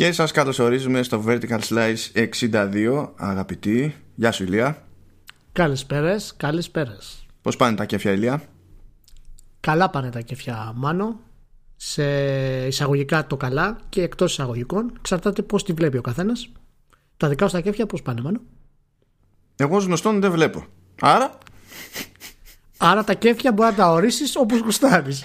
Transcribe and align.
Και 0.00 0.12
σας 0.12 0.32
καλωσορίζουμε 0.32 1.02
στο 1.02 1.24
Vertical 1.26 1.58
Slice 1.58 2.28
62 2.52 3.08
Αγαπητοί, 3.16 3.94
γεια 4.14 4.32
σου 4.32 4.42
Ηλία. 4.42 4.82
Καλησπέρες, 5.52 6.34
καλησπέρες. 6.36 7.26
Πώς 7.42 7.56
πάνε 7.56 7.76
τα 7.76 7.84
κέφια 7.84 8.12
Ηλία; 8.12 8.42
Καλά 9.60 9.90
πάνε 9.90 10.10
τα 10.10 10.20
κέφια 10.20 10.72
Μάνο. 10.76 11.20
Σε 11.76 12.04
εισαγωγικά 12.66 13.26
το 13.26 13.36
καλά 13.36 13.78
και 13.88 14.02
εκτός 14.02 14.32
εισαγωγικών. 14.32 14.92
Εξαρτάται 14.98 15.42
πώς 15.42 15.64
τη 15.64 15.72
βλέπει 15.72 15.96
ο 15.96 16.02
καθένας. 16.02 16.52
Τα 17.16 17.28
δικά 17.28 17.46
σου 17.46 17.52
τα 17.52 17.60
κέφια 17.60 17.86
πώς 17.86 18.02
πάνε 18.02 18.20
Μάνο; 18.20 18.40
Εγώ 19.56 19.76
ως 19.76 19.84
γνωστόν 19.84 20.20
δεν 20.20 20.30
βλέπω. 20.30 20.66
Άρα; 21.00 21.38
Άρα 22.76 23.04
τα 23.04 23.14
κέφια 23.14 23.52
μπορεί 23.52 23.70
να 23.70 23.76
τα 23.76 23.90
ορίσεις 23.90 24.36
όπως 24.36 24.58
γουστάρεις. 24.58 25.22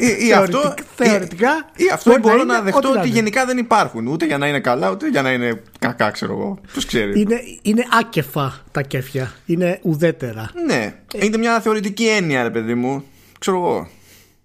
Ή, 0.00 0.26
ή 0.26 0.32
αυτό, 0.32 0.74
θεωρητικά. 0.94 1.70
Ή, 1.76 1.84
ή 1.84 1.90
αυτό 1.92 2.18
μπορώ 2.18 2.36
να, 2.36 2.44
να 2.44 2.62
δεχτώ 2.62 2.90
ότι 2.90 3.08
γενικά 3.08 3.46
δεν 3.46 3.58
υπάρχουν. 3.58 4.06
Ούτε 4.06 4.26
για 4.26 4.38
να 4.38 4.48
είναι 4.48 4.60
καλά, 4.60 4.90
ούτε 4.90 5.08
για 5.08 5.22
να 5.22 5.32
είναι 5.32 5.62
κακά, 5.78 6.10
ξέρω 6.10 6.32
εγώ. 6.32 6.58
Ποιος 6.72 6.86
ξέρει. 6.86 7.20
Είναι, 7.20 7.40
είναι 7.62 7.84
άκεφα 8.00 8.64
τα 8.70 8.82
κέφια. 8.82 9.32
Είναι 9.46 9.78
ουδέτερα. 9.82 10.50
Ναι. 10.66 10.94
Ε, 11.14 11.24
είναι 11.24 11.36
μια 11.36 11.60
θεωρητική 11.60 12.06
έννοια, 12.06 12.42
ρε 12.42 12.50
παιδί 12.50 12.74
μου. 12.74 13.04
Ξέρω 13.38 13.56
εγώ. 13.56 13.88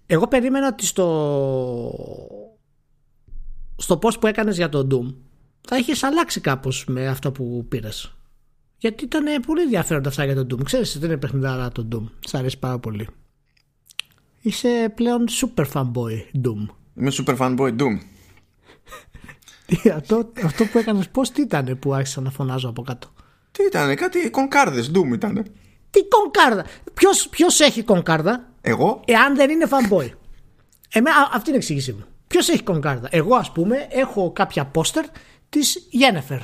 Εγώ 0.06 0.28
περίμενα 0.28 0.66
ότι 0.66 0.86
στο. 0.86 1.08
στο 3.76 3.96
πώ 3.96 4.10
που 4.20 4.26
έκανες 4.26 4.56
για 4.56 4.68
τον 4.68 4.88
Doom 4.92 5.14
θα 5.68 5.76
είχες 5.76 6.02
αλλάξει 6.02 6.40
κάπως 6.40 6.84
με 6.88 7.06
αυτό 7.06 7.32
που 7.32 7.66
πήρες. 7.68 8.14
Γιατί 8.78 9.04
ήταν 9.04 9.24
πολύ 9.46 9.62
ενδιαφέροντα 9.62 10.08
αυτά 10.08 10.24
για 10.24 10.34
τον 10.34 10.46
Doom. 10.50 10.64
Ξέρεις, 10.64 10.98
δεν 10.98 11.10
είναι 11.10 11.18
παιχνιδάρα 11.18 11.68
το 11.72 11.88
Doom. 11.92 12.10
Σ' 12.26 12.34
αρέσει 12.34 12.58
πάρα 12.58 12.78
πολύ. 12.78 13.08
Είσαι 14.46 14.92
πλέον 14.94 15.26
super 15.28 15.64
fanboy 15.72 16.42
Doom. 16.44 16.66
Είμαι 16.94 17.12
super 17.12 17.36
fanboy 17.36 17.76
Doom. 17.78 17.98
αυτό, 19.96 20.32
αυτό 20.44 20.64
που 20.64 20.78
έκανες 20.78 21.08
πώς 21.08 21.30
τι 21.30 21.42
ήταν 21.42 21.78
που 21.78 21.94
άρχισα 21.94 22.20
να 22.20 22.30
φωνάζω 22.30 22.68
από 22.68 22.82
κάτω; 22.82 23.12
Τι 23.52 23.64
ήταν, 23.64 23.96
κάτι 23.96 24.30
κονκάρδες 24.30 24.90
Doom 24.94 25.12
ήταν. 25.12 25.46
Τι 25.90 26.00
κονκάρδα; 26.08 26.64
Ποιος 27.30 27.60
έχει 27.60 27.82
κονκάρδα; 27.82 28.52
Εγώ; 28.60 29.02
Εάν 29.04 29.36
δεν 29.36 29.50
είναι 29.50 29.66
fanboy. 29.70 30.10
Εμένα, 30.92 31.30
αυτή 31.32 31.48
είναι 31.48 31.56
η 31.56 31.60
εξήγησή 31.60 31.92
μου. 31.92 32.04
Ποιος 32.26 32.48
έχει 32.48 32.62
κονκάρδα; 32.62 33.08
Εγώ 33.10 33.36
ας 33.36 33.52
πούμε 33.52 33.86
έχω 33.90 34.32
κάποια 34.32 34.64
πόστερ 34.64 35.04
της 35.48 35.86
Γένεφερ 35.90 36.40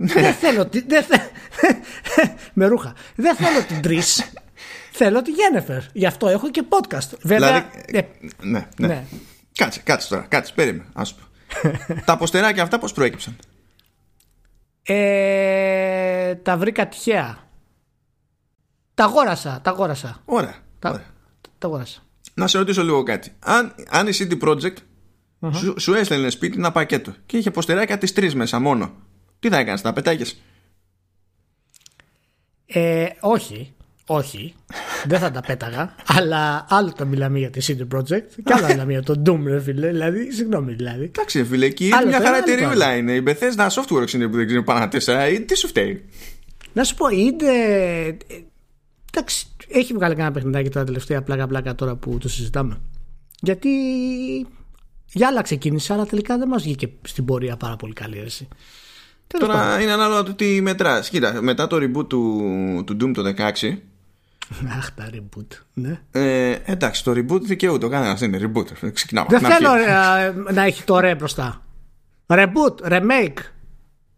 δεν 0.00 0.34
θέλω. 0.34 0.68
Δεν 0.86 1.02
θε... 1.02 1.16
με 2.58 2.66
ρούχα. 2.66 2.94
Δεν 3.14 3.36
θέλω 3.36 3.62
την 3.62 3.80
Τρει. 3.82 4.02
θέλω 5.04 5.22
τη 5.22 5.30
Γένεφερ. 5.30 5.82
Γι' 5.92 6.06
αυτό 6.06 6.28
έχω 6.28 6.50
και 6.50 6.64
podcast. 6.68 7.18
Βέβαια. 7.22 7.70
Δηλαδή, 7.88 7.98
ε, 7.98 8.00
ναι, 8.42 8.68
ναι, 8.76 8.86
ναι. 8.86 9.04
Κάτσε, 9.54 9.80
κάτσε 9.80 10.08
τώρα. 10.08 10.22
Κάτσε, 10.28 10.52
περίμενε. 10.54 10.84
Ας 10.92 11.14
πω. 11.14 11.22
τα 12.06 12.12
αποστεράκια 12.12 12.62
αυτά 12.62 12.78
πώς 12.78 12.92
προέκυψαν; 12.92 13.36
Ε, 14.82 16.34
τα 16.34 16.56
βρήκα 16.56 16.88
τυχαία. 16.88 17.48
Τα 18.94 19.04
αγόρασα. 19.04 19.60
Τα 19.62 19.70
αγόρασα. 19.70 20.22
Ωραία. 20.24 20.54
Τα, 20.78 20.88
ωραία. 20.90 21.06
τα 21.58 21.66
αγόρασα. 21.66 22.00
Να 22.34 22.46
σε 22.46 22.58
ρωτήσω 22.58 22.82
λίγο 22.82 23.02
κάτι. 23.02 23.32
Αν, 23.38 23.74
αν 23.88 24.06
η 24.06 24.12
CD 24.14 24.42
Projekt 24.42 24.76
uh-huh. 25.40 25.50
σου, 25.54 25.74
σου 25.78 25.94
έστελνε 25.94 26.30
σπίτι 26.30 26.58
ένα 26.58 26.72
πακέτο 26.72 27.14
και 27.26 27.36
είχε 27.36 27.50
ποστεράκια 27.50 27.98
τις 27.98 28.12
τρεις 28.12 28.34
μέσα 28.34 28.58
μόνο. 28.58 28.92
Τι 29.38 29.48
θα 29.48 29.58
έκανες, 29.58 29.82
να 29.82 29.92
πετάγει. 29.92 30.24
Ε, 32.66 33.08
όχι, 33.20 33.74
όχι. 34.06 34.54
δεν 35.06 35.18
θα 35.18 35.30
τα 35.30 35.40
πέταγα. 35.40 35.94
αλλά 36.06 36.66
άλλο 36.68 36.92
τα 36.92 37.04
μιλάμε 37.04 37.38
για 37.38 37.50
τη 37.50 37.60
CD 37.66 37.96
Projekt 37.96 38.28
και 38.44 38.52
άλλο 38.52 38.66
μιλάμε 38.66 38.92
για 38.92 39.02
το 39.02 39.22
Doom, 39.26 39.40
ρε 39.44 39.60
φίλε. 39.60 39.88
Δηλαδή, 39.88 40.32
συγγνώμη, 40.32 40.72
δηλαδή. 40.72 41.04
Εντάξει, 41.04 41.44
φίλε, 41.44 41.66
εκεί 41.66 41.90
μια 42.06 42.20
χαρά 42.20 42.36
εταιρεία 42.36 42.96
είναι. 42.96 43.12
Η 43.12 43.22
Bethesda 43.26 43.68
Softworks 43.68 44.12
είναι 44.12 44.28
που 44.28 44.36
δεν 44.36 44.46
ξέρει 44.46 44.62
πάνω 44.62 44.88
τέσσερα. 44.88 45.20
Ε, 45.20 45.38
τι 45.38 45.56
σου 45.56 45.68
φταίει; 45.68 46.04
Να 46.72 46.84
σου 46.84 46.94
πω, 46.94 47.08
είναι. 47.08 47.46
Εντάξει, 49.12 49.46
έχει 49.68 49.92
βγάλει 49.92 50.14
κανένα 50.14 50.34
παιχνιδάκι 50.34 50.68
τώρα 50.68 50.86
τελευταία 50.86 51.22
πλάκα-πλάκα 51.22 51.74
τώρα 51.74 51.96
που 51.96 52.18
το 52.18 52.28
συζητάμε. 52.28 52.80
Γιατί 53.40 53.68
για 55.12 55.28
άλλα 55.28 55.42
ξεκίνησε, 55.42 55.92
αλλά 55.92 56.06
τελικά 56.06 56.38
δεν 56.38 56.48
μας 56.48 56.62
βγήκε 56.62 56.90
στην 57.02 57.24
πορεία 57.24 57.56
πάρα 57.56 57.76
πολύ 57.76 57.92
καλή 57.92 58.18
αίρεση. 58.18 58.48
Τώρα 59.38 59.80
είναι 59.80 59.92
ανάλογα 59.92 60.22
το 60.22 60.34
τι 60.34 60.60
μετράς. 60.60 61.08
Κοίτα, 61.08 61.42
μετά 61.42 61.66
το 61.66 61.76
reboot 61.76 62.08
του, 62.08 62.84
του 62.86 62.96
Doom 63.00 63.12
το 63.14 63.22
16. 63.36 63.76
Αχ, 64.78 64.90
τα 64.94 65.08
reboot. 65.12 65.58
Ναι. 65.74 66.00
Ε, 66.10 66.56
εντάξει, 66.64 67.04
το 67.04 67.12
reboot 67.12 67.40
δικαιούται. 67.42 67.86
Ο 67.86 67.88
κανένας 67.88 68.20
δεν 68.20 68.32
είναι 68.32 68.50
reboot. 68.54 68.90
Ξεκινάμε. 68.92 69.26
Δεν 69.30 69.40
θέλω 69.40 69.74
ε, 69.74 70.52
να 70.52 70.62
έχει 70.62 70.84
το 70.84 71.00
ρε 71.00 71.14
μπροστά. 71.14 71.62
Reboot, 72.26 72.92
remake 72.92 73.38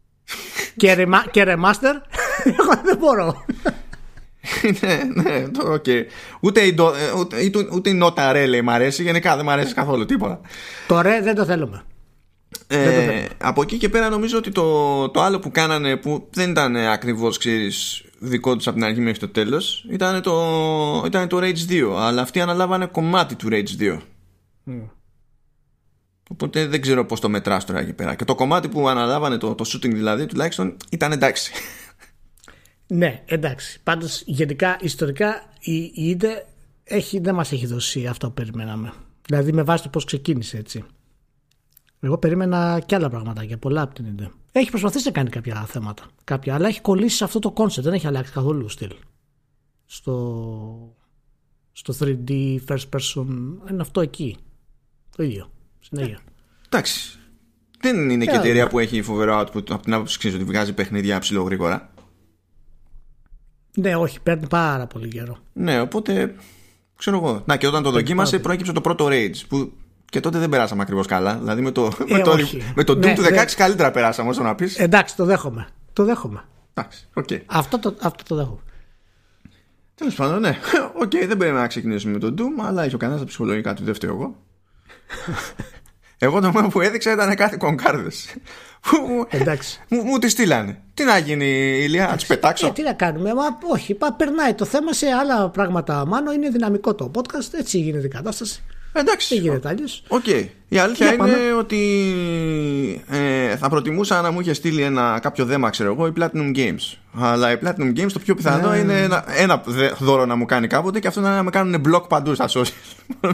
και, 0.76 0.92
ρεμα, 0.94 1.24
και 1.30 1.44
remaster. 1.46 1.94
Εγώ 2.58 2.80
δεν 2.84 2.96
μπορώ. 2.98 3.44
ναι, 4.80 5.22
ναι, 5.22 5.48
το 5.48 5.72
okay. 5.72 6.04
Ούτε, 6.40 6.60
η, 6.60 6.74
ούτε, 7.18 7.38
ούτε, 7.44 7.68
ούτε 7.72 7.90
η 7.90 7.94
νότα 7.94 8.32
ρε 8.32 8.46
λέει 8.46 8.62
μ' 8.62 8.70
αρέσει. 8.70 9.02
Γενικά 9.02 9.36
δεν 9.36 9.44
μ' 9.44 9.50
αρέσει 9.50 9.74
καθόλου 9.74 10.04
τίποτα. 10.04 10.40
Το 10.86 11.00
ρε 11.00 11.20
δεν 11.20 11.34
το 11.34 11.44
θέλουμε. 11.44 11.82
Ε, 12.66 13.24
από 13.38 13.62
εκεί 13.62 13.76
και 13.76 13.88
πέρα 13.88 14.08
νομίζω 14.08 14.38
ότι 14.38 14.50
το, 14.50 15.08
το 15.08 15.22
άλλο 15.22 15.38
που 15.38 15.50
κάνανε 15.50 15.96
που 15.96 16.28
δεν 16.30 16.50
ήταν 16.50 16.76
ακριβώς 16.76 17.38
ξέρεις, 17.38 18.04
δικό 18.24 18.56
τους 18.56 18.66
από 18.66 18.76
την 18.76 18.84
αρχή 18.84 19.00
μέχρι 19.00 19.18
το 19.18 19.28
τέλος 19.28 19.86
ήταν 19.90 20.22
το, 20.22 21.02
ήταν 21.06 21.28
το 21.28 21.38
Rage 21.40 21.68
2 21.68 21.94
αλλά 21.96 22.22
αυτοί 22.22 22.40
αναλάβανε 22.40 22.86
κομμάτι 22.86 23.34
του 23.34 23.48
Rage 23.50 23.80
2 23.80 23.98
mm. 24.66 24.88
οπότε 26.30 26.66
δεν 26.66 26.80
ξέρω 26.80 27.06
πως 27.06 27.20
το 27.20 27.28
μετράς 27.28 27.64
τώρα 27.64 27.80
εκεί 27.80 27.92
πέρα. 27.92 28.14
Και 28.14 28.24
το 28.24 28.34
κομμάτι 28.34 28.68
που 28.68 28.88
αναλάβανε 28.88 29.36
το, 29.36 29.54
το 29.54 29.64
shooting 29.66 29.92
δηλαδή 29.92 30.26
τουλάχιστον 30.26 30.76
ήταν 30.90 31.12
εντάξει. 31.12 31.52
Ναι 32.86 33.22
εντάξει. 33.24 33.80
Πάντως 33.82 34.22
γενικά 34.26 34.76
ιστορικά 34.80 35.42
η, 35.60 35.74
η 35.82 36.18
έχει, 36.84 37.18
δεν 37.18 37.34
μας 37.34 37.52
έχει 37.52 37.66
δώσει 37.66 38.06
αυτό 38.06 38.26
που 38.26 38.34
περιμέναμε. 38.34 38.92
Δηλαδή 39.26 39.52
με 39.52 39.62
βάση 39.62 39.82
το 39.82 39.88
πως 39.88 40.04
ξεκίνησε 40.04 40.56
έτσι. 40.56 40.84
Εγώ 42.00 42.18
περίμενα 42.18 42.82
και 42.86 42.94
άλλα 42.94 43.10
πραγματάκια, 43.10 43.58
πολλά 43.58 43.82
από 43.82 43.94
την 43.94 44.04
ιδέα. 44.04 44.30
Έχει 44.52 44.70
προσπαθήσει 44.70 45.06
να 45.06 45.12
κάνει 45.12 45.30
κάποια 45.30 45.64
θέματα, 45.64 46.04
κάποια, 46.24 46.54
αλλά 46.54 46.68
έχει 46.68 46.80
κολλήσει 46.80 47.16
σε 47.16 47.24
αυτό 47.24 47.38
το 47.38 47.52
concept, 47.56 47.82
δεν 47.82 47.92
έχει 47.92 48.06
αλλάξει 48.06 48.32
καθόλου 48.32 48.68
στυλ. 48.68 48.92
Στο, 49.86 50.96
στο 51.72 51.94
3D 52.00 52.58
first 52.68 52.88
person 52.96 53.26
είναι 53.70 53.80
αυτό 53.80 54.00
εκεί. 54.00 54.36
Το 55.16 55.22
ίδιο. 55.22 55.50
Συνέχεια. 55.80 56.18
Εντάξει. 56.66 57.18
Δεν 57.80 58.10
είναι 58.10 58.24
και, 58.24 58.30
και 58.30 58.36
εταιρεία 58.36 58.68
που 58.68 58.78
έχει 58.78 59.02
φοβερό 59.02 59.40
output 59.40 59.70
από 59.70 59.82
την 59.82 59.94
άποψη 59.94 60.18
ξέρεις 60.18 60.36
ότι 60.36 60.46
βγάζει 60.46 60.72
παιχνίδια 60.72 61.18
ψηλό 61.18 61.42
γρήγορα. 61.42 61.92
Ναι, 63.76 63.96
όχι, 63.96 64.20
παίρνει 64.20 64.46
πάρα 64.46 64.86
πολύ 64.86 65.08
καιρό. 65.08 65.38
Ναι, 65.52 65.80
οπότε 65.80 66.34
ξέρω 66.96 67.16
εγώ. 67.16 67.42
Να 67.46 67.56
και 67.56 67.66
όταν 67.66 67.82
το 67.82 67.90
δοκίμασε 67.90 68.38
προέκυψε 68.38 68.72
το 68.72 68.80
πρώτο 68.80 69.06
Rage 69.10 69.46
που 69.48 69.72
και 70.12 70.20
τότε 70.20 70.38
δεν 70.38 70.48
περάσαμε 70.48 70.82
ακριβώς 70.82 71.06
καλά. 71.06 71.34
Δηλαδή 71.34 71.62
με 71.62 71.70
το, 71.70 71.84
ε, 71.84 72.12
με 72.12 72.18
το, 72.18 72.36
με 72.74 72.84
το 72.84 72.92
Doom 72.92 73.04
ναι, 73.04 73.14
του 73.14 73.22
16 73.22 73.30
ναι. 73.30 73.44
καλύτερα 73.44 73.90
περάσαμε 73.90 74.28
όσο 74.28 74.42
να 74.42 74.54
πεις. 74.54 74.78
Εντάξει, 74.78 75.16
το 75.16 75.24
δέχομαι. 75.24 75.68
Το 75.92 76.04
δέχομαι. 76.04 76.44
Εντάξει, 76.74 77.08
okay. 77.14 77.40
αυτό, 77.46 77.78
το, 77.78 77.96
αυτό 78.00 78.24
το 78.28 78.34
δέχομαι. 78.34 78.60
Τέλος 79.94 80.14
πάντων, 80.14 80.40
ναι. 80.40 80.56
OK, 81.02 81.10
okay, 81.10 81.26
δεν 81.26 81.36
πρέπει 81.36 81.54
να 81.54 81.66
ξεκινήσουμε 81.66 82.12
με 82.12 82.18
το 82.18 82.34
Doom, 82.38 82.64
αλλά 82.66 82.84
έχει 82.84 82.94
ο 82.94 82.98
κανένας 82.98 83.20
τα 83.20 83.26
ψυχολογικά 83.26 83.74
του, 83.74 83.84
δεύτερο 83.84 84.12
εγώ. 84.12 84.36
εγώ 86.26 86.40
το 86.40 86.50
μόνο 86.50 86.68
που 86.68 86.80
έδειξα 86.80 87.12
ήταν 87.12 87.34
κάτι 87.34 87.56
κονκάρδες. 87.56 88.34
Εντάξει. 89.28 89.80
Μου, 89.88 90.02
μου 90.02 90.18
τη 90.18 90.28
στείλανε. 90.28 90.82
Τι 90.94 91.04
να 91.04 91.18
γίνει, 91.18 91.46
Ηλία, 91.82 92.06
να 92.06 92.16
τις 92.16 92.26
πετάξω. 92.26 92.66
Ε, 92.66 92.70
τι 92.70 92.82
να 92.82 92.92
κάνουμε, 92.92 93.34
μα 93.34 93.58
όχι, 93.72 93.94
πα, 93.94 94.12
περνάει 94.12 94.54
το 94.54 94.64
θέμα 94.64 94.92
σε 94.92 95.06
άλλα 95.06 95.48
πράγματα. 95.48 96.06
Μάνο 96.06 96.32
είναι 96.32 96.48
δυναμικό 96.48 96.94
το 96.94 97.10
podcast, 97.14 97.52
έτσι 97.52 97.78
γίνεται 97.78 98.06
η 98.06 98.10
κατάσταση. 98.10 98.62
Εντάξει. 98.92 99.34
Δεν 99.34 99.44
γίνεται 99.44 99.68
αλλιώς. 99.68 100.02
Okay. 100.08 100.46
Η 100.68 100.78
αλήθεια 100.78 101.12
είναι 101.12 101.52
ότι 101.58 101.78
ε, 103.08 103.56
θα 103.56 103.68
προτιμούσα 103.68 104.20
να 104.20 104.30
μου 104.30 104.40
είχε 104.40 104.52
στείλει 104.52 104.82
ένα, 104.82 105.18
κάποιο 105.22 105.44
δέμα, 105.44 105.70
ξέρω 105.70 105.92
εγώ, 105.92 106.06
η 106.06 106.12
Platinum 106.18 106.56
Games. 106.56 106.96
Αλλά 107.12 107.52
η 107.52 107.56
Platinum 107.64 107.98
Games 107.98 108.12
το 108.12 108.18
πιο 108.18 108.34
πιθανό 108.34 108.70
ναι. 108.70 108.76
είναι 108.76 109.02
ένα, 109.02 109.24
ένα 109.36 109.62
δώρο 109.98 110.26
να 110.26 110.36
μου 110.36 110.44
κάνει 110.44 110.66
κάποτε 110.66 111.00
και 111.00 111.06
αυτό 111.08 111.20
να 111.20 111.42
με 111.42 111.50
κάνουν 111.50 111.82
blog 111.88 112.08
παντού 112.08 112.34
στα 112.34 112.48
social. 112.48 112.64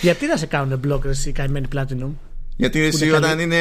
Γιατί 0.00 0.26
να 0.26 0.36
σε 0.36 0.46
κάνουν 0.46 0.80
blog, 0.86 1.04
εσύ, 1.04 1.28
η 1.28 1.32
καημένη 1.32 1.66
Platinum; 1.74 2.10
Γιατί 2.56 2.80
εσύ 2.80 3.10
όταν 3.10 3.38
είναι, 3.38 3.58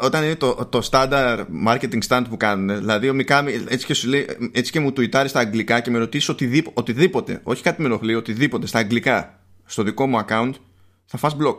όταν 0.00 0.24
είναι 0.24 0.34
το, 0.34 0.68
το 0.70 0.88
standard 0.90 1.44
marketing 1.66 1.98
stand 2.08 2.24
που 2.28 2.36
κάνουν, 2.36 2.78
δηλαδή 2.78 3.08
ο 3.08 3.14
Μικάμι 3.14 3.52
έτσι 3.68 3.86
και, 3.86 3.94
σου 3.94 4.08
λέει, 4.08 4.26
έτσι 4.52 4.72
και 4.72 4.80
μου 4.80 4.92
τουιτάρεις 4.92 5.30
στα 5.30 5.40
αγγλικά 5.40 5.80
και 5.80 5.90
με 5.90 5.98
ρωτήσεις 5.98 6.28
οτιδήποτε, 6.28 6.80
οτιδήποτε, 6.80 7.40
όχι 7.42 7.62
κάτι 7.62 7.80
με 7.80 7.86
ενοχλεί, 7.86 8.14
οτιδήποτε 8.14 8.66
στα 8.66 8.78
αγγλικά 8.78 9.40
στο 9.64 9.82
δικό 9.82 10.06
μου 10.06 10.20
account, 10.26 10.52
θα 11.04 11.18
φας 11.18 11.36
block. 11.40 11.56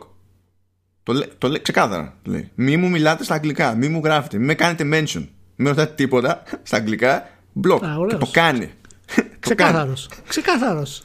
Το, 1.02 1.12
λέει, 1.12 1.28
το 1.38 1.48
λέει 1.48 1.62
ξεκάθαρα. 1.62 2.14
Το 2.22 2.30
λέει. 2.30 2.50
Μη 2.54 2.76
μου 2.76 2.88
μιλάτε 2.88 3.24
στα 3.24 3.34
αγγλικά, 3.34 3.74
μη 3.74 3.88
μου 3.88 4.00
γράφετε, 4.04 4.38
μη 4.38 4.44
με 4.44 4.54
κάνετε 4.54 4.88
mention. 4.92 5.26
Μη 5.56 5.68
ρωτάτε 5.68 5.94
τίποτα 5.94 6.42
στα 6.62 6.76
αγγλικά, 6.76 7.28
block. 7.64 7.82
Α, 7.82 8.06
και 8.08 8.16
το 8.16 8.28
κάνει. 8.32 8.70
Ξεκάθαρος. 9.40 10.08
Ξεκάθαρος. 10.28 11.02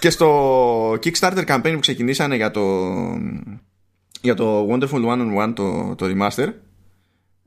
και 0.00 0.10
στο 0.10 0.90
Kickstarter 0.92 1.44
campaign 1.46 1.72
που 1.72 1.78
ξεκινήσανε 1.78 2.36
για 2.36 2.50
το 2.50 2.62
για 4.24 4.34
το 4.34 4.68
Wonderful 4.70 5.04
One 5.04 5.20
on 5.20 5.42
One 5.42 5.52
το, 5.54 5.94
το 5.94 6.06
remaster 6.06 6.48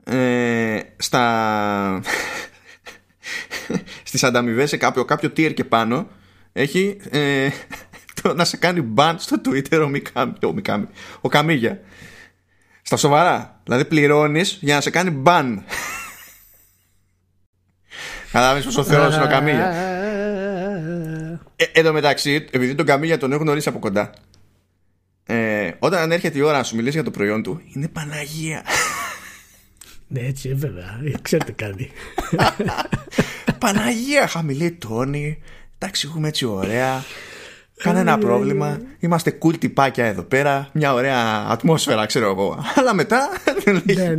ε, 0.04 0.80
στα 0.96 2.02
στις 4.08 4.24
ανταμοιβές 4.24 4.68
σε 4.68 4.76
κάποιο, 4.76 5.04
κάποιο 5.04 5.28
tier 5.36 5.54
και 5.54 5.64
πάνω 5.64 6.08
έχει 6.52 6.96
ε, 7.10 7.48
το 8.22 8.34
να 8.34 8.44
σε 8.44 8.56
κάνει 8.56 8.92
ban 8.96 9.14
στο 9.16 9.36
Twitter 9.44 9.82
ο 9.84 9.88
Μικάμι, 9.88 10.32
ο, 10.44 10.52
Μικάμι, 10.52 10.86
ο 11.20 11.28
Καμίγια. 11.28 11.80
Στα 12.82 12.96
σοβαρά. 12.96 13.60
Δηλαδή 13.64 13.84
πληρώνεις 13.84 14.58
για 14.60 14.74
να 14.74 14.80
σε 14.80 14.90
κάνει 14.90 15.22
ban. 15.26 15.44
Κατάλαβε 18.32 18.60
πόσο 18.60 18.84
θεό 18.84 19.06
είναι 19.06 19.24
ο 19.24 19.28
Καμίγια. 19.28 19.72
Ε, 21.56 21.64
εδώ 21.72 21.92
μεταξύ, 21.92 22.46
επειδή 22.50 22.74
τον 22.74 22.86
Καμίγια 22.86 23.18
τον 23.18 23.32
έχω 23.32 23.42
γνωρίσει 23.42 23.68
από 23.68 23.78
κοντά, 23.78 24.10
ε, 25.30 25.70
όταν 25.78 26.12
έρχεται 26.12 26.38
η 26.38 26.40
ώρα 26.40 26.56
να 26.56 26.62
σου 26.62 26.76
μιλήσει 26.76 26.94
για 26.94 27.04
το 27.04 27.10
προϊόν 27.10 27.42
του, 27.42 27.60
είναι 27.74 27.88
Παναγία. 27.88 28.62
Ναι, 30.06 30.20
έτσι, 30.20 30.54
βέβαια. 30.54 31.00
Ξέρετε 31.22 31.52
κάτι. 31.52 31.90
Παναγία, 33.58 34.26
χαμηλή 34.26 34.72
τόνη. 34.72 35.38
Εντάξει, 35.78 36.06
έχουμε 36.10 36.28
έτσι 36.28 36.44
ωραία. 36.44 37.04
Κανένα 37.76 38.18
πρόβλημα. 38.18 38.80
Είμαστε 38.98 39.38
cool 39.42 39.58
τυπάκια 39.58 40.04
εδώ 40.04 40.22
πέρα. 40.22 40.68
Μια 40.72 40.92
ωραία 40.92 41.46
ατμόσφαιρα, 41.48 42.06
ξέρω 42.06 42.30
εγώ. 42.30 42.64
Αλλά 42.74 42.94
μετά 42.94 43.28
δεν 43.64 43.82
ναι, 43.84 44.02
ναι, 44.02 44.14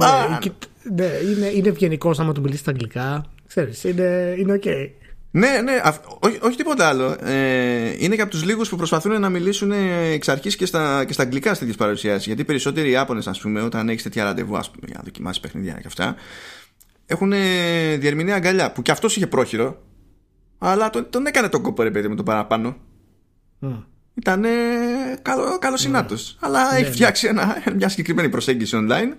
ναι, 0.84 1.06
είναι, 1.06 1.48
είναι 1.48 1.70
ευγενικό 1.70 2.14
άμα 2.18 2.34
του 2.34 2.42
μιλήσει 2.42 2.60
στα 2.60 2.72
αγγλικά. 2.72 3.26
Ξέρεις, 3.48 3.84
είναι, 3.84 4.36
είναι 4.38 4.60
ok. 4.64 4.90
Ναι, 5.32 5.62
ναι, 5.64 5.82
όχι, 6.20 6.40
όχι 6.42 6.58
τίποτα 6.58 6.88
άλλο. 6.88 7.18
Ε, 7.22 7.96
είναι 7.98 8.16
και 8.16 8.22
από 8.22 8.32
τους 8.32 8.44
λίγους 8.44 8.70
που 8.70 8.76
προσπαθούν 8.76 9.20
να 9.20 9.30
μιλήσουν 9.30 9.72
εξ 10.12 10.30
αρχής 10.30 10.56
και 10.56 10.66
στα, 10.66 11.06
και 11.06 11.14
στα 11.14 11.24
αγγλικά 11.24 11.54
σε 11.54 11.60
τέτοιες 11.60 11.76
παρουσιάσεις. 11.76 12.26
Γιατί 12.26 12.44
περισσότεροι 12.44 12.90
Ιάπωνες, 12.90 13.28
ας 13.28 13.40
πούμε, 13.40 13.62
όταν 13.62 13.90
έχεις 13.90 14.04
τέτοια 14.04 14.24
ραντεβού, 14.24 14.58
ας 14.58 14.72
πούμε, 14.72 14.86
για 14.88 14.96
να 14.98 15.04
δοκιμάσεις 15.04 15.42
παιχνίδια 15.42 15.74
και 15.74 15.88
αυτά, 15.88 16.16
έχουν 17.06 17.34
διερμηνέα 17.98 18.36
αγκαλιά. 18.36 18.72
Που 18.72 18.82
κι 18.82 18.92
αυτός 18.92 19.16
είχε 19.16 19.28
πρόχειρο, 19.28 19.82
αλλά 20.58 20.90
τον, 20.90 21.10
τον 21.10 21.26
έκανε 21.26 21.50
τον 21.50 21.62
κόπο, 21.62 21.84
ρε 21.84 21.92
παιδί 21.92 22.08
με 22.08 22.16
το 22.16 22.24
παραπάνω. 22.24 22.78
Mm. 23.62 23.84
Ήταν 24.14 24.46
καλό, 25.22 25.58
καλό 25.60 25.78
mm. 25.94 26.16
Αλλά 26.40 26.72
ναι, 26.72 26.78
έχει 26.78 26.88
ναι. 26.88 26.92
φτιάξει 26.92 27.28
ένα, 27.28 27.64
μια 27.76 27.90
συγκεκριμένη 27.90 28.30
προσέγγιση 28.30 28.78
online. 28.80 29.16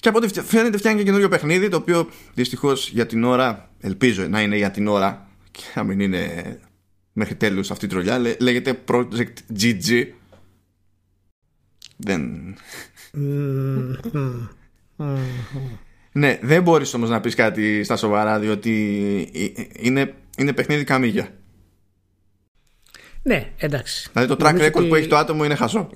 Και 0.00 0.08
από 0.08 0.18
ό,τι 0.18 0.40
φαίνεται 0.40 0.76
φτιάχνει 0.76 0.98
και 0.98 1.04
καινούριο 1.04 1.28
παιχνίδι, 1.28 1.68
το 1.68 1.76
οποίο 1.76 2.08
δυστυχώς 2.34 2.88
για 2.88 3.06
την 3.06 3.24
ώρα, 3.24 3.70
ελπίζω 3.80 4.22
να 4.22 4.40
είναι 4.40 4.56
για 4.56 4.70
την 4.70 4.88
ώρα, 4.88 5.23
και 5.54 5.62
να 5.74 5.84
μην 5.84 6.00
είναι 6.00 6.58
μέχρι 7.12 7.34
τέλους 7.34 7.70
αυτή 7.70 7.84
η 7.84 7.88
τρολιά 7.88 8.18
λέγεται 8.18 8.78
Project 8.88 9.34
GG 9.58 10.06
δεν. 11.96 12.54
Ναι 16.12 16.38
δεν 16.42 16.62
μπορείς 16.62 16.94
όμως 16.94 17.08
να 17.08 17.20
πεις 17.20 17.34
κάτι 17.34 17.84
στα 17.84 17.96
σοβαρά 17.96 18.38
διότι 18.38 19.62
είναι, 19.78 20.14
είναι 20.38 20.52
παιχνίδι 20.52 20.84
καμίγια. 20.84 21.28
Ναι 23.22 23.52
εντάξει. 23.56 24.10
Δηλαδή 24.12 24.36
το 24.36 24.46
track 24.46 24.70
record 24.70 24.88
που 24.88 24.94
έχει 24.94 25.08
το 25.08 25.16
άτομο 25.16 25.44
είναι 25.44 25.54
χασό. 25.54 25.90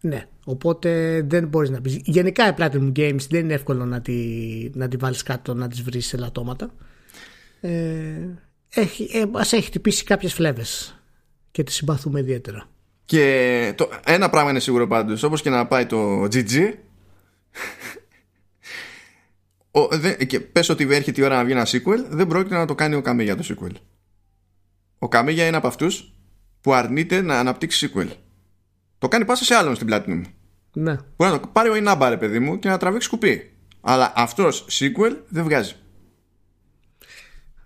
Ναι, 0.00 0.26
οπότε 0.44 1.22
δεν 1.26 1.48
μπορείς 1.48 1.70
να 1.70 1.80
πεις. 1.80 2.00
Γενικά 2.04 2.48
η 2.48 2.54
Platinum 2.58 2.92
Games 2.96 3.26
δεν 3.28 3.40
είναι 3.40 3.54
εύκολο 3.54 3.84
να 3.84 4.00
τη, 4.00 4.14
να 4.74 4.88
τη 4.88 4.96
βάλεις 4.96 5.22
κάτω, 5.22 5.54
να 5.54 5.68
τις 5.68 5.82
βρεις 5.82 6.06
σε 6.06 6.16
λατώματα. 6.16 6.74
Ε, 7.60 8.28
έχει, 8.74 9.10
ε, 9.12 9.26
μας 9.26 9.52
έχει 9.52 9.66
χτυπήσει 9.66 10.04
κάποιες 10.04 10.32
φλέβες 10.32 11.00
και 11.50 11.62
τη 11.62 11.72
συμπαθούμε 11.72 12.20
ιδιαίτερα. 12.20 12.68
Και 13.04 13.74
το, 13.76 13.88
ένα 14.04 14.30
πράγμα 14.30 14.50
είναι 14.50 14.60
σίγουρο 14.60 14.86
πάντως, 14.86 15.22
όπως 15.22 15.42
και 15.42 15.50
να 15.50 15.66
πάει 15.66 15.86
το 15.86 16.22
GG, 16.22 16.72
ο, 19.70 19.88
και 20.26 20.40
πες 20.40 20.68
ότι 20.68 20.88
έρχεται 20.90 21.20
η 21.20 21.24
ώρα 21.24 21.36
να 21.36 21.44
βγει 21.44 21.52
ένα 21.52 21.66
sequel, 21.66 22.04
δεν 22.08 22.26
πρόκειται 22.26 22.56
να 22.56 22.66
το 22.66 22.74
κάνει 22.74 22.94
ο 22.94 23.00
Καμίγια 23.00 23.36
το 23.36 23.44
sequel. 23.48 23.72
Ο 24.98 25.08
Καμίγια 25.08 25.46
είναι 25.46 25.56
από 25.56 25.66
αυτούς 25.66 26.12
που 26.60 26.74
αρνείται 26.74 27.20
να 27.20 27.38
αναπτύξει 27.38 27.92
sequel. 27.94 28.08
Το 28.98 29.08
κάνει 29.08 29.24
πάσα 29.24 29.44
σε 29.44 29.54
άλλον 29.54 29.74
στην 29.74 29.88
Platinum. 29.90 30.22
Ναι. 30.72 30.96
Μπορεί 31.16 31.30
να 31.30 31.40
το 31.40 31.46
πάρει 31.52 31.68
ο 31.68 31.76
Ινάμπα, 31.76 32.08
ρε 32.08 32.16
παιδί 32.16 32.38
μου, 32.38 32.58
και 32.58 32.68
να 32.68 32.78
τραβήξει 32.78 33.08
κουπί. 33.08 33.52
Αλλά 33.80 34.12
αυτός 34.16 34.66
sequel 34.70 35.16
δεν 35.28 35.44
βγάζει. 35.44 35.74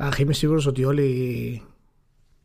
Αχ, 0.00 0.18
είμαι 0.18 0.32
σίγουρος 0.32 0.66
ότι 0.66 0.84
όλοι 0.84 1.62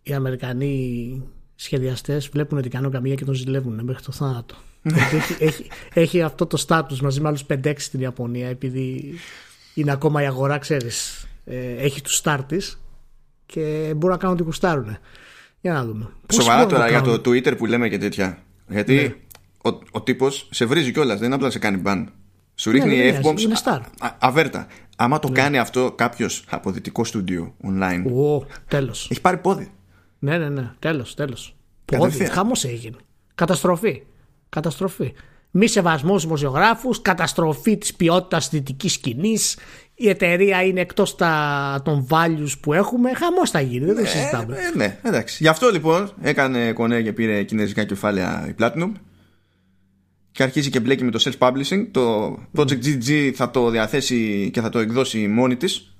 οι 0.03 0.13
Αμερικανοί 0.13 1.23
σχεδιαστές 1.55 2.27
βλέπουν 2.27 2.57
ότι 2.57 2.69
κάνω 2.69 2.89
καμία 2.89 3.15
και 3.15 3.25
τον 3.25 3.33
ζηλεύουν 3.33 3.83
μέχρι 3.83 4.03
το 4.03 4.11
θάνατο. 4.11 4.55
έχει, 4.83 5.43
έχει, 5.43 5.67
έχει, 5.93 6.21
αυτό 6.21 6.45
το 6.45 6.57
στάτους 6.57 7.01
μαζί 7.01 7.21
με 7.21 7.27
άλλους 7.27 7.45
5-6 7.49 7.73
στην 7.77 7.99
Ιαπωνία 7.99 8.47
επειδή 8.47 9.13
είναι 9.73 9.91
ακόμα 9.91 10.23
η 10.23 10.25
αγορά, 10.25 10.57
ξέρεις, 10.57 11.27
ε, 11.45 11.71
έχει 11.71 12.01
τους 12.01 12.15
στάρτης 12.15 12.81
και 13.45 13.93
μπορούν 13.95 14.15
να 14.15 14.17
κάνουν 14.17 14.35
ό,τι 14.35 14.43
κουστάρουν. 14.43 14.97
Για 15.61 15.73
να 15.73 15.85
δούμε. 15.85 16.09
Σοβαρά 16.31 16.65
τώρα 16.65 16.89
για 16.89 17.01
το 17.01 17.13
Twitter 17.13 17.57
που 17.57 17.65
λέμε 17.65 17.89
και 17.89 17.97
τέτοια. 17.97 18.43
Γιατί 18.67 18.95
ναι. 18.95 19.71
ο, 19.71 19.79
ο 19.91 20.01
τύπος 20.01 20.47
σε 20.51 20.65
βρίζει 20.65 20.91
κιόλας, 20.91 21.17
δεν 21.17 21.25
είναι 21.25 21.35
απλά 21.35 21.49
σε 21.49 21.59
κάνει 21.59 21.77
μπαν. 21.77 22.11
Σου 22.55 22.71
ρίχνει 22.71 22.97
ναι, 22.97 23.19
F-bombs 23.23 23.67
αβέρτα. 24.19 24.67
Άμα 24.95 25.19
το 25.19 25.29
ναι. 25.29 25.35
κάνει 25.35 25.57
αυτό 25.57 25.91
κάποιος 25.91 26.45
από 26.49 26.71
δυτικό 26.71 27.03
στούντιο 27.03 27.53
online. 27.63 28.11
Ω, 28.13 28.45
τέλος. 28.67 29.07
Έχει 29.11 29.21
πάρει 29.21 29.37
πόδι. 29.37 29.71
Ναι, 30.19 30.37
ναι, 30.37 30.49
ναι. 30.49 30.71
Τέλος, 30.79 31.15
τέλος. 31.15 31.55
Πόδι. 31.85 32.25
Χαμός 32.25 32.63
έγινε. 32.63 32.95
Καταστροφή. 33.35 34.03
Καταστροφή. 34.49 35.13
Μη 35.51 35.67
σεβασμός 35.67 36.23
δημοσιογράφους, 36.23 37.01
καταστροφή 37.01 37.77
της 37.77 37.93
ποιότητας 37.93 38.49
δυτικής 38.49 38.93
σκηνής. 38.93 39.57
Η 39.95 40.09
εταιρεία 40.09 40.63
είναι 40.63 40.81
εκτός 40.81 41.15
των 41.83 42.07
values 42.09 42.51
που 42.61 42.73
έχουμε. 42.73 43.13
Χαμός 43.13 43.49
θα 43.49 43.61
γίνει, 43.61 43.85
δεν 43.85 43.95
το 43.95 44.05
συζητάμε. 44.05 44.57
Ε, 44.57 44.77
ναι, 44.77 44.99
εντάξει. 45.03 45.43
Γι' 45.43 45.49
αυτό 45.49 45.69
λοιπόν 45.69 46.11
έκανε 46.21 46.71
κονέ 46.71 47.01
και 47.01 47.13
πήρε 47.13 47.43
κινέζικα 47.43 47.83
κεφάλαια 47.83 48.45
η 48.49 48.55
Platinum 48.59 48.91
και 50.33 50.43
αρχίζει 50.43 50.69
και 50.69 50.79
μπλέκει 50.79 51.03
με 51.03 51.11
το 51.11 51.23
self-publishing. 51.23 51.87
Το 51.91 52.33
Project 52.55 52.83
GG 52.83 53.31
θα 53.35 53.51
το 53.51 53.69
διαθέσει 53.69 54.49
και 54.53 54.61
θα 54.61 54.69
το 54.69 54.79
εκδώσει 54.79 55.27
μόνη 55.27 55.55
της, 55.55 55.95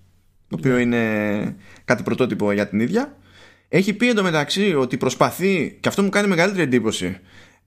το 0.48 0.56
οποίο 0.60 0.78
είναι 0.78 1.56
κάτι 1.86 2.04
πρωτότυπο 2.04 2.52
για 2.52 2.68
την 2.68 2.80
ίδια. 2.80 3.18
Έχει 3.70 3.94
πει 3.94 4.10
εντωμεταξύ 4.10 4.76
ότι 4.76 4.98
προσπαθεί, 4.98 5.78
και 5.80 5.88
αυτό 5.88 6.04
μου 6.04 6.10
κάνει 6.10 6.28
μεγαλύτερη 6.28 6.64
εντύπωση, 6.64 7.18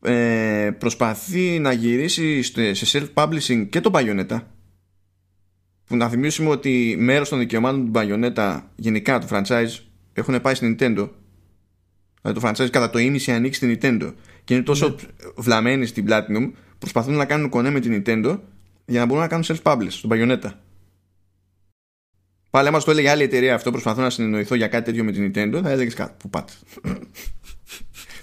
ε, 0.03 0.71
προσπαθεί 0.79 1.59
να 1.59 1.73
γυρίσει 1.73 2.43
σε 2.75 2.99
self-publishing 2.99 3.67
και 3.71 3.81
το 3.81 3.91
Bayonetta 3.95 4.41
που 5.87 5.97
να 5.97 6.09
θυμίσουμε 6.09 6.49
ότι 6.49 6.97
μέρος 6.99 7.29
των 7.29 7.39
δικαιωμάτων 7.39 7.85
του 7.85 7.93
Bayonetta 7.95 8.61
γενικά 8.77 9.19
του 9.19 9.27
franchise 9.31 9.79
έχουν 10.13 10.41
πάει 10.41 10.55
στην 10.55 10.77
Nintendo 10.79 11.09
δηλαδή 12.23 12.41
το 12.41 12.49
franchise 12.49 12.71
κατά 12.71 12.91
το 12.91 12.99
ίμιση 12.99 13.33
ανοίξει 13.33 13.59
στην 13.59 13.79
Nintendo 13.81 14.15
και 14.47 14.55
είναι 14.55 14.63
τόσο 14.63 14.89
ναι. 14.89 14.95
βλαμμένοι 15.37 15.87
στην 15.87 16.07
Platinum 16.09 16.51
προσπαθούν 16.79 17.15
να 17.15 17.25
κάνουν 17.25 17.49
κονέ 17.49 17.71
με 17.71 17.81
την 17.81 18.03
Nintendo 18.07 18.39
για 18.87 19.01
να 19.01 19.07
μπορούν 19.07 19.23
να 19.23 19.29
κάνουν 19.29 19.45
self-publish 19.45 19.89
στον 19.89 20.11
Bayonetta. 20.13 20.51
Πάλι 22.51 22.69
άμα 22.69 22.81
το 22.81 22.91
έλεγε 22.91 23.11
άλλη 23.11 23.23
εταιρεία 23.23 23.55
αυτό, 23.55 23.71
προσπαθώ 23.71 24.03
να 24.03 24.11
συνεννοηθώ 24.11 24.55
για 24.55 24.69
κάτι 24.69 24.85
τέτοιο 24.85 25.05
με 25.05 25.13
την 25.13 25.31
Nintendo, 25.31 25.61
θα 25.63 25.71
έλεγες 25.71 25.95
κάτι. 25.95 26.15
Πού 26.19 26.31
πάτε. 26.31 26.53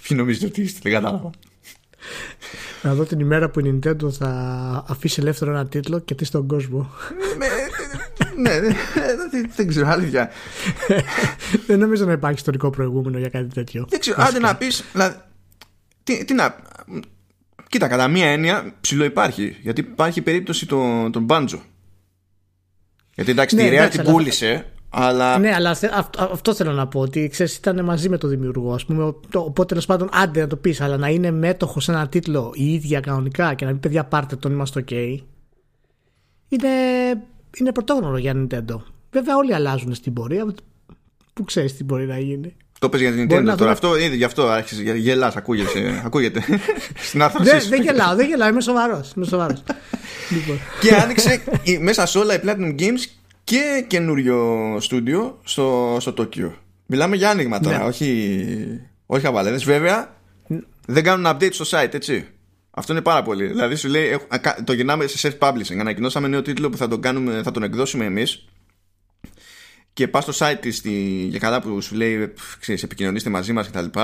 Ποιοι 0.08 0.16
νομίζετε 0.20 0.46
ότι 0.46 0.62
είστε, 0.62 0.78
δεν 0.82 0.92
κατάλαβα. 0.92 1.30
Να 2.82 2.94
δω 2.94 3.04
την 3.04 3.20
ημέρα 3.20 3.50
που 3.50 3.60
η 3.60 3.80
Nintendo 3.82 4.12
θα 4.12 4.28
αφήσει 4.88 5.20
ελεύθερο 5.20 5.50
ένα 5.50 5.66
τίτλο 5.66 5.98
και 5.98 6.14
τι 6.14 6.24
στον 6.24 6.46
κόσμο. 6.46 6.90
ναι, 8.36 8.60
δεν 9.56 9.68
ξέρω, 9.68 9.88
αλήθεια. 9.88 10.30
Δεν 11.66 11.78
νομίζω 11.78 12.04
να 12.04 12.12
υπάρχει 12.12 12.36
ιστορικό 12.36 12.70
προηγούμενο 12.70 13.18
για 13.18 13.28
κάτι 13.28 13.54
τέτοιο. 13.54 13.86
Δεν 13.88 14.00
ξέρω, 14.00 14.22
άντε 14.22 14.38
να 14.38 14.56
πεις. 14.56 14.84
Τι, 16.04 16.24
τι 16.24 16.34
να. 16.34 16.56
Κοίτα, 17.68 17.88
κατά 17.88 18.08
μία 18.08 18.26
έννοια 18.26 18.74
ψηλό 18.80 19.04
υπάρχει. 19.04 19.56
Γιατί 19.62 19.80
υπάρχει 19.80 20.22
περίπτωση 20.22 20.66
των, 20.66 21.12
τον 21.12 21.24
Μπάντζο. 21.24 21.62
Γιατί 23.14 23.30
εντάξει, 23.30 23.56
ναι, 23.56 23.62
τη 23.62 23.68
Ρέα 23.68 23.88
την 23.88 24.02
πούλησε, 24.02 24.72
αλλά. 24.88 25.38
Ναι, 25.38 25.54
αλλά 25.54 25.70
αυτό, 25.70 26.28
αυτό 26.32 26.54
θέλω 26.54 26.72
να 26.72 26.88
πω. 26.88 27.00
Ότι 27.00 27.28
ξέρεις, 27.28 27.56
ήταν 27.56 27.84
μαζί 27.84 28.08
με 28.08 28.18
τον 28.18 28.30
δημιουργό, 28.30 28.74
ας 28.74 28.84
πούμε. 28.84 29.04
Οπότε 29.34 29.64
τέλος 29.64 29.86
πάντων, 29.86 30.08
άντε 30.12 30.40
να 30.40 30.46
το 30.46 30.56
πεις, 30.56 30.80
αλλά 30.80 30.96
να 30.96 31.08
είναι 31.08 31.30
μέτοχος 31.30 31.84
σε 31.84 31.92
ένα 31.92 32.08
τίτλο 32.08 32.52
η 32.54 32.72
ίδια 32.72 33.00
κανονικά 33.00 33.54
και 33.54 33.64
να 33.64 33.70
μην 33.70 33.80
παιδιά 33.80 34.04
πάρτε 34.04 34.36
τον, 34.36 34.52
είμαστε 34.52 34.84
OK. 34.88 35.18
Είναι, 36.48 36.68
είναι 37.58 37.72
πρωτόγνωρο 37.72 38.16
για 38.16 38.32
Nintendo. 38.36 38.80
Βέβαια, 39.10 39.36
όλοι 39.36 39.54
αλλάζουν 39.54 39.94
στην 39.94 40.12
πορεία. 40.12 40.54
Πού 41.32 41.44
ξέρεις 41.44 41.76
τι 41.76 41.84
μπορεί 41.84 42.06
να 42.06 42.18
γίνει. 42.18 42.56
Το 42.84 42.90
πες 42.90 43.00
για 43.00 43.12
την 43.12 43.24
Nintendo 43.24 43.54
τώρα. 43.56 43.70
Αυτό, 43.70 43.98
ήδη 43.98 44.16
γι' 44.16 44.24
αυτό 44.24 44.48
άρχισε. 44.48 44.82
Γελάς, 44.82 45.36
ακούγεται. 45.36 46.02
ακούγεται. 46.04 46.44
Στην 47.08 47.22
άρθρωσή 47.22 47.50
δεν, 47.50 47.68
δεν 47.68 47.82
γελάω, 47.82 48.14
δεν 48.14 48.26
γελάω. 48.26 48.48
Είμαι 48.48 48.60
σοβαρός. 48.60 49.12
Είμαι 49.16 49.26
σοβαρός. 49.26 49.62
λοιπόν. 50.34 50.60
Και 50.80 50.94
άνοιξε 50.94 51.42
μέσα 51.80 52.06
σε 52.06 52.18
όλα 52.18 52.34
η 52.34 52.40
Platinum 52.44 52.80
Games 52.80 53.04
και 53.44 53.84
καινούριο 53.86 54.76
στούντιο 54.80 55.38
στο, 55.44 55.96
στο 56.00 56.12
Τόκιο. 56.12 56.54
Μιλάμε 56.86 57.16
για 57.16 57.30
άνοιγμα 57.30 57.60
τώρα, 57.60 57.78
ναι. 57.78 57.84
όχι, 57.84 58.36
όχι 59.06 59.26
αβαλέδες. 59.26 59.64
Βέβαια, 59.64 60.16
δεν 60.86 61.02
κάνουν 61.02 61.26
update 61.26 61.52
στο 61.52 61.64
site, 61.78 61.94
έτσι. 61.94 62.26
Αυτό 62.70 62.92
είναι 62.92 63.02
πάρα 63.02 63.22
πολύ. 63.22 63.46
Δηλαδή 63.46 63.74
σου 63.74 63.88
λέει, 63.88 64.18
το 64.64 64.72
γυρνάμε 64.72 65.06
σε 65.06 65.28
self-publishing. 65.38 65.78
Ανακοινώσαμε 65.80 66.28
νέο 66.28 66.42
τίτλο 66.42 66.70
που 66.70 66.76
θα 66.76 66.88
τον, 66.88 67.00
κάνουμε, 67.00 67.40
θα 67.44 67.50
τον 67.50 67.62
εκδώσουμε 67.62 68.04
εμείς. 68.04 68.44
Και 69.94 70.08
πας 70.08 70.22
στο 70.22 70.46
site 70.46 70.58
της 70.60 70.82
για 71.28 71.38
καλά 71.38 71.60
που 71.60 71.80
σου 71.80 71.94
λέει, 71.94 72.32
ξέρεις, 72.60 72.82
επικοινωνήστε 72.82 73.30
μαζί 73.30 73.52
μας 73.52 73.70
κτλ. 73.70 74.00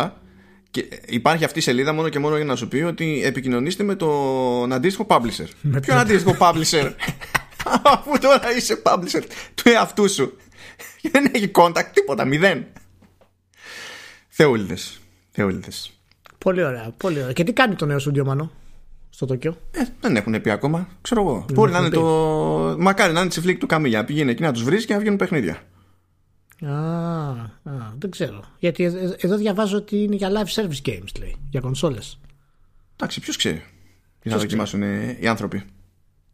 Και 0.70 0.88
υπάρχει 1.06 1.44
αυτή 1.44 1.58
η 1.58 1.62
σελίδα 1.62 1.92
μόνο 1.92 2.08
και 2.08 2.18
μόνο 2.18 2.36
για 2.36 2.44
να 2.44 2.56
σου 2.56 2.68
πει 2.68 2.76
ότι 2.76 3.22
επικοινωνήστε 3.24 3.82
με 3.82 3.94
τον 3.94 4.72
αντίστοιχο 4.72 5.06
publisher. 5.08 5.46
Με 5.60 5.80
Ποιο 5.80 5.94
αντίστοιχο 5.94 6.36
publisher, 6.40 6.92
αφού 7.92 8.18
τώρα 8.18 8.56
είσαι 8.56 8.82
publisher 8.84 9.22
του 9.54 9.68
εαυτού 9.68 10.10
σου. 10.10 10.36
Δεν 11.12 11.30
έχει 11.32 11.50
contact, 11.54 11.90
τίποτα, 11.92 12.24
μηδέν. 12.24 12.66
Θεούλιδες. 14.28 15.00
Θεούλιδες. 15.30 15.92
Πολύ 16.38 16.64
ωραία, 16.64 16.94
πολύ 16.96 17.20
ωραία. 17.20 17.32
Και 17.32 17.44
τι 17.44 17.52
κάνει 17.52 17.74
το 17.74 17.86
νέο 17.86 17.98
σου 17.98 18.12
Μανώ 18.24 18.50
στο 19.10 19.26
Τόκιο; 19.26 19.56
Ε, 19.70 19.82
δεν 20.00 20.16
έχουν 20.16 20.40
πει 20.40 20.50
ακόμα. 20.50 20.88
Ξέρω 21.00 21.20
εγώ. 21.20 21.44
Μπορεί 21.52 21.72
να 21.72 21.78
είναι 21.78 21.88
το. 21.88 22.02
Μακάρι 22.78 23.12
να 23.12 23.20
είναι 23.20 23.28
τη 23.28 23.40
φλίκ 23.40 23.58
του 23.58 23.66
Καμίλια. 23.66 24.04
Πηγαίνει 24.04 24.30
εκεί 24.30 24.42
να 24.42 24.52
τους 24.52 24.62
βρεις 24.62 24.84
και 24.84 24.92
να 24.92 25.00
βγαίνουν 25.00 25.18
παιχνίδια. 25.18 25.62
Α, 26.66 26.72
α, 26.72 27.92
δεν 27.98 28.10
ξέρω. 28.10 28.40
Γιατί 28.58 28.84
εδώ 29.20 29.36
διαβάζω 29.36 29.76
ότι 29.76 30.02
είναι 30.02 30.16
για 30.16 30.30
live 30.30 30.60
service 30.60 30.88
games, 30.88 31.18
λέει. 31.18 31.36
Για 31.50 31.60
κονσόλες. 31.60 32.18
Εντάξει, 32.96 33.20
ποιος 33.20 33.36
ξέρει. 33.36 33.64
Για 34.22 34.34
να 34.34 34.40
δοκιμάσουν 34.40 34.82
οι 35.20 35.26
άνθρωποι. 35.26 35.64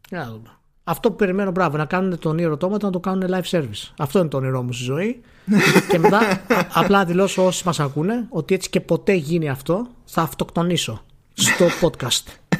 Για 0.09 0.25
δούμε. 0.25 0.49
Αυτό 0.83 1.09
που 1.09 1.15
περιμένω, 1.15 1.51
μπράβο, 1.51 1.77
να 1.77 1.85
κάνουν 1.85 2.19
τον 2.19 2.37
Nier 2.39 2.79
να 2.81 2.89
το 2.89 2.99
κάνουν 2.99 3.29
live 3.29 3.49
service. 3.49 3.91
Αυτό 3.97 4.19
είναι 4.19 4.27
το 4.27 4.37
όνειρό 4.37 4.63
μου 4.63 4.73
στη 4.73 4.83
ζωή. 4.83 5.21
και 5.89 5.99
μετά 5.99 6.41
απλά 6.73 7.05
δηλώσω 7.05 7.45
όσοι 7.45 7.63
μας 7.65 7.79
ακούνε 7.79 8.25
ότι 8.29 8.53
έτσι 8.53 8.69
και 8.69 8.81
ποτέ 8.81 9.13
γίνει 9.13 9.49
αυτό, 9.49 9.87
θα 10.05 10.21
αυτοκτονήσω 10.21 11.03
στο 11.33 11.65
podcast. 11.81 12.55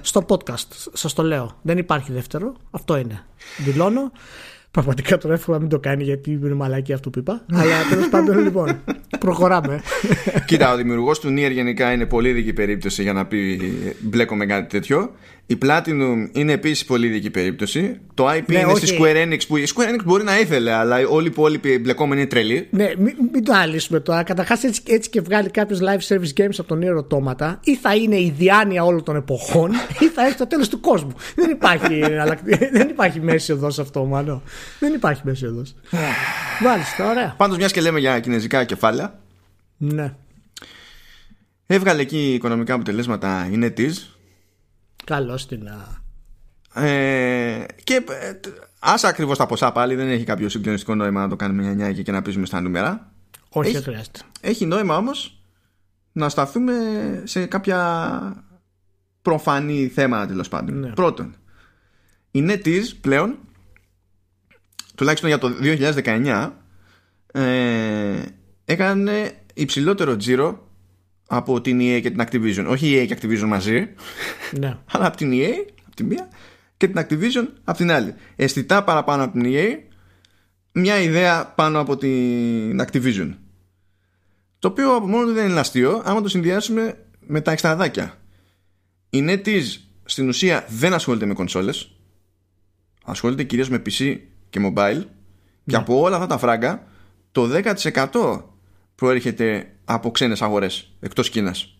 στο 0.00 0.24
podcast, 0.28 0.66
σας 0.92 1.12
το 1.12 1.22
λέω. 1.22 1.58
Δεν 1.62 1.78
υπάρχει 1.78 2.12
δεύτερο. 2.12 2.54
Αυτό 2.70 2.96
είναι. 2.96 3.24
Δηλώνω. 3.58 4.12
Πραγματικά 4.70 5.18
τώρα 5.18 5.34
εύχομαι 5.34 5.56
να 5.56 5.62
μην 5.62 5.70
το 5.70 5.78
κάνει 5.78 6.04
γιατί 6.04 6.30
είναι 6.30 6.54
μαλάκι 6.54 6.92
αυτό 6.92 7.10
που 7.10 7.18
είπα. 7.18 7.44
Αλλά 7.52 7.74
τέλος 7.90 8.08
πάντων 8.08 8.38
λοιπόν. 8.38 8.80
Προχωράμε. 9.18 9.80
Κοίτα, 10.46 10.72
ο 10.72 10.76
δημιουργός 10.76 11.20
του 11.20 11.28
Nier 11.28 11.50
γενικά 11.52 11.92
είναι 11.92 12.06
πολύ 12.06 12.32
δική 12.32 12.52
περίπτωση 12.52 13.02
για 13.02 13.12
να 13.12 13.26
πει 13.26 13.60
μπλέκομαι 14.00 14.46
κάτι 14.46 14.68
τέτοιο. 14.68 15.10
Η 15.50 15.58
Platinum 15.62 16.28
είναι 16.32 16.52
επίσης 16.52 16.84
πολύ 16.84 17.08
δική 17.08 17.30
περίπτωση. 17.30 18.00
Το 18.14 18.28
IP 18.28 18.42
ναι, 18.46 18.58
είναι 18.58 18.72
όχι. 18.72 18.86
στη 18.86 18.96
Square 19.00 19.26
Enix 19.26 19.38
που 19.48 19.56
η 19.56 19.68
Square 19.74 19.94
Enix 19.94 20.04
μπορεί 20.04 20.24
να 20.24 20.40
ήθελε, 20.40 20.72
αλλά 20.72 20.96
όλοι 21.08 21.26
οι 21.26 21.30
υπόλοιποι 21.30 21.78
μπλεκόμενοι 21.78 22.20
είναι 22.20 22.30
τρελοί. 22.30 22.68
Ναι, 22.70 22.92
μην, 22.98 23.14
μην 23.32 23.44
το 23.44 23.52
άλυσουμε 23.52 24.00
τώρα. 24.00 24.22
Καταρχάς 24.22 24.64
έτσι, 24.64 24.82
έτσι 24.86 25.10
και 25.10 25.20
βγάλει 25.20 25.50
κάποιο 25.50 25.78
live 25.80 26.14
service 26.14 26.40
games 26.40 26.54
από 26.58 26.68
τον 26.68 26.80
Nier 26.82 27.04
Automata, 27.04 27.56
ή 27.64 27.76
θα 27.76 27.94
είναι 27.94 28.16
η 28.16 28.34
διάνοια 28.36 28.84
όλων 28.84 29.04
των 29.04 29.16
εποχών, 29.16 29.70
ή 29.98 30.06
θα 30.08 30.26
έχει 30.26 30.36
το 30.36 30.46
τέλος 30.46 30.68
του 30.68 30.80
κόσμου. 30.80 31.12
δεν, 31.34 31.50
υπάρχει, 31.50 32.00
δεν 32.78 32.88
υπάρχει 32.88 33.20
μέση 33.20 33.52
οδός 33.52 33.78
αυτό, 33.78 34.04
μάλλον. 34.04 34.42
Δεν 34.78 34.94
υπάρχει 34.94 35.22
μέση 35.24 35.46
οδός. 35.46 35.74
Μάλιστα, 36.62 37.10
ωραία. 37.10 37.34
Πάντως, 37.36 37.56
μιας 37.56 37.72
και 37.72 37.80
λέμε 37.80 37.98
για 37.98 38.20
κινέζικα 38.20 38.64
κεφάλαια. 38.64 39.20
Ναι. 39.76 40.14
Έβγαλε 41.66 42.00
εκεί 42.00 42.32
οικονομικά 42.34 42.74
αποτελέσματα 42.74 43.48
η 43.52 43.58
NetEase 43.62 44.19
Καλώ 45.04 45.40
την. 45.48 45.68
Ε, 46.74 47.64
και 47.84 47.94
ε, 47.94 48.40
άσα 48.78 49.08
ακριβώς 49.08 49.38
τα 49.38 49.46
ποσά 49.46 49.72
πάλι 49.72 49.94
δεν 49.94 50.08
έχει 50.08 50.24
κάποιο 50.24 50.48
συγκλονιστικό 50.48 50.94
νόημα 50.94 51.20
να 51.20 51.28
το 51.28 51.36
κάνουμε 51.36 51.62
μια 51.62 51.74
νιά 51.74 52.02
και 52.02 52.12
να 52.12 52.22
πείσουμε 52.22 52.46
στα 52.46 52.60
νούμερα. 52.60 53.12
Όχι, 53.48 53.72
δεν 53.72 53.82
χρειάζεται. 53.82 54.20
Έχει 54.40 54.66
νόημα 54.66 54.96
όμως 54.96 55.40
να 56.12 56.28
σταθούμε 56.28 56.74
σε 57.24 57.46
κάποια 57.46 58.44
προφανή 59.22 59.88
θέματα 59.88 60.26
τέλος 60.26 60.48
πάντων. 60.48 60.78
Ναι. 60.78 60.88
Πρώτον, 60.90 61.34
η 62.30 62.46
NetEase 62.48 62.96
πλέον, 63.00 63.38
τουλάχιστον 64.94 65.28
για 65.28 65.38
το 65.38 65.50
2019, 65.60 66.50
ε, 67.32 68.22
έκανε 68.64 69.32
υψηλότερο 69.54 70.16
τζίρο 70.16 70.69
από 71.32 71.60
την 71.60 71.78
EA 71.78 72.00
και 72.02 72.10
την 72.10 72.20
Activision. 72.20 72.66
Όχι 72.68 72.88
η 72.88 73.02
EA 73.02 73.06
και 73.06 73.18
Activision 73.20 73.46
μαζί, 73.46 73.88
ναι. 74.58 74.76
αλλά 74.92 75.06
από 75.06 75.16
την 75.16 75.32
EA 75.32 75.52
από 75.86 75.96
τη 75.96 76.04
μία 76.04 76.28
και 76.76 76.88
την 76.88 77.00
Activision 77.00 77.48
από 77.64 77.78
την 77.78 77.90
άλλη. 77.90 78.14
Αισθητά 78.36 78.84
παραπάνω 78.84 79.24
από 79.24 79.38
την 79.38 79.52
EA, 79.54 79.78
μια 80.72 81.00
ιδέα 81.00 81.46
πάνω 81.46 81.80
από 81.80 81.96
την 81.96 82.80
Activision. 82.80 83.34
Το 84.58 84.68
οποίο 84.68 84.94
από 84.94 85.06
μόνο 85.06 85.26
του 85.26 85.32
δεν 85.32 85.48
είναι 85.48 85.60
αστείο, 85.60 86.02
άμα 86.04 86.22
το 86.22 86.28
συνδυάσουμε 86.28 87.04
με 87.26 87.40
τα 87.40 87.52
εξτραδάκια. 87.52 88.14
Η 89.10 89.24
NetEase 89.28 89.76
στην 90.04 90.28
ουσία 90.28 90.64
δεν 90.68 90.92
ασχολείται 90.92 91.26
με 91.26 91.34
κονσόλες, 91.34 91.96
ασχολείται 93.04 93.42
κυρίως 93.42 93.68
με 93.68 93.82
PC 93.86 94.18
και 94.50 94.60
mobile 94.66 95.02
και 95.64 95.76
ναι. 95.76 95.76
από 95.76 96.00
όλα 96.00 96.14
αυτά 96.14 96.26
τα 96.26 96.38
φράγκα 96.38 96.86
το 97.32 97.48
10% 98.12 98.42
προέρχεται 99.00 99.70
από 99.84 100.10
ξένες 100.10 100.42
αγορές 100.42 100.92
εκτός 101.00 101.30
Κίνας. 101.30 101.78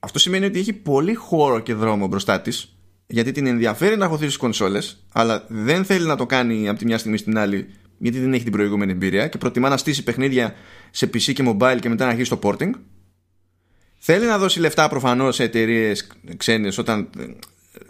Αυτό 0.00 0.18
σημαίνει 0.18 0.44
ότι 0.44 0.58
έχει 0.58 0.72
πολύ 0.72 1.14
χώρο 1.14 1.60
και 1.60 1.74
δρόμο 1.74 2.06
μπροστά 2.06 2.40
της, 2.40 2.76
γιατί 3.06 3.32
την 3.32 3.46
ενδιαφέρει 3.46 3.96
να 3.96 4.06
αποθήσει 4.06 4.38
κονσόλες, 4.38 5.04
αλλά 5.12 5.44
δεν 5.48 5.84
θέλει 5.84 6.06
να 6.06 6.16
το 6.16 6.26
κάνει 6.26 6.68
από 6.68 6.78
τη 6.78 6.84
μια 6.84 6.98
στιγμή 6.98 7.16
στην 7.16 7.38
άλλη, 7.38 7.66
γιατί 7.98 8.18
δεν 8.18 8.32
έχει 8.32 8.42
την 8.42 8.52
προηγούμενη 8.52 8.92
εμπειρία 8.92 9.28
και 9.28 9.38
προτιμά 9.38 9.68
να 9.68 9.76
στήσει 9.76 10.02
παιχνίδια 10.02 10.54
σε 10.90 11.06
PC 11.06 11.32
και 11.32 11.44
mobile 11.46 11.78
και 11.80 11.88
μετά 11.88 12.04
να 12.04 12.10
αρχίσει 12.10 12.30
το 12.30 12.38
porting. 12.42 12.70
Θέλει 13.96 14.26
να 14.26 14.38
δώσει 14.38 14.60
λεφτά 14.60 14.88
προφανώς 14.88 15.34
σε 15.34 15.42
εταιρείες 15.42 16.06
ξένες, 16.36 16.78
όταν 16.78 17.10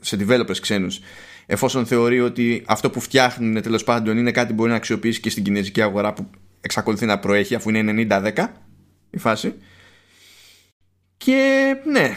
σε 0.00 0.16
developers 0.20 0.58
ξένους, 0.60 1.00
εφόσον 1.46 1.86
θεωρεί 1.86 2.20
ότι 2.20 2.62
αυτό 2.66 2.90
που 2.90 3.00
φτιάχνουν 3.00 3.62
τέλος 3.62 3.84
πάντων 3.84 4.18
είναι 4.18 4.30
κάτι 4.30 4.48
που 4.48 4.54
μπορεί 4.54 4.70
να 4.70 4.76
αξιοποιήσει 4.76 5.20
και 5.20 5.30
στην 5.30 5.44
κινέζικη 5.44 5.82
αγορά 5.82 6.12
που 6.12 6.30
εξακολουθεί 6.64 7.06
να 7.06 7.18
προέχει 7.18 7.54
αφού 7.54 7.70
είναι 7.70 8.06
90-10 8.10 8.46
η 9.10 9.18
φάση. 9.18 9.54
Και 11.16 11.74
ναι. 11.90 12.16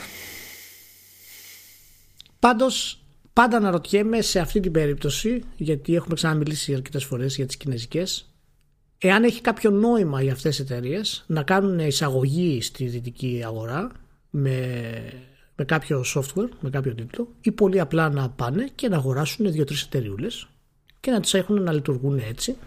Πάντως 2.39 3.03
πάντα 3.33 3.57
αναρωτιέμαι 3.57 4.21
σε 4.21 4.39
αυτή 4.39 4.59
την 4.59 4.71
περίπτωση 4.71 5.43
γιατί 5.55 5.95
έχουμε 5.95 6.15
ξαναμιλήσει 6.15 6.73
αρκετές 6.73 7.03
φορές 7.03 7.35
για 7.35 7.45
τις 7.45 7.57
κινέζικες 7.57 8.33
εάν 8.97 9.23
έχει 9.23 9.41
κάποιο 9.41 9.69
νόημα 9.69 10.21
για 10.21 10.31
αυτές 10.31 10.55
τις 10.55 10.65
εταιρείες 10.65 11.23
να 11.27 11.43
κάνουν 11.43 11.79
εισαγωγή 11.79 12.61
στη 12.61 12.85
δυτική 12.85 13.41
αγορά 13.45 13.91
με, 14.29 14.79
με 15.55 15.65
κάποιο 15.65 16.03
software, 16.15 16.49
με 16.59 16.69
κάποιο 16.69 16.95
τίτλο 16.95 17.27
ή 17.41 17.51
πολύ 17.51 17.79
απλά 17.79 18.09
να 18.09 18.29
πάνε 18.29 18.69
και 18.75 18.89
να 18.89 18.95
αγοράσουν 18.95 19.51
δύο-τρεις 19.51 19.81
εταιρείε 19.81 20.27
και 20.99 21.11
να 21.11 21.19
τις 21.19 21.33
έχουν 21.33 21.63
να 21.63 21.71
λειτουργούν 21.71 22.17
έτσι 22.29 22.57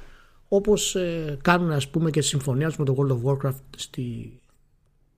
όπως 0.52 0.94
ε, 0.94 1.38
κάνουν 1.42 1.70
ας 1.70 1.88
πούμε 1.88 2.10
και 2.10 2.20
τη 2.20 2.26
συμφωνία 2.26 2.72
με 2.78 2.84
το 2.84 2.96
World 2.98 3.12
of 3.12 3.32
Warcraft 3.32 3.60
στη, 3.76 4.38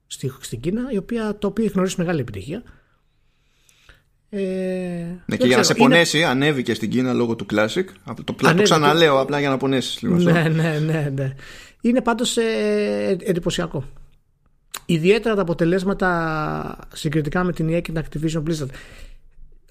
στη, 0.07 0.31
στην 0.39 0.59
Κίνα 0.59 0.91
η 0.91 0.97
οποία, 0.97 1.37
το 1.37 1.47
οποίο 1.47 1.63
έχει 1.63 1.73
γνωρίσει 1.73 1.95
μεγάλη 1.97 2.19
επιτυχία 2.19 2.63
ε, 4.29 4.41
ναι, 5.25 5.37
και 5.37 5.47
για 5.47 5.57
να 5.57 5.63
σε 5.63 5.73
πονέσει, 5.73 6.17
είναι... 6.17 6.27
ανέβηκε 6.27 6.73
στην 6.73 6.89
Κίνα 6.89 7.13
λόγω 7.13 7.35
του 7.35 7.45
Classic. 7.53 7.83
Το, 8.23 8.33
το 8.33 8.61
ξαναλέω 8.61 9.19
απλά 9.19 9.39
για 9.39 9.49
να 9.49 9.57
πονέσεις 9.57 10.01
λίγο. 10.01 10.15
Ναι, 10.15 10.31
ναι, 10.31 10.79
ναι, 10.79 11.11
ναι. 11.15 11.33
Είναι 11.81 12.01
πάντως 12.01 12.37
ε, 12.37 13.17
εντυπωσιακό. 13.23 13.83
Ιδιαίτερα 14.85 15.35
τα 15.35 15.41
αποτελέσματα 15.41 16.77
συγκριτικά 16.93 17.43
με 17.43 17.53
την 17.53 17.67
EA 17.67 17.81
και 17.81 17.91
την 17.91 18.03
Activision 18.03 18.43
Blizzard. 18.43 18.69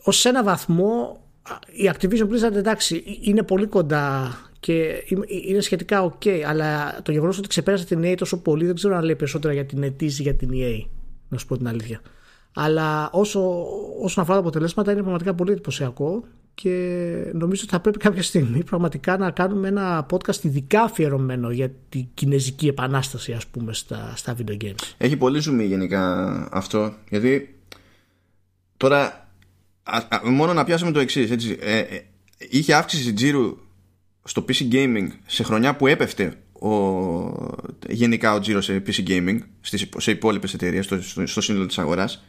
Ω 0.04 0.28
ένα 0.28 0.42
βαθμό 0.44 1.20
η 1.66 1.90
Activision 1.92 2.28
Blizzard 2.28 2.54
εντάξει 2.54 3.20
είναι 3.22 3.42
πολύ 3.42 3.66
κοντά 3.66 4.36
και 4.62 5.04
είναι 5.48 5.60
σχετικά 5.60 6.12
ok, 6.12 6.28
αλλά 6.28 7.00
το 7.02 7.12
γεγονός 7.12 7.38
ότι 7.38 7.48
ξεπέρασε 7.48 7.84
την 7.84 8.00
EA 8.04 8.14
τόσο 8.16 8.42
πολύ 8.42 8.66
δεν 8.66 8.74
ξέρω 8.74 8.96
αν 8.96 9.04
λέει 9.04 9.16
περισσότερα 9.16 9.54
για 9.54 9.66
την 9.66 9.84
EA 9.84 10.02
ή 10.02 10.06
για 10.06 10.34
την 10.34 10.50
EA, 10.52 10.86
να 11.28 11.38
σου 11.38 11.46
πω 11.46 11.56
την 11.56 11.68
αλήθεια. 11.68 12.00
Αλλά 12.54 13.10
όσο, 13.12 13.66
όσον 14.02 14.22
αφορά 14.22 14.36
τα 14.36 14.42
αποτελέσματα 14.42 14.92
είναι 14.92 15.00
πραγματικά 15.00 15.34
πολύ 15.34 15.52
εντυπωσιακό 15.52 16.24
και 16.54 16.70
νομίζω 17.32 17.62
ότι 17.62 17.72
θα 17.72 17.80
πρέπει 17.80 17.98
κάποια 17.98 18.22
στιγμή 18.22 18.64
πραγματικά 18.64 19.16
να 19.16 19.30
κάνουμε 19.30 19.68
ένα 19.68 20.06
podcast 20.10 20.42
ειδικά 20.42 20.82
αφιερωμένο 20.82 21.50
για 21.50 21.70
την 21.88 22.06
κινέζικη 22.14 22.66
επανάσταση 22.66 23.32
ας 23.32 23.46
πούμε 23.46 23.72
στα, 23.72 24.12
στα 24.16 24.36
video 24.38 24.56
games. 24.64 24.94
Έχει 24.96 25.16
πολύ 25.16 25.40
ζουμί 25.40 25.64
γενικά 25.64 26.32
αυτό 26.52 26.94
γιατί 27.08 27.58
τώρα 28.76 29.28
μόνο 30.24 30.52
να 30.52 30.64
πιάσουμε 30.64 30.90
το 30.90 31.00
εξής. 31.00 31.30
Ε, 31.30 31.78
ε, 31.78 32.04
είχε 32.50 32.74
αύξηση 32.74 33.12
τζίρου 33.12 33.56
στο 34.24 34.44
PC 34.48 34.72
Gaming 34.72 35.08
σε 35.26 35.42
χρονιά 35.42 35.76
που 35.76 35.86
έπεφτε 35.86 36.38
ο, 36.52 36.70
γενικά 37.88 38.34
ο 38.34 38.40
τζίρος 38.40 38.64
σε 38.64 38.82
PC 38.86 39.08
Gaming 39.08 39.38
στις, 39.60 39.88
σε 39.96 40.10
υπόλοιπες 40.10 40.54
εταιρείες 40.54 40.84
στο, 40.84 41.02
στο, 41.02 41.26
στο 41.26 41.40
σύνολο 41.40 41.66
της 41.66 41.78
αγοράς. 41.78 42.24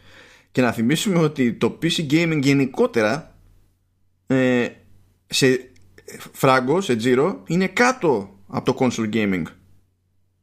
Και 0.51 0.62
να 0.62 0.71
θυμίσουμε 0.71 1.19
ότι 1.19 1.53
το 1.53 1.77
PC 1.81 2.12
Gaming 2.12 2.39
γενικότερα 2.41 3.35
ε, 4.27 4.67
σε 5.27 5.71
φράγκο, 6.31 6.81
σε 6.81 6.95
τζίρο 6.95 7.43
είναι 7.47 7.67
κάτω 7.67 8.39
από 8.47 8.73
το 8.73 8.77
console 8.79 9.13
gaming. 9.13 9.43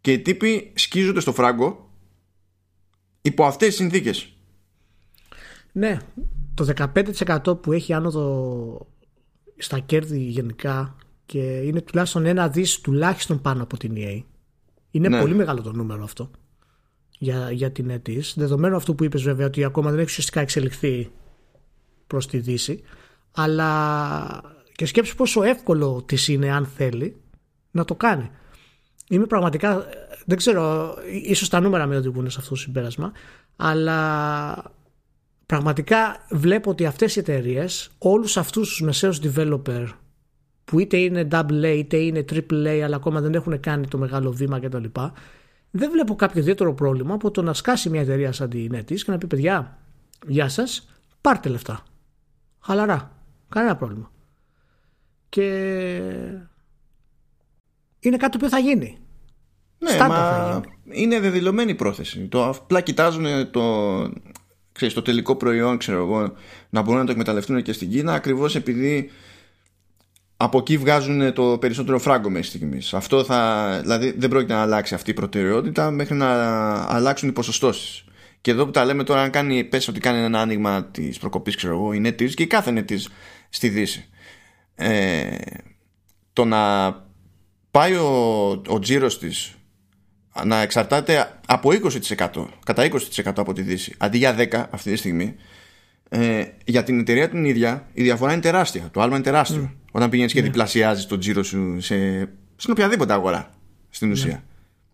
Και 0.00 0.12
οι 0.12 0.18
τύποι 0.18 0.72
σκίζονται 0.74 1.20
στο 1.20 1.32
φράγκο 1.32 1.90
υπό 3.22 3.44
αυτές 3.44 3.68
τις 3.68 3.76
συνθήκες. 3.76 4.32
Ναι, 5.72 5.98
το 6.54 6.90
15% 7.44 7.62
που 7.62 7.72
έχει 7.72 7.92
άνοδο 7.92 8.86
στα 9.56 9.78
κέρδη 9.78 10.18
γενικά 10.18 10.96
και 11.30 11.38
είναι 11.38 11.80
τουλάχιστον 11.80 12.26
ένα 12.26 12.48
δις 12.48 12.80
τουλάχιστον 12.80 13.40
πάνω 13.40 13.62
από 13.62 13.76
την 13.76 13.92
EA. 13.96 14.22
Είναι 14.90 15.08
Ναι. 15.08 15.20
πολύ 15.20 15.34
μεγάλο 15.34 15.62
το 15.62 15.72
νούμερο 15.72 16.02
αυτό 16.02 16.30
για, 17.18 17.50
για 17.50 17.72
την 17.72 17.90
έτης. 17.90 18.34
Δεδομένου 18.36 18.76
αυτού 18.76 18.94
που 18.94 19.04
είπες 19.04 19.22
βέβαια 19.22 19.46
ότι 19.46 19.64
ακόμα 19.64 19.90
δεν 19.90 19.98
έχει 19.98 20.08
ουσιαστικά 20.08 20.40
εξελιχθεί 20.40 21.10
προς 22.06 22.26
τη 22.26 22.38
Δύση. 22.38 22.82
Αλλά 23.30 24.42
και 24.74 24.86
σκέψου 24.86 25.14
πόσο 25.16 25.42
εύκολο 25.42 26.02
της 26.06 26.28
είναι 26.28 26.52
αν 26.52 26.66
θέλει 26.66 27.16
να 27.70 27.84
το 27.84 27.94
κάνει. 27.94 28.30
Είμαι 29.08 29.26
πραγματικά, 29.26 29.86
δεν 30.26 30.36
ξέρω, 30.36 30.94
ίσως 31.24 31.48
τα 31.48 31.60
νούμερα 31.60 31.86
με 31.86 31.96
οδηγούν 31.96 32.30
σε 32.30 32.38
αυτό 32.38 32.50
το 32.50 32.56
συμπέρασμα, 32.60 33.12
αλλά 33.56 34.72
πραγματικά 35.46 36.26
βλέπω 36.30 36.70
ότι 36.70 36.86
αυτές 36.86 37.16
οι 37.16 37.18
εταιρείες, 37.18 37.90
όλους 37.98 38.36
αυτούς 38.36 38.68
τους 38.68 38.80
μεσαίους 38.80 39.20
developer 39.22 39.86
που 40.70 40.78
είτε 40.78 40.96
είναι 40.96 41.28
double 41.30 41.62
A 41.64 41.74
είτε 41.76 41.96
είναι 41.96 42.24
triple 42.32 42.66
A 42.66 42.80
αλλά 42.84 42.96
ακόμα 42.96 43.20
δεν 43.20 43.34
έχουν 43.34 43.60
κάνει 43.60 43.86
το 43.86 43.98
μεγάλο 43.98 44.32
βήμα 44.32 44.60
κτλ. 44.60 44.84
Δεν 45.70 45.90
βλέπω 45.90 46.14
κάποιο 46.14 46.40
ιδιαίτερο 46.40 46.74
πρόβλημα 46.74 47.14
από 47.14 47.30
το 47.30 47.42
να 47.42 47.52
σκάσει 47.52 47.90
μια 47.90 48.00
εταιρεία 48.00 48.32
σαν 48.32 48.48
την 48.50 48.74
NetEase 48.74 48.98
και 48.98 49.10
να 49.10 49.18
πει 49.18 49.26
παιδιά, 49.26 49.78
γεια 50.26 50.48
σας, 50.48 50.88
πάρτε 51.20 51.48
λεφτά. 51.48 51.82
Χαλαρά. 52.60 53.16
Κανένα 53.48 53.76
πρόβλημα. 53.76 54.10
Και 55.28 55.46
είναι 58.00 58.16
κάτι 58.16 58.38
που 58.38 58.48
θα 58.48 58.58
γίνει. 58.58 58.98
Ναι, 59.78 59.90
Στάνταρ 59.90 60.08
μα 60.08 60.30
θα 60.30 60.60
γίνει. 60.84 61.02
είναι 61.02 61.20
δεδηλωμένη 61.20 61.70
η 61.70 61.74
πρόθεση. 61.74 62.20
Το, 62.28 62.48
απλά 62.48 62.80
κοιτάζουν 62.80 63.50
το, 63.50 63.62
ξέρεις, 64.72 64.94
το 64.94 65.02
τελικό 65.02 65.36
προϊόν, 65.36 65.78
ξέρω 65.78 65.98
εγώ, 65.98 66.32
να 66.70 66.82
μπορούν 66.82 67.00
να 67.00 67.06
το 67.06 67.12
εκμεταλλευτούν 67.12 67.62
και 67.62 67.72
στην 67.72 67.90
Κίνα, 67.90 68.12
ακριβώς 68.12 68.54
επειδή 68.54 69.10
από 70.42 70.58
εκεί 70.58 70.78
βγάζουν 70.78 71.32
το 71.32 71.58
περισσότερο 71.60 71.98
φράγκο 71.98 72.30
μέχρι 72.30 72.46
στιγμής. 72.46 72.94
Αυτό 72.94 73.24
θα, 73.24 73.78
δηλαδή 73.82 74.14
δεν 74.18 74.28
πρόκειται 74.28 74.52
να 74.52 74.60
αλλάξει 74.60 74.94
αυτή 74.94 75.10
η 75.10 75.14
προτεραιότητα 75.14 75.90
μέχρι 75.90 76.14
να 76.14 76.30
αλλάξουν 76.92 77.28
οι 77.28 77.32
ποσοστώσεις. 77.32 78.04
Και 78.40 78.50
εδώ 78.50 78.64
που 78.64 78.70
τα 78.70 78.84
λέμε 78.84 79.04
τώρα, 79.04 79.22
αν 79.22 79.30
κάνει, 79.30 79.64
πες 79.64 79.88
ότι 79.88 80.00
κάνει 80.00 80.24
ένα 80.24 80.40
άνοιγμα 80.40 80.84
της 80.84 81.18
προκοπής, 81.18 81.56
ξέρω 81.56 81.72
εγώ, 81.72 81.92
η 81.92 82.02
NetEase 82.04 82.34
και 82.34 82.42
η 82.42 82.46
κάθε 82.46 82.72
NetEase 82.76 83.04
στη 83.48 83.68
Δύση. 83.68 84.08
Ε, 84.74 85.36
το 86.32 86.44
να 86.44 86.94
πάει 87.70 87.94
ο, 87.94 88.62
ο 88.66 88.78
τζίρος 88.78 89.18
της 89.18 89.54
να 90.44 90.60
εξαρτάται 90.60 91.38
από 91.46 91.70
20% 92.16 92.46
κατά 92.64 92.88
20% 92.90 93.32
από 93.36 93.52
τη 93.52 93.62
Δύση 93.62 93.94
αντί 93.98 94.18
για 94.18 94.36
10% 94.38 94.64
αυτή 94.70 94.90
τη 94.90 94.96
στιγμή 94.96 95.34
ε, 96.08 96.44
για 96.64 96.82
την 96.82 97.00
εταιρεία 97.00 97.28
την 97.28 97.44
ίδια 97.44 97.88
η 97.92 98.02
διαφορά 98.02 98.32
είναι 98.32 98.40
τεράστια 98.40 98.88
το 98.92 99.00
άλμα 99.00 99.14
είναι 99.14 99.24
τεράστιο 99.24 99.79
όταν 99.90 100.10
πηγαίνεις 100.10 100.32
και 100.32 100.42
διπλασιάζεις 100.42 101.06
το 101.06 101.18
τζίρο 101.18 101.42
σου 101.42 101.80
σε, 101.80 102.28
στην 102.56 102.72
οποιαδήποτε 102.72 103.12
αγορά 103.12 103.50
στην 103.90 104.10
ουσία. 104.10 104.44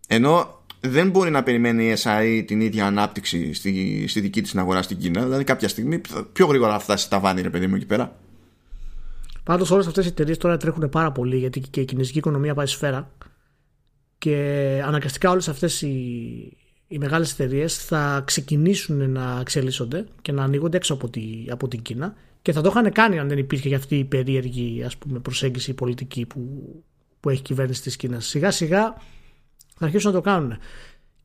Ενώ 0.09 0.65
δεν 0.81 1.11
μπορεί 1.11 1.31
να 1.31 1.43
περιμένει 1.43 1.85
η 1.85 1.97
SAE 2.03 2.43
την 2.47 2.61
ίδια 2.61 2.87
ανάπτυξη 2.87 3.53
στη, 3.53 4.05
στη 4.09 4.21
δική 4.21 4.43
της 4.43 4.57
αγορά 4.57 4.83
στην 4.83 4.99
Κίνα. 4.99 5.23
Δηλαδή 5.23 5.45
κάποια 5.45 5.69
στιγμή 5.69 6.01
πιο 6.33 6.47
γρήγορα 6.47 6.73
θα 6.73 6.79
φτάσει 6.79 7.05
στα 7.05 7.21
βάνη 7.21 7.41
ρε 7.41 7.51
παιδί 7.51 7.67
μου 7.67 7.75
εκεί 7.75 7.87
πέρα. 7.87 8.17
Πάντως 9.43 9.71
όλες 9.71 9.87
αυτές 9.87 10.05
οι 10.05 10.09
εταιρείες 10.09 10.39
τώρα 10.39 10.57
τρέχουν 10.57 10.89
πάρα 10.89 11.13
πολύ 11.13 11.37
γιατί 11.37 11.61
και 11.61 11.81
η 11.81 11.85
κινέζικη 11.85 12.19
οικονομία 12.19 12.55
πάει 12.55 12.67
σφαίρα. 12.67 13.11
Και 14.19 14.37
αναγκαστικά 14.87 15.31
όλες 15.31 15.49
αυτές 15.49 15.83
οι, 15.83 15.97
οι 16.89 16.99
μεγάλες 16.99 17.33
εταιρείες 17.33 17.85
θα 17.85 18.23
ξεκινήσουν 18.27 19.11
να 19.11 19.39
εξελίσσονται 19.41 20.07
και 20.23 20.33
να 20.33 20.43
ανοίγονται 20.43 20.77
έξω 20.77 20.95
από, 20.95 21.09
τη, 21.09 21.23
από 21.51 21.69
την 21.69 21.83
Κίνα 21.83 22.15
και 22.47 22.53
θα 22.53 22.61
το 22.61 22.69
είχαν 22.69 22.93
κάνει 22.93 23.19
αν 23.19 23.29
δεν 23.29 23.39
υπήρχε 23.39 23.69
για 23.69 23.77
αυτή 23.77 23.99
η 23.99 24.05
περίεργη 24.05 24.83
ας 24.85 24.97
πούμε, 24.97 25.19
προσέγγιση 25.19 25.75
πολιτική 25.75 26.27
που, 26.27 26.41
που 27.21 27.31
έχει 27.31 27.41
η 27.41 27.43
κυβέρνηση 27.43 27.83
της 27.83 27.97
Κίνας. 27.97 28.27
Σιγά 28.27 28.51
σιγά 28.51 28.95
θα 29.77 29.85
αρχίσουν 29.85 30.11
να 30.11 30.17
το 30.17 30.23
κάνουν. 30.23 30.57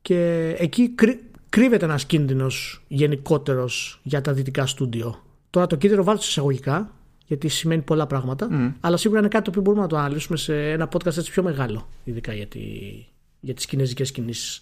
Και 0.02 0.48
εκεί 0.58 0.88
κρύ, 0.88 1.20
κρύβεται 1.48 1.84
ένας 1.84 2.04
κίνδυνος 2.04 2.84
γενικότερος 2.88 4.00
για 4.02 4.20
τα 4.20 4.32
δυτικά 4.32 4.66
στούντιο. 4.66 5.22
Τώρα 5.50 5.66
το 5.66 5.76
κίνδυνο 5.76 6.04
βάλω 6.04 6.18
σε 6.18 6.28
εισαγωγικά, 6.28 6.94
γιατί 7.26 7.48
σημαίνει 7.48 7.82
πολλά 7.82 8.06
πράγματα, 8.06 8.74
αλλά 8.80 8.96
σίγουρα 8.96 9.20
είναι 9.20 9.28
κάτι 9.28 9.44
το 9.44 9.50
οποίο 9.50 9.62
μπορούμε 9.62 9.82
να 9.82 9.88
το 9.88 9.96
αναλύσουμε 9.96 10.36
σε 10.36 10.70
ένα 10.70 10.88
podcast 10.92 11.16
έτσι 11.16 11.30
πιο 11.30 11.42
μεγάλο, 11.42 11.88
ειδικά 12.04 12.32
για, 12.32 12.46
τη, 12.46 12.60
για 13.40 13.54
τις 13.54 13.66
κινέζικες 13.66 14.12
κινήσεις. 14.12 14.60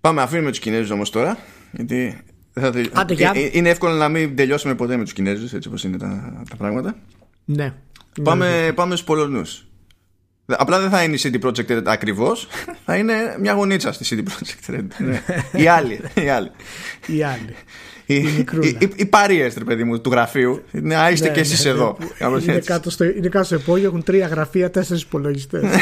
Πάμε, 0.00 0.22
αφήνουμε 0.22 0.50
τους 0.50 0.58
Κινέζους 0.58 0.90
όμως 0.90 1.10
τώρα, 1.10 1.38
γιατί 1.72 2.24
θα 2.60 2.72
θε- 2.72 2.86
Άντε, 2.98 3.14
για- 3.14 3.32
ε, 3.34 3.40
ε, 3.40 3.48
είναι 3.52 3.68
εύκολο 3.68 3.94
να 3.94 4.08
μην 4.08 4.36
τελειώσουμε 4.36 4.74
ποτέ 4.74 4.96
με 4.96 5.02
τους 5.02 5.12
Κινέζους, 5.12 5.52
έτσι 5.52 5.68
όπως 5.68 5.84
είναι 5.84 5.96
τα, 5.96 6.42
τα 6.50 6.56
πράγματα. 6.56 6.96
Ναι. 7.44 7.72
Πάμε, 8.22 8.72
πάμε 8.74 8.94
στους 8.94 9.06
Πολωνούς. 9.06 9.66
Δε- 10.46 10.54
Απλά 10.58 10.80
δεν 10.80 10.90
θα 10.90 11.02
είναι 11.02 11.14
η 11.14 11.20
CD 11.22 11.44
Projekt 11.46 11.66
Red 11.78 11.82
ακριβώς, 11.84 12.48
θα 12.84 12.96
είναι 12.96 13.14
μια 13.40 13.52
γωνίτσα 13.52 13.92
στη 13.92 14.04
CD 14.10 14.28
Projekt 14.28 14.74
Red. 14.74 14.86
Ναι. 14.98 15.22
η 15.52 15.66
άλλη, 15.68 16.00
η 16.24 16.28
άλλη. 16.28 16.50
Οι 17.06 17.22
άλλοι. 17.22 17.54
Οι, 18.06 18.20
μικρούλα. 18.20 18.66
οι, 18.66 18.76
οι, 18.80 18.88
οι 18.96 19.06
παρείες, 19.06 19.54
ρε 19.54 19.64
παιδί 19.64 19.84
μου, 19.84 20.00
του 20.00 20.10
γραφείου. 20.10 20.62
Ναι, 20.70 20.96
α, 20.96 21.10
είστε 21.10 21.26
Ναι, 21.28 21.34
και 21.34 21.40
εσείς 21.40 21.64
ναι, 21.64 21.70
εδώ. 21.70 21.96
ναι. 22.00 22.06
Κάπως 22.18 22.42
είναι, 22.44 22.52
έτσι. 22.54 22.68
κάτω 22.70 22.90
στο, 22.90 23.04
είναι 23.04 23.28
κάτω 23.28 23.44
στο 23.44 23.54
υπόγειο, 23.54 23.88
έχουν 23.88 24.02
τρία 24.02 24.26
γραφεία, 24.26 24.70
τέσσερις 24.70 25.02
υπολογιστές. 25.02 25.62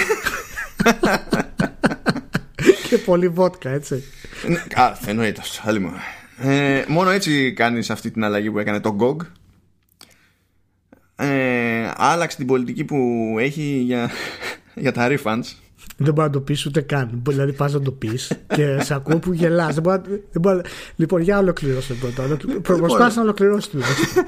και 2.89 2.99
πολύ 2.99 3.29
βότκα, 3.29 3.71
έτσι. 3.71 4.05
Ναι, 4.49 4.63
Α, 4.83 4.97
εννοείται 5.07 5.41
αυτό. 5.41 5.69
άλλη 5.69 5.79
μόνο. 5.81 5.97
Ε, 6.39 6.85
μόνο 6.89 7.11
έτσι 7.11 7.53
κάνεις 7.53 7.91
αυτή 7.91 8.11
την 8.11 8.25
αλλαγή 8.25 8.51
που 8.51 8.59
έκανε 8.59 8.81
το 8.81 8.97
GOG. 9.01 9.27
Ε, 11.17 11.91
άλλαξε 11.97 12.37
την 12.37 12.47
πολιτική 12.47 12.85
που 12.85 12.97
έχει 13.39 13.63
για, 13.63 14.11
για 14.75 14.93
τα 14.93 15.09
refunds. 15.11 15.53
Δεν 15.97 16.15
μπορεί 16.15 16.27
να 16.27 16.33
το 16.33 16.41
πεις 16.41 16.67
ούτε 16.67 16.81
καν. 16.81 17.23
Δηλαδή, 17.29 17.53
πας 17.53 17.73
να 17.73 17.81
το 17.81 17.91
πεις 17.91 18.33
και 18.47 18.81
σε 18.81 18.95
ακούω 18.95 19.19
που 19.19 19.33
γελάς. 19.33 19.75
Δεν 19.75 19.83
μπορεί, 19.83 19.97
να- 19.99 20.05
δεν 20.09 20.41
μπορεί 20.41 20.57
να- 20.57 20.63
Λοιπόν, 20.97 21.21
για 21.21 21.39
ολοκληρώστε 21.39 21.95
πρώτα. 21.95 22.23
Ολοκλη- 22.25 22.59
Προσπάθησε 22.61 23.17
να 23.19 23.23
ολοκληρώσεις 23.25 23.71
το. 23.71 23.79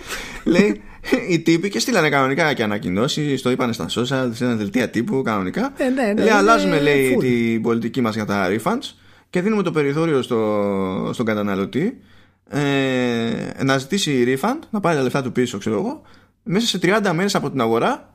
Λέει 0.53 0.81
οι 1.29 1.41
τύποι 1.41 1.69
και 1.69 1.79
στείλανε 1.79 2.09
κανονικά 2.09 2.53
και 2.53 2.63
ανακοινώσει. 2.63 3.43
Το 3.43 3.51
είπανε 3.51 3.73
στα 3.73 3.87
social, 3.89 4.29
σε 4.33 4.45
ένα 4.45 4.55
δελτία 4.55 4.91
τύπου 4.91 5.23
κανονικά. 5.23 5.73
Ε, 5.77 5.85
ναι, 5.89 6.03
ναι, 6.03 6.13
λέει, 6.15 6.25
είναι 6.27 6.31
αλλάζουμε 6.35 6.81
λέει 6.81 7.15
full. 7.17 7.21
την 7.21 7.63
πολιτική 7.63 8.01
μας 8.01 8.15
για 8.15 8.25
τα 8.25 8.49
refunds 8.49 8.95
και 9.35 9.43
δίνουμε 9.43 9.63
το 9.63 9.71
περιθώριο 9.73 10.23
στο, 10.23 11.11
στον 11.13 11.27
καταναλωτή 11.27 12.01
ε, 12.49 13.51
να 13.65 13.79
ζητήσει 13.79 14.25
refund, 14.41 14.59
να 14.71 14.81
πάρει 14.81 14.97
τα 14.97 15.03
λεφτά 15.03 15.23
του 15.23 15.33
πίσω, 15.33 15.59
ξέρω 15.59 15.77
εγώ, 15.77 16.03
μέσα 16.43 16.67
σε 16.67 16.79
30 16.83 17.11
μέρες 17.15 17.35
από 17.35 17.51
την 17.51 17.61
αγορά. 17.61 18.15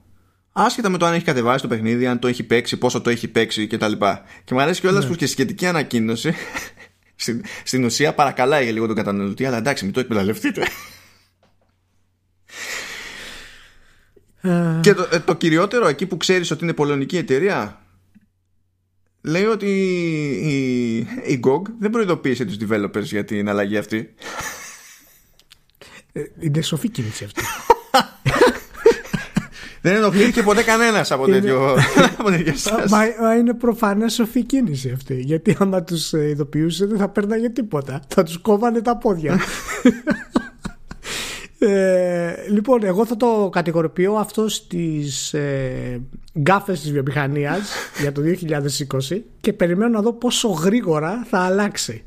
Άσχετα 0.52 0.90
με 0.90 0.98
το 0.98 1.06
αν 1.06 1.14
έχει 1.14 1.24
κατεβάσει 1.24 1.62
το 1.62 1.68
παιχνίδι, 1.68 2.08
αν 2.08 2.20
το 2.20 2.28
έχει 2.28 2.44
παίξει, 2.44 2.78
πόσο 2.78 3.02
το 3.02 3.10
έχει 3.10 3.28
παίξει 3.28 3.68
κτλ. 3.68 3.92
Και 4.44 4.54
μου 4.54 4.62
αρέσει 4.62 4.82
κιόλας 4.82 5.04
Ναι. 5.04 5.10
που 5.10 5.16
και 5.16 5.26
σχετική 5.28 5.66
ανακοίνωση 5.66 6.34
στην, 7.16 7.44
στην 7.64 7.84
ουσία 7.84 8.14
παρακαλάει 8.14 8.64
για 8.64 8.72
λίγο 8.72 8.88
τον 8.88 8.96
καταναλωτή, 8.96 9.46
αλλά 9.46 9.58
εντάξει, 9.58 9.84
μην 9.84 9.94
το 9.94 10.00
εκμεταλλευτείτε. 10.00 10.68
Ε, 14.42 14.80
Και 14.82 14.94
το, 14.94 15.08
ε, 15.12 15.20
το 15.20 15.36
κυριότερο 15.36 15.88
εκεί 15.88 16.06
που 16.06 16.18
ξέρεις 16.18 16.52
ότι 16.52 16.64
είναι 16.64 16.74
πολωνική 16.74 17.18
εταιρεία 17.18 17.82
λέει 19.22 19.44
ότι 19.46 19.68
η, 20.44 20.98
η 21.34 21.40
GOG 21.48 21.62
δεν 21.80 21.90
προειδοποίησε 21.90 22.46
τους 22.46 22.58
developers 22.70 23.04
για 23.04 23.26
την 23.26 23.50
αλλαγή 23.50 23.78
αυτή. 23.78 24.14
ε, 26.12 26.22
Είναι 26.40 26.62
σοφή 26.62 26.90
κίνηση 26.90 27.24
αυτή. 27.24 27.42
Δεν 29.82 29.96
ενοχλήθηκε 29.96 30.44
ποτέ 30.44 30.64
κανένας 30.64 31.12
από 31.12 31.26
τέτοιο, 31.26 31.78
από 32.20 32.30
τέτοια 32.30 32.56
στάση. 32.58 32.94
μα, 32.94 32.98
μα 33.22 33.36
είναι 33.36 33.54
προφανές 33.54 34.14
σοφή 34.14 34.44
κίνηση 34.44 34.92
αυτή. 34.92 35.20
Γιατί 35.22 35.56
άμα 35.60 35.84
τους 35.84 36.12
ειδοποιούσε 36.14 36.86
δεν 36.86 36.98
θα 36.98 37.10
παίρναγε 37.10 37.50
τίποτα. 37.50 38.02
Θα 38.08 38.24
τους 38.24 38.38
κόβανε 38.38 38.82
τα 38.82 38.98
πόδια. 38.98 39.40
Ε, 41.62 42.34
λοιπόν, 42.50 42.84
εγώ 42.84 43.06
θα 43.06 43.18
το 43.18 43.50
κατηγοροποιώ 43.52 44.14
αυτό 44.14 44.50
στις 44.50 45.34
ε, 45.34 46.02
γκάφες 46.40 46.82
της 46.82 46.92
βιομηχανίας 46.92 47.72
για 48.02 48.12
το 48.12 48.22
2020 49.10 49.22
και 49.42 49.54
περιμένω 49.54 49.92
να 49.92 50.02
δω 50.02 50.14
πόσο 50.14 50.48
γρήγορα 50.48 51.26
θα 51.30 51.40
αλλάξει. 51.40 52.04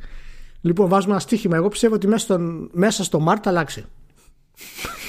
Λοιπόν, 0.61 0.88
βάζουμε 0.88 1.12
ένα 1.12 1.21
στοίχημα. 1.21 1.57
Εγώ 1.57 1.69
πιστεύω 1.69 1.95
ότι 1.95 2.07
μέσα, 2.07 2.25
στον, 2.25 2.71
μέσα 2.73 3.05
στο 3.05 3.21
Μάρτ 3.21 3.41
θα 3.45 3.51
αλλάξει. 3.51 3.85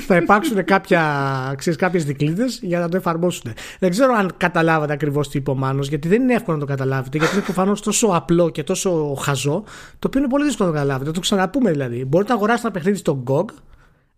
θα 0.00 0.16
υπάρξουν 0.16 0.64
κάποια, 0.64 1.54
ξέρεις, 1.56 1.78
κάποιες 1.78 2.04
δικλείδες 2.04 2.58
για 2.62 2.78
να 2.78 2.88
το 2.88 2.96
εφαρμόσουν. 2.96 3.52
Δεν 3.78 3.90
ξέρω 3.90 4.14
αν 4.14 4.32
καταλάβατε 4.36 4.92
ακριβώς 4.92 5.28
τι 5.28 5.38
είπε 5.38 5.50
ο 5.50 5.54
Μάνος, 5.54 5.88
γιατί 5.88 6.08
δεν 6.08 6.22
είναι 6.22 6.34
εύκολο 6.34 6.56
να 6.56 6.66
το 6.66 6.70
καταλάβετε, 6.70 7.18
γιατί 7.18 7.34
είναι 7.34 7.44
προφανώς 7.44 7.80
τόσο 7.80 8.06
απλό 8.06 8.50
και 8.50 8.62
τόσο 8.62 9.14
χαζό, 9.14 9.64
το 9.98 10.06
οποίο 10.06 10.20
είναι 10.20 10.28
πολύ 10.28 10.44
δύσκολο 10.44 10.68
να 10.68 10.74
το 10.74 10.80
καταλάβετε. 10.80 11.08
Θα 11.08 11.14
το 11.14 11.20
ξαναπούμε 11.20 11.70
δηλαδή. 11.70 12.04
Μπορείτε 12.04 12.30
να 12.30 12.36
αγοράσετε 12.36 12.66
ένα 12.66 12.76
παιχνίδι 12.76 12.98
στο 12.98 13.22
GOG, 13.26 13.44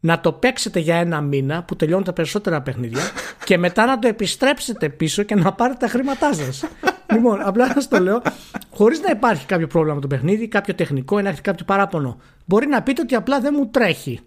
να 0.01 0.21
το 0.21 0.33
παίξετε 0.33 0.81
για 0.81 0.97
ένα 0.97 1.21
μήνα 1.21 1.63
που 1.63 1.77
τελειώνουν 1.77 2.05
τα 2.05 2.13
περισσότερα 2.13 2.63
παιχνίδια 2.63 3.03
και 3.45 3.59
μετά 3.59 3.87
να 3.87 3.99
το 3.99 4.09
επιστρέψετε 4.09 4.89
πίσω 4.89 5.23
και 5.23 5.35
να 5.35 5.53
πάρετε 5.53 5.79
τα 5.79 5.89
χρήματά 5.89 6.35
σας. 6.35 6.65
λοιπόν, 7.13 7.41
απλά 7.43 7.67
να 7.67 7.87
το 7.89 7.99
λέω, 7.99 8.23
χωρίς 8.71 9.01
να 9.01 9.11
υπάρχει 9.11 9.47
κάποιο 9.47 9.67
πρόβλημα 9.67 9.95
με 9.95 10.01
το 10.01 10.07
παιχνίδι, 10.07 10.49
κάποιο 10.49 10.75
τεχνικό 10.75 11.19
ή 11.19 11.23
να 11.23 11.29
έχει 11.29 11.41
κάποιο 11.41 11.65
παράπονο. 11.65 12.19
Μπορεί 12.45 12.67
να 12.67 12.83
πείτε 12.83 13.01
ότι 13.01 13.15
απλά 13.15 13.41
δεν 13.41 13.55
μου 13.57 13.67
τρέχει. 13.67 14.21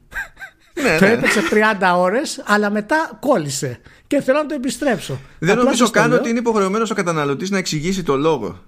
Ναι, 0.92 0.98
το 0.98 1.06
ναι. 1.06 1.12
έπαιξε 1.12 1.42
30 1.52 1.96
ώρες, 1.98 2.44
αλλά 2.46 2.70
μετά 2.70 3.18
κόλλησε. 3.20 3.80
Και 4.08 4.22
θέλω 4.22 4.38
να 4.38 4.46
το 4.46 4.54
επιστρέψω. 4.56 5.20
Δεν 5.40 5.50
Απλά 5.50 5.64
νομίζω 5.64 5.84
σας 5.86 5.92
το 5.92 6.00
καν 6.00 6.10
λέω. 6.10 6.20
ότι 6.20 6.30
είναι 6.30 6.40
υποχρεωμένος 6.40 6.92
ο 6.92 6.94
καταναλωτής 6.94 7.50
να 7.50 7.58
εξηγήσει 7.58 8.04
το 8.04 8.18
λόγο. 8.18 8.60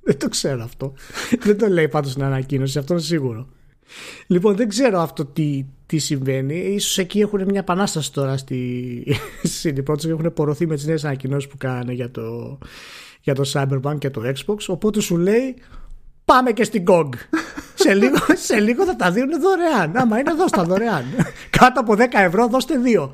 Δεν 0.00 0.18
το 0.18 0.28
ξέρω 0.28 0.62
αυτό. 0.62 0.94
δεν 1.40 1.58
το 1.58 1.66
λέει 1.68 1.88
πάντως 1.88 2.10
στην 2.10 2.22
ανακοίνωση, 2.24 2.78
αυτό 2.78 2.92
είναι 2.92 3.02
σίγουρο. 3.02 3.48
Λοιπόν, 4.26 4.56
δεν 4.56 4.68
ξέρω 4.68 5.00
αυτό 5.00 5.24
τι, 5.24 5.64
τι 5.86 5.98
συμβαίνει. 5.98 6.54
Ίσως 6.56 6.98
εκεί 6.98 7.20
έχουν 7.20 7.44
μια 7.44 7.60
επανάσταση 7.60 8.12
τώρα 8.12 8.36
στη, 8.36 9.02
στη 9.42 9.74
CD 9.76 9.90
Projekt 9.90 9.98
και 9.98 10.08
έχουν 10.08 10.32
πορωθεί 10.32 10.66
με 10.66 10.74
τις 10.74 10.86
νέες 10.86 11.04
ανακοινώσεις 11.04 11.50
που 11.50 11.56
κάνανε 11.56 11.92
για 11.92 12.10
το, 12.10 12.58
για 13.20 13.34
το 13.34 13.50
Cyberpunk 13.52 13.98
και 13.98 14.10
το 14.10 14.22
Xbox. 14.24 14.56
Οπότε 14.66 15.00
σου 15.00 15.16
λέει 15.16 15.56
πάμε 16.24 16.52
και 16.52 16.64
στην 16.64 16.84
GOG. 16.88 17.08
σε, 17.74 17.94
λίγο, 17.94 18.16
σε 18.34 18.60
λίγο 18.60 18.84
θα 18.84 18.96
τα 18.96 19.10
δίνουν 19.10 19.40
δωρεάν. 19.40 19.96
Άμα 19.96 20.18
είναι 20.18 20.32
δώστε 20.34 20.56
τα 20.56 20.64
δωρεάν. 20.64 21.04
Κάτω 21.50 21.80
από 21.80 21.92
10 21.94 21.98
ευρώ 22.12 22.46
δώστε 22.48 22.76
δύο. 22.78 23.12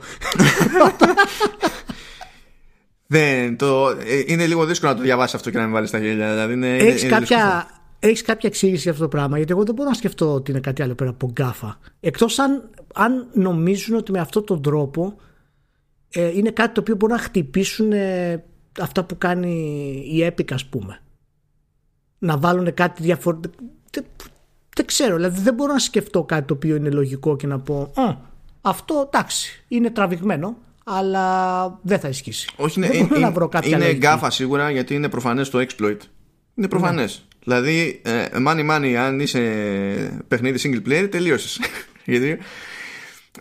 Δεν, 3.06 3.56
το, 3.56 3.88
ε, 3.88 4.22
είναι 4.26 4.46
λίγο 4.46 4.64
δύσκολο 4.66 4.90
να 4.92 4.96
το 4.96 5.02
διαβάσεις 5.02 5.34
αυτό 5.34 5.50
και 5.50 5.56
να 5.58 5.64
μην 5.64 5.72
βάλεις 5.72 5.90
τα 5.90 5.98
γέλια. 5.98 6.30
Δηλαδή 6.30 6.52
είναι, 6.52 6.66
είναι- 6.66 6.76
Έχεις 6.76 7.02
είναι 7.02 7.18
δύσκολο. 7.18 7.40
κάποια, 7.40 7.70
έχεις 7.98 8.22
κάποια 8.22 8.48
εξήγηση 8.48 8.82
για 8.82 8.90
αυτό 8.90 9.02
το 9.02 9.08
πράγμα, 9.08 9.36
γιατί 9.36 9.52
εγώ 9.52 9.62
δεν 9.64 9.74
μπορώ 9.74 9.88
να 9.88 9.94
σκεφτώ 9.94 10.34
ότι 10.34 10.50
είναι 10.50 10.60
κάτι 10.60 10.82
άλλο 10.82 10.94
πέρα 10.94 11.10
από 11.10 11.30
γκάφα. 11.32 11.78
Εκτός 12.00 12.38
αν, 12.38 12.70
αν 12.94 13.26
νομίζουν 13.32 13.96
ότι 13.96 14.12
με 14.12 14.20
αυτόν 14.20 14.44
τον 14.44 14.62
τρόπο 14.62 15.16
ε, 16.10 16.26
είναι 16.36 16.50
κάτι 16.50 16.74
το 16.74 16.80
οποίο 16.80 16.94
μπορεί 16.94 17.12
να 17.12 17.18
χτυπήσουν 17.18 17.92
ε, 17.92 18.44
αυτά 18.80 19.04
που 19.04 19.18
κάνει 19.18 19.52
η 20.12 20.26
Epic 20.36 20.52
ας 20.52 20.66
πούμε. 20.66 21.00
Να 22.22 22.38
βάλουν 22.38 22.74
κάτι 22.74 23.02
διαφορετικό. 23.02 23.54
Δεν, 23.90 24.04
δεν 24.76 24.86
ξέρω, 24.86 25.16
δηλαδή 25.16 25.40
δεν 25.40 25.54
μπορώ 25.54 25.72
να 25.72 25.78
σκεφτώ 25.78 26.22
κάτι 26.22 26.46
το 26.46 26.54
οποίο 26.54 26.76
είναι 26.76 26.90
λογικό 26.90 27.36
και 27.36 27.46
να 27.46 27.58
πω 27.58 27.92
«Α, 27.94 28.14
αυτό 28.60 29.10
εντάξει, 29.12 29.64
είναι 29.68 29.90
τραβηγμένο, 29.90 30.56
αλλά 30.84 31.78
δεν 31.82 31.98
θα 31.98 32.08
ισχύσει. 32.08 32.50
Όχι, 32.56 32.80
δεν 32.80 32.92
είναι, 32.92 33.02
μπορώ 33.02 33.14
είναι, 33.16 33.26
να 33.26 33.32
βρω 33.32 33.48
κάποια 33.48 33.68
είναι 33.68 33.78
λογική. 33.78 33.98
γκάφα 33.98 34.30
σίγουρα 34.30 34.70
γιατί 34.70 34.94
είναι 34.94 35.08
προφανές 35.08 35.50
το 35.50 35.58
exploit. 35.58 35.96
Είναι 36.54 36.68
προφανές. 36.68 37.24
Δηλαδή, 37.44 38.00
ε, 38.04 38.24
money 38.46 38.70
money, 38.70 38.92
αν 38.92 39.20
είσαι 39.20 39.40
παιχνίδι 40.28 40.58
single 40.62 40.88
player, 40.88 41.08
τελείωσες. 41.10 41.60
γιατί. 42.04 42.38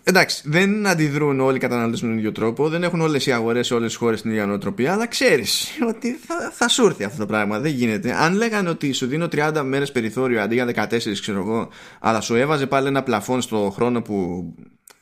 Εντάξει, 0.04 0.42
δεν 0.46 0.88
αντιδρούν 0.88 1.40
όλοι 1.40 1.56
οι 1.56 1.60
καταναλωτές 1.60 2.02
με 2.02 2.08
τον 2.08 2.18
ίδιο 2.18 2.32
τρόπο, 2.32 2.70
δεν 2.70 2.84
έχουν 2.84 3.02
όλες 3.02 3.26
οι 3.26 3.32
αγορές 3.32 3.68
σε 3.68 3.74
όλες 3.74 3.88
τις 3.88 3.98
χώρες 3.98 4.22
την 4.22 4.32
ίδια 4.32 4.46
νοοτροπία, 4.46 4.94
αλλά 4.94 5.08
ξέρεις 5.08 5.68
ότι 5.88 6.12
θα, 6.14 6.52
θα 6.54 6.68
σου 6.68 6.86
έρθει 6.86 7.04
αυτό 7.04 7.18
το 7.18 7.26
πράγμα. 7.26 7.60
Δεν 7.60 7.72
γίνεται. 7.72 8.16
Αν 8.24 8.34
λέγανε 8.34 8.70
ότι 8.70 8.92
σου 8.92 9.08
δίνω 9.08 9.26
30 9.32 9.62
μέρες 9.64 9.92
περιθώριο 9.92 10.42
αντί 10.42 10.54
για 10.56 10.88
14, 10.90 10.98
ξέρω 11.22 11.40
εγώ, 11.40 11.70
αλλά 12.00 12.22
σου 12.22 12.36
έβαζε 12.36 12.68
πάλι 12.68 12.88
ένα 12.88 13.04
πλαφόν 13.04 13.42
στο 13.42 13.72
χρόνο 13.76 14.02
που 14.02 14.46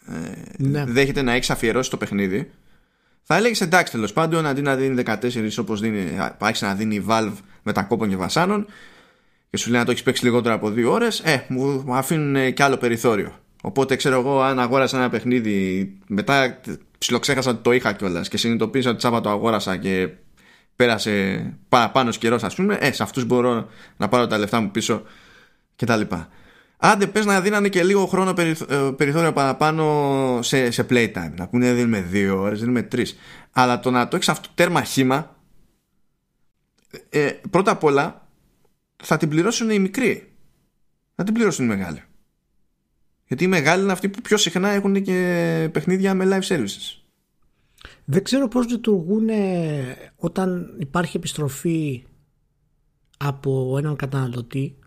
ε, 0.08 0.32
Ναι. 0.58 0.84
δέχεται 0.88 1.21
να 1.21 1.34
έχεις 1.34 1.50
αφιερώσει 1.50 1.89
το 1.89 1.97
παιχνίδι, 1.97 2.52
θα 3.23 3.36
έλεγες 3.36 3.62
εντάξει 3.62 3.91
τέλος 3.91 4.13
πάντων 4.13 4.45
αντί 4.45 4.62
να 4.62 4.76
δίνει 4.76 5.04
14 5.06 5.15
όπως 5.60 5.82
άρχισε 6.38 6.65
να 6.65 6.73
δίνει 6.73 6.95
η 6.95 7.06
Valve 7.10 7.34
με 7.63 7.71
κόπων 7.88 8.10
και 8.10 8.15
βασάνων 8.15 8.65
και 9.50 9.58
σου 9.58 9.69
λέει 9.69 9.80
να 9.80 9.86
το 9.86 9.91
έχεις 9.91 10.04
παίξει 10.04 10.23
λιγότερο 10.23 10.56
από 10.56 10.69
δύο 10.69 10.91
ώρες, 10.91 11.19
ε, 11.19 11.45
μου 11.47 11.84
μου 11.86 11.95
αφήνουν 11.95 12.36
ε, 12.36 12.52
και 12.52 12.63
άλλο 12.63 12.78
περιθώριο. 12.78 13.39
Οπότε 13.62 13.96
ξέρω 13.96 14.20
εγώ, 14.20 14.41
αν 14.41 14.60
αγόρασα 14.60 14.98
ένα 14.98 15.10
παιχνίδι, 15.10 15.91
μετά 16.08 16.60
ψιλοξέχασα 16.98 17.50
ότι 17.50 17.62
το 17.62 17.72
είχα 17.72 17.93
κιόλας 17.93 18.28
και 18.28 18.38
συνειδητοποίησα 18.38 18.89
ότι 18.89 19.02
Σάββατο 19.02 19.30
αγόρασα 19.30 19.78
και 19.78 20.10
πέρασε 20.76 21.46
παραπάνω 21.70 22.10
καιρός, 22.10 22.43
ας 22.43 22.56
πούμε, 22.56 22.78
ε, 22.82 22.91
σε 22.91 23.04
αυτούς 23.04 23.26
μπορώ 23.26 23.67
να 23.98 24.08
πάρω 24.08 24.28
τα 24.28 24.38
λεφτά 24.38 24.60
μου 24.60 24.72
πίσω 24.72 25.04
κτλ. 25.76 26.02
Άντε 26.78 27.08
πες 27.08 27.26
να 27.26 27.41
δίνανε 27.41 27.70
και 27.70 27.84
λίγο 27.84 28.06
χρόνο 28.06 28.34
περιθ- 28.34 28.72
ε, 28.72 28.91
περιθώριο 28.98 29.34
παραπάνω 29.34 30.39
σε, 30.41 30.72
σε 30.72 30.86
playtime. 30.89 31.32
Να 31.36 31.48
πούνε 31.48 31.74
δίνουμε 31.74 32.02
δύο 32.02 32.41
ώρες, 32.41 32.60
δίνουμε 32.60 32.82
τρεις. 32.82 33.17
Αλλά 33.52 33.80
το 33.80 33.91
να 33.91 34.08
το 34.08 34.15
έχεις 34.15 34.30
αυτό 34.30 34.50
τέρμα 34.56 34.84
χήμα, 34.84 35.36
ε, 37.10 37.32
πρώτα 37.50 37.72
απ' 37.72 37.84
όλα 37.84 38.28
θα 39.04 39.17
την 39.17 39.30
πληρώσουν 39.30 39.70
οι 39.70 39.80
μικροί. 39.80 40.32
Θα 41.15 41.24
την 41.24 41.34
πληρώσουν 41.34 41.65
οι 41.65 41.67
μεγάλοι. 41.67 42.04
Γιατί 43.28 43.44
οι 43.44 43.48
μεγάλοι 43.48 43.84
είναι 43.84 43.92
αυτοί 43.92 44.10
που 44.10 44.22
πιο 44.22 44.38
συχνά 44.38 44.70
έχουν 44.70 45.04
και 45.04 45.70
παιχνίδια 45.72 46.13
με 46.13 46.26
live 46.28 46.48
services. 46.48 47.02
Δεν 48.06 48.24
ξέρω 48.24 48.48
πώς 48.48 48.70
λειτουργούν 48.70 49.30
ε, 49.30 49.96
όταν 50.16 50.76
υπάρχει 50.80 51.18
επιστροφή 51.18 52.06
από 53.18 53.76
έναν 53.78 53.96
καταναλωτή 53.96 54.80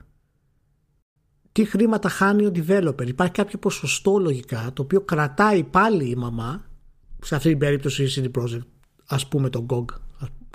τι 1.53 1.65
χρήματα 1.65 2.09
χάνει 2.09 2.47
ο 2.47 2.53
developer. 2.55 3.07
Υπάρχει 3.07 3.33
κάποιο 3.33 3.59
ποσοστό 3.59 4.19
λογικά 4.19 4.71
το 4.73 4.83
οποίο 4.83 5.01
κρατάει 5.01 5.65
πάλι 5.65 6.11
η 6.11 6.15
μαμά 6.15 6.65
σε 7.23 7.35
αυτή 7.35 7.49
την 7.49 7.59
περίπτωση 7.59 8.05
η 8.05 8.09
CD 8.17 8.41
Projekt 8.41 8.67
ας 9.07 9.29
πούμε 9.29 9.51
το 9.51 9.67
GOG 9.71 9.85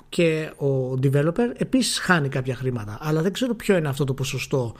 και 0.08 0.52
ο 0.56 0.92
developer 1.02 1.52
επίσης 1.56 1.98
χάνει 1.98 2.28
κάποια 2.28 2.54
χρήματα 2.54 2.98
αλλά 3.00 3.22
δεν 3.22 3.32
ξέρω 3.32 3.54
ποιο 3.54 3.76
είναι 3.76 3.88
αυτό 3.88 4.04
το 4.04 4.14
ποσοστό 4.14 4.74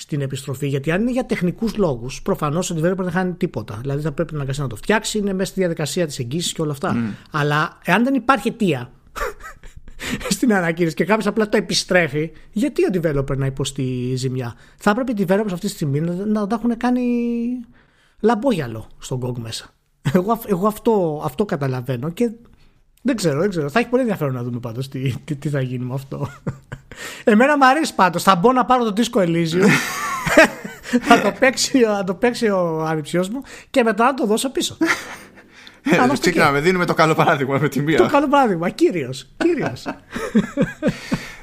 στην 0.00 0.20
επιστροφή 0.20 0.68
γιατί 0.68 0.90
αν 0.90 1.00
είναι 1.00 1.10
για 1.10 1.26
τεχνικούς 1.26 1.76
λόγους 1.76 2.22
προφανώς 2.22 2.70
ο 2.70 2.74
developer 2.78 2.96
δεν 2.96 3.10
χάνει 3.10 3.32
τίποτα 3.32 3.78
δηλαδή 3.80 4.02
θα 4.02 4.12
πρέπει 4.12 4.34
να 4.34 4.42
αγκαστεί 4.42 4.62
να 4.62 4.68
το 4.68 4.76
φτιάξει 4.76 5.18
είναι 5.18 5.32
μέσα 5.32 5.50
στη 5.50 5.60
διαδικασία 5.60 6.06
της 6.06 6.18
εγγύησης 6.18 6.52
και 6.52 6.62
όλα 6.62 6.72
αυτά 6.72 7.14
αλλά 7.30 7.78
εάν 7.84 8.04
δεν 8.04 8.14
υπάρχει 8.14 8.48
αιτία 8.48 8.90
στην 10.36 10.54
ανακοίνωση 10.54 10.94
και 10.94 11.04
κάποιος 11.04 11.26
απλά 11.26 11.48
το 11.48 11.56
επιστρέφει, 11.56 12.30
γιατί 12.52 12.82
ο 12.84 12.88
developer 12.92 13.36
να 13.36 13.46
υποστεί 13.46 14.12
ζημιά; 14.16 14.54
Θα 14.76 14.90
έπρεπε 14.90 15.12
οι 15.12 15.26
developers 15.28 15.52
αυτή 15.52 15.66
τη 15.66 15.72
στιγμή 15.72 16.00
να, 16.00 16.12
να 16.12 16.46
τα 16.46 16.54
έχουν 16.54 16.76
κάνει 16.76 17.02
λαμπόγιαλο 18.20 18.86
στον 18.98 19.20
GOG 19.24 19.38
μέσα. 19.38 19.70
Εγώ, 20.12 20.32
αυ- 20.32 20.50
εγώ 20.50 20.66
αυτό, 20.66 21.22
αυτό 21.24 21.44
καταλαβαίνω 21.44 22.10
και 22.10 22.30
δεν 23.02 23.16
ξέρω, 23.16 23.40
δεν 23.40 23.50
ξέρω. 23.50 23.68
Θα 23.68 23.78
έχει 23.78 23.88
πολύ 23.88 24.02
ενδιαφέρον 24.02 24.34
να 24.34 24.42
δούμε 24.42 24.58
πάντως 24.58 24.88
τι, 24.88 25.14
τι, 25.24 25.36
τι 25.36 25.48
θα 25.48 25.60
γίνει 25.60 25.84
με 25.84 25.94
αυτό. 25.94 26.28
Εμένα 27.24 27.56
μου 27.56 27.66
αρέσει 27.66 27.94
πάντως. 27.94 28.22
Θα 28.22 28.34
μπω 28.34 28.52
να 28.52 28.64
πάρω 28.64 28.92
το 28.92 28.92
disco 28.96 29.20
Elysium. 29.20 29.68
θα, 31.00 31.20
το 31.20 31.32
παίξει, 31.38 31.82
θα 31.82 32.04
το 32.04 32.14
παίξει 32.14 32.48
ο 32.48 32.84
ανιψιός 32.88 33.28
μου 33.28 33.42
και 33.70 33.82
μετά 33.82 34.04
να 34.04 34.14
το 34.14 34.26
δώσω 34.26 34.50
πίσω. 34.50 34.76
Ε, 35.82 35.94
είμαστε 35.94 36.12
εκεί. 36.12 36.20
Ξεκινάμε, 36.20 36.60
δίνουμε 36.60 36.84
το 36.84 36.94
καλό 36.94 37.14
παράδειγμα 37.14 37.58
με 37.58 37.68
τη 37.68 37.80
μία. 37.80 37.96
το 37.96 38.06
καλό 38.06 38.28
παράδειγμα. 38.28 38.68
Κύριος. 38.68 39.28
Κύριος. 39.36 39.86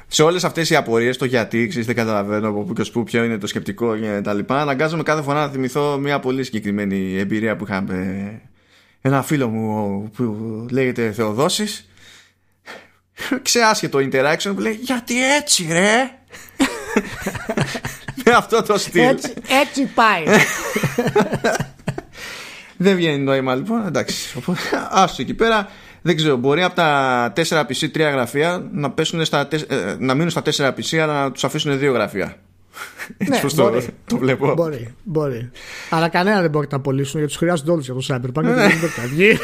σε 0.06 0.22
όλες 0.22 0.44
αυτές 0.44 0.70
οι 0.70 0.76
απορίες, 0.76 1.16
το 1.16 1.24
γιατί, 1.24 1.66
ξέρεις, 1.66 1.86
δεν 1.86 1.94
καταλαβαίνω 1.94 2.48
από 2.48 2.62
πού 2.62 2.72
και 2.72 2.80
ως 2.80 2.90
πού, 2.90 3.02
ποιο 3.02 3.24
είναι 3.24 3.38
το 3.38 3.46
σκεπτικό 3.46 3.96
και 3.96 4.20
τα 4.24 4.34
λοιπά, 4.34 4.60
αναγκάζομαι 4.60 5.02
κάθε 5.02 5.22
φορά 5.22 5.40
να 5.40 5.48
θυμηθώ 5.48 5.98
μια 5.98 6.20
πολύ 6.20 6.44
συγκεκριμένη 6.44 7.18
εμπειρία 7.18 7.56
που 7.56 7.64
είχαμε 7.64 8.40
ένα 9.06 9.22
φίλο 9.22 9.48
μου 9.48 10.10
που 10.16 10.36
λέγεται 10.70 11.12
Θεοδόσης 11.12 11.88
ξεάσχετο 13.42 13.98
interaction 13.98 14.52
που 14.54 14.60
λέει 14.60 14.72
γιατί 14.82 15.34
έτσι 15.34 15.66
ρε; 15.70 16.10
Με 18.24 18.32
αυτό 18.32 18.62
το 18.62 18.78
στυλ. 18.78 19.02
Έτσι, 19.02 19.32
έτσι 19.48 19.84
πάει. 19.94 20.24
δεν 22.76 22.96
βγαίνει 22.96 23.18
νόημα 23.22 23.54
λοιπόν 23.54 23.86
εντάξει. 23.86 24.38
Οπότε, 24.38 24.58
άστο 24.90 25.22
εκεί 25.22 25.34
πέρα. 25.34 25.68
Δεν 26.02 26.16
ξέρω 26.16 26.36
μπορεί 26.36 26.62
από 26.62 26.74
τα 26.74 27.32
4 27.36 27.40
PC 27.42 27.64
3 27.80 27.98
γραφεία 27.98 28.68
να, 28.72 28.90
πέσουν 28.90 29.24
στα, 29.24 29.46
τεσ- 29.48 29.70
ε, 29.72 29.96
να 29.98 30.14
μείνουν 30.14 30.30
στα 30.30 30.42
4 30.44 30.68
PC 30.68 30.96
αλλά 30.96 31.22
να 31.22 31.32
τους 31.32 31.44
αφήσουν 31.44 31.78
δύο 31.78 31.92
γραφεία. 31.92 32.24
έτσι 32.26 32.45
Ναι, 33.28 33.38
πως 33.38 33.54
το, 33.54 33.68
μπορεί. 33.68 33.86
το 34.06 34.18
βλέπω 34.18 34.54
Μπορεί, 34.54 34.94
μπορεί. 35.04 35.50
Αλλά 35.90 36.08
κανένα 36.08 36.40
δεν 36.40 36.50
μπορεί 36.50 36.64
να 36.64 36.70
τα 36.70 36.76
απολύσουν 36.76 37.18
γιατί 37.18 37.26
τους 37.26 37.36
χρειάζονται 37.36 37.70
όλους 37.70 37.84
για 37.84 37.94
το 37.94 38.00
Cyberpunk 38.08 38.42
γιατί 38.44 38.60
δεν 38.60 38.78
μπορεί 38.78 38.92
να 38.96 39.06
βγει. 39.06 39.38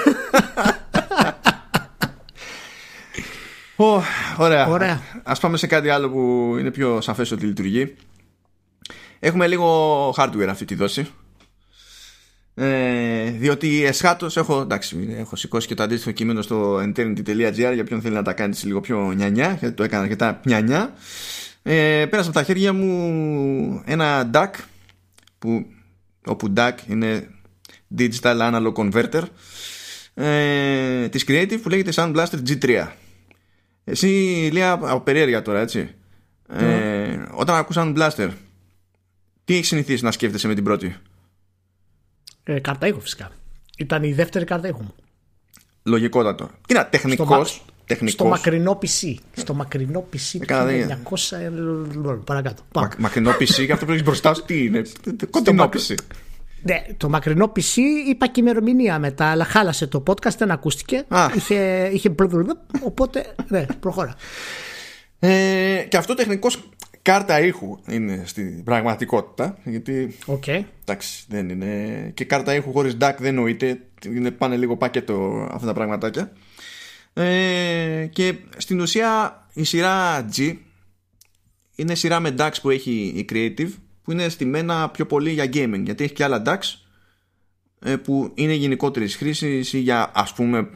Ω, 3.76 4.02
ωραία. 4.38 4.66
Ωραία. 4.66 5.00
Ας 5.22 5.40
πάμε 5.40 5.56
σε 5.56 5.66
κάτι 5.66 5.88
άλλο 5.88 6.10
που 6.10 6.54
είναι 6.58 6.70
πιο 6.70 7.00
σαφές 7.00 7.30
ότι 7.30 7.46
λειτουργεί. 7.46 7.94
Έχουμε 9.18 9.46
λίγο 9.46 10.08
hardware 10.16 10.46
αυτή 10.48 10.64
τη 10.64 10.74
δόση. 10.74 11.08
Ε, 12.54 13.30
διότι 13.30 13.84
εσχάτως 13.84 14.36
έχω, 14.36 14.60
εντάξει, 14.60 15.14
έχω 15.18 15.36
σηκώσει 15.36 15.66
και 15.66 15.74
το 15.74 15.82
αντίστοιχο 15.82 16.10
κείμενο 16.10 16.42
στο 16.42 16.76
eternity.gr 16.76 17.72
για 17.74 17.84
ποιον 17.84 18.00
θέλει 18.00 18.14
να 18.14 18.22
τα 18.22 18.32
κάνει 18.32 18.56
λίγο 18.62 18.80
πιο 18.80 19.12
νιανιά, 19.12 19.56
γιατί 19.60 19.74
το 19.74 19.82
έκανα 19.82 20.02
αρκετά 20.02 20.40
νιανιά. 20.44 20.92
Ε, 21.62 22.06
πέρασε 22.10 22.28
από 22.28 22.38
τα 22.38 22.44
χέρια 22.44 22.72
μου 22.72 23.82
ένα 23.84 24.30
DAC, 24.34 24.50
που, 25.38 25.66
όπου 26.26 26.52
DAC 26.56 26.72
είναι 26.88 27.28
Digital 27.98 28.52
Analog 28.52 28.72
Converter, 28.72 29.22
ε, 30.14 31.08
της 31.08 31.24
Creative 31.28 31.58
που 31.62 31.68
λέγεται 31.68 31.92
Sound 31.94 32.16
Blaster 32.16 32.38
G3. 32.48 32.86
Εσύ, 33.84 34.06
Λία, 34.52 34.72
από 34.72 35.00
περιέργεια 35.00 35.42
τώρα, 35.42 35.60
έτσι. 35.60 35.94
Ε, 36.48 37.22
όταν 37.30 37.56
ακούς 37.56 37.76
Sound 37.78 37.96
Blaster, 37.96 38.30
τι 39.44 39.54
έχεις 39.54 39.66
συνηθίσει 39.66 40.04
να 40.04 40.10
σκέφτεσαι 40.10 40.48
με 40.48 40.54
την 40.54 40.64
πρώτη; 40.64 40.96
Ε, 42.44 42.60
κάρτα 42.60 42.86
ήχου 42.86 43.00
φυσικά. 43.00 43.30
Ήταν 43.78 44.02
η 44.02 44.12
δεύτερη 44.12 44.44
κάρτα 44.44 44.68
ήχου 44.68 44.82
μου. 44.82 44.94
Λογικότατο. 45.82 46.50
Τι 46.66 46.74
να, 46.74 46.80
Στο 46.80 46.90
τεχνικός. 46.90 47.64
Mac. 47.82 47.86
τεχνικός. 47.86 48.12
Στο 48.14 48.24
μακρινό 48.24 48.78
PC. 48.82 49.14
Στο 49.32 49.54
μακρινό 49.54 50.06
PC 50.12 50.18
του 50.32 50.38
Έκανα 50.42 50.64
δεν 50.64 50.98
1900. 51.10 51.36
ε, 51.36 51.50
Παρακάτω. 52.24 52.62
Μα, 52.74 52.80
Πάμε. 52.82 52.94
μακρινό 52.98 53.30
PC 53.30 53.66
και 53.66 53.72
αυτό 53.76 53.84
που 53.84 53.90
έχεις 53.90 54.04
μπροστά 54.04 54.34
σου 54.34 54.44
τι 54.44 54.64
είναι. 54.64 54.82
Κοντινό 55.30 55.62
μακρι- 55.62 55.82
PC. 55.82 55.94
Ναι, 56.64 56.82
το 56.96 57.08
μακρινό 57.08 57.52
PC 57.56 57.76
είπα 58.08 58.26
και 58.26 58.40
ημερομηνία 58.40 58.98
μετά, 58.98 59.26
αλλά 59.26 59.44
χάλασε 59.44 59.86
το 59.86 60.02
podcast, 60.06 60.36
δεν 60.38 60.50
ακούστηκε. 60.50 61.04
Α. 61.08 61.26
Είχε, 61.34 61.88
είχε 61.92 62.08
μπλου- 62.08 62.58
οπότε, 62.82 63.34
ναι, 63.48 63.66
προχώρα. 63.80 64.14
Ε, 65.18 65.84
και 65.88 65.96
αυτό 65.96 66.14
τεχνικώς 66.14 66.68
κάρτα 67.02 67.40
ήχου 67.44 67.78
είναι 67.88 68.22
στην 68.26 68.64
πραγματικότητα. 68.64 69.56
Γιατί 69.64 70.16
Οκ. 70.26 70.46
εντάξει, 70.84 71.24
δεν 71.28 71.48
είναι. 71.48 72.10
Και 72.14 72.24
κάρτα 72.24 72.54
ήχου 72.54 72.72
χωρίς 72.72 72.96
DAC 73.00 73.12
δεν 73.18 73.34
νοείται. 73.34 73.80
Είναι, 74.06 74.30
πάνε 74.30 74.56
λίγο 74.56 74.76
πακέτο 74.76 75.46
αυτά 75.52 75.66
τα 75.66 75.72
πραγματάκια. 75.72 76.32
Ε, 77.14 78.08
και 78.12 78.34
στην 78.56 78.80
ουσία 78.80 79.42
η 79.52 79.64
σειρά 79.64 80.28
G 80.36 80.56
είναι 81.74 81.94
σειρά 81.94 82.20
με 82.20 82.34
DACs 82.38 82.50
που 82.62 82.70
έχει 82.70 83.12
η 83.16 83.26
Creative 83.32 83.70
που 84.02 84.12
είναι 84.12 84.28
στημένα 84.28 84.88
πιο 84.88 85.06
πολύ 85.06 85.30
για 85.30 85.44
gaming 85.44 85.80
γιατί 85.84 86.04
έχει 86.04 86.12
και 86.12 86.24
άλλα 86.24 86.42
DACs 86.46 86.58
ε, 87.78 87.96
που 87.96 88.30
είναι 88.34 88.52
γενικότερης 88.52 89.16
χρήσης 89.16 89.72
ή 89.72 89.78
για 89.78 90.10
ας 90.14 90.32
πούμε 90.32 90.68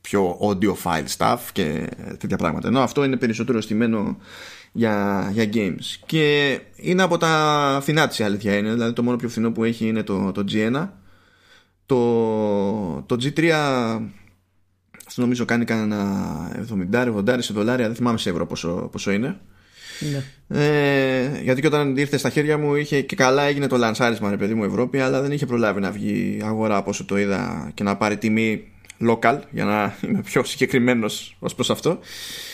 πιο 0.00 0.38
audio 0.40 0.74
file 0.84 1.06
stuff 1.16 1.38
και 1.52 1.88
τέτοια 2.18 2.36
πράγματα. 2.36 2.68
Ενώ 2.68 2.80
αυτό 2.80 3.04
είναι 3.04 3.16
περισσότερο 3.16 3.60
στημένο 3.60 4.18
για, 4.72 5.28
για 5.32 5.48
games. 5.52 5.84
Και 6.06 6.58
είναι 6.76 7.02
από 7.02 7.16
τα 7.16 7.78
φθηνά 7.82 8.08
της 8.08 8.18
η 8.18 8.22
αλήθεια 8.22 8.56
είναι. 8.56 8.72
Δηλαδή 8.72 8.92
το 8.92 9.02
μόνο 9.02 9.16
πιο 9.16 9.28
φθηνό 9.28 9.52
που 9.52 9.64
έχει 9.64 9.88
είναι 9.88 10.02
το, 10.02 10.32
το 10.32 10.44
G1 10.52 10.88
το, 11.86 13.02
το 13.02 13.16
G3 13.22 13.50
αυτό 13.50 14.02
νομίζω 15.20 15.44
κάνει 15.44 15.64
κανένα 15.64 16.06
70-80 16.92 17.36
σε 17.38 17.52
δολάρια 17.52 17.86
δεν 17.86 17.96
θυμάμαι 17.96 18.18
σε 18.18 18.30
ευρώ 18.30 18.46
πόσο, 18.46 18.88
πόσο 18.92 19.10
είναι 19.10 19.36
Ναι. 20.00 20.22
ε, 20.60 21.40
γιατί 21.42 21.60
και 21.60 21.66
όταν 21.66 21.96
ήρθε 21.96 22.16
στα 22.16 22.30
χέρια 22.30 22.58
μου 22.58 22.74
είχε 22.74 23.02
και 23.02 23.16
καλά 23.16 23.42
έγινε 23.42 23.66
το 23.66 23.76
λανσάρισμα 23.76 24.30
ρε 24.30 24.36
παιδί 24.36 24.54
μου 24.54 24.64
Ευρώπη 24.64 25.00
αλλά 25.00 25.20
δεν 25.20 25.32
είχε 25.32 25.46
προλάβει 25.46 25.80
να 25.80 25.90
βγει 25.90 26.40
αγορά 26.44 26.76
από 26.76 26.90
όσο 26.90 27.04
το 27.04 27.18
είδα 27.18 27.70
και 27.74 27.82
να 27.82 27.96
πάρει 27.96 28.16
τιμή 28.18 28.68
local 29.08 29.38
για 29.50 29.64
να 29.64 29.94
είμαι 30.08 30.22
πιο 30.22 30.44
συγκεκριμένος 30.44 31.36
ως 31.38 31.54
προς 31.54 31.70
αυτό 31.70 31.98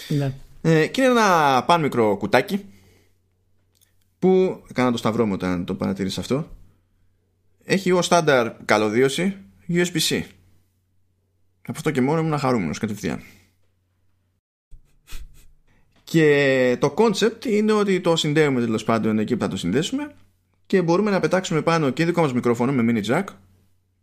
ναι. 0.09 0.33
ε, 0.63 0.87
και 0.87 1.03
είναι 1.03 1.11
ένα 1.11 1.63
παν 1.67 1.81
μικρό 1.81 2.17
κουτάκι 2.17 2.65
που 4.19 4.63
έκανα 4.71 4.91
το 4.91 4.99
σταυρό 4.99 5.27
μου 5.27 5.33
όταν 5.33 5.65
το 5.65 5.75
παρατήρησα 5.75 6.21
αυτό 6.21 6.49
έχει 7.65 7.93
ως 7.93 8.07
στάνταρ 8.07 8.53
καλωδίωση 8.65 9.37
USB-C 9.69 10.23
από 11.67 11.77
αυτό 11.77 11.91
και 11.91 12.01
μόνο 12.01 12.21
ήμουν 12.21 12.39
χαρούμενος 12.39 12.79
κατευθείαν 12.79 13.21
και 16.15 16.77
το 16.81 16.95
concept 16.97 17.45
είναι 17.45 17.73
ότι 17.73 18.01
το 18.01 18.17
συνδέουμε 18.17 18.61
τέλος 18.61 18.85
πάντων 18.85 19.19
εκεί 19.19 19.37
που 19.37 19.43
θα 19.43 19.49
το 19.49 19.57
συνδέσουμε 19.57 20.13
και 20.67 20.83
μπορούμε 20.83 21.11
να 21.11 21.21
πετάξουμε 21.21 21.63
πάνω 21.63 21.91
και 21.91 22.05
δικό 22.05 22.21
μας 22.21 22.33
μικρόφωνο 22.33 22.73
με 22.73 22.93
mini 22.93 23.11
jack 23.11 23.25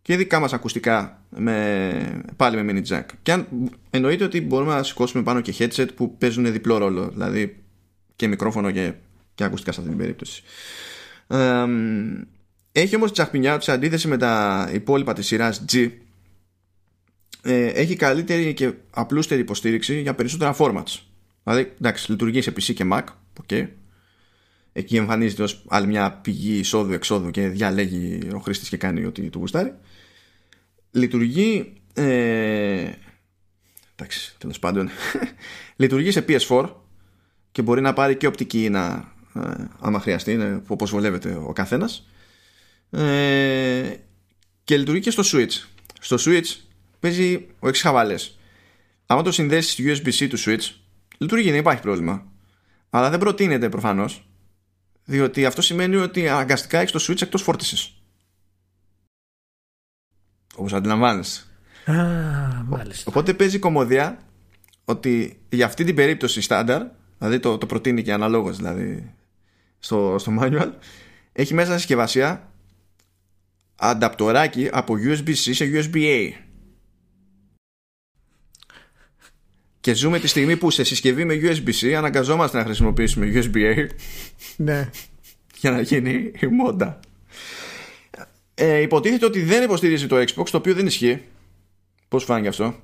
και 0.02 0.16
δικά 0.16 0.40
μας 0.40 0.52
ακουστικά 0.52 1.22
με, 1.28 2.22
πάλι 2.36 2.62
με 2.62 2.72
mini 2.72 2.92
jack. 2.92 3.04
Και 3.22 3.32
αν, 3.32 3.46
εννοείται 3.90 4.24
ότι 4.24 4.40
μπορούμε 4.40 4.74
να 4.74 4.82
σηκώσουμε 4.82 5.22
πάνω 5.22 5.40
και 5.40 5.54
headset 5.58 5.86
που 5.94 6.16
παίζουν 6.16 6.52
διπλό 6.52 6.78
ρόλο, 6.78 7.08
δηλαδή 7.08 7.62
και 8.16 8.26
μικρόφωνο 8.26 8.70
και, 8.70 8.92
και 9.34 9.44
ακουστικά 9.44 9.72
σε 9.72 9.80
αυτή 9.80 9.92
την 9.92 10.00
περίπτωση. 10.00 10.42
Ε, 11.26 11.64
έχει 12.72 12.96
όμως 12.96 13.08
τη 13.08 13.12
τσαχπινιά 13.12 13.58
του 13.58 13.64
σε 13.64 13.72
αντίθεση 13.72 14.08
με 14.08 14.16
τα 14.16 14.68
υπόλοιπα 14.72 15.12
της 15.12 15.26
σειράς 15.26 15.64
G 15.72 15.90
ε, 17.42 17.66
έχει 17.66 17.96
καλύτερη 17.96 18.54
και 18.54 18.72
απλούστερη 18.90 19.40
υποστήριξη 19.40 20.00
για 20.00 20.14
περισσότερα 20.14 20.56
formats. 20.58 21.00
Δηλαδή, 21.44 21.72
εντάξει, 21.80 22.10
λειτουργεί 22.10 22.42
σε 22.42 22.50
PC 22.50 22.74
και 22.74 22.84
Mac. 22.92 23.04
Okay. 23.46 23.68
Εκεί 24.72 24.96
εμφανίζεται 24.96 25.42
ως 25.42 25.64
άλλη 25.68 25.86
μια 25.86 26.12
πηγή 26.12 26.58
εισόδου-εξόδου 26.58 27.30
και 27.30 27.48
διαλέγει 27.48 28.28
ο 28.34 28.38
χρήστης 28.38 28.68
και 28.68 28.76
κάνει 28.76 29.04
ό,τι 29.04 29.30
του 29.30 29.38
γουστάρει. 29.38 29.74
Λειτουργεί. 30.90 31.72
Ε, 31.94 32.90
εντάξει, 33.94 34.34
τέλος 34.38 34.58
πάντων. 34.58 34.88
λειτουργεί 35.76 36.10
σε 36.10 36.24
PS4 36.28 36.70
και 37.52 37.62
μπορεί 37.62 37.80
να 37.80 37.92
πάρει 37.92 38.16
και 38.16 38.26
οπτική 38.26 38.68
να, 38.70 39.12
ε, 39.34 39.64
άμα 39.80 40.00
χρειαστεί, 40.00 40.32
είναι 40.32 40.62
όπως 40.66 40.90
βολεύεται 40.90 41.34
ο 41.34 41.52
καθένας. 41.52 42.08
Ε, 42.90 43.94
και 44.64 44.76
λειτουργεί 44.76 45.00
και 45.00 45.10
στο 45.10 45.22
Switch. 45.26 45.52
Στο 46.00 46.16
Switch 46.20 46.56
παίζει 47.02 47.46
ο 47.58 47.68
εξής 47.68 47.82
χαβαλές. 47.82 48.38
Άμα 49.06 49.22
το 49.22 49.32
συνδέσεις 49.32 49.72
στη 49.72 49.84
USB-C 49.86 50.28
του 50.28 50.38
Switch, 50.38 50.74
λειτουργεί, 51.18 51.50
δεν 51.50 51.58
υπάρχει 51.58 51.82
πρόβλημα. 51.82 52.26
Αλλά 52.90 53.10
δεν 53.10 53.18
προτείνεται 53.18 53.68
προφανώς, 53.68 54.28
διότι 55.04 55.46
αυτό 55.46 55.62
σημαίνει 55.62 55.96
ότι 55.96 56.28
αναγκαστικά 56.28 56.78
έχεις 56.78 56.92
το 56.92 57.04
Switch 57.08 57.22
εκτός 57.22 57.42
φόρτισης. 57.42 58.02
Όπως 60.54 60.72
αντιλαμβάνεσαι. 60.72 61.44
Α, 61.84 61.94
μάλιστα. 62.64 63.04
Οπότε 63.10 63.34
παίζει 63.34 63.58
κομμωδία 63.58 64.18
ότι 64.84 65.40
για 65.48 65.66
αυτή 65.66 65.84
την 65.84 65.94
περίπτωση 65.94 66.40
στάνταρ, 66.40 66.82
δηλαδή 67.18 67.40
το, 67.40 67.58
το 67.58 67.66
προτείνει 67.66 68.02
και 68.02 68.12
αναλόγως 68.12 68.56
δηλαδή 68.56 69.14
στο, 69.78 70.16
στο 70.18 70.36
manual, 70.40 70.70
έχει 71.32 71.54
μέσα 71.54 71.78
συσκευασία 71.78 72.52
ανταπτοράκι 73.76 74.68
από 74.72 74.94
USB-C 75.06 75.34
σε 75.34 75.70
USB-A. 75.72 76.32
Και 79.82 79.94
ζούμε 79.94 80.18
τη 80.18 80.26
στιγμή 80.26 80.56
που 80.56 80.70
σε 80.70 80.84
συσκευή 80.84 81.24
με 81.24 81.34
USB-C 81.42 81.88
αναγκαζόμαστε 81.92 82.58
να 82.58 82.64
χρησιμοποιήσουμε 82.64 83.32
USB-A 83.34 83.86
Ναι. 84.56 84.90
για 85.58 85.70
να 85.70 85.80
γίνει 85.80 86.30
η 86.40 86.46
μόντα. 86.46 87.00
Ε, 88.54 88.80
υποτίθεται 88.80 89.24
ότι 89.26 89.42
δεν 89.42 89.62
υποστηρίζει 89.62 90.06
το 90.06 90.16
Xbox, 90.16 90.48
το 90.50 90.56
οποίο 90.56 90.74
δεν 90.74 90.86
ισχύει. 90.86 91.22
Πώς 92.08 92.24
φάνηκε 92.24 92.48
αυτό; 92.48 92.74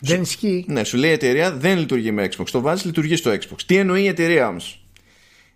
Δεν 0.00 0.20
ισχύει. 0.20 0.64
Ναι, 0.68 0.84
σου 0.84 0.96
λέει 0.96 1.10
η 1.10 1.12
εταιρεία 1.12 1.52
δεν 1.52 1.78
λειτουργεί 1.78 2.10
με 2.12 2.28
Xbox. 2.36 2.46
Το 2.50 2.60
βάζεις, 2.60 2.84
λειτουργεί 2.84 3.16
στο 3.16 3.30
Xbox. 3.32 3.62
Τι 3.66 3.76
εννοεί 3.76 4.02
η 4.02 4.06
εταιρεία 4.08 4.48
όμως; 4.48 4.86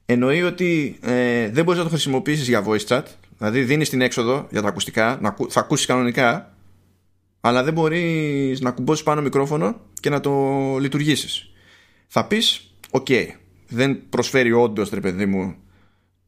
Εννοεί 0.07 0.43
ότι 0.43 0.99
ε, 1.03 1.49
δεν 1.51 1.65
μπορείς 1.65 1.79
να 1.79 1.85
το 1.85 1.91
χρησιμοποιήσεις 1.91 2.49
για 2.49 2.65
voice 2.67 2.87
chat. 2.87 3.03
Δηλαδή 3.39 3.63
δίνεις 3.65 3.89
την 3.89 4.01
έξοδο 4.01 4.47
για 4.51 4.63
τα 4.63 4.69
ακουστικά, 4.69 5.19
να, 5.21 5.29
ακου- 5.29 5.51
θα 5.53 5.61
ακούσεις 5.61 5.87
κανονικά, 5.87 6.52
αλλά 7.45 7.63
δεν 7.63 7.73
μπορείς 7.73 8.61
να 8.61 8.71
κουμπώσεις 8.71 9.03
πάνω 9.05 9.23
μικρόφωνο 9.23 9.81
και 10.01 10.11
να 10.11 10.21
το 10.21 10.33
λειτουργήσεις. 10.81 11.51
Θα 12.07 12.27
πεις, 12.27 12.75
οκ, 12.91 13.07
δεν 13.69 14.09
προσφέρει 14.09 14.53
όντως, 14.53 14.91
ρε 14.91 15.01
παιδί 15.01 15.27
μου, 15.27 15.55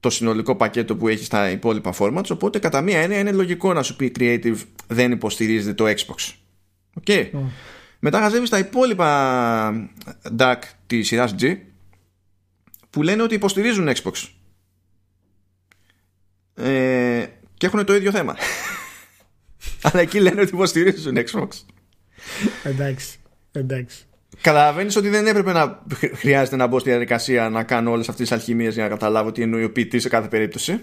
το 0.00 0.10
συνολικό 0.10 0.56
πακέτο 0.56 0.96
που 0.96 1.08
έχει 1.08 1.24
στα 1.24 1.50
υπόλοιπα 1.50 1.94
formats, 1.98 2.30
οπότε 2.30 2.58
κατά 2.58 2.80
μία 2.80 3.00
έννοια 3.00 3.18
είναι 3.18 3.32
λογικό 3.32 3.72
να 3.72 3.82
σου 3.82 3.96
πει 3.96 4.12
Creative 4.18 4.56
δεν 4.86 5.12
υποστηρίζεται 5.12 5.74
το 5.74 5.84
Xbox. 5.86 6.34
OK. 6.94 7.06
Μετά 7.98 8.20
χαζεύεις 8.20 8.50
τα 8.50 8.58
υπόλοιπα 8.58 9.90
DAC 10.38 10.56
της 10.86 11.06
σειράς 11.06 11.34
G 11.40 11.56
που 12.90 13.02
λένε 13.02 13.22
ότι 13.22 13.34
υποστηρίζουν 13.34 13.88
Xbox. 13.88 14.28
Ε, 16.54 17.26
και 17.54 17.66
έχουν 17.66 17.84
το 17.84 17.94
ίδιο 17.94 18.10
θέμα. 18.10 18.36
Αλλά 19.92 20.00
εκεί 20.00 20.20
λένε 20.20 20.40
ότι 20.40 20.54
υποστηρίζουν 20.54 21.16
Xbox. 21.16 21.48
Εντάξει. 22.62 23.18
Εντάξει. 23.52 24.04
Καταλαβαίνεις 24.40 24.96
ότι 24.96 25.08
δεν 25.08 25.26
έπρεπε 25.26 25.52
να 25.52 25.82
χρ- 25.94 26.16
χρειάζεται 26.16 26.56
να 26.56 26.66
μπω 26.66 26.78
στη 26.78 26.88
διαδικασία 26.90 27.48
να 27.48 27.62
κάνω 27.62 27.90
όλες 27.90 28.08
αυτές 28.08 28.28
τις 28.28 28.36
αλχημίες 28.38 28.74
για 28.74 28.82
να 28.82 28.88
καταλάβω 28.88 29.32
τι 29.32 29.42
εννοεί 29.42 29.64
ο 29.64 29.72
ποιητής 29.72 30.02
σε 30.02 30.08
κάθε 30.08 30.28
περίπτωση. 30.28 30.80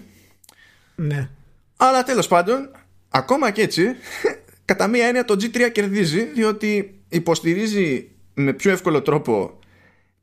Ναι. 0.94 1.28
Αλλά 1.76 2.02
τέλος 2.02 2.28
πάντων, 2.28 2.70
ακόμα 3.08 3.50
και 3.50 3.62
έτσι, 3.62 3.84
κατά 4.64 4.86
μία 4.86 5.06
έννοια 5.06 5.24
το 5.24 5.34
G3 5.40 5.70
κερδίζει 5.72 6.24
διότι 6.24 7.00
υποστηρίζει 7.08 8.10
με 8.34 8.52
πιο 8.52 8.70
εύκολο 8.70 9.02
τρόπο 9.02 9.58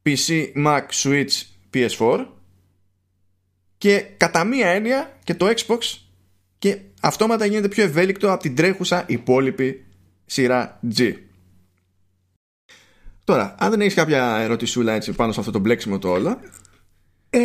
PC, 0.06 0.46
Mac, 0.66 0.82
Switch, 1.04 1.42
PS4 1.74 2.26
και 3.78 4.06
κατά 4.18 4.44
μία 4.44 4.68
έννοια 4.68 5.18
και 5.24 5.34
το 5.34 5.54
Xbox 5.56 5.78
και 6.60 6.78
αυτόματα 7.00 7.46
γίνεται 7.46 7.68
πιο 7.68 7.84
ευέλικτο 7.84 8.32
από 8.32 8.42
την 8.42 8.56
τρέχουσα 8.56 9.04
υπόλοιπη 9.08 9.86
σειρά 10.26 10.80
G. 10.98 11.14
Τώρα, 13.24 13.56
αν 13.60 13.70
δεν 13.70 13.82
έχεις 13.82 13.94
κάποια 13.94 14.36
ερωτησούλα 14.38 14.94
έτσι 14.94 15.12
πάνω 15.14 15.32
σε 15.32 15.40
αυτό 15.40 15.52
το 15.52 15.60
μπλέξιμο 15.60 16.00
το 16.00 16.10
όλο, 16.10 16.40
Ε, 17.30 17.40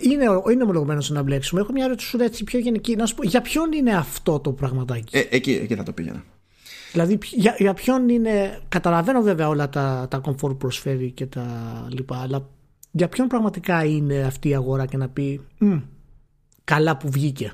είναι, 0.00 0.24
είναι 0.52 0.62
ομολογουμένο 0.62 1.02
να 1.08 1.22
μπλέξουμε. 1.22 1.60
Έχω 1.60 1.72
μια 1.72 1.84
ερώτηση 1.84 2.16
έτσι 2.20 2.44
πιο 2.44 2.58
γενική. 2.58 2.96
Να 2.96 3.06
σου 3.06 3.14
πω, 3.14 3.22
για 3.22 3.40
ποιον 3.42 3.72
είναι 3.72 3.96
αυτό 3.96 4.40
το 4.40 4.52
πραγματάκι; 4.52 5.16
ε, 5.16 5.22
εκεί, 5.30 5.52
εκεί 5.62 5.74
θα 5.74 5.82
το 5.82 5.92
πήγαινα. 5.92 6.24
Δηλαδή, 6.92 7.18
ποι- 7.18 7.32
για, 7.34 7.54
για 7.58 7.74
ποιον 7.74 8.08
είναι. 8.08 8.60
Καταλαβαίνω 8.68 9.20
βέβαια 9.22 9.48
όλα 9.48 9.68
τα, 9.68 10.06
τα 10.10 10.20
comfort 10.24 10.36
που 10.38 10.56
προσφέρει 10.56 11.10
και 11.10 11.26
τα 11.26 11.46
λοιπά, 11.90 12.20
αλλά 12.22 12.48
για 12.90 13.08
ποιον 13.08 13.26
πραγματικά 13.26 13.84
είναι 13.84 14.20
αυτή 14.22 14.48
η 14.48 14.54
αγορά 14.54 14.86
και 14.86 14.96
να 14.96 15.08
πει 15.08 15.40
«Μμ, 15.58 15.76
καλά 16.64 16.96
που 16.96 17.10
βγήκε. 17.10 17.52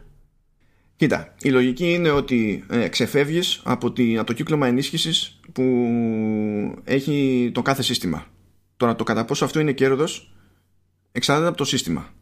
Κοίτα, 1.03 1.35
η 1.43 1.51
λογική 1.51 1.93
είναι 1.93 2.11
ότι 2.11 2.65
ε, 2.69 2.89
ξεφεύγεις 2.89 3.61
από, 3.65 3.93
τη, 3.93 4.19
από 4.19 4.27
το 4.27 4.33
κύκλωμα 4.33 4.67
ενίσχυσης 4.67 5.41
που 5.53 5.65
έχει 6.85 7.51
το 7.55 7.63
κάθε 7.63 7.83
σύστημα. 7.83 8.27
Τώρα 8.77 8.97
το 8.97 9.05
κατά 9.05 9.25
πόσο 9.25 9.45
αυτό 9.45 9.61
είναι 9.61 9.73
κέρδος 9.73 10.35
εξαρτάται 11.13 11.49
από 11.49 11.57
το 11.57 11.65
σύστημα. 11.65 12.13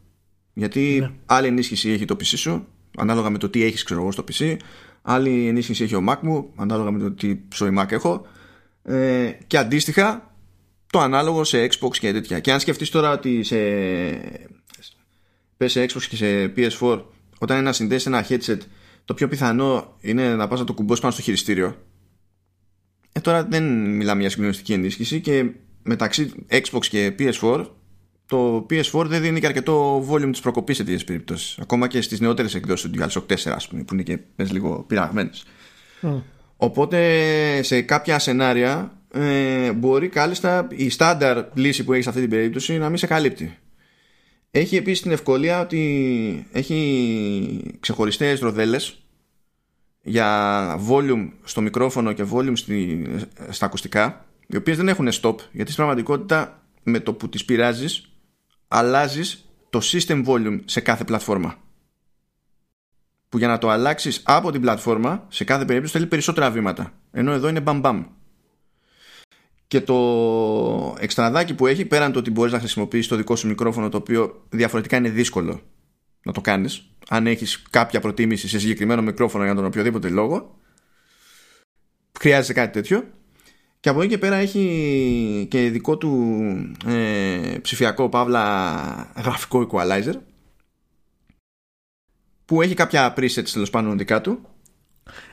Γιατί 0.53 0.97
ναι. 0.99 1.11
άλλη 1.25 1.47
ενίσχυση 1.47 1.89
έχει 1.89 2.05
το 2.05 2.15
PC 2.19 2.25
σου, 2.25 2.67
ανάλογα 2.97 3.29
με 3.29 3.37
το 3.37 3.49
τι 3.49 3.63
έχεις 3.63 3.83
ξέρω 3.83 4.01
εγώ 4.01 4.11
στο 4.11 4.23
PC, 4.31 4.57
άλλη 5.01 5.47
ενίσχυση 5.47 5.83
έχει 5.83 5.95
ο 5.95 6.05
Mac 6.09 6.17
μου, 6.21 6.51
ανάλογα 6.55 6.91
με 6.91 6.99
το 6.99 7.11
τι 7.11 7.35
ψωή 7.47 7.75
Mac 7.79 7.91
έχω, 7.91 8.27
ε, 8.83 9.31
και 9.47 9.57
αντίστοιχα 9.57 10.35
το 10.91 10.99
ανάλογο 10.99 11.43
σε 11.43 11.67
Xbox 11.71 11.97
και 11.99 12.11
τέτοια. 12.11 12.39
Και 12.39 12.51
αν 12.51 12.59
σκεφτείς 12.59 12.89
τώρα 12.89 13.11
ότι 13.11 13.43
σε, 13.43 13.57
πες 15.57 15.71
σε 15.71 15.85
Xbox 15.89 16.01
και 16.09 16.15
σε 16.15 16.53
PS4, 16.55 17.01
όταν 17.41 17.57
είναι 17.57 17.65
να 17.65 17.73
συνδέσει 17.73 18.07
ένα 18.07 18.25
headset, 18.29 18.57
το 19.05 19.13
πιο 19.13 19.27
πιθανό 19.27 19.97
είναι 20.01 20.35
να 20.35 20.47
πας 20.47 20.59
να 20.59 20.65
το 20.65 20.73
κουμπώσεις 20.73 21.01
πάνω 21.01 21.13
στο 21.13 21.21
χειριστήριο. 21.21 21.75
Ε, 23.11 23.19
τώρα 23.19 23.43
δεν 23.43 23.63
μιλάμε 23.95 24.21
για 24.21 24.29
συγκλονιστική 24.29 24.73
ενίσχυση 24.73 25.21
και 25.21 25.45
μεταξύ 25.83 26.31
Xbox 26.49 26.85
και 26.89 27.15
PS4 27.19 27.65
το 28.25 28.65
PS4 28.69 29.05
δεν 29.05 29.21
δίνει 29.21 29.39
και 29.39 29.45
αρκετό 29.45 30.05
volume 30.09 30.29
της 30.31 30.39
προκοπής 30.39 30.75
σε 30.75 30.83
τέτοιες 30.83 31.03
περιπτώσεις. 31.03 31.57
Ακόμα 31.59 31.87
και 31.87 32.01
στις 32.01 32.19
νεότερες 32.19 32.55
εκδόσεις 32.55 32.89
του 32.89 32.99
DualShock 32.99 33.25
4 33.25 33.51
ας 33.55 33.67
πούμε, 33.67 33.83
που 33.83 33.93
είναι 33.93 34.03
και 34.03 34.17
πες, 34.17 34.51
λίγο 34.51 34.83
πειραγμένες. 34.87 35.43
Οπότε 36.57 36.99
σε 37.63 37.81
κάποια 37.81 38.19
σενάρια 38.19 38.97
ε, 39.13 39.71
μπορεί 39.71 40.07
κάλλιστα 40.07 40.67
η 40.71 40.89
στάνταρ 40.89 41.45
λύση 41.53 41.83
που 41.83 41.91
έχεις 41.91 42.03
σε 42.03 42.09
αυτή 42.09 42.21
την 42.21 42.29
περίπτωση 42.29 42.77
να 42.77 42.89
μην 42.89 42.97
σε 42.97 43.07
καλύπτει 43.07 43.57
έχει 44.51 44.75
επίσης 44.75 45.01
την 45.01 45.11
ευκολία 45.11 45.61
ότι 45.61 46.47
έχει 46.51 47.77
ξεχωριστές 47.79 48.39
ροδέλες 48.39 49.03
για 50.01 50.79
volume 50.89 51.29
στο 51.43 51.61
μικρόφωνο 51.61 52.13
και 52.13 52.25
volume 52.31 52.57
στη, 52.57 53.05
στα 53.49 53.65
ακουστικά 53.65 54.25
οι 54.47 54.55
οποίες 54.55 54.77
δεν 54.77 54.87
έχουν 54.87 55.07
stop 55.11 55.35
γιατί 55.51 55.71
στην 55.71 55.75
πραγματικότητα 55.75 56.63
με 56.83 56.99
το 56.99 57.13
που 57.13 57.29
τις 57.29 57.45
πειράζεις 57.45 58.11
αλλάζεις 58.67 59.45
το 59.69 59.79
system 59.83 60.25
volume 60.25 60.59
σε 60.65 60.79
κάθε 60.79 61.03
πλατφόρμα. 61.03 61.55
Που 63.29 63.37
για 63.37 63.47
να 63.47 63.57
το 63.57 63.69
αλλάξεις 63.69 64.21
από 64.25 64.51
την 64.51 64.61
πλατφόρμα 64.61 65.25
σε 65.27 65.43
κάθε 65.43 65.65
περίπτωση 65.65 65.93
θέλει 65.93 66.07
περισσότερα 66.07 66.51
βήματα. 66.51 66.93
Ενώ 67.11 67.31
εδώ 67.31 67.47
είναι 67.47 67.59
μπαμ 67.61 67.79
μπαμ 67.79 68.05
και 69.71 69.81
το 69.81 70.95
εξτραδάκι 70.99 71.53
που 71.53 71.67
έχει 71.67 71.85
πέραν 71.85 72.11
το 72.11 72.19
ότι 72.19 72.31
μπορείς 72.31 72.51
να 72.51 72.59
χρησιμοποιήσεις 72.59 73.07
το 73.07 73.15
δικό 73.15 73.35
σου 73.35 73.47
μικρόφωνο 73.47 73.89
το 73.89 73.97
οποίο 73.97 74.45
διαφορετικά 74.49 74.97
είναι 74.97 75.09
δύσκολο 75.09 75.61
να 76.23 76.31
το 76.31 76.41
κάνεις 76.41 76.89
αν 77.09 77.27
έχεις 77.27 77.61
κάποια 77.69 77.99
προτίμηση 77.99 78.47
σε 78.47 78.59
συγκεκριμένο 78.59 79.01
μικρόφωνο 79.01 79.43
για 79.43 79.55
τον 79.55 79.65
οποιοδήποτε 79.65 80.09
λόγο 80.09 80.59
χρειάζεται 82.19 82.53
κάτι 82.53 82.71
τέτοιο 82.71 83.07
και 83.79 83.89
από 83.89 84.01
εκεί 84.01 84.09
και 84.09 84.17
πέρα 84.17 84.35
έχει 84.35 85.47
και 85.49 85.69
δικό 85.69 85.97
του 85.97 86.43
ε, 86.85 87.57
ψηφιακό 87.61 88.09
παύλα 88.09 89.13
γραφικό 89.17 89.69
equalizer 89.71 90.15
που 92.45 92.61
έχει 92.61 92.73
κάποια 92.73 93.13
presets 93.17 93.49
τέλος 93.53 93.69
πάντων 93.69 93.97
δικά 93.97 94.21
του. 94.21 94.50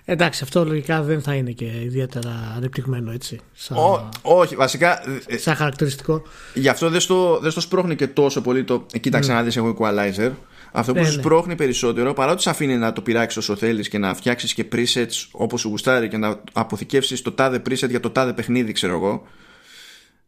Εντάξει, 0.04 0.42
αυτό 0.42 0.64
λογικά 0.64 1.02
δεν 1.02 1.22
θα 1.22 1.35
είναι 1.35 1.50
και 1.50 1.64
ιδιαίτερα 1.64 2.52
ανεπτυγμένο 2.57 3.12
έτσι. 3.12 3.40
Σαν... 3.52 3.76
όχι, 4.22 4.57
βασικά. 4.57 5.02
Ε, 5.26 5.37
σαν 5.37 5.54
χαρακτηριστικό. 5.54 6.22
Γι' 6.54 6.68
αυτό 6.68 6.90
δεν 6.90 7.00
στο, 7.00 7.38
δεν 7.42 7.50
στο 7.50 7.61
σπρώχνει 7.61 7.96
και 7.96 8.07
τόσο 8.07 8.40
πολύ 8.40 8.64
το. 8.64 8.87
Κοίταξε 9.00 9.33
mm. 9.33 9.35
να 9.35 9.42
δεις 9.42 9.57
έχω 9.57 9.76
equalizer. 9.78 10.31
Αυτό 10.72 10.92
που 10.92 10.98
ναι, 10.98 11.07
σου 11.07 11.14
ναι. 11.14 11.22
σπρώχνει 11.22 11.54
περισσότερο, 11.54 12.12
παρά 12.12 12.33
ότι 12.33 12.42
σε 12.42 12.50
αφήνει 12.50 12.76
να 12.76 12.92
το 12.92 13.02
πειράξεις 13.02 13.37
όσο 13.37 13.57
θέλεις 13.57 13.88
και 13.88 13.98
να 13.98 14.14
φτιάξεις 14.14 14.54
και 14.54 14.64
presets 14.72 15.26
όπως 15.31 15.61
σου 15.61 15.68
γουστάρει 15.68 16.09
και 16.09 16.16
να 16.16 16.40
αποθηκεύσεις 16.52 17.22
το 17.22 17.33
τάδε 17.33 17.62
preset 17.68 17.88
για 17.88 18.00
το 18.00 18.11
τάδε 18.11 18.33
παιχνίδι, 18.33 18.72
ξέρω 18.72 18.94
εγώ. 18.94 19.22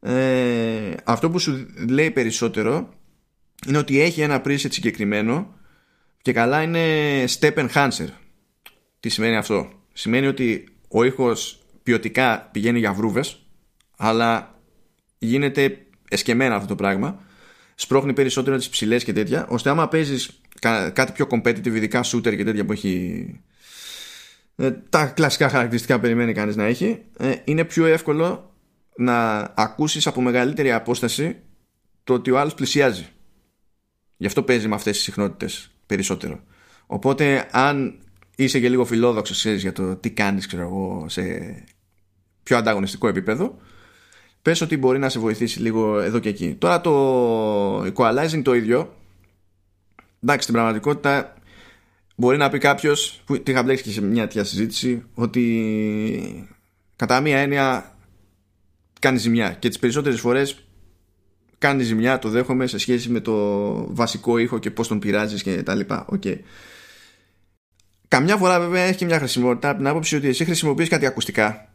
Ε, 0.01 0.95
αυτό 1.05 1.31
που 1.31 1.39
σου 1.39 1.67
λέει 1.89 2.11
περισσότερο 2.11 2.89
είναι 3.67 3.79
ότι 3.79 4.01
έχει 4.01 4.21
ένα 4.21 4.43
preset 4.45 4.71
συγκεκριμένο 4.71 5.55
και 6.23 6.33
καλά 6.33 6.63
είναι 6.63 7.25
step 7.41 7.55
enhancer. 7.55 8.09
Τι 9.01 9.09
σημαίνει 9.09 9.37
αυτό; 9.37 9.71
Σημαίνει 9.93 10.27
ότι 10.27 10.69
ο 10.89 11.05
ήχος 11.05 11.61
ποιοτικά 11.83 12.49
πηγαίνει 12.53 12.79
για 12.79 12.93
βρούβες 12.93 13.47
αλλά 13.97 14.61
γίνεται 15.19 15.87
εσκεμμένα 16.09 16.55
αυτό 16.55 16.67
το 16.67 16.75
πράγμα 16.75 17.23
σπρώχνει 17.75 18.13
περισσότερο 18.13 18.57
τις 18.57 18.69
ψηλές 18.69 19.05
και 19.05 19.13
τέτοια 19.13 19.47
ώστε 19.49 19.71
άμα 19.71 19.89
παίζεις 19.89 20.41
κάτι 20.93 21.13
πιο 21.13 21.27
competitive 21.31 21.75
ειδικά 21.75 22.05
shooter 22.05 22.37
και 22.37 22.45
τέτοια 22.45 22.65
που 22.65 22.73
έχει 22.73 23.41
ε, 24.57 24.71
τα 24.71 25.07
κλασικά 25.07 25.49
χαρακτηριστικά 25.49 25.95
που 25.95 26.01
περιμένει 26.01 26.33
κανείς 26.33 26.57
να 26.57 26.65
έχει 26.65 27.03
ε, 27.19 27.35
είναι 27.45 27.65
πιο 27.65 27.87
εύκολο 27.87 28.55
να 28.97 29.39
ακούσεις 29.57 30.07
από 30.07 30.21
μεγαλύτερη 30.21 30.73
απόσταση 30.73 31.37
το 32.05 32.15
ότι 32.15 32.31
ο 32.31 32.39
άλλος 32.39 32.55
πλησιάζει 32.55 33.07
γι' 34.17 34.27
αυτό 34.27 34.43
παίζει 34.43 34.69
με 34.69 34.75
αυτές 34.75 34.95
τις 34.95 35.03
συχνότητες 35.03 35.71
περισσότερο 35.87 36.41
οπότε 36.87 37.49
αν 37.51 37.99
είσαι 38.37 38.61
και 38.61 38.69
λίγο 38.69 38.85
φιλόδοξος 38.85 39.37
ξέρεις 39.37 39.63
για 39.63 39.73
το 39.73 39.97
τι 39.97 40.11
κάνεις 40.11 40.47
ξέρω 40.47 40.63
εγώ 40.63 41.05
σε 41.09 41.23
πιο 42.43 42.57
ανταγωνιστικό 42.57 43.09
επίπεδο 43.09 43.59
πες 44.43 44.61
ότι 44.61 44.77
μπορεί 44.77 44.99
να 44.99 45.09
σε 45.09 45.19
βοηθήσει 45.19 45.61
λίγο 45.61 46.01
εδώ 46.01 46.19
και 46.19 46.29
εκεί. 46.29 46.55
Τώρα 46.59 46.81
το 46.81 47.83
equalizing 47.83 48.43
το 48.43 48.55
ίδιο, 48.55 48.97
εντάξει 50.23 50.43
στην 50.43 50.55
πραγματικότητα 50.55 51.35
μπορεί 52.17 52.37
να 52.37 52.51
πει 52.51 52.59
κάποιος, 52.59 53.23
που 53.25 53.43
τη 53.43 53.51
είχα 53.51 53.63
μπλέξει 53.63 53.83
και 53.83 53.91
σε 53.91 54.03
μια 54.03 54.23
τέτοια 54.23 54.45
συζήτηση, 54.45 55.05
ότι 55.15 56.49
κατά 56.97 57.21
μία 57.21 57.39
έννοια 57.39 57.97
κάνει 59.01 59.19
ζημιά 59.19 59.53
και 59.53 59.69
τις 59.69 59.79
περισσότερες 59.79 60.21
φορές 60.21 60.65
κάνει 61.59 61.83
ζημιά, 61.83 62.19
το 62.19 62.29
δέχομαι 62.29 62.67
σε 62.67 62.79
σχέση 62.79 63.09
με 63.09 63.21
το 63.21 63.95
βασικό 63.95 64.39
ήχο 64.39 64.59
και 64.59 64.71
πώς 64.71 64.89
τον 64.89 64.99
πειράζεις 64.99 65.43
και 65.43 65.63
τα 65.63 65.75
λοιπά. 65.75 66.07
Okay. 66.13 66.39
Καμιά 68.11 68.37
φορά 68.37 68.61
βέβαια 68.61 68.83
έχει 68.83 68.97
και 68.97 69.05
μια 69.05 69.19
χρησιμότητα 69.19 69.69
από 69.69 69.79
την 69.79 69.87
άποψη 69.87 70.17
ότι 70.17 70.29
εσύ 70.29 70.45
χρησιμοποιείς 70.45 70.89
κάτι 70.89 71.07
ακουστικά 71.07 71.71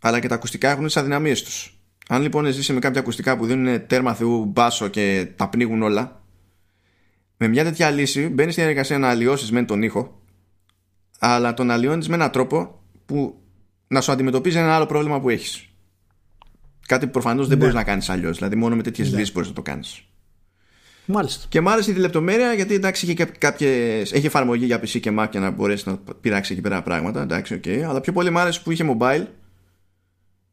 αλλά 0.00 0.20
και 0.20 0.28
τα 0.28 0.34
ακουστικά 0.34 0.70
έχουν 0.70 0.84
τις 0.84 0.96
αδυναμίες 0.96 1.42
τους. 1.42 1.78
Αν 2.08 2.22
λοιπόν 2.22 2.52
ζήσει 2.52 2.72
με 2.72 2.78
κάποια 2.78 3.00
ακουστικά 3.00 3.36
που 3.36 3.46
δίνουν 3.46 3.86
τέρμα 3.86 4.14
θεού 4.14 4.44
μπάσο 4.44 4.88
και 4.88 5.28
τα 5.36 5.48
πνίγουν 5.48 5.82
όλα, 5.82 6.22
με 7.36 7.48
μια 7.48 7.64
τέτοια 7.64 7.90
λύση 7.90 8.28
μπαίνεις 8.28 8.52
στην 8.52 8.64
διαδικασία 8.64 8.98
να 8.98 9.08
αλλοιώσεις 9.08 9.50
με 9.50 9.62
τον 9.62 9.82
ήχο, 9.82 10.22
αλλά 11.18 11.54
τον 11.54 11.70
αλλοιώνεις 11.70 12.08
με 12.08 12.14
έναν 12.14 12.30
τρόπο 12.30 12.82
που 13.06 13.40
να 13.86 14.00
σου 14.00 14.12
αντιμετωπίζει 14.12 14.58
ένα 14.58 14.74
άλλο 14.74 14.86
πρόβλημα 14.86 15.20
που 15.20 15.28
έχεις. 15.28 15.68
Κάτι 16.86 17.06
που 17.06 17.12
προφανώς 17.12 17.48
δεν 17.48 17.56
ναι. 17.56 17.62
μπορείς 17.62 17.76
να 17.76 17.84
κάνεις 17.84 18.08
αλλιώς. 18.08 18.36
Δηλαδή, 18.36 18.56
μόνο 18.56 18.76
με 18.76 18.82
τέτοιες 18.82 19.10
ναι. 19.10 19.18
λύσεις 19.18 19.32
μπορείς 19.32 19.48
να 19.48 19.54
το 19.54 19.62
κάνεις. 19.62 20.04
Μάλιστα. 21.10 21.46
Και 21.48 21.60
μ' 21.60 21.68
άρεσε 21.68 21.92
τη 21.92 21.98
λεπτομέρεια 21.98 22.52
γιατί 22.52 22.74
εντάξει 22.74 23.06
έχει, 23.06 23.30
κάποιες, 23.38 24.12
έχει 24.12 24.26
εφαρμογή 24.26 24.64
για 24.64 24.80
PC 24.80 25.00
και 25.00 25.12
Mac 25.18 25.26
για 25.30 25.40
να 25.40 25.50
μπορέσει 25.50 25.88
να 25.88 25.98
πειράξει 26.20 26.52
εκεί 26.52 26.62
πέρα 26.62 26.82
πράγματα. 26.82 27.22
Εντάξει, 27.22 27.60
okay. 27.64 27.78
Αλλά 27.80 28.00
πιο 28.00 28.12
πολύ 28.12 28.30
μ' 28.30 28.38
άρεσε 28.38 28.60
που 28.64 28.70
είχε 28.70 28.96
mobile 28.96 29.24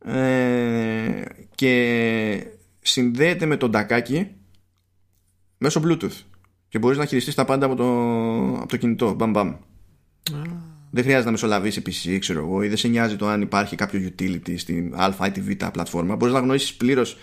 ε, 0.06 1.22
και 1.56 2.48
συνδέεται 2.82 3.46
με 3.46 3.58
τον 3.58 3.72
τακάκι 3.72 4.28
μέσω 5.58 5.82
Bluetooth 5.86 6.22
και 6.67 6.80
μπορείς 6.80 6.98
να 6.98 7.06
χειριστείς 7.06 7.36
τα 7.36 7.46
πάντα 7.46 7.65
από 7.65 7.76
το, 7.76 7.88
από 8.58 8.67
το 8.67 8.78
κινητό 8.78 9.13
μπαμ 9.13 9.32
μπαμ 9.32 9.56
δεν 10.89 11.04
χρειάζεται 11.04 11.26
να 11.26 11.32
μεσολαβήσει 11.32 11.82
PC 11.86 12.17
ξέρω 12.20 12.39
εγώ 12.39 12.63
ή 12.63 12.67
δεν 12.67 12.78
σε 12.78 12.88
νοιάζει 12.88 13.15
το 13.15 13.28
αν 13.28 13.41
υπάρχει 13.41 13.76
κάποιο 13.76 14.10
utility 14.10 14.54
στην 14.58 14.96
α 14.96 15.26
ή 15.26 15.32
τη 15.32 15.41
β 15.41 15.50
πλατφόρμα 15.72 16.15
μπορείς 16.15 16.34
να 16.34 16.39
γνωρίσεις 16.39 16.74
πλήρως 16.74 17.17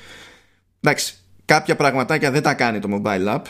εντάξει 0.80 1.14
κάποια 1.44 1.76
πραγματάκια 1.76 2.30
δεν 2.30 2.42
τα 2.42 2.54
κάνει 2.54 2.78
το 2.78 3.00
mobile 3.02 3.34
app 3.34 3.42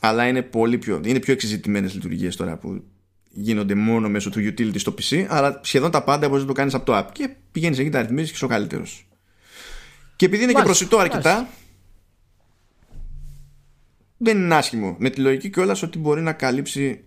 αλλά 0.00 0.26
είναι 0.28 0.42
πολύ 0.42 0.78
πιο, 0.78 1.00
είναι 1.04 1.18
πιο 1.18 1.32
εξεζητημένες 1.32 1.94
λειτουργίες 1.94 2.36
τώρα 2.36 2.56
που 2.56 2.84
γίνονται 3.30 3.74
μόνο 3.74 4.08
μέσω 4.08 4.30
του 4.30 4.38
utility 4.38 4.78
στο 4.78 4.94
PC, 4.98 5.26
αλλά 5.28 5.60
σχεδόν 5.62 5.90
τα 5.90 6.04
πάντα 6.04 6.28
μπορείς 6.28 6.42
να 6.42 6.48
το 6.48 6.54
κάνεις 6.54 6.74
από 6.74 6.84
το 6.84 6.98
app 6.98 7.06
και 7.12 7.30
πηγαίνεις 7.52 7.78
εκεί 7.78 7.90
τα 7.90 8.00
ρυθμίζεις 8.00 8.28
και 8.28 8.34
είσαι 8.36 8.44
ο 8.44 8.48
καλύτερος. 8.48 9.08
Και 10.16 10.26
επειδή 10.26 10.42
είναι 10.42 10.52
και 10.52 10.62
προσιτό 10.62 10.98
αρκετά, 10.98 11.48
δεν 14.16 14.36
είναι 14.36 14.54
άσχημο. 14.54 14.96
Με 14.98 15.10
τη 15.10 15.20
λογική 15.20 15.50
κιόλας 15.50 15.82
ότι 15.82 15.98
μπορεί 15.98 16.22
να 16.22 16.32
καλύψει 16.32 17.04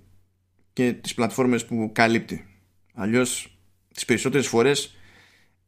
και 0.73 0.93
τις 0.93 1.13
πλατφόρμες 1.13 1.65
που 1.65 1.91
καλύπτει. 1.93 2.45
Αλλιώς 2.93 3.57
τις 3.93 4.05
περισσότερες 4.05 4.47
φορές 4.47 4.95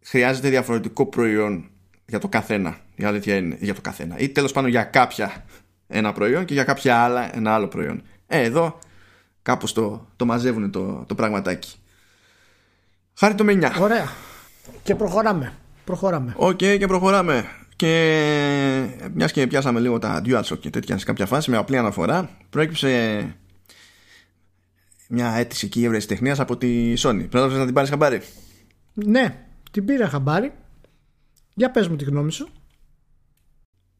χρειάζεται 0.01 0.49
διαφορετικό 0.49 1.05
προϊόν 1.05 1.69
για 2.09 2.19
το 2.19 2.27
καθένα. 2.27 2.77
Η 2.95 3.03
αλήθεια 3.03 3.35
είναι 3.35 3.57
για 3.59 3.73
το 3.73 3.81
καθένα. 3.81 4.17
Ή 4.17 4.29
τέλος 4.29 4.51
πάντων 4.51 4.69
για 4.69 4.83
κάποια 4.83 5.45
ένα 5.87 6.13
προϊόν 6.13 6.45
και 6.45 6.53
για 6.53 6.63
κάποια 6.63 6.97
άλλα 6.97 7.35
ένα 7.35 7.53
άλλο 7.53 7.67
προϊόν. 7.67 8.01
Ε, 8.27 8.41
εδώ 8.41 8.79
κάπως 9.41 9.73
το, 9.73 10.07
το 10.15 10.25
μαζεύουν 10.25 10.71
το, 10.71 11.03
το 11.07 11.15
πραγματάκι. 11.15 11.75
Χάρη 13.13 13.35
το 13.35 13.43
με 13.43 13.53
9. 13.53 13.81
Ωραία. 13.81 14.07
Και 14.83 14.95
προχωράμε. 14.95 15.53
Προχωράμε. 15.83 16.33
OK, 16.35 16.49
okay, 16.49 16.75
και 16.79 16.87
προχωράμε. 16.87 17.45
Και 17.75 18.87
μιας 19.13 19.31
και 19.31 19.47
πιάσαμε 19.47 19.79
λίγο 19.79 19.99
τα 19.99 20.21
DualShock 20.25 20.59
και 20.59 20.69
τέτοια 20.69 20.97
σε 20.97 21.05
κάποια 21.05 21.25
φάση 21.25 21.49
με 21.49 21.57
απλή 21.57 21.77
αναφορά, 21.77 22.29
προέκυψε 22.49 23.35
μια 25.07 25.33
αίτηση 25.33 25.65
εκεί 25.65 25.89
τεχνίας 26.07 26.39
από 26.39 26.57
τη 26.57 26.93
Sony. 26.97 27.29
Πρέπει 27.29 27.53
να 27.53 27.65
την 27.65 27.73
πάρεις 27.73 27.89
χαμπάρι. 27.89 28.21
Ναι, 28.93 29.35
την 29.71 29.85
πήρα 29.85 30.07
χαμπάρι. 30.07 30.51
Για 31.59 31.71
πες 31.71 31.87
μου 31.87 31.95
τη 31.95 32.03
γνώμη 32.03 32.31
σου. 32.31 32.47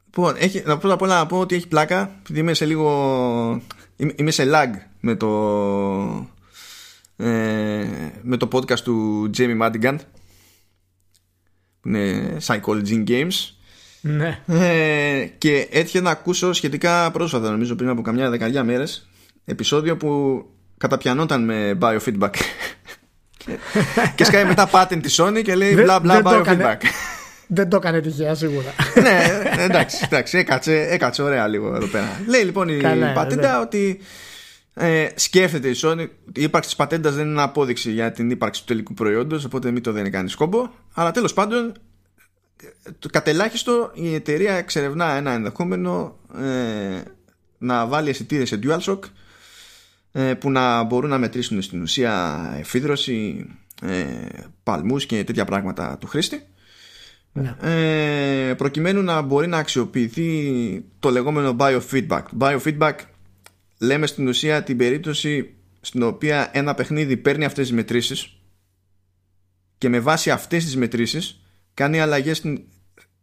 Λοιπόν, 0.06 0.36
έχει, 0.38 0.62
πρώτα 0.62 0.94
απ' 0.94 1.02
όλα 1.02 1.18
να 1.18 1.26
πω 1.26 1.40
ότι 1.40 1.56
έχει 1.56 1.68
πλάκα, 1.68 2.12
επειδή 2.20 2.40
είμαι 2.40 2.54
σε 2.54 2.66
λίγο. 2.66 3.62
Είμαι 4.16 4.32
σε 4.32 4.44
lag 4.54 4.70
με 5.00 5.16
το. 5.16 5.30
Ε, 7.16 7.86
με 8.22 8.38
το 8.38 8.48
podcast 8.52 8.80
του 8.80 9.30
Jamie 9.38 9.62
Madigan 9.62 9.96
που 11.82 11.88
είναι 11.88 12.38
Psychology 12.46 13.08
Games 13.08 13.54
ναι. 14.02 14.42
ε, 14.48 15.26
και 15.38 15.68
έτυχε 15.72 16.02
να 16.02 16.10
ακούσω 16.10 16.54
σχετικά 16.54 17.12
πρόσφατα 17.12 17.50
νομίζω 17.50 17.76
πριν 17.76 17.90
από 17.90 18.02
καμιά 18.02 18.30
δεκαετία 18.30 18.64
μέρες 18.64 19.10
επεισόδιο 19.46 19.98
που 19.98 20.44
καταπιανόταν 20.78 21.44
με 21.44 21.78
biofeedback 21.82 22.34
και 24.16 24.24
σκάει 24.24 24.46
μετά 24.46 24.70
patent 24.72 25.00
τη 25.02 25.16
Sony 25.18 25.42
και 25.44 25.56
λέει 25.56 25.74
μπλα 25.74 26.00
μπλα 26.00 26.22
biofeedback 26.24 26.78
δεν 27.52 27.70
το 27.70 27.78
έκανε 27.78 28.02
τυχαία 28.02 28.36
σίγουρα. 28.36 28.74
ναι, 29.04 29.42
εντάξει, 29.64 29.98
εντάξει 30.04 30.38
έκατσε, 30.38 30.88
έκατσε 30.90 31.22
ωραία 31.22 31.48
λίγο 31.48 31.76
εδώ 31.76 31.88
πέρα. 31.88 32.22
Λέει 32.28 32.42
λοιπόν 32.42 32.70
η 32.70 32.78
Καλά, 32.78 33.14
πατέντα 33.14 33.52
ναι. 33.52 33.60
ότι 33.60 34.00
ε, 34.74 35.08
σκέφτεται 35.16 35.70
η 35.70 35.76
Sony 35.82 36.08
η 36.34 36.42
ύπαρξη 36.42 36.70
της 36.70 36.78
πατέντας 36.78 37.16
δεν 37.16 37.28
είναι 37.28 37.42
απόδειξη 37.42 37.92
για 37.92 38.12
την 38.12 38.30
ύπαρξη 38.30 38.62
του 38.62 38.68
τελικού 38.68 38.94
προϊόντος 38.94 39.46
οπότε 39.46 39.72
μην 39.72 39.84
το 39.84 39.92
δίνει 39.92 40.10
κανείς 40.10 40.32
σκόμπο 40.32 40.70
αλλά 40.94 41.12
τέλος 41.12 41.34
πάντων 41.34 41.74
το 43.00 43.10
κατελάχιστο 43.10 43.92
η 43.94 44.14
εταιρεία 44.14 44.54
εξερευνά 44.54 45.12
ένα 45.12 45.32
ενδεχόμενο 45.32 46.18
ε, 46.38 47.02
να 47.58 47.86
βάλει 47.88 48.10
αισθητήρες 48.10 48.48
σε 48.48 48.60
DualShock 48.64 49.00
ε, 50.12 50.34
που 50.34 50.52
να 50.52 50.84
μπορούν 50.84 51.10
να 51.10 51.18
μετρήσουν 51.18 51.62
στην 51.62 51.82
ουσία 51.82 52.40
εφίδρωση, 52.60 53.48
ε, 53.82 54.06
παλμούς 54.64 55.06
και 55.06 55.24
τέτοια 55.24 55.46
πράγματα 55.46 55.98
του 56.00 56.08
χρήστη 56.08 56.44
ναι. 57.42 58.50
ε, 58.50 58.54
προκειμένου 58.54 59.02
να 59.02 59.22
μπορεί 59.22 59.48
να 59.48 59.58
αξιοποιηθεί 59.58 60.84
το 61.00 61.10
λεγόμενο 61.10 61.56
biofeedback. 61.60 62.24
Biofeedback 62.40 62.94
λέμε 63.80 64.08
στην 64.08 64.28
ουσία 64.28 64.64
την 64.64 64.78
περίπτωση 64.78 65.54
στην 65.82 66.04
οποία 66.04 66.50
ένα 66.54 66.74
παιχνίδι 66.74 67.18
παίρνει 67.18 67.46
αυτές 67.46 67.68
τις 67.68 67.76
μετρήσεις 67.76 68.40
και 69.78 69.90
με 69.90 70.00
βάση 70.00 70.32
αυτές 70.32 70.64
τις 70.64 70.78
μετρήσεις 70.78 71.42
κάνει 71.74 72.00
αλλαγές 72.00 72.42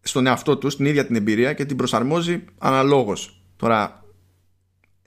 στον 0.00 0.26
εαυτό 0.26 0.56
του, 0.56 0.70
στην 0.70 0.84
ίδια 0.84 1.06
την 1.06 1.16
εμπειρία 1.16 1.52
και 1.52 1.64
την 1.64 1.76
προσαρμόζει 1.76 2.44
αναλόγως. 2.58 3.42
Τώρα, 3.56 4.04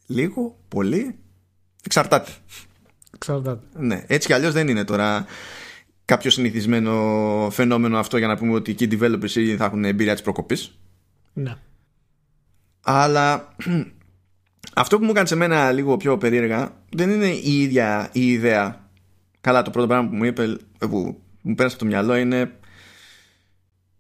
λίγο, 0.06 0.58
πολύ, 0.68 1.20
εξαρτάται. 1.84 2.32
Εξαρτάται. 3.14 3.66
Ναι, 3.74 4.04
έτσι 4.08 4.28
κι 4.28 4.34
αλλιώς 4.34 4.54
δεν 4.54 4.68
είναι 4.68 4.84
τώρα 4.84 5.26
κάποιο 6.10 6.32
συνηθισμένο 6.32 6.94
φαινόμενο 7.52 7.98
αυτό 7.98 8.18
για 8.18 8.28
να 8.28 8.38
πούμε 8.38 8.54
ότι 8.54 8.72
οι 8.72 8.90
developers 8.92 9.36
ήδη 9.36 9.56
θα 9.56 9.66
έχουν 9.66 9.86
εμπειρία 9.86 10.14
της 10.14 10.22
προκοπής. 10.22 10.80
Ναι. 11.34 11.56
Αλλά 12.82 13.56
αυτό 14.76 14.98
που 14.98 15.04
μου 15.04 15.10
έκανε 15.10 15.28
σε 15.28 15.36
μένα 15.36 15.72
λίγο 15.72 15.98
πιο 15.98 16.18
περίεργα 16.18 16.72
δεν 16.90 17.10
είναι 17.10 17.28
η 17.28 17.62
ίδια 17.62 18.10
η 18.12 18.32
ιδέα. 18.32 18.90
Καλά, 19.42 19.62
το 19.62 19.72
πρώτο 19.72 19.88
πράγμα 19.88 20.10
που 20.10 20.16
μου 20.16 20.24
είπε, 20.24 20.58
που 20.80 21.22
μου 21.42 21.56
πέρασε 21.56 21.76
από 21.76 21.84
το 21.84 21.90
μυαλό 21.90 22.16
είναι 22.16 22.52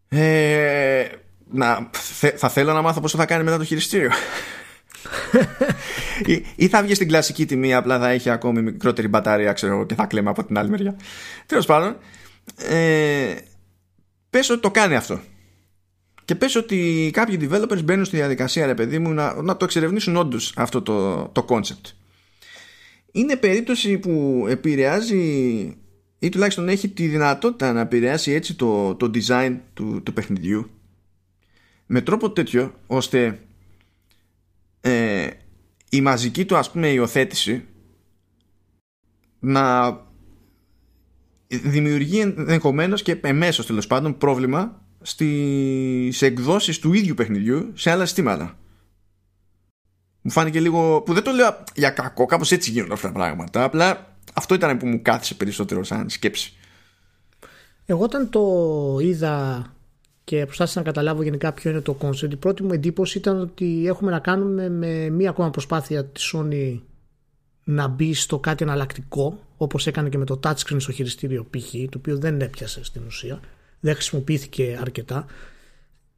ε, 0.09 1.07
να, 1.51 1.89
θα 2.35 2.49
θέλω 2.49 2.73
να 2.73 2.81
μάθω 2.81 3.01
πόσο 3.01 3.17
θα 3.17 3.25
κάνει 3.25 3.43
μετά 3.43 3.57
το 3.57 3.63
χειριστήριο. 3.63 4.11
Ή, 6.25 6.45
ή, 6.55 6.67
θα 6.67 6.83
βγει 6.83 6.93
στην 6.93 7.07
κλασική 7.07 7.45
τιμή, 7.45 7.73
απλά 7.73 7.99
θα 7.99 8.09
έχει 8.09 8.29
ακόμη 8.29 8.61
μικρότερη 8.61 9.07
μπαταρία, 9.07 9.53
ξέρω 9.53 9.85
και 9.85 9.95
θα 9.95 10.05
κλαίμε 10.05 10.29
από 10.29 10.43
την 10.43 10.57
άλλη 10.57 10.69
μεριά. 10.69 10.95
Τέλος 11.45 11.65
πάντων, 11.65 11.97
ε, 12.55 13.35
πες 14.29 14.49
ότι 14.49 14.61
το 14.61 14.71
κάνει 14.71 14.95
αυτό. 14.95 15.19
Και 16.25 16.35
πες 16.35 16.55
ότι 16.55 17.09
κάποιοι 17.13 17.39
developers 17.41 17.83
μπαίνουν 17.83 18.05
στη 18.05 18.15
διαδικασία, 18.15 18.65
ρε 18.65 18.73
παιδί 18.73 18.99
μου, 18.99 19.09
να, 19.09 19.41
να 19.41 19.57
το 19.57 19.65
εξερευνήσουν 19.65 20.15
όντως 20.15 20.53
αυτό 20.55 20.81
το, 20.81 21.27
το 21.27 21.45
concept. 21.49 21.93
Είναι 23.11 23.35
περίπτωση 23.35 23.97
που 23.97 24.45
επηρεάζει 24.49 25.17
ή 26.19 26.29
τουλάχιστον 26.29 26.69
έχει 26.69 26.89
τη 26.89 27.07
δυνατότητα 27.07 27.73
να 27.73 27.79
επηρεάσει 27.79 28.31
έτσι 28.31 28.55
το, 28.55 28.95
το 28.95 29.11
design 29.13 29.57
του, 29.73 30.01
του 30.03 30.13
παιχνιδιού 30.13 30.69
με 31.85 32.01
τρόπο 32.01 32.31
τέτοιο 32.31 32.73
ώστε 32.87 33.25
ε, 33.25 33.33
η 35.89 36.01
μαζική 36.01 36.45
του 36.45 36.57
ας 36.57 36.71
πούμε 36.71 36.87
υιοθέτηση 36.87 37.65
να 39.39 39.97
δημιουργεί 41.47 42.19
ενδεχομένως 42.19 43.01
και 43.01 43.19
εμέσως 43.21 43.65
τέλος 43.65 43.87
πάντων 43.87 44.17
πρόβλημα 44.17 44.81
στις 45.01 46.21
εκδόσεις 46.21 46.79
του 46.79 46.93
ίδιου 46.93 47.13
παιχνιδιού 47.13 47.71
σε 47.73 47.91
άλλα 47.91 48.05
συστήματα. 48.05 48.57
Μου 50.21 50.31
φάνηκε 50.31 50.59
λίγο. 50.59 51.01
που 51.01 51.13
δεν 51.13 51.23
το 51.23 51.31
λέω 51.31 51.63
για 51.75 51.89
κακό, 51.89 52.25
κάπως 52.25 52.51
έτσι 52.51 52.71
γίνονται 52.71 52.93
αυτά 52.93 53.07
τα 53.07 53.13
πράγματα. 53.13 53.63
Απλά 53.63 54.17
αυτό 54.33 54.55
ήταν 54.55 54.77
που 54.77 54.87
μου 54.87 55.01
κάθισε 55.01 55.35
περισσότερο 55.35 55.83
σαν 55.83 56.09
σκέψη. 56.09 56.53
Εγώ 57.85 58.03
όταν 58.03 58.29
το 58.29 58.97
είδα 59.01 59.65
και 60.29 60.45
προσπάθησα 60.45 60.79
να 60.79 60.85
καταλάβω 60.85 61.23
γενικά 61.23 61.53
ποιο 61.53 61.71
είναι 61.71 61.81
το 61.81 61.97
concept, 62.01 62.31
η 62.31 62.35
πρώτη 62.35 62.63
μου 62.63 62.73
εντύπωση 62.73 63.17
ήταν 63.17 63.39
ότι 63.39 63.83
έχουμε 63.87 64.11
να 64.11 64.19
κάνουμε 64.19 64.69
με 64.69 65.09
μία 65.09 65.29
ακόμα 65.29 65.49
προσπάθεια 65.49 66.05
της 66.05 66.33
Sony 66.35 66.79
να 67.63 67.87
μπει 67.87 68.13
στο 68.13 68.39
κάτι 68.39 68.63
εναλλακτικό, 68.63 69.39
όπως 69.57 69.87
έκανε 69.87 70.09
και 70.09 70.17
με 70.17 70.25
το 70.25 70.39
touchscreen 70.43 70.75
στο 70.77 70.91
χειριστήριο 70.91 71.47
π.χ., 71.49 71.71
το 71.71 71.97
οποίο 71.97 72.17
δεν 72.17 72.41
έπιασε 72.41 72.83
στην 72.83 73.01
ουσία, 73.05 73.39
δεν 73.79 73.93
χρησιμοποιήθηκε 73.93 74.77
αρκετά. 74.81 75.25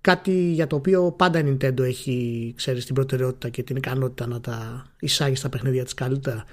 Κάτι 0.01 0.51
για 0.51 0.67
το 0.67 0.75
οποίο 0.75 1.11
πάντα 1.11 1.39
η 1.39 1.43
Nintendo 1.47 1.79
έχει, 1.79 2.53
ξέρεις, 2.55 2.85
την 2.85 2.95
προτεραιότητα 2.95 3.49
και 3.49 3.63
την 3.63 3.75
ικανότητα 3.75 4.27
να 4.27 4.41
τα 4.41 4.85
εισάγει 4.99 5.35
στα 5.35 5.49
παιχνίδια 5.49 5.83
της 5.83 5.93
καλύτερα 5.93 6.45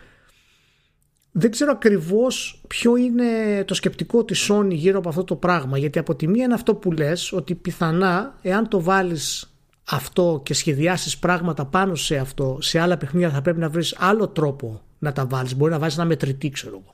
δεν 1.33 1.51
ξέρω 1.51 1.71
ακριβώς 1.73 2.63
ποιο 2.67 2.97
είναι 2.97 3.25
το 3.65 3.75
σκεπτικό 3.75 4.25
της 4.25 4.51
Sony 4.51 4.71
γύρω 4.71 4.99
από 4.99 5.09
αυτό 5.09 5.25
το 5.25 5.37
πράγμα 5.37 5.79
γιατί 5.79 5.99
από 5.99 6.17
τη 6.17 6.29
μία 6.29 6.45
είναι 6.45 6.55
αυτό 6.55 6.75
που 6.75 6.93
λες 6.93 7.33
ότι 7.33 7.55
πιθανά 7.55 8.39
εάν 8.43 8.69
το 8.69 8.81
βάλεις 8.83 9.53
αυτό 9.85 10.41
και 10.45 10.55
σχεδιάσεις 10.55 11.19
πράγματα 11.19 11.67
πάνω 11.67 11.95
σε 11.95 12.17
αυτό 12.17 12.59
σε 12.61 12.79
άλλα 12.79 12.97
παιχνίδια 12.97 13.31
θα 13.31 13.43
πρέπει 13.43 13.59
να 13.59 13.69
βρεις 13.69 13.97
άλλο 13.99 14.29
τρόπο 14.29 14.83
να 14.99 15.13
τα 15.13 15.27
βάλεις. 15.27 15.57
Μπορεί 15.57 15.73
να 15.73 15.79
βάλεις 15.79 15.97
ένα 15.97 16.05
μετρητή 16.05 16.51
ξέρω 16.51 16.77
εγώ 16.77 16.91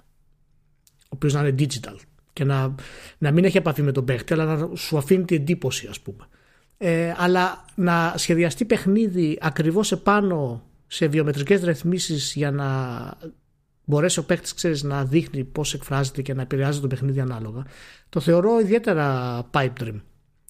ο 1.05 1.09
οποίος 1.09 1.33
να 1.33 1.41
είναι 1.41 1.55
digital 1.59 1.97
και 2.33 2.45
να, 2.45 2.75
να 3.19 3.31
μην 3.31 3.45
έχει 3.45 3.57
επαφή 3.57 3.83
με 3.83 3.93
τον 3.93 4.05
παίχτη 4.05 4.33
αλλά 4.33 4.45
να 4.45 4.77
σου 4.77 4.97
αφήνει 4.97 5.25
την 5.25 5.37
εντύπωση 5.37 5.87
ας 5.87 6.01
πούμε. 6.01 6.27
Ε, 6.79 7.15
αλλά 7.17 7.65
να 7.75 8.15
σχεδιαστεί 8.17 8.65
παιχνίδι 8.65 9.39
ακριβώς 9.41 9.93
επάνω 9.93 10.63
σε 10.87 11.07
βιομετρικές 11.07 11.63
ρυθμίσεις 11.63 12.33
για 12.35 12.51
να 12.51 12.69
μπορέσει 13.85 14.19
ο 14.19 14.25
παίκτης 14.25 14.83
να 14.83 15.05
δείχνει 15.05 15.45
πώς 15.45 15.75
εκφράζεται 15.75 16.23
και 16.23 16.35
να 16.35 16.43
επηρεάζει 16.43 16.81
το 16.81 16.87
παιχνίδι 16.87 17.21
ανάλογα, 17.21 17.63
το 18.09 18.21
θεωρώ 18.21 18.61
ιδιαίτερα 18.61 19.41
pipe 19.51 19.73
dream, 19.81 20.01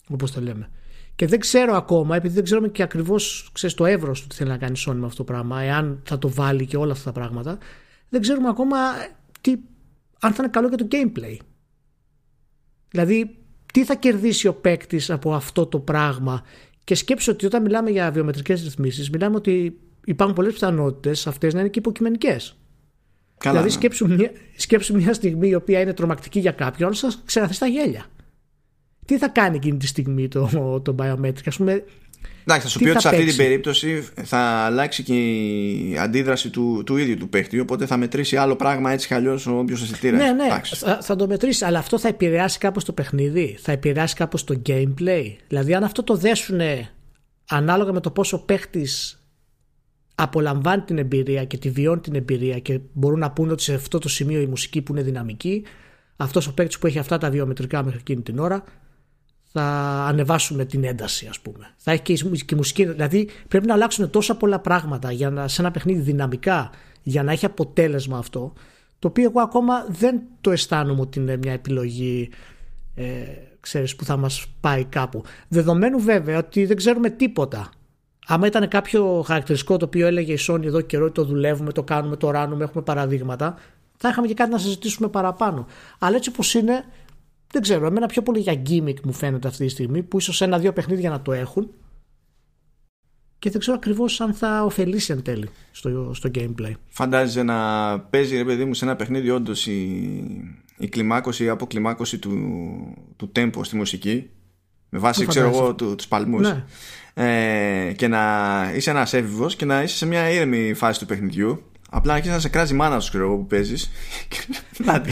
όπως 0.09 0.33
το 0.33 0.41
λέμε. 0.41 0.71
Και 1.17 1.27
δεν 1.27 1.41
ξέρω 1.41 1.75
ακόμα, 1.77 2.17
επειδή 2.17 2.35
δεν 2.35 2.45
ξέρουμε 2.45 2.69
και 2.69 2.83
ακριβώς 2.83 3.51
το 3.75 3.87
εύρος 3.87 4.23
του 4.23 4.27
τι 4.27 4.35
θέλει 4.35 4.51
να 4.51 4.59
κάνει 4.59 4.77
Sony 4.87 4.95
με 4.95 5.07
αυτό 5.07 5.25
το 5.25 5.33
πράγμα, 5.33 5.61
εάν 5.61 6.01
θα 6.05 6.19
το 6.19 6.29
βάλει 6.29 6.67
και 6.67 6.77
όλα 6.77 6.93
αυτά 6.93 7.13
τα 7.13 7.21
πράγματα, 7.21 7.59
δεν 8.09 8.21
ξέρουμε 8.21 8.49
ακόμα 8.49 8.77
τι, 9.41 9.57
αν 10.21 10.33
θα 10.33 10.43
είναι 10.43 10.53
καλό 10.53 10.69
για 10.69 10.77
το 10.77 10.89
gameplay. 10.91 11.37
Δηλαδή, 12.89 13.39
τι 13.73 13.85
θα 13.85 13.95
κερδίσει 13.95 14.49
ο 14.49 14.55
παίκτης 14.55 15.11
από 15.11 15.35
αυτό 15.35 15.67
το 15.67 15.79
πράγμα. 15.79 16.43
Και 16.85 16.95
σκέψω 16.95 17.33
ότι 17.33 17.47
όταν 17.47 17.63
μιλάμε 17.63 17.91
για 17.91 18.11
βιομετρικές 18.11 18.63
ρυθμίσεις, 18.63 19.11
μιλάμε 19.11 19.37
ότι 19.37 19.81
υπάρχουν 20.05 20.37
πολλές 20.37 20.53
πιθανότητες 20.53 21.27
αυτές 21.27 21.55
να 21.55 21.61
είναι 21.61 21.69
και 21.69 21.79
υποκειμενικές. 21.79 22.57
Καλά, 23.45 23.61
δηλαδή, 23.61 23.75
ναι. 23.75 23.81
σκέψου, 23.81 24.15
μια, 24.15 24.31
σκέψου 24.57 24.95
μια 24.95 25.13
στιγμή 25.15 25.49
η 25.49 25.55
οποία 25.55 25.81
είναι 25.81 25.93
τρομακτική 25.93 26.39
για 26.39 26.51
κάποιον, 26.51 26.95
σας 26.95 27.23
ξεραθεί 27.25 27.55
στα 27.55 27.67
γέλια. 27.67 28.07
Τι 29.07 29.19
θα 29.19 29.29
κάνει 29.29 29.57
εκείνη 29.57 29.77
τη 29.77 29.87
στιγμή 29.87 30.29
το, 30.29 30.81
το 30.85 30.95
biometric, 30.99 31.47
ας 31.47 31.57
πούμε. 31.57 31.85
Εντάξει, 32.43 32.63
θα 32.63 32.69
σου 32.69 32.79
πει 32.79 32.89
ότι 32.89 33.01
σε 33.01 33.09
αυτή 33.09 33.25
την 33.25 33.37
περίπτωση 33.37 34.09
θα 34.23 34.39
αλλάξει 34.39 35.03
και 35.03 35.15
η 35.15 35.97
αντίδραση 35.99 36.51
του, 36.51 36.83
του 36.87 36.97
ίδιου 36.97 37.17
του 37.17 37.29
παίχτη. 37.29 37.61
Οπότε 37.61 37.87
θα 37.87 37.97
μετρήσει 37.97 38.37
άλλο 38.37 38.57
πράγμα 38.57 38.93
έτσι 38.93 39.07
κι 39.07 39.15
αλλιώς 39.15 39.47
όποιος 39.47 39.83
αισθητήρας. 39.83 40.21
Ναι, 40.21 40.33
ναι, 40.33 40.61
θα, 40.65 40.99
θα, 41.03 41.17
το 41.17 41.27
μετρήσει, 41.27 41.65
αλλά 41.65 41.79
αυτό 41.79 41.99
θα 41.99 42.09
επηρεάσει 42.09 42.59
κάπως 42.59 42.85
το 42.85 42.93
παιχνίδι, 42.93 43.57
θα 43.61 43.73
επηρεάσει 43.73 44.15
κάπως 44.15 44.45
το 44.45 44.63
gameplay. 44.67 45.37
Δηλαδή, 45.49 45.75
αν 45.75 45.85
αυτό 45.85 46.03
το 46.03 46.17
δέσουν 46.17 46.61
ανάλογα 47.49 47.93
με 47.93 48.01
το 48.01 48.11
πόσο 48.11 48.39
παίχτης 48.39 49.24
απολαμβάνει 50.15 50.83
την 50.83 50.99
εμπειρία 50.99 51.45
και 51.45 51.59
τη 51.59 51.71
βιώνει 51.71 52.01
την 52.01 52.15
εμπειρία 52.15 52.59
και 52.59 52.81
μπορούν 52.93 53.19
να 53.19 53.31
πούνε 53.31 53.53
ότι 53.53 53.63
σε 53.63 53.75
αυτό 53.75 53.99
το 53.99 54.09
σημείο 54.09 54.41
η 54.41 54.47
μουσική 54.47 54.83
που 54.83 54.93
είναι 54.93 55.03
δυναμική, 55.03 55.65
αυτός 56.17 56.47
ο 56.47 56.55
παίκτης 56.55 56.79
που 56.79 56.87
έχει 56.87 56.99
αυτά 56.99 57.19
τα 57.19 57.31
βιομετρικά 57.31 57.85
μέχρι 57.85 57.99
εκείνη 58.01 58.23
την 58.23 58.39
ώρα, 58.39 58.65
θα 59.57 59.63
ανεβάσουμε 60.09 60.65
την 60.65 60.85
ένταση, 60.85 61.27
ας 61.27 61.41
πούμε. 61.41 61.75
Θα 61.77 61.93
έχει 61.93 62.03
και 62.03 62.13
η 62.53 62.55
μουσική. 62.55 62.85
Δηλαδή 62.85 63.29
πρέπει 63.49 63.67
να 63.67 63.75
αλλάξουν 63.75 64.11
τόσα 64.11 64.37
πολλά 64.37 64.59
πράγματα 64.59 65.13
για 65.13 65.31
να, 65.31 65.49
σε 65.49 65.61
ένα 65.61 65.71
παιχνίδι 65.71 66.01
δυναμικά 66.01 66.71
για 67.03 67.23
να 67.23 67.33
έχει 67.33 67.45
αποτέλεσμα 67.45 68.19
αυτό, 68.19 68.53
το 68.99 69.09
οποίο 69.09 69.25
εγώ 69.25 69.41
ακόμα 69.41 69.87
δεν 69.89 70.23
το 70.41 70.51
αισθάνομαι 70.51 71.01
ότι 71.01 71.19
είναι 71.19 71.37
μια 71.37 71.53
επιλογή 71.53 72.31
ε, 72.95 73.05
ξέρεις, 73.61 73.97
που 73.97 74.05
θα 74.05 74.17
μας 74.17 74.47
πάει 74.61 74.85
κάπου. 74.85 75.23
Δεδομένου 75.49 76.01
βέβαια 76.01 76.39
ότι 76.39 76.65
δεν 76.65 76.77
ξέρουμε 76.77 77.11
τίποτα. 77.11 77.71
Άμα 78.27 78.47
ήταν 78.47 78.69
κάποιο 78.69 79.25
χαρακτηριστικό 79.27 79.77
το 79.77 79.85
οποίο 79.85 80.07
έλεγε 80.07 80.33
η 80.33 80.39
Sony 80.49 80.65
εδώ 80.65 80.81
καιρό 80.81 81.05
ότι 81.05 81.15
το 81.15 81.25
δουλεύουμε, 81.25 81.73
το 81.73 81.83
κάνουμε, 81.83 82.17
το 82.17 82.31
ράνουμε, 82.31 82.65
έχουμε 82.65 82.83
παραδείγματα, 82.83 83.59
θα 83.97 84.09
είχαμε 84.09 84.27
και 84.27 84.35
κάτι 84.35 84.51
να 84.51 84.59
συζητήσουμε 84.59 85.09
παραπάνω. 85.09 85.67
Αλλά 85.99 86.17
έτσι 86.17 86.29
όπως 86.29 86.55
είναι, 86.55 86.85
δεν 87.53 87.63
ξέρω, 87.63 87.87
εμένα 87.87 88.07
πιο 88.07 88.23
πολύ 88.23 88.41
για 88.41 88.63
gimmick 88.69 89.01
μου 89.05 89.13
φαίνεται 89.13 89.49
αυτή 89.49 89.65
τη 89.65 89.71
στιγμή, 89.71 90.03
που 90.03 90.19
ίσως 90.19 90.41
ένα-δύο 90.41 90.73
παιχνίδια 90.73 91.11
να 91.11 91.23
το 91.23 91.33
έχουν 91.33 91.71
και 93.45 93.51
δεν 93.51 93.61
ξέρω 93.61 93.77
ακριβώς 93.77 94.21
αν 94.21 94.35
θα 94.35 94.65
ωφελήσει 94.65 95.13
εν 95.13 95.23
τέλει 95.23 95.49
στο, 95.73 96.11
στο 96.15 96.31
gameplay. 96.35 96.73
Φαντάζεσαι 96.89 97.43
να 97.43 98.01
παίζει 98.01 98.37
ρε 98.37 98.45
παιδί 98.45 98.65
μου 98.65 98.75
σε 98.75 98.85
ένα 98.85 98.97
παιχνίδι 98.97 99.31
όντως 99.31 99.67
η, 99.67 99.81
η 100.79 100.89
κλιμάκωση 100.89 101.45
ή 101.45 101.49
αποκλιμάκωση 101.49 102.19
του, 102.19 102.33
του 103.17 103.33
tempo 103.37 103.61
στη 103.63 103.77
μουσική 103.77 104.31
με 104.89 104.99
βάση 104.99 105.27
ξέρω 105.27 105.49
εγώ 105.49 105.75
του, 105.75 105.95
τους 105.95 106.09
παλμούς 106.09 106.41
ναι. 106.41 106.65
Ε, 107.15 107.93
και 107.97 108.09
να 108.09 108.21
είσαι 108.75 108.91
ένας 108.91 109.13
έφηβος 109.13 109.57
και 109.57 109.65
να 109.65 109.83
είσαι 109.83 109.97
σε 109.97 110.07
μια 110.07 110.31
ήρεμη 110.31 110.75
φάση 110.75 110.99
του 110.99 111.07
παιχνιδιού 111.07 111.63
Απλά 111.97 112.13
αρχίζεις 112.13 112.35
να 112.35 112.41
σε 112.41 112.49
κράζει 112.49 112.75
μάνα 112.75 113.01
σου, 113.01 113.09
ξέρω 113.09 113.37
που 113.37 113.47
παίζεις. 113.47 113.91
να, 114.85 115.03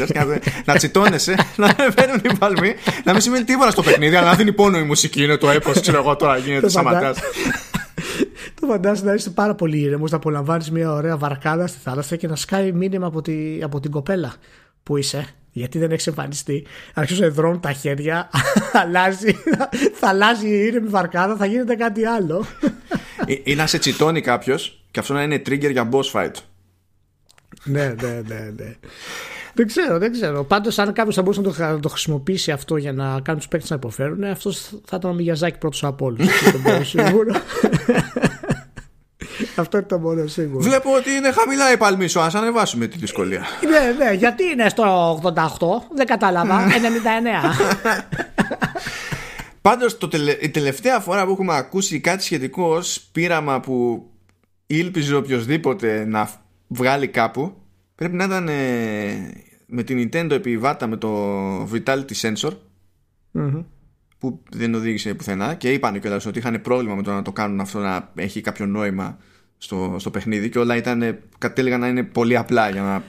να 0.65 0.75
τσιτώνεσαι, 0.75 1.37
να 1.57 1.75
παίρνουν 1.95 2.21
οι 2.25 2.37
παλμοί, 2.39 2.75
να 3.05 3.13
μην 3.13 3.21
σημαίνει 3.21 3.45
τίποτα 3.45 3.71
στο 3.71 3.83
παιχνίδι, 3.83 4.17
αλλά 4.17 4.31
να 4.31 4.35
δίνει 4.35 4.53
πόνο 4.53 4.79
η 4.79 4.83
μουσική. 4.83 5.23
Είναι 5.23 5.37
το 5.37 5.51
έπος, 5.51 5.81
ξέρω 5.81 5.99
εγώ 5.99 6.17
τώρα 6.17 6.37
γίνεται, 6.37 6.69
σταματάς. 6.69 7.19
Το 8.61 8.67
φαντάζεσαι 8.67 9.05
να 9.05 9.15
είσαι 9.15 9.31
πάρα 9.31 9.55
πολύ 9.55 9.79
ήρεμος, 9.79 10.11
να 10.11 10.17
απολαμβάνεις 10.17 10.71
μια 10.71 10.93
ωραία 10.93 11.17
βαρκάδα 11.17 11.67
στη 11.67 11.79
θάλασσα 11.83 12.17
και 12.17 12.27
να 12.27 12.37
σκάει 12.37 12.73
μήνυμα 12.73 13.07
από, 13.07 13.23
τη, 13.23 13.63
από 13.63 13.81
την 13.81 13.91
κοπέλα 13.91 14.33
που 14.83 14.97
είσαι. 14.97 15.27
Γιατί 15.53 15.79
δεν 15.79 15.91
έχει 15.91 16.09
εμφανιστεί. 16.09 16.67
Αρχίζουν 16.95 17.25
να 17.25 17.31
δρώνουν 17.31 17.61
τα 17.61 17.73
χέρια, 17.73 18.31
αλλάζει, 18.83 19.33
θα 19.95 20.09
αλλάζει 20.09 20.49
η 20.49 20.59
ήρεμη 20.59 20.89
βαρκάδα, 20.89 21.37
θα 21.37 21.47
γίνεται 21.47 21.75
κάτι 21.75 22.05
άλλο. 22.05 22.47
Ή, 23.27 23.41
ή 23.45 23.55
να 23.55 23.67
σε 23.67 23.79
τσιτώνει 23.79 24.21
κάποιος 24.21 24.85
και 24.91 25.01
αυτό 25.01 25.13
να 25.13 25.23
είναι 25.23 25.43
trigger 25.47 25.71
για 25.71 25.89
boss 25.93 26.11
fight. 26.13 26.33
ναι, 27.65 27.95
ναι, 28.03 28.23
ναι, 28.27 28.53
ναι. 28.57 28.77
Δεν 29.55 29.67
ξέρω, 29.67 29.99
δεν 29.99 30.13
ξέρω. 30.13 30.45
Πάντως, 30.45 30.79
αν 30.79 30.93
κάποιος 30.93 31.15
θα 31.15 31.23
μπορούσε 31.23 31.41
να 31.41 31.53
το, 31.53 31.63
να 31.63 31.81
το, 31.81 31.89
χρησιμοποιήσει 31.89 32.51
αυτό 32.51 32.77
για 32.77 32.93
να 32.93 33.21
κάνει 33.21 33.39
τους 33.39 33.49
παίκτες 33.49 33.71
να 33.71 33.77
υποφέρουν, 33.77 34.25
αυτός 34.25 34.73
θα 34.85 34.97
ήταν 34.97 35.11
ο 35.11 35.15
Μιγιαζάκη 35.15 35.59
πρώτος 35.59 35.85
από 35.85 36.05
όλους. 36.05 36.27
σίγουρος. 36.91 37.37
Αυτό 39.62 39.76
είναι 39.76 39.86
το 39.86 39.99
μόνο 39.99 40.26
σίγουρο. 40.26 40.62
Βλέπω 40.62 40.95
ότι 40.95 41.11
είναι 41.11 41.32
χαμηλά 41.32 41.72
η 41.72 41.76
παλμή 41.76 42.09
σου. 42.09 42.20
Α 42.20 42.30
ανεβάσουμε 42.34 42.86
τη 42.86 42.99
δυσκολία. 42.99 43.47
ναι, 43.68 44.05
ναι, 44.05 44.12
γιατί 44.12 44.45
είναι 44.45 44.68
στο 44.68 45.20
88, 45.22 45.36
δεν 45.95 46.07
κατάλαβα. 46.07 46.66
99. 46.66 46.70
Πάντως, 49.62 49.99
η 50.40 50.51
τελευταία 50.51 51.01
φορά 51.01 51.24
που 51.24 51.30
έχουμε 51.30 51.57
ακούσει 51.57 52.01
κάτι 52.01 52.22
σχετικό 52.22 52.64
ως 52.64 53.09
πείραμα 53.12 53.61
που 53.61 54.07
ήλπιζε 54.66 55.14
οποιοδήποτε 55.14 56.05
να 56.05 56.30
βγάλει 56.68 57.09
κάπου 57.09 57.55
πρέπει 57.95 58.14
να 58.14 58.24
ήταν 58.24 58.49
ε, 58.49 59.32
με 59.66 59.82
την 59.82 60.09
Nintendo 60.12 60.30
επιβάτα 60.30 60.86
με 60.86 60.97
το 60.97 61.62
Vitality 61.62 62.12
Sensor 62.20 62.51
που 64.18 64.43
δεν 64.51 64.74
οδήγησε 64.74 65.14
πουθενά 65.14 65.55
και 65.55 65.72
είπαν 65.72 66.01
κιόλας 66.01 66.26
ότι 66.26 66.38
είχαν 66.38 66.61
πρόβλημα 66.61 66.95
με 66.95 67.03
το 67.03 67.12
να 67.12 67.22
το 67.22 67.32
κάνουν 67.32 67.61
αυτό 67.61 67.78
να 67.78 68.12
έχει 68.14 68.40
κάποιο 68.40 68.66
νόημα 68.66 69.18
στο, 69.63 69.97
στο 69.99 70.11
παιχνίδι 70.11 70.49
και 70.49 70.59
όλα 70.59 70.77
ήταν, 70.77 71.19
κατέληγαν 71.39 71.81
να 71.81 71.89
είναι 71.89 72.03
πολύ 72.03 72.37
απλά 72.37 72.71
για 72.71 72.83
να 72.83 73.03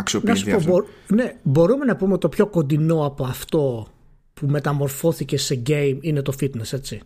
αξιοποιηθεί 0.00 0.50
να 0.50 0.56
αυτό. 0.56 0.84
ναι, 1.08 1.36
μπορούμε 1.42 1.84
να 1.84 1.96
πούμε 1.96 2.18
το 2.18 2.28
πιο 2.28 2.46
κοντινό 2.46 3.06
από 3.06 3.24
αυτό 3.24 3.86
που 4.34 4.46
μεταμορφώθηκε 4.46 5.36
σε 5.36 5.62
game 5.66 5.98
είναι 6.00 6.22
το 6.22 6.32
fitness 6.40 6.72
έτσι 6.72 7.00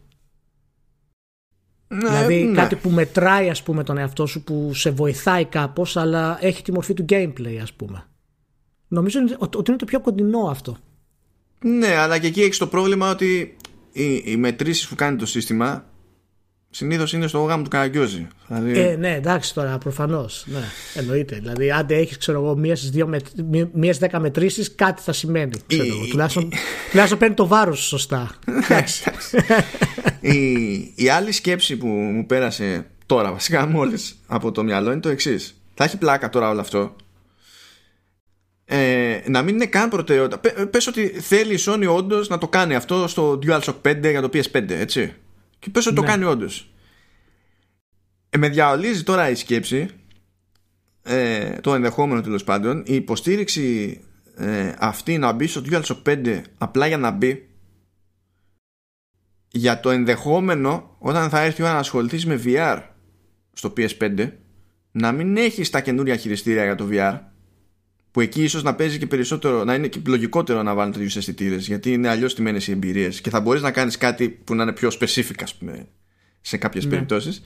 ναι, 1.88 2.08
δηλαδή 2.08 2.42
ναι. 2.42 2.56
κάτι 2.56 2.76
που 2.76 2.90
μετράει 2.90 3.50
ας 3.50 3.62
πούμε 3.62 3.84
τον 3.84 3.98
εαυτό 3.98 4.26
σου 4.26 4.42
που 4.42 4.74
σε 4.74 4.90
βοηθάει 4.90 5.44
κάπως 5.44 5.96
αλλά 5.96 6.38
έχει 6.40 6.62
τη 6.62 6.72
μορφή 6.72 6.94
του 6.94 7.04
gameplay 7.08 7.58
ας 7.62 7.72
πούμε. 7.72 8.04
Νομίζω 8.88 9.20
ότι 9.38 9.70
είναι 9.70 9.78
το 9.78 9.84
πιο 9.84 10.00
κοντινό 10.00 10.38
αυτό. 10.38 10.76
Ναι, 11.60 11.96
αλλά 11.96 12.18
και 12.18 12.26
εκεί 12.26 12.42
έχεις 12.42 12.58
το 12.58 12.66
πρόβλημα 12.66 13.10
ότι 13.10 13.56
οι, 13.92 14.22
οι 14.24 14.36
μετρήσεις 14.36 14.88
που 14.88 14.94
κάνει 14.94 15.16
το 15.16 15.26
σύστημα 15.26 15.84
συνήθως 16.76 17.12
είναι 17.12 17.26
στο 17.26 17.42
γάμο 17.42 17.62
του 17.62 17.70
Καραγκιόζη. 17.70 18.26
Δηλαδή... 18.46 18.80
Ε, 18.80 18.96
ναι, 18.96 19.14
εντάξει 19.14 19.54
τώρα, 19.54 19.78
προφανώς. 19.78 20.44
Ναι, 20.46 20.64
εννοείται. 20.94 21.36
Δηλαδή, 21.36 21.70
αν 21.70 21.86
έχεις, 21.88 22.18
ξέρω 22.18 22.40
εγώ, 22.42 22.56
μία 22.56 22.76
στις 22.76 22.90
με... 23.72 23.92
δέκα 23.92 24.18
μετρήσεις, 24.18 24.74
κάτι 24.74 25.02
θα 25.02 25.12
σημαίνει. 25.12 25.52
Ξέρω, 25.66 25.84
η... 25.84 26.08
τουλάχιστον, 26.10 26.52
τουλάχιστον 26.90 27.18
παίρνει 27.18 27.34
το 27.34 27.46
βάρος 27.46 27.86
σωστά. 27.86 28.30
η... 30.20 30.72
η 30.94 31.08
άλλη 31.08 31.32
σκέψη 31.32 31.76
που 31.76 31.86
μου 31.86 32.26
πέρασε 32.26 32.86
τώρα, 33.06 33.32
βασικά 33.32 33.66
μόλις 33.66 34.16
από 34.26 34.52
το 34.52 34.62
μυαλό, 34.62 34.92
είναι 34.92 35.00
το 35.00 35.08
εξής. 35.08 35.60
Θα 35.74 35.84
έχει 35.84 35.96
πλάκα 35.96 36.28
τώρα 36.28 36.50
όλο 36.50 36.60
αυτό. 36.60 36.96
Ε, 38.64 39.18
να 39.26 39.42
μην 39.42 39.54
είναι 39.54 39.66
καν 39.66 39.88
προτεραιότητα. 39.88 40.38
Πε 40.66 40.78
ότι 40.88 41.06
θέλει 41.06 41.54
η 41.54 41.58
Sony 41.66 41.94
όντως 41.96 42.28
να 42.28 42.38
το 42.38 42.48
κάνει 42.48 42.74
αυτό 42.74 43.08
στο 43.08 43.38
DualShock 43.46 43.74
5 43.82 44.00
για 44.00 44.22
το 44.22 44.30
PS5, 44.32 44.70
έτσι. 44.70 45.14
Και 45.58 45.70
πες 45.70 45.86
ότι 45.86 45.94
το 45.94 46.00
ναι. 46.00 46.06
κάνει 46.06 46.24
όντως. 46.24 46.70
Ε, 48.30 48.38
με 48.38 48.48
διαολίζει 48.48 49.02
τώρα 49.02 49.30
η 49.30 49.34
σκέψη 49.34 49.88
ε, 51.02 51.60
το 51.60 51.74
ενδεχόμενο 51.74 52.20
τέλος 52.20 52.44
πάντων 52.44 52.82
η 52.86 52.94
υποστήριξη 52.94 54.00
ε, 54.36 54.72
αυτή 54.78 55.18
να 55.18 55.32
μπει 55.32 55.46
στο 55.46 55.62
DualShock 55.70 56.02
5 56.02 56.42
απλά 56.58 56.86
για 56.86 56.98
να 56.98 57.10
μπει 57.10 57.48
για 59.50 59.80
το 59.80 59.90
ενδεχόμενο 59.90 60.96
όταν 60.98 61.30
θα 61.30 61.40
έρθει 61.40 61.62
ο 61.62 61.66
να 61.66 61.78
ασχοληθεί 61.78 62.26
με 62.26 62.42
VR 62.44 62.82
στο 63.52 63.72
PS5 63.76 64.30
να 64.90 65.12
μην 65.12 65.36
έχει 65.36 65.70
τα 65.70 65.80
καινούρια 65.80 66.16
χειριστήρια 66.16 66.64
για 66.64 66.74
το 66.74 66.88
VR 66.90 67.18
που 68.16 68.22
εκεί 68.22 68.42
ίσως 68.42 68.62
να 68.62 68.74
παίζει 68.74 68.98
και 68.98 69.06
περισσότερο, 69.06 69.64
να 69.64 69.74
είναι 69.74 69.86
και 69.86 70.00
λογικότερο 70.06 70.62
να 70.62 70.74
βάλουν 70.74 70.92
τέτοιους 70.92 71.16
αισθητήρες, 71.16 71.66
γιατί 71.66 71.92
είναι 71.92 72.08
αλλιώς 72.08 72.34
τιμένε 72.34 72.60
οι 72.66 72.70
εμπειρίες 72.70 73.20
και 73.20 73.30
θα 73.30 73.40
μπορείς 73.40 73.62
να 73.62 73.70
κάνεις 73.70 73.96
κάτι 73.96 74.28
που 74.28 74.54
να 74.54 74.62
είναι 74.62 74.72
πιο 74.72 74.90
specific, 75.00 75.34
ας 75.42 75.54
πούμε, 75.54 75.86
σε 76.40 76.56
κάποιες 76.56 76.84
ναι. 76.84 76.90
περιπτώσεις. 76.90 77.42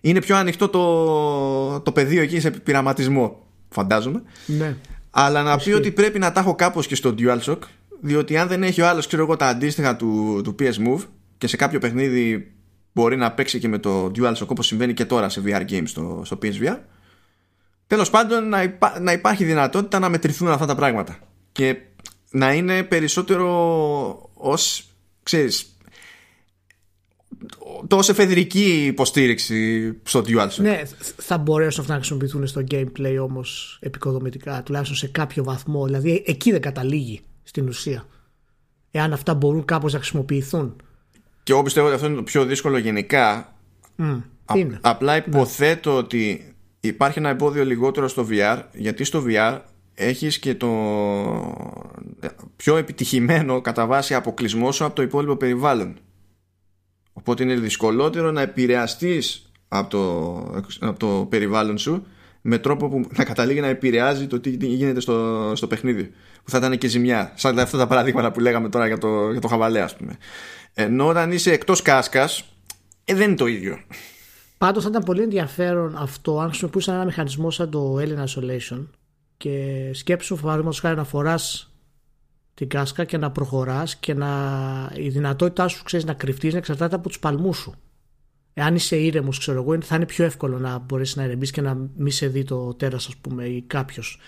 Είναι 0.00 0.20
πιο 0.20 0.36
ανοιχτό 0.36 0.68
το, 0.68 1.80
το 1.80 1.92
πεδίο 1.92 2.22
εκεί 2.22 2.40
σε 2.40 2.50
πειραματισμό, 2.50 3.46
φαντάζομαι. 3.68 4.22
Ναι. 4.46 4.76
Αλλά 5.10 5.42
να 5.42 5.56
πει 5.56 5.72
ότι 5.72 5.90
πρέπει 5.90 6.18
να 6.18 6.32
τα 6.32 6.40
έχω 6.40 6.54
κάπως 6.54 6.86
και 6.86 6.94
στο 6.94 7.14
DualShock, 7.18 7.58
διότι 8.00 8.36
αν 8.36 8.48
δεν 8.48 8.62
έχει 8.62 8.80
ο 8.80 8.88
άλλος, 8.88 9.06
ξέρω 9.06 9.22
εγώ, 9.22 9.36
τα 9.36 9.46
αντίστοιχα 9.46 9.96
του, 9.96 10.40
του 10.44 10.54
PS 10.58 10.74
Move 10.86 11.04
και 11.38 11.46
σε 11.46 11.56
κάποιο 11.56 11.78
παιχνίδι 11.78 12.52
μπορεί 12.92 13.16
να 13.16 13.32
παίξει 13.32 13.58
και 13.58 13.68
με 13.68 13.78
το 13.78 14.10
DualShock 14.16 14.46
όπως 14.46 14.66
συμβαίνει 14.66 14.94
και 14.94 15.04
τώρα 15.04 15.28
σε 15.28 15.42
VR 15.46 15.70
games 15.70 15.86
στο, 15.86 16.22
στο 16.24 16.38
PSVR 16.42 16.78
Τέλος 17.86 18.10
πάντων 18.10 18.48
να, 18.48 18.78
να 19.00 19.12
υπάρχει 19.12 19.44
δυνατότητα 19.44 19.98
να 19.98 20.08
μετρηθούν 20.08 20.48
αυτά 20.48 20.66
τα 20.66 20.74
πράγματα 20.74 21.18
και 21.52 21.76
να 22.30 22.52
είναι 22.52 22.82
περισσότερο 22.82 24.30
ως, 24.34 24.88
ξέρεις, 25.22 25.78
τόσο 27.86 28.12
εφεδρική 28.12 28.84
υποστήριξη 28.86 29.90
στο 30.02 30.20
DualShock. 30.20 30.58
Ναι, 30.60 30.82
θα 31.16 31.38
μπορέσουν 31.38 31.80
αυτά 31.80 31.92
να 31.92 31.98
χρησιμοποιηθούν 31.98 32.46
στο 32.46 32.64
gameplay 32.70 33.16
όμως 33.20 33.78
επικοδομητικά, 33.80 34.62
τουλάχιστον 34.62 34.96
σε 34.96 35.06
κάποιο 35.06 35.44
βαθμό. 35.44 35.84
Δηλαδή 35.84 36.22
εκεί 36.26 36.50
δεν 36.50 36.60
καταλήγει 36.60 37.20
στην 37.42 37.68
ουσία. 37.68 38.06
Εάν 38.90 39.12
αυτά 39.12 39.34
μπορούν 39.34 39.64
κάπως 39.64 39.92
να 39.92 39.98
χρησιμοποιηθούν. 39.98 40.76
Και 41.42 41.52
εγώ 41.52 41.62
πιστεύω 41.62 41.86
ότι 41.86 41.94
αυτό 41.94 42.06
είναι 42.06 42.16
το 42.16 42.22
πιο 42.22 42.44
δύσκολο 42.44 42.78
γενικά. 42.78 43.54
Mm, 43.98 44.22
απλά 44.80 45.16
υποθέτω 45.16 45.96
ότι 45.96 46.53
υπάρχει 46.86 47.18
ένα 47.18 47.28
εμπόδιο 47.28 47.64
λιγότερο 47.64 48.08
στο 48.08 48.26
VR 48.30 48.62
γιατί 48.72 49.04
στο 49.04 49.24
VR 49.28 49.58
έχεις 49.94 50.38
και 50.38 50.54
το 50.54 50.68
πιο 52.56 52.76
επιτυχημένο 52.76 53.60
κατά 53.60 53.86
βάση 53.86 54.14
αποκλεισμό 54.14 54.72
σου 54.72 54.84
από 54.84 54.94
το 54.94 55.02
υπόλοιπο 55.02 55.36
περιβάλλον. 55.36 55.96
Οπότε 57.12 57.42
είναι 57.42 57.54
δυσκολότερο 57.54 58.30
να 58.30 58.40
επηρεαστείς 58.40 59.52
από 59.68 59.90
το, 59.90 60.62
από 60.80 60.98
το 60.98 61.26
περιβάλλον 61.30 61.78
σου 61.78 62.06
με 62.40 62.58
τρόπο 62.58 62.88
που 62.88 63.08
να 63.16 63.24
καταλήγει 63.24 63.60
να 63.60 63.66
επηρεάζει 63.66 64.26
το 64.26 64.40
τι 64.40 64.50
γίνεται 64.50 65.00
στο, 65.00 65.52
στο 65.54 65.66
παιχνίδι 65.66 66.12
που 66.44 66.50
θα 66.50 66.58
ήταν 66.58 66.78
και 66.78 66.88
ζημιά. 66.88 67.32
Σαν 67.34 67.58
αυτά 67.58 67.78
τα 67.78 67.86
παραδείγματα 67.86 68.32
που 68.32 68.40
λέγαμε 68.40 68.68
τώρα 68.68 68.86
για 68.86 68.98
το, 68.98 69.30
για 69.30 69.40
το 69.40 69.48
χαβαλέ 69.48 69.80
ας 69.80 69.96
πούμε. 69.96 70.16
Ενώ 70.74 71.06
όταν 71.06 71.32
είσαι 71.32 71.52
εκτός 71.52 71.82
κάσκας 71.82 72.44
ε, 73.04 73.14
δεν 73.14 73.26
είναι 73.26 73.36
το 73.36 73.46
ίδιο 73.46 73.78
Πάντως 74.64 74.82
θα 74.82 74.88
ήταν 74.88 75.02
πολύ 75.02 75.22
ενδιαφέρον 75.22 75.96
αυτό 75.96 76.40
αν 76.40 76.48
χρησιμοποιούσαν 76.48 76.94
ένα 76.94 77.04
μηχανισμό 77.04 77.50
σαν 77.50 77.70
το 77.70 77.96
Alien 77.98 78.24
Isolation 78.24 78.86
και 79.36 79.90
σκέψου 79.92 80.36
παραδείγματος 80.36 80.80
χάρη 80.80 80.96
να 80.96 81.04
φοράς 81.04 81.72
την 82.54 82.68
κάσκα 82.68 83.04
και 83.04 83.16
να 83.18 83.30
προχωράς 83.30 83.96
και 83.96 84.14
να 84.14 84.30
η 84.94 85.08
δυνατότητά 85.08 85.68
σου 85.68 85.82
ξέρεις, 85.82 86.06
να 86.06 86.12
κρυφτείς 86.12 86.52
να 86.52 86.58
εξαρτάται 86.58 86.94
από 86.94 87.08
τους 87.08 87.18
παλμούς 87.18 87.56
σου. 87.56 87.74
Εάν 88.54 88.74
είσαι 88.74 88.96
ήρεμος, 88.96 89.38
ξέρω 89.38 89.62
εγώ, 89.62 89.80
θα 89.80 89.96
είναι 89.96 90.06
πιο 90.06 90.24
εύκολο 90.24 90.58
να 90.58 90.78
μπορέσεις 90.78 91.16
να 91.16 91.24
ηρεμήσει 91.24 91.52
και 91.52 91.60
να 91.60 91.76
μην 91.96 92.12
σε 92.12 92.26
δει 92.26 92.44
το 92.44 92.74
τέρας, 92.74 93.06
ας 93.06 93.16
πούμε, 93.16 93.44
ή 93.44 93.62
κάποιος. 93.62 94.20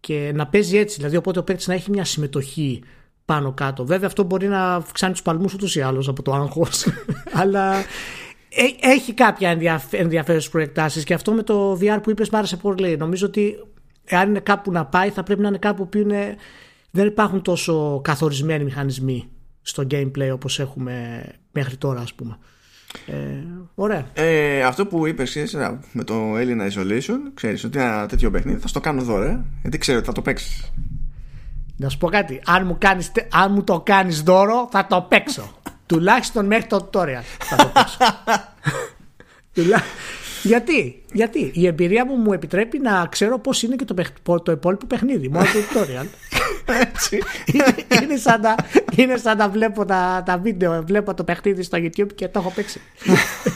Και 0.00 0.32
να 0.34 0.46
παίζει 0.46 0.76
έτσι, 0.76 0.96
δηλαδή 0.96 1.16
οπότε 1.16 1.38
ο 1.38 1.44
παίκτης 1.44 1.66
να 1.66 1.74
έχει 1.74 1.90
μια 1.90 2.04
συμμετοχή 2.04 2.82
πάνω 3.24 3.52
κάτω. 3.52 3.84
Βέβαια 3.84 4.06
αυτό 4.06 4.22
μπορεί 4.22 4.48
να 4.48 4.74
αυξάνει 4.74 5.12
τους 5.12 5.22
παλμούς 5.22 5.54
ούτως 5.54 5.76
ή 5.76 5.80
άλλως 5.80 6.08
από 6.08 6.22
το 6.22 6.32
άγχος. 6.32 6.86
Αλλά 7.40 7.74
ε, 7.76 7.84
έχει 8.80 9.12
κάποια 9.14 9.58
ενδιαφέρουσες 9.90 10.48
προεκτάσεις 10.48 11.04
και 11.04 11.14
αυτό 11.14 11.32
με 11.32 11.42
το 11.42 11.78
VR 11.80 11.98
που 12.02 12.10
είπες 12.10 12.28
πάρα 12.28 12.46
σε 12.46 12.56
πολύ. 12.56 12.96
Νομίζω 12.96 13.26
ότι 13.26 13.54
εάν 14.04 14.28
είναι 14.28 14.40
κάπου 14.40 14.72
να 14.72 14.86
πάει 14.86 15.10
θα 15.10 15.22
πρέπει 15.22 15.40
να 15.40 15.48
είναι 15.48 15.58
κάπου 15.58 15.88
που 15.88 15.98
είναι, 15.98 16.36
δεν 16.90 17.06
υπάρχουν 17.06 17.42
τόσο 17.42 18.00
καθορισμένοι 18.04 18.64
μηχανισμοί 18.64 19.28
στο 19.62 19.86
gameplay 19.90 20.30
όπως 20.32 20.60
έχουμε 20.60 21.24
μέχρι 21.52 21.76
τώρα 21.76 22.00
ας 22.00 22.14
πούμε. 22.14 22.38
Ε, 23.06 23.14
ωραία. 23.74 24.06
Ε, 24.14 24.62
αυτό 24.62 24.86
που 24.86 25.06
είπες 25.06 25.56
με 25.92 26.04
το 26.04 26.14
Elena 26.34 26.70
Isolation 26.72 27.18
ξέρεις 27.34 27.64
ότι 27.64 27.78
ένα 27.78 28.06
τέτοιο 28.06 28.30
παιχνίδι 28.30 28.60
θα 28.60 28.68
στο 28.68 28.80
κάνω 28.80 29.02
δώρο 29.02 29.44
γιατί 29.62 29.78
ξέρω 29.78 29.98
ότι 29.98 30.06
θα 30.06 30.12
το 30.12 30.22
παίξεις 30.22 30.72
να 31.76 31.88
σου 31.88 31.98
πω 31.98 32.08
κάτι. 32.08 32.40
Αν 32.46 32.66
μου, 32.66 32.76
κάνεις, 32.78 33.12
αν 33.32 33.52
μου 33.52 33.64
το 33.64 33.80
κάνεις 33.80 34.22
δώρο, 34.22 34.68
θα 34.70 34.86
το 34.86 35.06
παίξω. 35.08 35.50
Τουλάχιστον 35.86 36.46
μέχρι 36.46 36.66
το 36.66 36.90
tutorial 36.92 37.24
θα 37.38 37.56
το 37.56 37.70
παίξω. 37.74 37.96
Γιατί, 40.44 41.02
γιατί 41.12 41.50
η 41.54 41.66
εμπειρία 41.66 42.06
μου 42.06 42.16
μου 42.16 42.32
επιτρέπει 42.32 42.78
να 42.78 43.06
ξέρω 43.10 43.38
πώς 43.38 43.62
είναι 43.62 43.76
και 43.76 43.84
το, 43.84 44.40
το 44.40 44.52
υπόλοιπο 44.52 44.86
παιχνίδι. 44.86 45.28
Μόνο 45.28 45.44
το 45.44 45.80
tutorial. 45.80 46.06
Έτσι. 46.82 47.22
είναι, 48.02 48.16
σαν 48.16 48.40
να, 48.40 48.54
είναι 48.96 49.16
σαν 49.16 49.36
να 49.36 49.48
βλέπω 49.48 49.84
τα, 49.84 50.22
τα 50.26 50.38
βίντεο, 50.38 50.82
βλέπω 50.86 51.14
το 51.14 51.24
παιχνίδι 51.24 51.62
στο 51.62 51.78
YouTube 51.78 52.14
και 52.14 52.28
το 52.28 52.38
έχω 52.38 52.50
παίξει. 52.50 52.80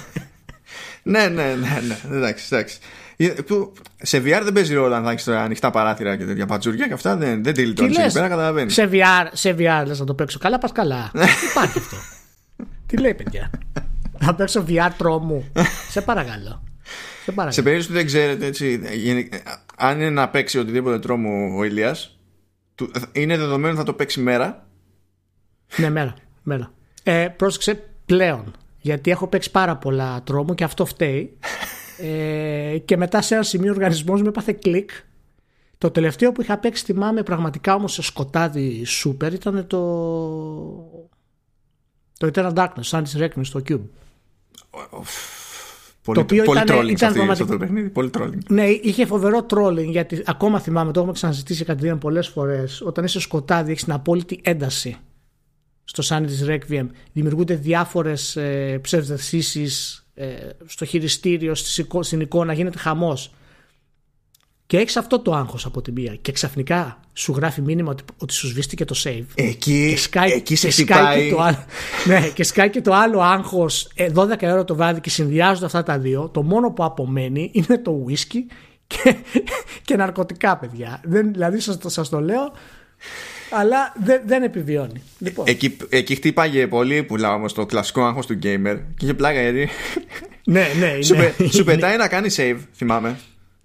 ναι, 1.03 1.29
ναι, 1.29 1.45
ναι, 1.45 1.83
ναι. 1.89 2.16
Εντάξει, 2.16 2.55
εντάξει. 2.55 2.79
Ε, 3.16 3.35
σε 4.03 4.18
VR 4.18 4.41
δεν 4.43 4.53
παίζει 4.53 4.74
ρόλο 4.74 4.95
αν 4.95 5.05
θα 5.05 5.11
έχεις 5.11 5.29
ανοιχτά 5.29 5.70
παράθυρα 5.70 6.16
και 6.16 6.24
τέτοια 6.24 6.47
πατζούρια 6.47 6.87
και 6.87 6.93
αυτά 6.93 7.16
δεν, 7.16 7.43
δεν 7.45 7.55
τη 7.55 7.66
λιτώνει. 7.66 7.95
πέρα, 8.12 8.29
καταλαβαίνεις. 8.29 8.74
Σε 8.74 8.89
VR, 8.93 9.29
σε 9.33 9.55
VR 9.59 9.83
λες 9.87 9.99
να 9.99 10.05
το 10.05 10.14
παίξω 10.14 10.39
καλά, 10.39 10.59
πας 10.59 10.72
καλά. 10.72 11.11
Υπάρχει 11.51 11.79
αυτό. 11.79 11.97
Τι 12.89 12.97
λέει, 12.97 13.14
παιδιά; 13.14 13.51
Να 14.20 14.34
παίξω 14.34 14.64
VR 14.68 14.91
τρόμου. 14.97 15.45
σε 15.91 16.01
παρακαλώ. 16.01 16.62
Σε, 17.22 17.32
παρακαλώ. 17.32 17.53
σε 17.53 17.62
περίπτωση 17.62 17.89
που 17.89 17.95
δεν 17.95 18.07
ξέρετε, 18.07 18.47
έτσι, 18.47 18.80
αν 19.76 19.97
είναι 19.97 20.11
να 20.11 20.28
παίξει 20.28 20.59
οτιδήποτε 20.59 20.99
τρόμο 20.99 21.57
ο 21.57 21.64
Ηλίας, 21.64 22.18
είναι 23.12 23.36
δεδομένο 23.36 23.76
θα 23.76 23.82
το 23.82 23.93
παίξει 23.93 24.20
μέρα. 24.20 24.66
Ναι, 25.76 25.91
μέρα. 25.91 26.14
μέρα. 26.43 26.72
Ε, 27.03 27.28
πρόσεξε 27.36 27.82
πλέον. 28.07 28.53
Γιατί 28.80 29.11
έχω 29.11 29.26
παίξει 29.26 29.51
πάρα 29.51 29.76
πολλά 29.76 30.22
τρόμο 30.22 30.55
και 30.55 30.64
αυτό 30.64 30.84
φταίει. 30.84 31.39
Ε, 31.99 32.78
και 32.78 32.97
μετά 32.97 33.22
σε 33.22 33.34
ένα 33.34 33.43
σημείο 33.43 33.70
ο 33.70 33.74
οργανισμός 33.74 34.22
μου 34.22 34.28
έπαθε 34.28 34.53
κλικ. 34.53 34.91
Το 35.78 35.91
τελευταίο 35.91 36.32
που 36.32 36.43
είχα 36.43 36.59
παίξει 36.59 36.84
θυμάμαι 36.84 37.22
πραγματικά 37.22 37.74
όμως 37.74 37.93
σε 37.93 38.03
σκοτάδι 38.03 38.84
σούπερ 38.84 39.32
ήταν 39.32 39.66
το 39.66 39.78
το 42.19 42.31
Eternal 42.35 42.53
Darkness, 42.55 42.91
Sandy's 42.91 43.21
Reckoning 43.23 43.41
στο 43.43 43.61
Cube. 43.69 43.81
Πολύ, 46.03 46.19
το 46.19 46.21
οποίο 46.21 46.45
πολύ 46.45 46.61
ήταν, 46.61 46.79
trolling 46.79 46.91
ήταν 46.91 47.12
πραγματικό. 47.12 47.51
το 47.51 47.59
παιχνίδι, 47.59 47.89
πολύ 47.89 48.11
trolling. 48.19 48.39
Ναι, 48.49 48.66
είχε 48.66 49.07
φοβερό 49.07 49.47
trolling 49.51 49.87
γιατί 49.87 50.23
ακόμα 50.27 50.61
θυμάμαι, 50.61 50.93
το 50.93 50.99
έχουμε 50.99 51.14
ξαναζητήσει 51.14 51.64
κατά 51.64 51.97
πολλές 51.97 52.29
φορές. 52.29 52.81
Όταν 52.81 53.05
είσαι 53.05 53.21
σκοτάδι, 53.21 53.71
έχεις 53.71 53.85
την 53.85 53.93
απόλυτη 53.93 54.41
ένταση 54.43 54.97
στο 55.85 56.03
Sandy's 56.07 56.49
Requiem. 56.49 56.87
Δημιουργούνται 57.12 57.55
διάφορες 57.55 58.37
ε, 58.37 58.81
ε, 60.14 60.37
στο 60.66 60.85
χειριστήριο, 60.85 61.55
στην 62.01 62.21
εικόνα, 62.21 62.53
γίνεται 62.53 62.79
χαμός. 62.79 63.33
Και 64.69 64.77
έχεις 64.77 64.97
αυτό 64.97 65.19
το 65.21 65.33
άγχος 65.33 65.66
από 65.66 65.83
την 65.83 65.93
μία. 65.93 66.16
Και 66.23 66.33
ξαφνικά 66.33 67.01
σου 67.12 67.33
γράφει 67.33 67.61
μήνυμα 67.61 67.91
ότι, 67.91 68.03
ότι 68.19 68.33
σου 68.33 68.47
σβήστηκε 68.47 68.85
το 68.85 69.01
save. 69.05 69.25
Εκεί, 69.35 69.91
και 69.91 69.97
σκάει, 69.97 70.31
εκεί 70.31 70.57
σε 70.57 70.69
και 70.69 70.75
και 70.75 70.85
το 71.31 71.41
άλλο, 71.41 71.64
ναι, 72.09 72.29
και 72.35 72.45
σκάει 72.45 72.71
και 72.71 72.81
το 72.81 72.95
άλλο 72.95 73.21
άγχος 73.21 73.91
12 74.14 74.43
ε, 74.43 74.53
ώρα 74.53 74.64
το 74.64 74.75
βράδυ 74.75 75.01
και 75.01 75.11
συνδυάζονται 75.11 75.66
αυτά 75.66 75.83
τα 75.83 75.99
δύο. 75.99 76.29
Το 76.29 76.43
μόνο 76.43 76.71
που 76.71 76.85
απομένει 76.85 77.51
είναι 77.53 77.79
το 77.79 78.05
whisky 78.09 78.55
και, 78.87 79.16
και 79.87 79.97
ναρκωτικά, 79.97 80.57
παιδιά. 80.57 81.01
Δεν, 81.05 81.33
δηλαδή 81.33 81.61
σας, 81.61 81.79
σας 81.87 82.09
το 82.09 82.21
λέω 82.21 82.53
αλλά 83.51 83.93
δεν, 84.05 84.23
δεν 84.27 84.43
επιβιώνει. 84.43 85.03
Λοιπόν. 85.19 85.45
Εκεί, 85.49 85.77
εκεί 85.89 86.14
χτύπαγε 86.14 86.66
πολύ 86.66 87.03
που 87.03 87.16
λέγαμε 87.16 87.49
το 87.49 87.66
κλασικό 87.66 88.05
άγχος 88.05 88.27
του 88.27 88.39
gamer 88.43 88.79
και 88.97 89.05
είχε 89.05 89.14
πλάκα 89.14 89.41
γιατί. 89.41 89.69
ναι, 90.45 90.66
ναι, 90.79 91.03
σου, 91.03 91.14
ναι, 91.14 91.49
σου 91.51 91.64
πετάει 91.64 91.97
να 91.97 92.09
κάνει 92.09 92.29
save, 92.37 92.59
θυμάμαι. 92.75 93.19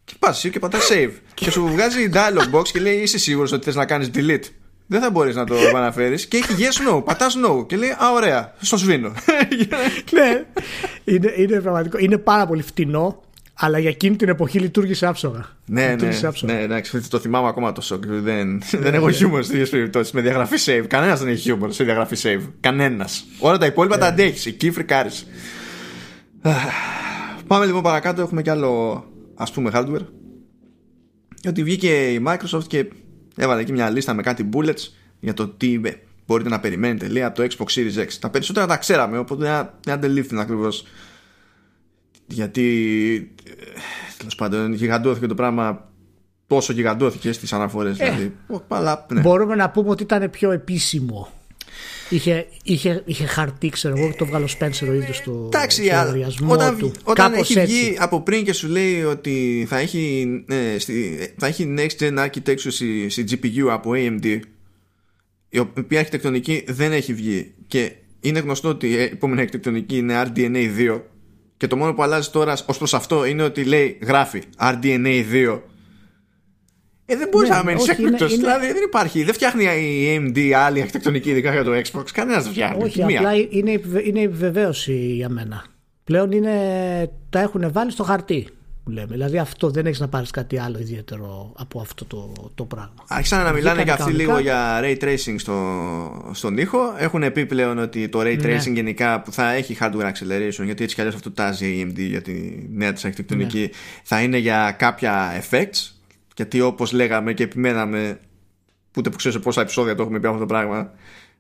Και 0.06 0.14
πας 0.20 0.48
και 0.52 0.60
πατάς 0.60 0.90
save. 0.92 1.12
και 1.34 1.52
σου 1.52 1.68
βγάζει 1.68 2.10
dialog 2.14 2.56
box 2.60 2.68
και 2.74 2.80
λέει 2.80 2.96
Είσαι 2.96 3.18
σίγουρος 3.18 3.52
ότι 3.52 3.64
θες 3.64 3.76
να 3.76 3.86
κάνεις 3.86 4.10
delete; 4.16 4.44
Δεν 4.88 5.02
θα 5.02 5.10
μπορείς 5.12 5.36
να 5.36 5.46
το 5.46 5.56
επαναφέρεις. 5.70 6.26
και 6.28 6.38
έχει 6.38 6.54
yes, 6.58 6.92
no. 6.94 7.04
Πατάς 7.06 7.38
no. 7.48 7.68
Και 7.68 7.76
λέει 7.78 7.90
Α, 7.90 8.12
ωραία. 8.14 8.54
Στο 8.62 8.78
σβήνω. 8.78 9.10
ναι. 10.12 10.44
Είναι, 11.04 11.34
είναι, 11.38 11.60
πραγματικό. 11.62 11.98
είναι 11.98 12.18
πάρα 12.18 12.48
πολύ 12.48 12.62
φτηνό. 12.62 13.22
Αλλά 13.56 13.80
για 13.80 13.90
εκείνη 13.90 14.16
την 14.16 14.30
εποχή 14.30 14.60
λειτουργήσε 14.60 15.06
άψογα. 15.06 15.46
Ναι, 15.66 15.96
ναι, 16.00 16.20
άψογα. 16.28 16.54
ναι, 16.54 16.62
εντάξει, 16.62 17.10
το 17.10 17.20
θυμάμαι 17.20 17.48
ακόμα 17.48 17.72
το 17.72 17.82
σοκ. 17.82 18.06
Δεν, 18.06 18.62
δεν 18.72 18.94
έχω 18.94 19.12
χιούμορ 19.12 19.44
στις 19.44 19.56
ίδιε 19.56 19.66
περιπτώσεις 19.66 20.12
με 20.12 20.22
διαγραφή 20.22 20.56
save. 20.66 20.86
Κανένας 20.88 21.20
δεν 21.20 21.28
έχει 21.28 21.42
χιούμορ 21.42 21.72
σε 21.72 21.84
διαγραφή 21.84 22.16
save. 22.24 22.50
Κανένας. 22.60 23.26
Όλα 23.40 23.58
τα 23.58 23.66
υπόλοιπα 23.66 23.98
τα 23.98 24.08
αντέχεις. 24.08 24.46
Εκεί 24.46 24.72
φρικάρεις. 24.72 25.28
Πάμε 27.48 27.66
λοιπόν 27.66 27.82
παρακάτω. 27.82 28.22
Έχουμε 28.22 28.42
κι 28.42 28.50
άλλο 28.50 29.04
ας 29.36 29.52
πούμε 29.52 29.72
hardware. 29.74 30.06
Ότι 31.48 31.64
βγήκε 31.64 32.12
η 32.12 32.24
Microsoft 32.28 32.68
και 32.68 32.86
έβαλε 33.36 33.62
εκεί 33.62 33.72
μια 33.72 33.90
λίστα 33.90 34.14
με 34.14 34.22
κάτι 34.22 34.50
bullets 34.54 34.88
για 35.20 35.34
το 35.34 35.48
τι 35.48 35.80
μπορείτε 36.26 36.50
να 36.50 36.60
περιμένετε 36.60 37.08
λέει 37.08 37.24
από 37.24 37.42
το 37.42 37.48
Xbox 37.50 37.80
Series 37.80 38.04
X. 38.04 38.08
Τα 38.20 38.30
περισσότερα 38.30 38.68
τα 38.68 38.78
ξέραμε, 38.78 39.18
οπότε 39.18 39.70
δεν 39.84 39.94
αντελήφθη 39.94 40.40
ακριβώς 40.40 40.86
γιατί 42.28 43.36
τέλος 44.18 44.36
πάντων 44.36 44.74
γιγαντώθηκε 44.74 45.28
το 45.28 45.36
πράγμα 45.36 45.92
πόσο 46.48 46.74
γιγαντώθηκε 46.74 47.32
στις 47.32 47.54
αναφορές 47.54 48.00
ε, 48.00 48.04
δηλαδή. 48.04 48.36
ναι. 49.14 49.22
μπορούμε 49.22 49.56
να 49.56 49.70
πούμε 49.70 49.90
ότι 49.90 50.04
ήταν 50.04 50.30
πιο 50.30 50.52
επίσημο 50.52 51.30
Είχε, 52.14 52.48
είχε, 52.64 53.02
είχε 53.06 53.26
χαρτί, 53.26 53.70
ξέρω 53.70 53.98
εγώ, 53.98 54.14
το 54.18 54.26
βγάλω 54.26 54.48
Spencer 54.60 54.88
ο 54.90 54.94
ίδιος 54.94 55.18
στο, 55.18 55.50
Εντάξει, 55.54 55.90
όταν, 56.48 56.78
του. 56.78 56.92
Όταν 57.04 57.34
έχει 57.34 57.60
έτσι. 57.60 57.74
βγει 57.74 57.96
από 58.00 58.22
πριν 58.22 58.44
και 58.44 58.54
σου 58.54 58.68
λέει 58.68 59.04
ότι 59.04 59.66
θα 59.70 59.78
έχει, 59.78 60.28
ε, 60.48 60.80
στη, 60.80 61.18
θα 61.38 61.48
έχει 61.48 61.74
next 61.78 62.04
gen 62.04 62.26
architecture 62.26 62.72
στη, 62.72 63.10
στη 63.10 63.24
GPU 63.30 63.68
από 63.70 63.92
AMD, 63.96 64.40
η 65.50 65.60
οποία 65.60 66.00
αρχιτεκτονική 66.00 66.64
δεν 66.68 66.92
έχει 66.92 67.14
βγει 67.14 67.54
και 67.68 67.92
είναι 68.20 68.40
γνωστό 68.40 68.70
ότι 68.70 68.88
η 68.88 69.02
επόμενη 69.02 69.40
αρχιτεκτονική 69.40 69.98
είναι 69.98 70.24
RDNA 70.26 70.96
2 70.96 71.02
και 71.58 71.68
το 71.68 71.76
μόνο 71.76 71.94
που 71.94 72.04
αλλάζει 72.04 72.30
τώρα 72.30 72.58
ως 72.66 72.78
προς 72.78 72.94
αυτό 72.94 73.26
είναι 73.26 73.44
ότι 73.44 73.64
λέει 73.64 73.98
γράφει 74.02 74.42
RDNA 74.60 75.24
2 75.34 75.60
ε, 77.06 77.16
δεν 77.16 77.28
μπορείς 77.32 77.50
ναι, 77.50 77.56
να 77.56 77.64
μένει 77.64 77.82
έκπληκτο. 77.90 78.28
Δηλαδή 78.28 78.66
δεν 78.66 78.84
υπάρχει. 78.84 79.24
Δεν 79.24 79.34
φτιάχνει 79.34 79.64
η 79.64 80.18
AMD 80.18 80.52
άλλη 80.52 80.80
αρχιτεκτονική, 80.80 81.30
ειδικά 81.30 81.52
για 81.52 81.64
το 81.64 81.72
Xbox. 81.72 82.04
Κανένας 82.14 82.44
δεν 82.44 82.52
φτιάχνει. 82.52 82.84
Όχι, 82.84 83.04
απλά 83.04 83.34
είναι, 83.34 83.82
είναι 84.04 84.22
επιβεβαίωση 84.22 84.94
για 84.94 85.30
μένα. 85.30 85.66
Πλέον 86.04 86.32
είναι, 86.32 86.52
τα 87.30 87.40
έχουν 87.40 87.72
βάλει 87.72 87.92
στο 87.92 88.04
χαρτί 88.04 88.48
που 88.84 88.92
λέμε. 88.92 89.08
Δηλαδή 89.10 89.38
αυτό 89.38 89.70
δεν 89.70 89.86
έχεις 89.86 90.00
να 90.00 90.08
πάρεις 90.08 90.32
κάτι 90.32 90.60
άλλο 90.60 90.80
ιδιαίτερο 90.80 91.54
από 91.58 91.80
αυτό 91.80 92.06
το, 92.06 92.34
το 92.56 92.66
πράγμα. 92.66 92.94
Άρχισαν 93.08 93.44
να 93.44 93.52
μιλάνε 93.52 93.84
και 93.84 93.92
αυτοί 93.92 94.12
λίγο 94.12 94.40
για 94.40 94.80
ray 94.84 94.98
tracing 95.04 95.36
στο, 95.38 96.30
στον 96.32 96.58
ήχο. 96.58 96.80
Έχουν 96.98 97.32
πει 97.32 97.46
πλέον 97.46 97.78
ότι 97.78 98.10
το 98.10 98.20
ray 98.20 98.38
ναι. 98.42 98.56
tracing 98.58 98.74
γενικά 98.74 99.22
που 99.22 99.32
θα 99.32 99.52
έχει 99.52 99.78
hardware 99.80 100.12
acceleration, 100.12 100.64
γιατί 100.64 100.84
έτσι 100.84 100.96
κι 100.96 101.02
αλλιώς 101.02 101.16
αυτό 101.16 101.32
τάζει 101.32 101.68
η 101.68 101.88
AMD 101.88 102.00
για 102.00 102.22
τη 102.22 102.34
νέα 102.70 102.94
της 102.94 103.06
αρχιτεκτονική, 103.06 103.60
ναι. 103.60 103.68
θα 104.04 104.22
είναι 104.22 104.38
για 104.38 104.76
κάποια 104.78 105.44
effects. 105.50 105.93
Γιατί 106.36 106.62
όπως 106.62 106.92
λέγαμε 106.92 107.34
και 107.34 107.44
επιμέναμε, 107.44 108.20
ούτε 108.98 109.10
που 109.10 109.16
ξέρω 109.16 109.40
πόσα 109.40 109.62
επεισόδια 109.62 109.96
το 109.96 110.02
έχουμε 110.02 110.20
πει 110.20 110.28
αυτό 110.28 110.40
το 110.40 110.46
πράγμα, 110.46 110.94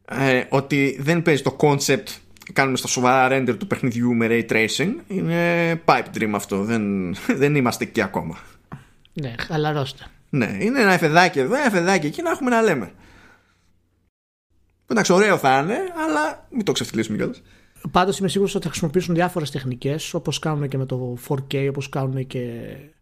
ε, 0.06 0.44
ότι 0.50 0.98
δεν 1.00 1.22
παίζει 1.22 1.42
το 1.42 1.56
concept 1.60 2.24
κάνουμε 2.54 2.78
στα 2.78 2.88
σοβαρά 2.88 3.38
render 3.38 3.56
του 3.58 3.68
παιχνιδιού 3.68 4.14
με 4.14 4.28
ray 4.30 4.52
tracing. 4.52 4.94
Είναι 5.08 5.82
pipe 5.86 6.18
dream 6.18 6.32
αυτό. 6.34 6.64
Δεν, 6.64 7.14
δεν 7.42 7.56
είμαστε 7.56 7.84
εκεί 7.84 8.02
ακόμα. 8.02 8.38
Ναι 9.14 9.36
χαλαρώστε. 9.40 10.06
Ναι 10.30 10.58
είναι 10.60 10.82
ένα 10.82 10.94
εφεδάκι 10.94 11.40
εδώ 11.40 11.56
ένα 11.56 11.66
εφεδάκι 11.66 12.06
εκεί 12.06 12.22
να 12.22 12.30
έχουμε 12.32 12.50
να 12.50 12.62
λέμε. 12.62 12.92
Εντάξει 14.88 15.14
ωραίο 15.14 15.38
θα 15.38 15.60
είναι 15.60 15.78
αλλά 16.08 16.48
μην 16.50 16.66
το 16.66 16.72
ξεφτυλίσουμε 16.72 17.18
κιόλας. 17.18 17.42
Πάντως 17.92 18.20
είμαι 18.20 18.28
σίγουρος 18.28 18.56
ότι 18.56 18.64
θα 18.64 18.70
χρησιμοποιήσουν 18.70 19.16
διάφορες 19.16 19.52
τεχνικές 19.52 20.14
όπως 20.14 20.40
κάνουν 20.40 20.68
και 20.68 20.78
με 20.78 20.86
το 20.86 21.18
4K 21.28 21.68
όπως 21.70 21.90
κάνουν 21.90 22.28
και 22.28 22.40
ε, 22.40 22.93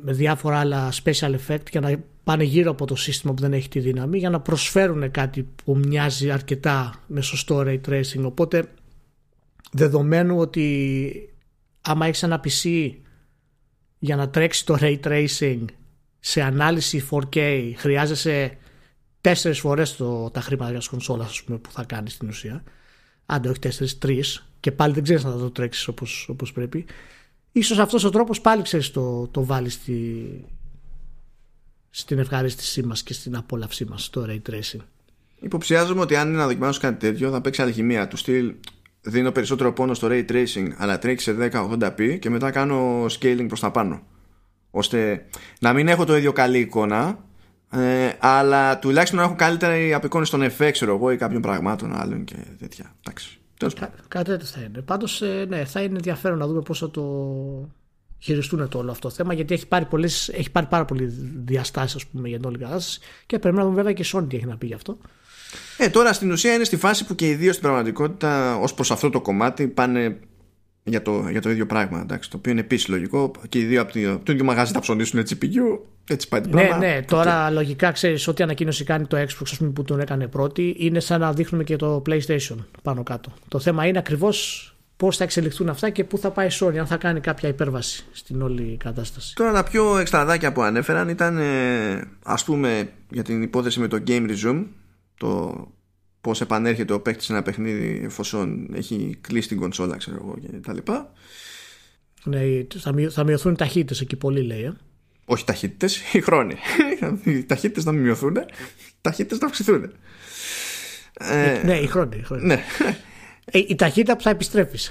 με 0.00 0.12
διάφορα 0.12 0.58
άλλα 0.58 0.92
special 1.04 1.34
effect 1.46 1.70
για 1.70 1.80
να 1.80 2.00
πάνε 2.24 2.44
γύρω 2.44 2.70
από 2.70 2.86
το 2.86 2.96
σύστημα 2.96 3.34
που 3.34 3.42
δεν 3.42 3.52
έχει 3.52 3.68
τη 3.68 3.80
δύναμη 3.80 4.18
για 4.18 4.30
να 4.30 4.40
προσφέρουν 4.40 5.10
κάτι 5.10 5.48
που 5.64 5.76
μοιάζει 5.76 6.30
αρκετά 6.30 7.02
με 7.06 7.20
σωστό 7.20 7.62
ray 7.66 7.80
tracing 7.88 8.22
οπότε 8.22 8.64
δεδομένου 9.72 10.38
ότι 10.38 11.34
άμα 11.80 12.06
έχεις 12.06 12.22
ένα 12.22 12.40
PC 12.44 12.90
για 13.98 14.16
να 14.16 14.30
τρέξει 14.30 14.66
το 14.66 14.76
ray 14.80 15.00
tracing 15.04 15.64
σε 16.20 16.42
ανάλυση 16.42 17.08
4K 17.10 17.72
χρειάζεσαι 17.76 18.56
τέσσερις 19.20 19.58
φορές 19.58 19.96
τα 20.32 20.40
χρήματα 20.40 20.70
για 20.70 20.80
τι 20.80 20.88
κονσόλα 20.88 21.28
που 21.46 21.70
θα 21.70 21.84
κάνεις 21.84 22.12
στην 22.12 22.28
ουσία. 22.28 22.62
Άντε, 23.26 23.48
όχι 23.48 23.58
τέσσερις, 23.58 23.98
τρεις. 23.98 24.48
Και 24.60 24.72
πάλι 24.72 24.94
δεν 24.94 25.02
ξέρεις 25.02 25.24
να 25.24 25.38
το 25.38 25.50
τρέξεις 25.50 25.88
όπως 25.88 26.28
όπως 26.28 26.52
πρέπει. 26.52 26.84
Ίσως 27.56 27.78
αυτός 27.78 28.04
ο 28.04 28.10
τρόπος 28.10 28.40
πάλι 28.40 28.62
ξέρεις 28.62 28.90
το, 28.90 29.26
το 29.26 29.44
βάλει 29.44 29.68
στη, 29.68 30.44
στην 31.90 32.18
ευχαρίστησή 32.18 32.82
μας 32.82 33.02
και 33.02 33.12
στην 33.12 33.36
απόλαυσή 33.36 33.84
μας 33.84 34.10
το 34.10 34.26
Ray 34.28 34.50
Tracing. 34.50 34.80
Υποψιάζομαι 35.40 36.00
ότι 36.00 36.16
αν 36.16 36.28
είναι 36.28 36.36
να 36.36 36.46
δοκιμάσω 36.46 36.80
κάτι 36.80 36.98
τέτοιο 36.98 37.30
θα 37.30 37.40
παίξει 37.40 37.62
αλχημία 37.62 38.08
του 38.08 38.16
στυλ 38.16 38.54
δίνω 39.00 39.32
περισσότερο 39.32 39.72
πόνο 39.72 39.94
στο 39.94 40.08
Ray 40.10 40.24
Tracing 40.30 40.68
αλλά 40.76 40.98
τρέξει 40.98 41.24
σε 41.24 41.50
1080p 41.52 42.18
και 42.18 42.30
μετά 42.30 42.50
κάνω 42.50 43.04
scaling 43.04 43.44
προς 43.46 43.60
τα 43.60 43.70
πάνω 43.70 44.02
ώστε 44.70 45.26
να 45.60 45.72
μην 45.72 45.88
έχω 45.88 46.04
το 46.04 46.16
ίδιο 46.16 46.32
καλή 46.32 46.58
εικόνα 46.58 47.24
ε, 47.70 48.12
αλλά 48.18 48.78
τουλάχιστον 48.78 49.18
να 49.18 49.24
έχω 49.24 49.34
καλύτερη 49.34 49.94
απεικόνηση 49.94 50.30
στον 50.30 50.50
FX 50.58 50.86
εγώ 50.86 51.10
ή 51.10 51.16
κάποιων 51.16 51.42
πραγμάτων 51.42 51.94
άλλων 52.00 52.24
και 52.24 52.36
τέτοια. 52.58 52.94
Εντάξει. 53.06 53.40
Κα, 53.58 53.90
κάτι 54.08 54.30
τέτοιο 54.30 54.46
θα 54.46 54.60
είναι. 54.60 54.80
Πάντως, 54.80 55.22
ε, 55.22 55.46
ναι, 55.48 55.64
θα 55.64 55.82
είναι 55.82 55.96
ενδιαφέρον 55.96 56.38
να 56.38 56.46
δούμε 56.46 56.60
πώ 56.60 56.74
θα 56.74 56.90
το 56.90 57.02
χειριστούν 58.18 58.68
το 58.68 58.78
όλο 58.78 58.90
αυτό 58.90 59.08
το 59.08 59.14
θέμα, 59.14 59.34
γιατί 59.34 59.54
έχει 59.54 59.66
πάρει, 59.66 59.84
πολλές, 59.84 60.28
έχει 60.28 60.50
πάρει 60.50 60.66
πάρα 60.66 60.84
πολλές 60.84 61.12
διαστάσεις 61.44 62.04
για 62.24 62.38
την 62.38 62.48
όλη 62.48 62.58
κατάσταση 62.58 63.00
και 63.26 63.38
πρέπει 63.38 63.56
να 63.56 63.62
δούμε 63.62 63.74
βέβαια 63.74 63.92
και 63.92 64.02
η 64.02 64.06
Sony 64.12 64.24
τι 64.28 64.36
έχει 64.36 64.46
να 64.46 64.56
πει 64.56 64.66
γι' 64.66 64.74
αυτό. 64.74 64.98
Ε, 65.78 65.88
τώρα 65.88 66.12
στην 66.12 66.30
ουσία 66.30 66.54
είναι 66.54 66.64
στη 66.64 66.76
φάση 66.76 67.04
που 67.04 67.14
και 67.14 67.28
οι 67.28 67.34
δύο 67.34 67.50
στην 67.50 67.64
πραγματικότητα 67.64 68.56
ως 68.56 68.74
προς 68.74 68.90
αυτό 68.90 69.10
το 69.10 69.20
κομμάτι 69.20 69.66
πάνε 69.66 70.20
για 70.88 71.02
το, 71.02 71.28
για 71.30 71.40
το 71.40 71.50
ίδιο 71.50 71.66
πράγμα. 71.66 72.00
Εντάξει, 72.00 72.30
το 72.30 72.36
οποίο 72.36 72.52
είναι 72.52 72.60
επίσης 72.60 72.88
λογικό. 72.88 73.30
Και 73.48 73.58
οι 73.58 73.64
δύο 73.64 73.80
από 73.80 73.92
το 74.22 74.32
ίδιο 74.32 74.44
μαγάζι 74.44 74.72
θα 74.72 74.80
ψωνίσουν 74.80 75.20
GPU. 75.20 75.78
Έτσι 76.08 76.28
πάει 76.28 76.40
το 76.40 76.48
ναι, 76.48 76.66
πράγμα. 76.66 76.86
Ναι, 76.86 77.02
τώρα 77.02 77.50
λογικά 77.50 77.90
ξέρεις 77.92 78.28
ότι 78.28 78.42
ανακοίνωση 78.42 78.84
κάνει 78.84 79.06
το 79.06 79.16
Xbox 79.16 79.54
πούμε, 79.58 79.70
που 79.70 79.82
τον 79.82 80.00
έκανε 80.00 80.26
πρώτη 80.26 80.74
είναι 80.78 81.00
σαν 81.00 81.20
να 81.20 81.32
δείχνουμε 81.32 81.64
και 81.64 81.76
το 81.76 82.02
PlayStation 82.08 82.56
πάνω 82.82 83.02
κάτω. 83.02 83.32
Το 83.48 83.58
θέμα 83.58 83.86
είναι 83.86 83.98
ακριβώς 83.98 84.70
πώς 84.96 85.16
θα 85.16 85.24
εξελιχθούν 85.24 85.68
αυτά 85.68 85.90
και 85.90 86.04
πού 86.04 86.18
θα 86.18 86.30
πάει 86.30 86.46
η 86.46 86.50
Sony, 86.60 86.76
αν 86.76 86.86
θα 86.86 86.96
κάνει 86.96 87.20
κάποια 87.20 87.48
υπέρβαση 87.48 88.06
στην 88.12 88.42
όλη 88.42 88.76
κατάσταση. 88.76 89.34
Τώρα 89.34 89.52
τα 89.52 89.62
πιο 89.64 89.98
εξτραδάκια 89.98 90.52
που 90.52 90.62
ανέφεραν 90.62 91.08
ήταν 91.08 91.38
ας 92.22 92.44
πούμε 92.44 92.88
για 93.10 93.22
την 93.22 93.42
υπόθεση 93.42 93.80
με 93.80 93.88
το 93.88 94.02
Game 94.06 94.30
Resume, 94.30 94.64
το 95.18 95.54
πώς 96.26 96.40
επανέρχεται 96.40 96.92
ο 96.92 97.00
παίκτης 97.00 97.26
σε 97.26 97.32
ένα 97.32 97.42
παιχνίδι 97.42 98.00
εφόσον 98.04 98.68
έχει 98.74 99.16
κλείσει 99.20 99.48
την 99.48 99.60
κονσόλα, 99.60 99.96
ξέρω 99.96 100.16
εγώ 100.20 100.36
και 100.40 100.48
τα 100.66 100.72
λοιπά. 100.72 101.12
Ναι, 102.24 102.40
θα 103.10 103.24
μειωθούν 103.24 103.52
οι 103.52 103.56
ταχύτητες 103.56 104.00
εκεί 104.00 104.16
πολύ, 104.16 104.42
λέει. 104.42 104.62
Ε. 104.62 104.72
Όχι 105.24 105.44
ταχύτητες, 105.44 106.12
οι 106.12 106.20
χρόνοι. 106.20 106.56
οι 107.24 107.44
ταχύτητες 107.44 107.84
να 107.84 107.92
μειωθούν, 107.92 108.36
οι 108.36 108.44
ταχύτητες 109.00 109.38
να 109.38 109.46
αυξηθούν. 109.46 109.92
Ε, 111.20 111.60
ναι, 111.64 111.78
οι 111.78 111.86
χρόνοι. 111.86 112.16
Οι 112.16 112.22
χρόνοι. 112.22 112.46
Ναι. 112.46 112.64
Ε, 113.44 113.58
η 113.58 113.74
ταχύτητα 113.74 114.16
που 114.16 114.22
θα 114.22 114.30
επιστρέφεις. 114.30 114.90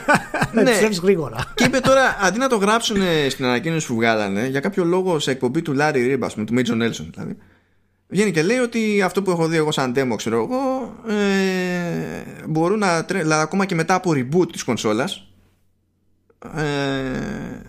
ναι. 0.52 0.60
επιστρέφεις 0.60 0.98
γρήγορα. 0.98 1.52
Και 1.54 1.64
είπε 1.64 1.78
τώρα, 1.78 2.16
αντί 2.20 2.38
να 2.38 2.48
το 2.48 2.56
γράψουν 2.56 2.96
στην 3.28 3.44
ανακοίνωση 3.44 3.86
που 3.86 3.94
βγάλανε, 3.94 4.46
για 4.46 4.60
κάποιο 4.60 4.84
λόγο 4.84 5.18
σε 5.18 5.30
εκπομπή 5.30 5.62
του 5.62 5.72
Λάρι 5.72 6.06
Ρίμπα, 6.06 6.28
του 6.28 6.52
Μέιτζο 6.52 6.74
Νέλσον 6.74 7.10
δηλαδή, 7.14 7.36
Βγαίνει 8.10 8.30
και 8.30 8.42
λέει 8.42 8.58
ότι 8.58 9.02
αυτό 9.02 9.22
που 9.22 9.30
έχω 9.30 9.46
δει 9.46 9.56
εγώ 9.56 9.72
σαν 9.72 9.92
demo, 9.96 10.14
ξέρω 10.16 10.42
εγώ, 10.42 10.94
ε, 11.14 12.22
μπορούν 12.48 12.78
να 12.78 13.04
τρέχουν, 13.04 13.32
ακόμα 13.32 13.64
και 13.66 13.74
μετά 13.74 13.94
από 13.94 14.10
reboot 14.14 14.52
της 14.52 14.62
κονσόλας, 14.62 15.32
ε, 16.56 16.62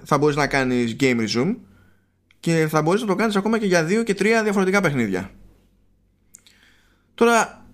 θα 0.04 0.18
μπορείς 0.18 0.36
να 0.36 0.48
κάνεις 0.48 0.96
game 1.00 1.28
resume 1.28 1.56
και 2.40 2.68
θα 2.70 2.82
μπορείς 2.82 3.02
να 3.02 3.08
το 3.08 3.16
κάνεις 3.16 3.36
ακόμα 3.36 3.60
και 3.60 3.66
για 3.66 3.84
δύο 3.84 4.04
και 4.04 4.14
τρία 4.14 4.44
διαφορετικά 4.44 4.82
παιχνίδια. 4.82 5.32
Τώρα, 7.14 7.66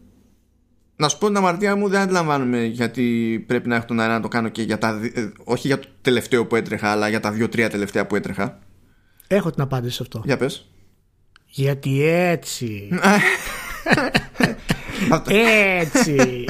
να 0.96 1.10
σου 1.10 1.18
πω 1.18 1.28
την 1.28 1.38
αμαρτία 1.38 1.76
μου, 1.76 1.88
δεν 1.88 2.02
αντιλαμβάνομαι 2.02 2.64
γιατί 2.64 3.44
πρέπει 3.48 3.68
να 3.68 3.76
έχω 3.76 3.86
τον 3.86 4.00
αέρα 4.00 4.14
να 4.14 4.22
το 4.22 4.28
κάνω 4.28 4.50
και 4.50 4.62
για 4.62 4.78
τα. 4.78 5.00
Ε, 5.14 5.32
όχι 5.44 5.68
για 5.68 5.80
το 5.80 5.88
τελευταίο 6.02 6.46
που 6.46 6.56
έτρεχα, 6.56 6.90
αλλά 6.90 7.10
για 7.10 7.20
τα 7.20 7.32
δύο-τρία 7.32 7.70
τελευταία 7.70 8.08
που 8.08 8.16
έτρεχα. 8.16 8.60
Έχω 9.28 9.52
την 9.52 9.62
απάντηση 9.62 9.96
σε 9.96 10.04
αυτό. 10.04 10.22
Για 10.26 10.38
πες. 10.38 10.70
Γιατί 11.48 12.04
έτσι. 12.06 12.90
έτσι. 15.80 16.46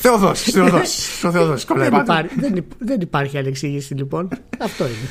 Θεοδός, 0.00 0.40
Θεοδός, 0.40 1.24
ο 1.24 1.30
Θεοδός 1.30 1.64
δεν, 1.64 1.94
υπάρχει, 1.94 2.34
δεν, 2.40 2.64
δεν 2.78 3.00
υπάρχει 3.00 3.38
άλλη 3.38 3.48
εξήγηση 3.48 3.94
λοιπόν. 3.94 4.28
Αυτό 4.58 4.84
είναι. 4.84 5.08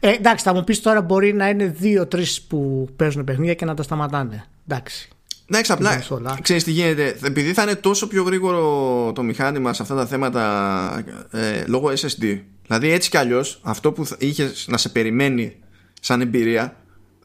Ε, 0.00 0.10
εντάξει, 0.10 0.44
θα 0.44 0.54
μου 0.54 0.64
πεις 0.64 0.80
τώρα 0.80 1.02
μπορεί 1.02 1.32
να 1.34 1.48
είναι 1.48 1.66
δύο-τρει 1.66 2.24
που 2.48 2.88
παίζουν 2.96 3.24
παιχνίδια 3.24 3.54
και 3.54 3.64
να 3.64 3.74
τα 3.74 3.82
σταματάνε. 3.82 4.44
Εντάξει. 4.68 5.08
Εντάξει, 5.46 5.72
απλά 5.72 6.38
ξέρεις 6.42 6.64
τι 6.64 6.70
γίνεται. 6.70 7.16
Επειδή 7.22 7.52
θα 7.52 7.62
είναι 7.62 7.74
τόσο 7.74 8.06
πιο 8.06 8.22
γρήγορο 8.22 9.12
το 9.14 9.22
μηχάνημα 9.22 9.72
σε 9.72 9.82
αυτά 9.82 9.94
τα 9.94 10.06
θέματα 10.06 11.04
ε, 11.30 11.64
λόγω 11.66 11.88
SSD. 11.88 12.40
Δηλαδή 12.66 12.90
έτσι 12.90 13.10
κι 13.10 13.16
αλλιώς 13.16 13.60
αυτό 13.62 13.92
που 13.92 14.06
είχες 14.18 14.66
να 14.68 14.76
σε 14.76 14.88
περιμένει 14.88 15.56
σαν 16.00 16.20
εμπειρία 16.20 16.76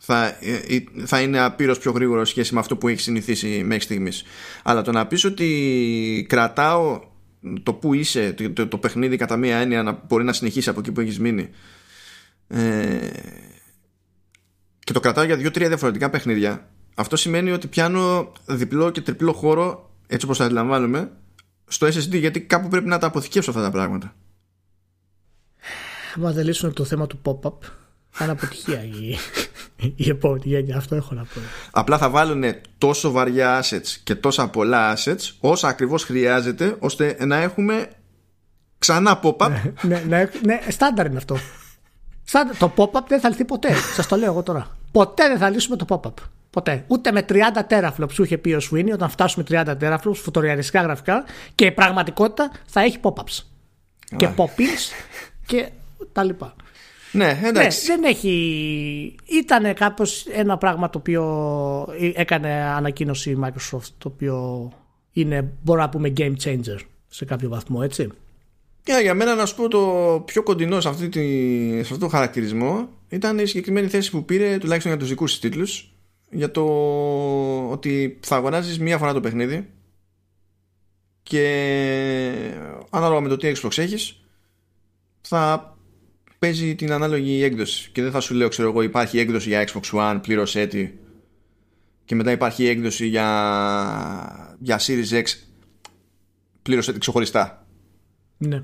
θα, 0.05 0.25
ε, 0.27 0.83
θα 1.05 1.21
είναι 1.21 1.39
απείρως 1.39 1.79
πιο 1.79 1.91
γρήγορο 1.91 2.25
σχέση 2.25 2.53
με 2.53 2.59
αυτό 2.59 2.75
που 2.77 2.87
έχει 2.87 2.99
συνηθίσει 2.99 3.63
μέχρι 3.65 3.83
στιγμής. 3.83 4.23
Αλλά 4.63 4.81
το 4.81 4.91
να 4.91 5.07
πεις 5.07 5.23
ότι 5.23 6.25
κρατάω 6.29 7.01
το 7.63 7.73
που 7.73 7.93
είσαι 7.93 8.33
το, 8.53 8.67
το, 8.67 8.77
παιχνίδι 8.77 9.17
κατά 9.17 9.37
μία 9.37 9.57
έννοια 9.57 9.83
να 9.83 10.03
μπορεί 10.07 10.23
να 10.23 10.33
συνεχίσει 10.33 10.69
από 10.69 10.79
εκεί 10.79 10.91
που 10.91 10.99
έχεις 10.99 11.19
μείνει 11.19 11.49
ε, 12.47 13.09
και 14.79 14.93
το 14.93 14.99
κρατάω 14.99 15.23
για 15.23 15.35
δύο-τρία 15.35 15.67
διαφορετικά 15.67 16.09
παιχνίδια 16.09 16.69
αυτό 16.95 17.15
σημαίνει 17.15 17.51
ότι 17.51 17.67
πιάνω 17.67 18.31
διπλό 18.45 18.89
και 18.89 19.01
τριπλό 19.01 19.33
χώρο 19.33 19.91
έτσι 20.07 20.25
όπως 20.25 20.37
θα 20.37 20.45
αντιλαμβάνομαι 20.45 21.11
στο 21.67 21.87
SSD 21.87 22.19
γιατί 22.19 22.41
κάπου 22.41 22.67
πρέπει 22.67 22.87
να 22.87 22.97
τα 22.97 23.07
αποθηκεύσω 23.07 23.49
αυτά 23.49 23.61
τα 23.61 23.71
πράγματα. 23.71 24.15
Μα 26.15 26.31
δεν 26.31 26.45
λύσουν 26.45 26.73
το 26.73 26.83
θέμα 26.83 27.07
του 27.07 27.21
pop-up 27.23 27.57
θα 28.17 28.23
είναι 28.23 28.33
αποτυχία 28.33 28.83
η, 28.83 29.17
η 29.95 30.09
επόμενη 30.09 30.41
γενιά. 30.45 30.77
Αυτό 30.77 30.95
έχω 30.95 31.13
να 31.13 31.21
πω. 31.21 31.41
Απλά 31.71 31.97
θα 31.97 32.09
βάλουν 32.09 32.43
τόσο 32.77 33.11
βαριά 33.11 33.63
assets 33.63 33.87
και 34.03 34.15
τόσα 34.15 34.47
πολλά 34.49 34.97
assets 34.97 35.31
όσα 35.39 35.67
ακριβώς 35.67 36.03
χρειάζεται 36.03 36.75
ώστε 36.79 37.17
να 37.25 37.35
έχουμε 37.35 37.89
ξανά 38.77 39.19
pop-up. 39.23 39.49
ναι, 39.49 39.73
ναι, 39.81 40.03
ναι, 40.07 40.29
ναι, 40.43 40.61
στάνταρ 40.69 41.05
είναι 41.05 41.17
αυτό. 41.17 41.37
Στάνταρ, 42.23 42.57
το 42.57 42.73
pop-up 42.75 43.03
δεν 43.07 43.19
θα 43.19 43.29
λυθεί 43.29 43.45
ποτέ. 43.45 43.73
Σας 43.95 44.07
το 44.07 44.15
λέω 44.15 44.31
εγώ 44.31 44.43
τώρα. 44.43 44.77
Ποτέ 44.91 45.27
δεν 45.27 45.37
θα 45.37 45.49
λύσουμε 45.49 45.75
το 45.75 45.85
pop-up. 45.89 46.13
Ποτέ. 46.49 46.83
Ούτε 46.87 47.11
με 47.11 47.25
30 47.29 47.33
teraflops 47.69 48.15
που 48.15 48.23
είχε 48.23 48.37
πει 48.37 48.53
ο 48.53 48.59
Sweeney 48.71 48.91
όταν 48.93 49.09
φτάσουμε 49.09 49.45
30 49.49 49.65
teraflops, 49.81 50.15
φωτορεαλιστικά 50.15 50.81
γραφικά 50.81 51.23
και 51.55 51.65
η 51.65 51.71
πραγματικότητα 51.71 52.51
θα 52.65 52.81
έχει 52.81 52.99
pop-ups. 53.01 53.43
Και 54.17 54.29
pop-ins 54.37 54.93
και 55.45 55.69
τα 56.11 56.23
λοιπά. 56.23 56.55
Ναι, 57.15 57.41
εντάξει. 57.43 57.87
Ναι, 57.87 57.95
δεν 57.95 58.03
έχει. 58.03 59.15
Ήταν 59.25 59.73
κάπως 59.73 60.25
ένα 60.25 60.57
πράγμα 60.57 60.89
το 60.89 60.97
οποίο 60.97 61.23
έκανε 62.15 62.53
ανακοίνωση 62.53 63.29
η 63.31 63.37
Microsoft, 63.43 63.89
το 63.97 64.11
οποίο 64.13 64.69
είναι, 65.11 65.51
μπορώ 65.63 65.81
να 65.81 65.89
πούμε, 65.89 66.13
game 66.17 66.33
changer 66.43 66.79
σε 67.07 67.25
κάποιο 67.25 67.49
βαθμό, 67.49 67.79
έτσι. 67.83 68.09
Και 68.83 68.99
για 69.01 69.13
μένα 69.13 69.35
να 69.35 69.45
σου 69.45 69.55
πω 69.55 69.67
το 69.67 70.23
πιο 70.25 70.43
κοντινό 70.43 70.81
σε, 70.81 70.89
αυτή 70.89 71.09
τη, 71.09 71.23
σε 71.73 71.79
αυτό 71.93 71.97
το 71.97 72.07
χαρακτηρισμό 72.07 72.89
ήταν 73.09 73.39
η 73.39 73.45
συγκεκριμένη 73.45 73.87
θέση 73.87 74.11
που 74.11 74.25
πήρε 74.25 74.57
τουλάχιστον 74.57 74.91
για 74.91 74.99
τους 74.99 75.09
δικούς 75.09 75.31
της 75.31 75.39
τίτλους 75.39 75.93
για 76.29 76.51
το 76.51 76.63
ότι 77.69 78.19
θα 78.21 78.35
αγοράζεις 78.35 78.79
μία 78.79 78.97
φορά 78.97 79.13
το 79.13 79.19
παιχνίδι 79.19 79.69
και 81.23 81.41
ανάλογα 82.89 83.21
με 83.21 83.29
το 83.29 83.37
τι 83.37 83.51
Xbox 83.55 83.77
έχεις 83.77 84.21
θα 85.21 85.74
παίζει 86.45 86.75
την 86.75 86.91
ανάλογη 86.91 87.43
έκδοση. 87.43 87.89
Και 87.91 88.01
δεν 88.01 88.11
θα 88.11 88.19
σου 88.19 88.33
λέω 88.33 88.47
ξέρω 88.47 88.69
εγώ 88.69 88.81
υπάρχει 88.81 89.19
έκδοση 89.19 89.49
για 89.49 89.67
Xbox 89.67 89.81
One 89.91 90.19
πλήρως 90.21 90.55
έτη 90.55 90.99
και 92.05 92.15
μετά 92.15 92.31
υπάρχει 92.31 92.65
έκδοση 92.65 93.07
για, 93.07 94.55
για 94.59 94.79
Series 94.79 95.11
X 95.11 95.23
πλήρως 96.61 96.87
έτη 96.87 96.99
ξεχωριστά. 96.99 97.67
Ναι. 98.37 98.63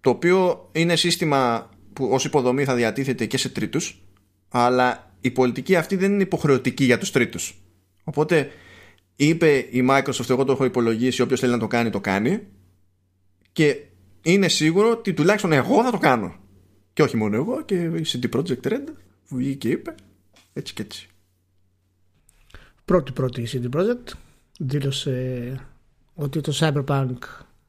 το 0.00 0.10
οποίο 0.10 0.70
είναι 0.72 0.96
σύστημα 0.96 1.70
που 1.92 2.08
ως 2.12 2.24
υποδομή 2.24 2.64
θα 2.64 2.74
διατίθεται 2.74 3.26
και 3.26 3.38
σε 3.38 3.48
τρίτους 3.48 4.04
αλλά 4.48 5.14
η 5.20 5.30
πολιτική 5.30 5.76
αυτή 5.76 5.96
δεν 5.96 6.12
είναι 6.12 6.22
υποχρεωτική 6.22 6.84
για 6.84 6.98
τους 6.98 7.10
τρίτους. 7.10 7.62
Οπότε 8.04 8.50
είπε 9.16 9.56
η 9.70 9.86
Microsoft 9.90 10.30
εγώ 10.30 10.44
το 10.44 10.52
έχω 10.52 10.64
υπολογίσει 10.64 11.22
όποιος 11.22 11.40
θέλει 11.40 11.52
να 11.52 11.58
το 11.58 11.66
κάνει 11.66 11.90
το 11.90 12.00
κάνει. 12.00 12.40
Και 13.52 13.76
είναι 14.22 14.48
σίγουρο 14.48 14.90
ότι 14.90 15.14
τουλάχιστον 15.14 15.52
εγώ 15.52 15.82
θα 15.82 15.90
το 15.90 15.98
κάνω 15.98 16.44
και 16.96 17.02
όχι 17.02 17.16
μόνο 17.16 17.36
εγώ 17.36 17.62
και 17.62 17.74
η 17.74 18.04
CD 18.06 18.34
Projekt 18.34 18.72
Red 18.72 18.84
που 19.28 19.36
βγήκε 19.36 19.54
και 19.56 19.68
είπε 19.68 19.94
έτσι 20.52 20.74
και 20.74 20.82
έτσι. 20.82 21.08
Πρώτη 22.84 23.12
πρώτη 23.12 23.40
η 23.40 23.48
CD 23.52 23.76
Projekt 23.76 24.12
δήλωσε 24.58 25.60
ότι 26.14 26.40
το 26.40 26.52
Cyberpunk 26.60 27.16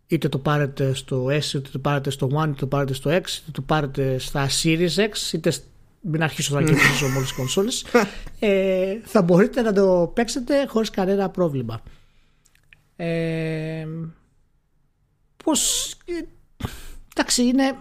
είτε 0.07 0.29
το 0.29 0.37
πάρετε 0.37 0.93
στο 0.93 1.25
S, 1.25 1.53
είτε 1.53 1.69
το 1.71 1.79
πάρετε 1.79 2.09
στο 2.09 2.29
One, 2.33 2.47
είτε 2.47 2.55
το 2.59 2.67
πάρετε 2.67 2.93
στο 2.93 3.09
X, 3.09 3.13
είτε 3.13 3.51
το 3.51 3.61
πάρετε 3.61 4.17
στα 4.17 4.47
Series 4.63 4.95
X, 4.95 5.33
είτε 5.33 5.51
μην 6.01 6.23
αρχίσω 6.23 6.51
τώρα 6.51 6.65
και 6.65 6.71
πίσω 6.71 7.05
όλες 7.05 7.21
τις 7.21 7.33
κονσόλες 7.33 7.85
ε, 8.39 8.99
θα 9.03 9.21
μπορείτε 9.21 9.61
να 9.61 9.73
το 9.73 10.11
παίξετε 10.15 10.65
χωρίς 10.67 10.89
κανένα 10.89 11.29
πρόβλημα 11.29 11.81
ε, 12.95 13.87
πως 15.43 15.91
ε, 16.05 16.21
εντάξει 17.13 17.43
είναι 17.43 17.77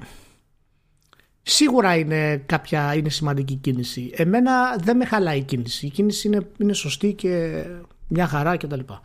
σίγουρα 1.48 1.96
είναι 1.96 2.36
κάποια 2.36 2.94
είναι 2.94 3.08
σημαντική 3.08 3.54
κίνηση. 3.54 4.10
Εμένα 4.14 4.76
δεν 4.76 4.96
με 4.96 5.04
χαλάει 5.04 5.38
η 5.38 5.42
κίνηση. 5.42 5.86
Η 5.86 5.90
κίνηση 5.90 6.26
είναι, 6.26 6.48
είναι 6.58 6.72
σωστή 6.72 7.12
και 7.12 7.64
μια 8.08 8.26
χαρά 8.26 8.56
και 8.56 8.66
τα 8.66 8.76
λοιπά. 8.76 9.00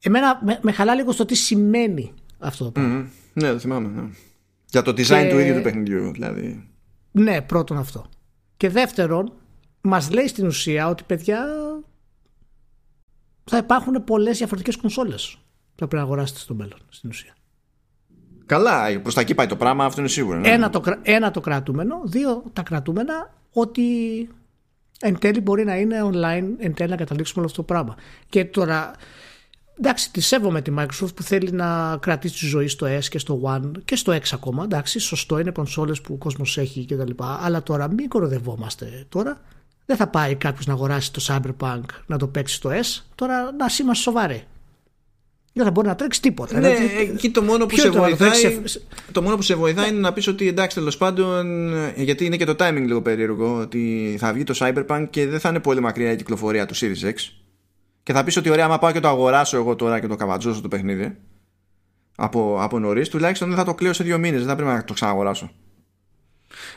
Εμένα 0.00 0.40
με, 0.44 0.58
με 0.62 0.72
χαλάει 0.72 0.96
λίγο 0.96 1.12
στο 1.12 1.24
τι 1.24 1.34
σημαίνει 1.34 2.12
αυτό 2.38 2.64
το 2.64 2.70
πράγμα. 2.70 3.08
Ναι 3.32 3.48
δεν 3.50 3.60
θυμάμαι 3.60 4.00
ναι. 4.00 4.08
για 4.70 4.82
το 4.82 4.90
design 4.90 5.28
του 5.30 5.38
ίδιου 5.38 5.54
του 5.54 5.62
παιχνιδιού 5.62 6.12
δηλαδή. 6.12 6.68
Ναι 7.10 7.42
πρώτον 7.42 7.78
αυτό. 7.78 8.06
Και 8.56 8.68
δεύτερον 8.68 9.32
μας 9.80 10.10
λέει 10.10 10.26
στην 10.26 10.46
ουσία 10.46 10.88
ότι 10.88 11.02
παιδιά 11.06 11.46
θα 13.44 13.56
υπάρχουν 13.56 14.04
πολλές 14.04 14.38
διαφορετικές 14.38 14.76
κονσόλες 14.76 15.38
που 15.74 15.80
θα 15.80 15.86
πρέπει 15.86 15.94
να 15.94 16.02
αγοράσετε 16.02 16.38
στο 16.38 16.54
μέλλον 16.54 16.78
στην 16.88 17.10
ουσία 17.10 17.34
Καλά, 18.46 19.00
προς 19.00 19.14
τα 19.14 19.20
εκεί 19.20 19.34
πάει 19.34 19.46
το 19.46 19.56
πράγμα, 19.56 19.84
αυτό 19.84 20.00
είναι 20.00 20.08
σίγουρο. 20.08 20.38
Ναι. 20.38 20.48
Ένα, 20.48 20.70
το, 20.70 20.82
ένα 21.02 21.30
το 21.30 21.40
κρατούμενο, 21.40 22.00
δύο 22.04 22.42
τα 22.52 22.62
κρατούμενα 22.62 23.32
ότι 23.52 23.82
εν 25.00 25.18
τέλει 25.18 25.40
μπορεί 25.40 25.64
να 25.64 25.76
είναι 25.76 26.00
online, 26.02 26.44
εν 26.58 26.74
τέλει 26.74 26.90
να 26.90 26.96
καταλήξουμε 26.96 27.40
όλο 27.40 27.46
αυτό 27.46 27.62
το 27.62 27.72
πράγμα. 27.72 27.94
Και 28.28 28.44
τώρα, 28.44 28.90
εντάξει, 29.78 30.12
τη 30.12 30.20
σέβομαι 30.20 30.62
τη 30.62 30.72
Microsoft 30.78 31.14
που 31.14 31.22
θέλει 31.22 31.50
να 31.50 31.96
κρατήσει 32.00 32.38
τη 32.38 32.46
ζωή 32.46 32.68
στο 32.68 32.86
S 32.86 33.04
και 33.04 33.18
στο 33.18 33.40
One 33.44 33.70
και 33.84 33.96
στο 33.96 34.12
X 34.12 34.22
ακόμα. 34.32 34.64
Εντάξει, 34.64 34.98
σωστό 34.98 35.38
είναι 35.38 35.50
κονσόλες 35.50 36.00
που 36.00 36.14
ο 36.14 36.16
κόσμος 36.16 36.58
έχει 36.58 36.86
κτλ. 36.86 37.10
Αλλά 37.42 37.62
τώρα 37.62 37.88
μην 37.88 38.08
κοροδευόμαστε 38.08 39.06
τώρα. 39.08 39.40
Δεν 39.86 39.96
θα 39.96 40.06
πάει 40.06 40.34
κάποιος 40.34 40.66
να 40.66 40.72
αγοράσει 40.72 41.12
το 41.12 41.24
Cyberpunk 41.28 41.84
να 42.06 42.18
το 42.18 42.26
παίξει 42.26 42.54
στο 42.54 42.70
S. 42.70 43.02
Τώρα 43.14 43.42
να 43.42 43.66
είμαστε 43.80 44.02
σοβαροί 44.02 44.44
δεν 45.56 45.64
θα 45.64 45.70
μπορεί 45.70 45.86
να 45.86 45.94
τρέξει 45.94 46.20
τίποτα. 46.20 46.60
Ναι, 46.60 46.74
δηλαδή, 46.74 47.10
εκεί 47.12 47.30
το 47.30 47.42
μόνο 47.42 47.66
που 47.66 47.78
σε 47.78 47.90
βοηθάει, 47.90 48.62
το 49.12 49.22
μόνο 49.22 49.36
που 49.36 49.42
σε 49.42 49.54
βοηθάει 49.54 49.88
είναι 49.88 49.98
να 49.98 50.12
πεις 50.12 50.26
ότι 50.26 50.48
εντάξει 50.48 50.76
τέλος 50.76 50.96
πάντων, 50.96 51.72
γιατί 51.96 52.24
είναι 52.24 52.36
και 52.36 52.44
το 52.44 52.54
timing 52.58 52.84
λίγο 52.86 53.02
περίεργο, 53.02 53.56
ότι 53.56 54.16
θα 54.18 54.32
βγει 54.32 54.44
το 54.44 54.54
Cyberpunk 54.58 55.06
και 55.10 55.26
δεν 55.26 55.40
θα 55.40 55.48
είναι 55.48 55.60
πολύ 55.60 55.80
μακριά 55.80 56.12
η 56.12 56.16
κυκλοφορία 56.16 56.66
του 56.66 56.74
Series 56.74 57.04
X. 57.04 57.14
Και 58.02 58.12
θα 58.12 58.24
πεις 58.24 58.36
ότι 58.36 58.50
ωραία, 58.50 58.64
άμα 58.64 58.78
πάω 58.78 58.92
και 58.92 59.00
το 59.00 59.08
αγοράσω 59.08 59.56
εγώ 59.56 59.76
τώρα 59.76 60.00
και 60.00 60.06
το 60.06 60.16
καβατζώσω 60.16 60.60
το 60.60 60.68
παιχνίδι 60.68 61.16
από, 62.16 62.56
από 62.60 62.78
νωρίς, 62.78 63.08
τουλάχιστον 63.08 63.48
δεν 63.48 63.56
θα 63.56 63.64
το 63.64 63.74
κλείω 63.74 63.92
σε 63.92 64.04
δύο 64.04 64.18
μήνες, 64.18 64.38
δεν 64.38 64.48
θα 64.48 64.54
πρέπει 64.54 64.70
να 64.70 64.84
το 64.84 64.92
ξαναγοράσω. 64.92 65.50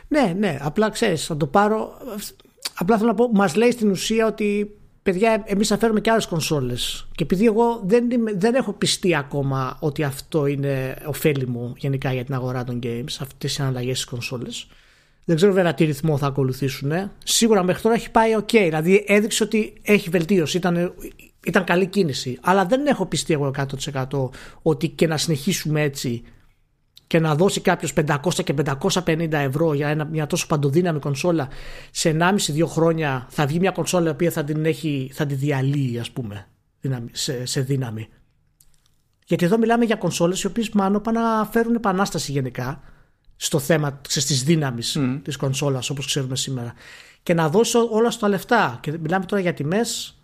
Ναι, 0.08 0.34
ναι, 0.38 0.58
απλά 0.60 0.90
ξέρεις, 0.90 1.26
θα 1.26 1.36
το 1.36 1.46
πάρω. 1.46 1.98
Απλά 2.74 2.96
θέλω 2.96 3.08
να 3.08 3.14
πω, 3.14 3.30
μας 3.32 3.54
λέει 3.54 3.70
στην 3.70 3.90
ουσία 3.90 4.26
ότι 4.26 4.77
παιδιά, 5.10 5.42
εμείς 5.46 5.68
θα 5.68 5.78
φέρουμε 5.78 6.00
και 6.00 6.10
άλλες 6.10 6.26
κονσόλες. 6.26 7.06
Και 7.14 7.22
επειδή 7.22 7.44
εγώ 7.44 7.82
δεν, 7.86 8.08
δεν 8.34 8.54
έχω 8.54 8.72
πιστεί 8.72 9.16
ακόμα 9.16 9.76
ότι 9.80 10.02
αυτό 10.02 10.46
είναι 10.46 10.96
ωφέλιμο 11.06 11.74
γενικά 11.76 12.12
για 12.12 12.24
την 12.24 12.34
αγορά 12.34 12.64
των 12.64 12.78
games, 12.82 13.16
αυτές 13.20 13.56
οι 13.56 13.62
αναλλαγές 13.62 13.96
στις 13.96 14.10
κονσόλες. 14.10 14.66
Δεν 15.24 15.36
ξέρω 15.36 15.52
βέβαια 15.52 15.74
τι 15.74 15.84
ρυθμό 15.84 16.18
θα 16.18 16.26
ακολουθήσουν. 16.26 16.92
Σίγουρα 17.24 17.62
μέχρι 17.62 17.82
τώρα 17.82 17.94
έχει 17.94 18.10
πάει 18.10 18.30
OK. 18.38 18.52
Δηλαδή 18.52 19.04
έδειξε 19.06 19.42
ότι 19.42 19.72
έχει 19.82 20.10
βελτίωση. 20.10 20.56
Ήταν, 20.56 20.94
ήταν 21.46 21.64
καλή 21.64 21.86
κίνηση. 21.86 22.38
Αλλά 22.40 22.64
δεν 22.66 22.86
έχω 22.86 23.06
πιστεί 23.06 23.32
εγώ 23.32 23.50
100% 24.06 24.28
ότι 24.62 24.88
και 24.88 25.06
να 25.06 25.16
συνεχίσουμε 25.16 25.82
έτσι 25.82 26.22
και 27.08 27.18
να 27.18 27.34
δώσει 27.34 27.60
κάποιος 27.60 27.92
500 27.94 28.16
και 28.44 28.54
550 29.04 29.32
ευρώ 29.32 29.74
για 29.74 29.88
ένα, 29.88 30.04
μια 30.04 30.26
τόσο 30.26 30.46
παντοδύναμη 30.46 30.98
κονσόλα 30.98 31.48
σε 31.90 32.16
1,5-2 32.20 32.66
χρόνια 32.66 33.26
θα 33.28 33.46
βγει 33.46 33.58
μια 33.58 33.70
κονσόλα 33.70 34.06
η 34.06 34.10
οποία 34.10 34.30
θα 34.30 34.44
την, 34.44 34.64
έχει, 34.64 35.10
θα 35.14 35.26
τη 35.26 35.34
διαλύει 35.34 35.98
ας 35.98 36.10
πούμε 36.10 36.46
σε, 37.12 37.46
σε 37.46 37.60
δύναμη. 37.60 38.08
Γιατί 39.26 39.44
εδώ 39.44 39.58
μιλάμε 39.58 39.84
για 39.84 39.96
κονσόλες 39.96 40.42
οι 40.42 40.46
οποίες 40.46 40.70
μάλλον 40.70 41.02
πάνε 41.02 41.20
να 41.20 41.44
φέρουν 41.50 41.74
επανάσταση 41.74 42.32
γενικά 42.32 42.80
στο 43.36 43.58
θέμα 43.58 43.92
της 43.92 44.42
δύναμης 44.44 44.96
mm. 45.00 45.20
της 45.22 45.36
κονσόλας 45.36 45.90
όπως 45.90 46.06
ξέρουμε 46.06 46.36
σήμερα 46.36 46.72
και 47.22 47.34
να 47.34 47.48
δώσει 47.48 47.76
όλα 47.90 48.10
στα 48.10 48.28
λεφτά 48.28 48.78
και 48.82 48.98
μιλάμε 48.98 49.24
τώρα 49.24 49.42
για 49.42 49.54
τιμές 49.54 50.17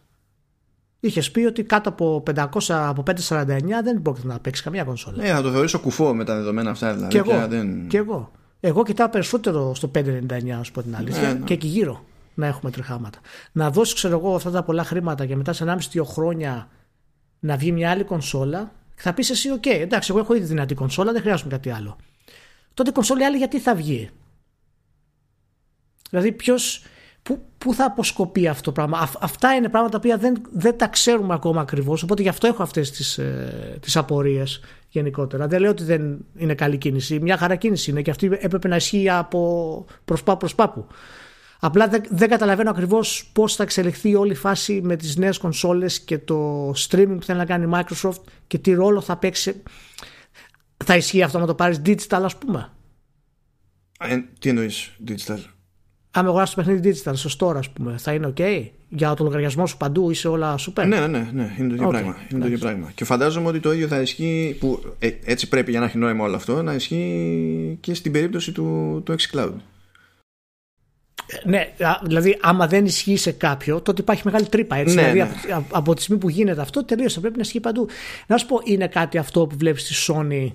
είχες 1.07 1.31
πει 1.31 1.45
ότι 1.45 1.63
κάτω 1.63 1.89
από 1.89 2.23
500 2.35 2.47
από 2.69 3.03
549 3.29 3.47
δεν 3.83 4.01
μπορεί 4.01 4.21
να 4.25 4.39
παίξει 4.39 4.63
καμία 4.63 4.85
κονσόλα. 4.85 5.23
Ναι, 5.23 5.29
θα 5.29 5.43
το 5.43 5.51
θεωρήσω 5.51 5.79
κουφό 5.79 6.15
με 6.15 6.25
τα 6.25 6.35
δεδομένα 6.35 6.71
αυτά. 6.71 6.95
Δηλαδή, 6.95 7.13
και, 7.13 7.19
εγώ, 7.19 7.47
δεν... 7.49 7.87
και 7.87 7.97
εγώ. 7.97 8.31
Εγώ 8.61 8.83
κοιτάω 8.83 9.09
περισσότερο 9.09 9.75
στο 9.75 9.91
599, 9.95 10.49
ας 10.61 10.71
πω 10.71 10.83
την 10.83 10.97
αλήθεια, 10.97 11.29
ναι, 11.29 11.33
ναι. 11.33 11.45
και 11.45 11.53
εκεί 11.55 11.67
γύρω 11.67 12.05
να 12.35 12.47
έχουμε 12.47 12.71
τριχάματα. 12.71 13.19
Να 13.53 13.71
δώσει, 13.71 13.95
ξέρω 13.95 14.19
εγώ, 14.19 14.35
αυτά 14.35 14.51
τα 14.51 14.63
πολλά 14.63 14.85
χρήματα 14.85 15.27
και 15.27 15.37
μετά 15.37 15.53
σε 15.53 15.79
1,5-2 15.93 16.05
χρόνια 16.05 16.69
να 17.41 17.57
βγει 17.57 17.73
μια 17.73 17.91
άλλη 17.91 18.05
κονσόλα, 18.05 18.73
θα 18.95 19.15
πεις 19.15 19.31
εσύ, 19.31 19.49
OK, 19.61 19.67
εντάξει, 19.67 20.11
εγώ 20.11 20.21
έχω 20.21 20.35
ήδη 20.35 20.45
δυνατή 20.45 20.75
κονσόλα, 20.75 21.13
δεν 21.13 21.21
χρειάζομαι 21.21 21.51
κάτι 21.51 21.71
άλλο. 21.71 21.97
Τότε 22.75 22.91
η 22.91 22.93
κονσόλα 22.93 23.27
άλλη 23.27 23.37
γιατί 23.37 23.59
θα 23.59 23.75
βγει; 23.75 24.11
Δηλαδή, 26.11 26.33
ποιος 26.33 26.83
Πού, 27.25 27.45
πού 27.59 27.75
θα 27.75 27.85
αποσκοπεί 27.85 28.49
αυτό 28.49 28.63
το 28.63 28.73
πράγμα; 28.73 29.11
αυτά 29.21 29.55
είναι 29.55 29.69
πράγματα 29.69 30.01
που 30.01 30.19
δεν, 30.19 30.43
δεν 30.53 30.79
τα 30.79 30.89
ξέρουμε 30.89 31.35
ακόμα 31.35 31.61
ακριβώς, 31.61 32.03
οπότε 32.03 32.23
γι' 32.23 32.29
αυτό 32.29 32.47
έχω 32.47 32.63
αυτές 32.63 32.91
τις, 32.91 33.19
ε, 33.19 33.79
τις 33.81 33.97
απορίες 33.97 34.61
γενικότερα. 34.89 35.47
Δεν 35.47 35.61
λέω 35.61 35.71
ότι 35.71 35.85
δεν 35.85 36.25
είναι 36.37 36.55
καλή 36.55 36.79
κίνηση. 36.79 37.21
Μια 37.21 37.37
χαρά 37.37 37.57
κίνηση 37.57 37.91
είναι 37.91 38.03
και 38.03 38.11
αυτή 38.11 38.27
έπρεπε 38.41 38.69
να 38.69 38.77
ισχύει 38.77 39.11
από 39.11 39.85
προς 40.05 40.23
πάπου 40.23 40.39
προς 40.39 40.55
πάπου. 40.55 40.87
Απλά 41.61 41.89
δεν, 41.89 42.03
δεν 42.11 42.29
καταλαβαίνω 42.29 42.71
ακριβώς 42.71 43.31
πώς 43.33 43.55
θα 43.55 43.63
εξελιχθεί 43.63 44.15
όλη 44.15 44.33
η 44.33 44.35
φάση 44.35 44.81
με 44.83 44.97
τις 44.97 45.17
νέες 45.17 45.39
κονσόλες 45.39 46.01
και 46.01 46.19
το 46.19 46.71
streaming 46.71 47.15
που 47.19 47.23
θέλει 47.25 47.39
να 47.39 47.45
κάνει 47.45 47.65
η 47.65 47.69
Microsoft 47.73 48.23
και 48.47 48.59
τι 48.59 48.73
ρόλο 48.73 49.01
θα 49.01 49.17
παίξει. 49.17 49.63
Θα 50.85 50.97
ισχύει 50.97 51.23
αυτό 51.23 51.39
να 51.39 51.47
το 51.47 51.55
πάρεις 51.55 51.81
digital 51.85 52.21
ας 52.23 52.37
πούμε; 52.37 52.73
Ε, 53.99 54.17
τι 54.39 54.49
εννοείς 54.49 54.97
digital; 55.07 55.39
Αν 56.17 56.27
αγοράσεις 56.27 56.55
το 56.55 56.63
παιχνίδι 56.63 56.95
digital 57.05 57.13
στο 57.15 57.31
store, 57.39 57.57
ας 57.57 57.71
πούμε, 57.71 57.95
θα 57.99 58.13
είναι 58.13 58.33
OK; 58.37 58.67
Για 58.89 59.15
το 59.15 59.25
λογαριασμό 59.25 59.67
σου 59.67 59.77
παντού, 59.77 60.11
είσαι 60.11 60.29
όλα 60.29 60.59
super; 60.59 60.87
Ναι, 60.87 60.99
ναι, 60.99 61.07
ναι, 61.07 61.31
ναι 61.33 61.55
είναι 61.59 61.69
το 61.69 61.75
ίδιο, 61.75 61.89
okay. 61.89 61.91
πράγμα. 61.91 62.17
Είναι 62.31 62.41
το 62.41 62.47
ίδιο 62.47 62.59
πράγμα. 62.59 62.91
Και 62.95 63.05
φαντάζομαι 63.05 63.49
ότι 63.49 63.61
το 63.61 63.73
ίδιο 63.73 63.87
θα 63.87 64.01
ισχύει, 64.01 64.57
που 64.61 64.95
ε, 64.99 65.11
έτσι 65.25 65.49
πρέπει 65.49 65.71
για 65.71 65.81
να 65.81 65.87
έχει 65.87 65.99
νόημα 65.99 66.25
όλο 66.25 66.37
αυτό, 66.37 66.63
να 66.63 66.75
ισχύει 66.75 67.79
και 67.81 67.95
στην 67.95 68.13
περίπτωση 68.13 68.53
του, 68.53 69.01
του 69.05 69.15
xCloud. 69.19 69.53
Ναι, 71.45 71.73
δηλαδή 72.03 72.39
άμα 72.41 72.67
δεν 72.67 72.85
ισχύει 72.85 73.17
σε 73.17 73.33
κάποιο, 73.33 73.81
τότε 73.81 74.03
υπάρχει 74.03 74.23
μεγάλη 74.25 74.47
τρύπα. 74.47 74.77
Έτσι. 74.77 74.95
Ναι, 74.95 75.11
δηλαδή 75.13 75.33
ναι. 75.47 75.55
Από, 75.55 75.77
από 75.77 75.95
τη 75.95 76.03
στιγμή 76.03 76.21
που 76.21 76.29
γίνεται 76.29 76.61
αυτό, 76.61 76.85
τελείως 76.85 77.13
θα 77.13 77.21
πρέπει 77.21 77.37
να 77.37 77.43
ισχύει 77.43 77.61
παντού. 77.61 77.89
Να 78.27 78.37
σου 78.37 78.47
πω, 78.47 78.61
είναι 78.65 78.89
κάτι 78.89 79.19
αυτό 79.19 79.47
που 79.47 79.57
βλέπεις 79.57 79.83
στη 79.83 80.13
Sony 80.13 80.53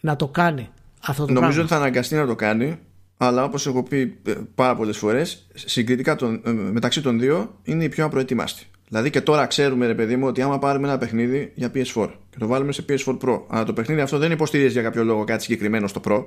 να 0.00 0.16
το 0.16 0.28
κάνει 0.28 0.68
αυτό 1.06 1.24
το 1.24 1.32
Νομίζω 1.32 1.46
πράγμα; 1.46 1.62
ότι 1.62 1.72
θα 1.72 1.76
αναγκαστεί 1.76 2.14
να 2.14 2.26
το 2.26 2.34
κάνει 2.34 2.78
αλλά 3.22 3.44
όπως 3.44 3.66
έχω 3.66 3.82
πει 3.82 4.18
ε, 4.26 4.32
πάρα 4.54 4.76
πολλές 4.76 4.96
φορές 4.96 5.46
συγκριτικά 5.54 6.16
τον, 6.16 6.42
ε, 6.44 6.50
μεταξύ 6.50 7.02
των 7.02 7.18
δύο 7.18 7.58
είναι 7.62 7.84
η 7.84 7.88
πιο 7.88 8.04
απροετοιμάστη. 8.04 8.66
Δηλαδή 8.88 9.10
και 9.10 9.20
τώρα 9.20 9.46
ξέρουμε 9.46 9.86
ρε 9.86 9.94
παιδί 9.94 10.16
μου 10.16 10.26
ότι 10.26 10.42
άμα 10.42 10.58
πάρουμε 10.58 10.88
ένα 10.88 10.98
παιχνίδι 10.98 11.52
για 11.54 11.70
PS4 11.74 12.08
και 12.30 12.38
το 12.38 12.46
βάλουμε 12.46 12.72
σε 12.72 12.84
PS4 12.88 13.18
Pro 13.18 13.40
αλλά 13.48 13.64
το 13.64 13.72
παιχνίδι 13.72 14.00
αυτό 14.00 14.18
δεν 14.18 14.30
υποστηρίζει 14.30 14.72
για 14.72 14.82
κάποιο 14.82 15.04
λόγο 15.04 15.24
κάτι 15.24 15.42
συγκεκριμένο 15.42 15.86
στο 15.86 16.00
Pro. 16.04 16.24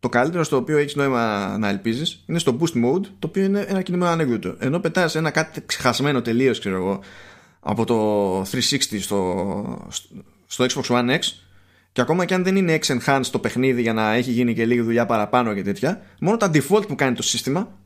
Το 0.00 0.08
καλύτερο 0.08 0.44
στο 0.44 0.56
οποίο 0.56 0.78
έχεις 0.78 0.94
νόημα 0.94 1.56
να 1.58 1.68
ελπίζεις 1.68 2.24
είναι 2.26 2.38
στο 2.38 2.58
Boost 2.60 2.84
Mode 2.84 3.04
το 3.18 3.26
οποίο 3.26 3.44
είναι 3.44 3.64
ένα 3.68 3.82
κινούμενο 3.82 4.10
ανέκδοτο. 4.10 4.56
Ενώ 4.58 4.78
πετάς 4.78 5.14
ένα 5.14 5.30
κάτι 5.30 5.62
ξεχασμένο 5.66 6.22
τελείως 6.22 6.58
ξέρω 6.58 6.76
εγώ 6.76 7.00
από 7.60 7.84
το 7.84 8.40
360 8.40 8.44
στο, 9.00 9.88
στο 10.46 10.64
Xbox 10.64 10.82
One 10.82 11.10
X 11.10 11.20
και 11.92 12.00
ακόμα 12.00 12.24
και 12.24 12.34
αν 12.34 12.42
δεν 12.42 12.56
είναι 12.56 12.78
X-Enhanced 12.82 13.26
το 13.30 13.38
παιχνίδι 13.38 13.82
για 13.82 13.92
να 13.92 14.12
έχει 14.12 14.30
γίνει 14.30 14.54
και 14.54 14.66
λίγη 14.66 14.80
δουλειά 14.80 15.06
παραπάνω 15.06 15.54
και 15.54 15.62
τέτοια, 15.62 16.02
μόνο 16.20 16.36
τα 16.36 16.50
default 16.54 16.88
που 16.88 16.94
κάνει 16.94 17.16
το 17.16 17.22
σύστημα 17.22 17.78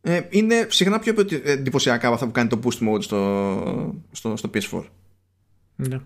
ε, 0.00 0.20
είναι 0.28 0.66
συχνά 0.70 0.98
πιο 0.98 1.14
εντυπωσιακά 1.44 2.06
από 2.06 2.14
αυτά 2.14 2.26
που 2.26 2.32
κάνει 2.32 2.48
το 2.48 2.58
boost 2.64 2.88
mode 2.88 3.02
στο, 3.02 3.94
στο, 4.12 4.36
στο 4.36 4.50
PS4. 4.54 4.84
Ναι. 5.76 5.98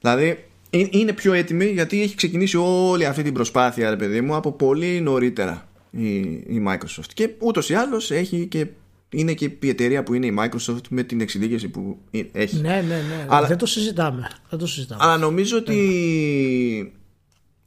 Δηλαδή 0.00 0.44
είναι 0.70 1.12
πιο 1.12 1.32
έτοιμη 1.32 1.64
γιατί 1.64 2.02
έχει 2.02 2.14
ξεκινήσει 2.14 2.56
όλη 2.56 3.06
αυτή 3.06 3.22
την 3.22 3.32
προσπάθεια, 3.32 3.90
ρε 3.90 3.96
παιδί 3.96 4.20
μου, 4.20 4.34
από 4.34 4.52
πολύ 4.52 5.00
νωρίτερα 5.00 5.68
η, 5.90 6.16
η 6.28 6.64
Microsoft. 6.68 7.10
Και 7.14 7.30
ούτως 7.38 7.70
ή 7.70 7.74
άλλως 7.74 8.10
έχει 8.10 8.46
και 8.46 8.66
είναι 9.14 9.34
και 9.34 9.50
η 9.60 9.68
εταιρεία 9.68 10.02
που 10.02 10.14
είναι 10.14 10.26
η 10.26 10.36
Microsoft 10.38 10.88
με 10.90 11.02
την 11.02 11.20
εξειδίκευση 11.20 11.68
που 11.68 11.98
έχει. 12.32 12.56
Ναι, 12.56 12.84
ναι, 12.88 12.96
ναι. 12.96 13.26
Αλλά, 13.28 13.46
δεν 13.46 13.58
το 13.58 13.66
συζητάμε. 13.66 14.30
Δεν 14.50 14.58
το 14.58 14.66
συζητάμε. 14.66 15.04
Αλλά 15.04 15.16
νομίζω 15.16 15.56
ότι. 15.56 16.92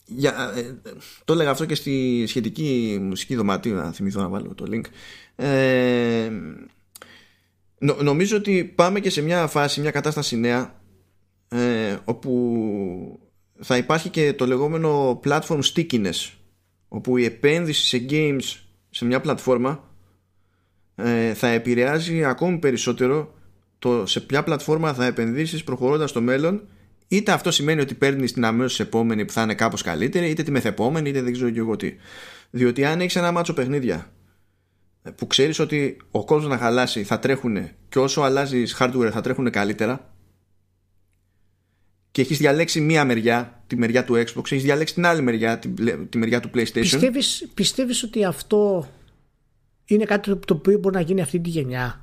Για, 0.05 0.53
ε, 0.55 0.91
το 1.25 1.33
έλεγα 1.33 1.49
αυτό 1.49 1.65
και 1.65 1.75
στη 1.75 2.23
σχετική 2.27 2.97
μουσική 3.01 3.35
δωματίου, 3.35 3.73
να 3.73 3.91
θυμηθώ 3.91 4.21
να 4.21 4.27
βάλω 4.27 4.53
το 4.55 4.65
link. 4.71 4.85
Ε, 5.35 6.29
νομίζω 7.79 8.37
ότι 8.37 8.73
πάμε 8.75 8.99
και 8.99 9.09
σε 9.09 9.21
μια 9.21 9.47
φάση, 9.47 9.81
μια 9.81 9.91
κατάσταση 9.91 10.37
νέα, 10.37 10.81
ε, 11.47 11.97
όπου 12.05 13.19
θα 13.59 13.77
υπάρχει 13.77 14.09
και 14.09 14.33
το 14.33 14.45
λεγόμενο 14.45 15.19
platform 15.23 15.59
stickiness, 15.73 16.31
όπου 16.87 17.17
η 17.17 17.25
επένδυση 17.25 17.87
σε 17.87 18.05
games 18.09 18.59
σε 18.89 19.05
μια 19.05 19.21
πλατφόρμα 19.21 19.69
ε, 19.71 19.86
θα 21.33 21.47
επηρεάζει 21.47 22.23
ακόμη 22.23 22.57
περισσότερο 22.57 23.33
το 23.79 24.05
σε 24.05 24.19
ποια 24.19 24.43
πλατφόρμα 24.43 24.93
θα 24.93 25.05
επενδύσεις 25.05 25.63
προχωρώντας 25.63 26.09
στο 26.09 26.21
μέλλον. 26.21 26.67
Είτε 27.07 27.31
αυτό 27.31 27.51
σημαίνει 27.51 27.81
ότι 27.81 27.93
παίρνεις 27.93 28.33
την 28.33 28.45
αμέσως 28.45 28.79
επόμενη 28.79 29.25
που 29.25 29.31
θα 29.33 29.41
είναι 29.41 29.55
κάπως 29.55 29.81
καλύτερη 29.81 30.29
είτε 30.29 30.43
τη 30.43 30.51
μεθεπόμενη 30.51 31.09
είτε 31.09 31.21
δεν 31.21 31.33
ξέρω 31.33 31.49
και 31.49 31.59
εγώ 31.59 31.75
τι. 31.75 31.95
Διότι 32.49 32.85
αν 32.85 33.01
έχεις 33.01 33.15
ένα 33.15 33.31
μάτσο 33.31 33.53
παιχνίδια 33.53 34.11
που 35.15 35.27
ξέρεις 35.27 35.59
ότι 35.59 35.97
ο 36.11 36.25
κόσμος 36.25 36.49
να 36.49 36.57
χαλάσει 36.57 37.03
θα 37.03 37.19
τρέχουν 37.19 37.69
και 37.89 37.99
όσο 37.99 38.21
αλλάζεις 38.21 38.77
hardware 38.79 39.09
θα 39.11 39.21
τρέχουν 39.21 39.49
καλύτερα. 39.49 40.11
Και 42.11 42.21
έχεις 42.21 42.37
διαλέξει 42.37 42.81
μία 42.81 43.05
μεριά, 43.05 43.63
τη 43.67 43.77
μεριά 43.77 44.03
του 44.03 44.13
Xbox, 44.13 44.51
έχεις 44.51 44.63
διαλέξει 44.63 44.93
την 44.93 45.05
άλλη 45.05 45.21
μεριά, 45.21 45.59
τη, 45.59 45.69
τη 46.09 46.17
μεριά 46.17 46.39
του 46.39 46.49
PlayStation. 46.53 46.71
Πιστεύεις, 46.73 47.47
πιστεύεις 47.53 48.03
ότι 48.03 48.25
αυτό 48.25 48.87
είναι 49.87 50.05
κάτι 50.05 50.35
το 50.35 50.53
οποίο 50.53 50.79
μπορεί 50.79 50.95
να 50.95 51.01
γίνει 51.01 51.21
αυτή 51.21 51.39
τη 51.39 51.49
γενιά. 51.49 52.01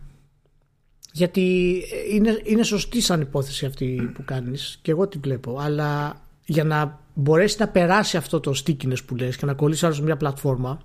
Γιατί 1.12 1.80
είναι, 2.11 2.41
είναι 2.45 2.62
σωστή 2.62 3.01
σαν 3.01 3.20
υπόθεση 3.20 3.66
αυτή 3.66 4.11
που 4.14 4.24
κάνεις 4.24 4.78
και 4.82 4.91
εγώ 4.91 5.09
την 5.09 5.20
βλέπω. 5.20 5.59
Αλλά 5.59 6.20
για 6.45 6.64
να 6.64 7.01
μπορέσει 7.14 7.57
να 7.59 7.68
περάσει 7.68 8.16
αυτό 8.16 8.41
το 8.41 8.53
stickiness 8.64 9.05
που 9.07 9.16
λες 9.16 9.37
και 9.37 9.47
να 9.47 9.55
κολλήσει 9.55 9.85
άλλος 9.85 10.01
μια 10.01 10.16
πλατφόρμα 10.16 10.82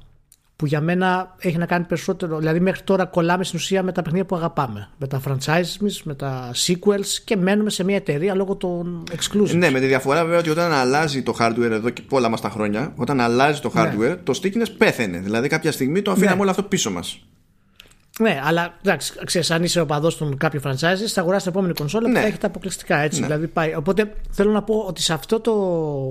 που 0.60 0.66
για 0.66 0.82
μένα 0.82 1.36
έχει 1.40 1.58
να 1.58 1.66
κάνει 1.66 1.86
περισσότερο. 1.86 2.38
Δηλαδή, 2.38 2.60
μέχρι 2.60 2.82
τώρα 2.84 3.06
κολλάμε 3.06 3.44
στην 3.44 3.60
ουσία 3.60 3.84
με 3.84 3.92
τα 3.92 4.02
παιχνίδια 4.02 4.26
που 4.26 4.36
αγαπάμε. 4.36 4.90
Με 4.98 5.08
τα 5.08 5.22
franchises, 5.28 5.98
με 6.04 6.16
τα 6.16 6.52
sequels 6.54 7.08
και 7.24 7.36
μένουμε 7.36 7.70
σε 7.70 7.84
μια 7.84 7.96
εταιρεία 7.96 8.36
λόγω 8.36 8.56
των 8.56 9.04
exclusives. 9.12 9.56
Ναι, 9.56 9.70
με 9.70 9.80
τη 9.80 9.86
διαφορά 9.86 10.24
βέβαια 10.24 10.40
ότι 10.40 10.50
όταν 10.50 10.72
αλλάζει 10.72 11.24
το 11.24 11.36
hardware 11.40 11.72
εδώ 11.72 11.90
και 11.90 12.02
πολλά 12.02 12.30
μας 12.30 12.42
τα 12.42 12.50
χρόνια, 12.50 12.94
όταν 12.96 13.20
αλλάζει 13.20 13.62
το 13.62 13.72
hardware, 13.76 13.98
ναι. 13.98 14.16
το 14.16 14.40
stickiness 14.44 14.74
πέθαινε. 14.78 15.18
Δηλαδή, 15.18 15.48
κάποια 15.48 15.72
στιγμή 15.72 16.02
το 16.02 16.12
αφήναμε 16.12 16.36
ναι. 16.36 16.42
όλο 16.42 16.50
αυτό 16.50 16.64
πίσω 16.64 16.92
μας. 16.92 17.20
Ναι, 18.22 18.40
αλλά 18.44 18.78
εντάξει, 18.82 19.14
ξέρεις, 19.26 19.52
αν 19.52 19.64
είσαι 19.64 19.80
οπαδό 19.80 20.16
των 20.18 20.38
κάποιου 20.38 20.62
franchises, 20.64 21.06
θα 21.08 21.22
αγοράσεις 21.22 21.44
την 21.44 21.52
επόμενη 21.52 21.74
κονσόλα 21.74 22.08
ναι. 22.08 22.14
που 22.14 22.20
θα 22.20 22.28
έχει 22.28 22.38
τα 22.38 22.48
αποκλειστικά. 22.48 22.98
Έτσι, 22.98 23.20
ναι. 23.20 23.26
δηλαδή 23.26 23.48
πάει. 23.48 23.76
Οπότε 23.76 24.14
θέλω 24.30 24.52
να 24.52 24.64
πω 24.64 24.86
ότι 24.88 25.02
σε 25.02 25.14
αυτό 25.14 25.40
το 25.40 25.54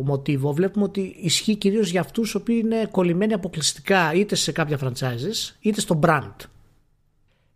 μοτίβο 0.05 0.53
βλέπουμε 0.53 0.85
ότι 0.85 1.17
ισχύει 1.21 1.57
κυρίως 1.57 1.91
για 1.91 2.01
αυτούς 2.01 2.33
οι 2.33 2.37
οποίοι 2.37 2.61
είναι 2.65 2.89
κολλημένοι 2.91 3.33
αποκλειστικά 3.33 4.13
είτε 4.13 4.35
σε 4.35 4.53
κάποια 4.53 4.79
franchises 4.83 5.55
είτε 5.61 5.81
στο 5.81 6.01
brand. 6.03 6.35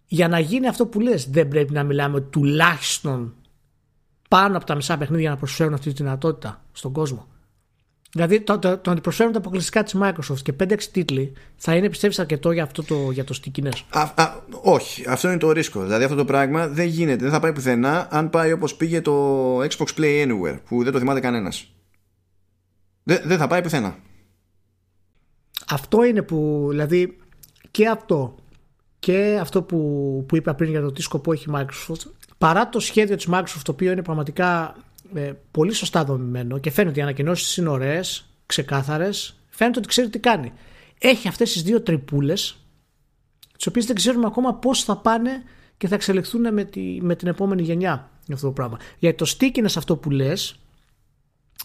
Για 0.07 0.29
να 0.29 0.39
γίνει 0.39 0.69
αυτό 0.69 0.87
που 0.87 1.01
λες 1.01 1.31
δεν 1.31 1.49
πρέπει 1.49 1.73
να 1.73 1.83
μιλάμε 1.83 2.17
ότι 2.17 2.31
τουλάχιστον 2.31 3.35
πάνω 4.29 4.57
από 4.57 4.67
τα 4.67 4.75
μισά 4.75 4.99
παιχνίδια 4.99 5.31
να 5.31 5.37
προσφέρουν 5.37 5.75
αυτή 5.75 5.93
τη 5.93 6.03
δυνατότητα 6.03 6.65
στον 6.73 6.93
κόσμο. 6.93 7.27
Δηλαδή 8.15 8.41
το, 8.41 8.59
το, 8.59 8.79
το 8.79 8.95
προσφέρουν 8.95 9.33
τα 9.33 9.39
αποκλειστικά 9.39 9.83
της 9.83 9.97
Microsoft 10.03 10.41
και 10.43 10.55
5-6 10.61 10.83
τίτλοι 10.93 11.33
θα 11.57 11.75
είναι 11.75 11.89
πιστεύεις 11.89 12.19
αρκετό 12.19 12.51
για, 12.51 12.63
αυτό 12.63 12.83
το, 12.83 13.11
για 13.11 13.25
το 13.25 13.41
stickiness. 13.43 13.81
Α, 13.91 14.01
α, 14.01 14.35
όχι, 14.63 15.05
αυτό 15.09 15.29
είναι 15.29 15.39
το 15.39 15.53
ρίσκο. 15.53 15.83
Δηλαδή 15.83 16.05
αυτό 16.05 16.17
το 16.17 16.25
πράγμα 16.25 16.69
δεν 16.69 16.87
γίνεται, 16.87 17.23
δεν 17.23 17.31
θα 17.31 17.41
πάει 17.41 17.53
πουθενά 17.53 18.09
αν 18.11 18.31
πάει 18.31 18.53
όπως 18.53 18.75
πήγε 18.75 19.01
το 19.01 19.59
Xbox 19.59 19.87
Play 19.99 20.27
Anywhere 20.27 20.59
που 20.69 20.83
δεν 20.83 20.93
το 20.93 20.99
θυμάται 20.99 21.21
κανένας. 21.21 21.73
Δεν, 23.03 23.21
δεν 23.25 23.39
θα 23.39 23.47
πάει 23.47 23.63
πουθενά. 23.63 23.97
Αυτό 25.69 26.05
είναι 26.05 26.23
που, 26.23 26.67
δηλαδή 26.71 27.17
και 27.71 27.89
αυτό 27.89 28.35
και 28.99 29.39
αυτό 29.41 29.63
που, 29.63 29.79
που 30.29 30.37
είπα 30.37 30.55
πριν 30.55 30.71
για 30.71 30.81
το 30.81 30.93
τι 30.93 31.03
σκοπό 31.03 31.33
έχει 31.33 31.51
η 31.51 31.53
Microsoft 31.57 32.11
παρά 32.39 32.69
το 32.69 32.81
σχέδιο 32.81 33.17
της 33.17 33.29
Microsoft 33.31 33.61
το 33.63 33.73
οποίο 33.73 33.93
είναι 33.93 34.03
πραγματικά 34.03 34.77
ε, 35.15 35.33
πολύ 35.51 35.73
σωστά 35.73 36.05
δομημένο 36.05 36.59
και 36.59 36.71
φαίνεται 36.71 36.99
οι 36.99 37.03
ανακοινώσεις 37.03 37.57
είναι 37.57 37.69
ωραίες, 37.69 38.25
ξεκάθαρες. 38.47 39.37
Φαίνεται 39.49 39.79
ότι 39.79 39.89
ξέρει 39.89 40.09
τι 40.09 40.19
κάνει. 40.19 40.53
Έχει 40.99 41.29
αυτές 41.29 41.53
τις 41.53 41.63
δύο 41.63 41.81
τρυπούλες, 41.83 42.57
τις 43.57 43.67
οποίες 43.67 43.87
δεν 43.87 43.97
ξέρουμε 43.97 44.27
ακόμα 44.27 44.55
πώς 44.55 44.85
θα 44.85 44.97
πάνε 44.97 45.31
και 45.77 45.89
θα 45.89 45.95
εξελιχθούν 45.95 46.53
με, 46.53 46.65
τη, 46.65 46.99
με 47.01 47.15
την 47.15 47.29
επόμενη 47.29 47.63
γενιά 47.63 48.11
για 48.25 48.35
αυτό 48.35 48.47
το 48.47 48.53
πράγμα. 48.53 48.79
Γιατί 48.99 49.17
το 49.17 49.37
stickiness 49.39 49.75
αυτό 49.77 49.97
που 49.97 50.11
λες, 50.11 50.57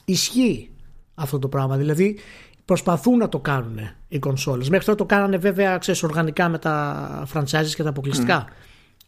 ισχύει 0.06 0.70
αυτό 1.16 1.40
το 1.40 1.48
πράγμα. 1.48 1.78
Δηλαδή 1.78 2.20
προσπαθούν 2.66 3.18
να 3.18 3.30
το 3.30 3.40
κάνουν 3.40 3.80
οι 4.08 4.20
κονσόλες. 4.20 4.70
Μέχρι 4.70 4.86
τώρα 4.86 4.98
το 4.98 5.06
κάνανε 5.06 5.38
βέβαια 5.38 5.78
ξέρεις, 5.78 6.04
οργανικά 6.04 6.50
με 6.50 6.58
τα 6.58 7.28
franchises 7.34 7.72
και 7.76 7.84
τα 7.84 7.90
αποκλειστικά. 7.90 8.48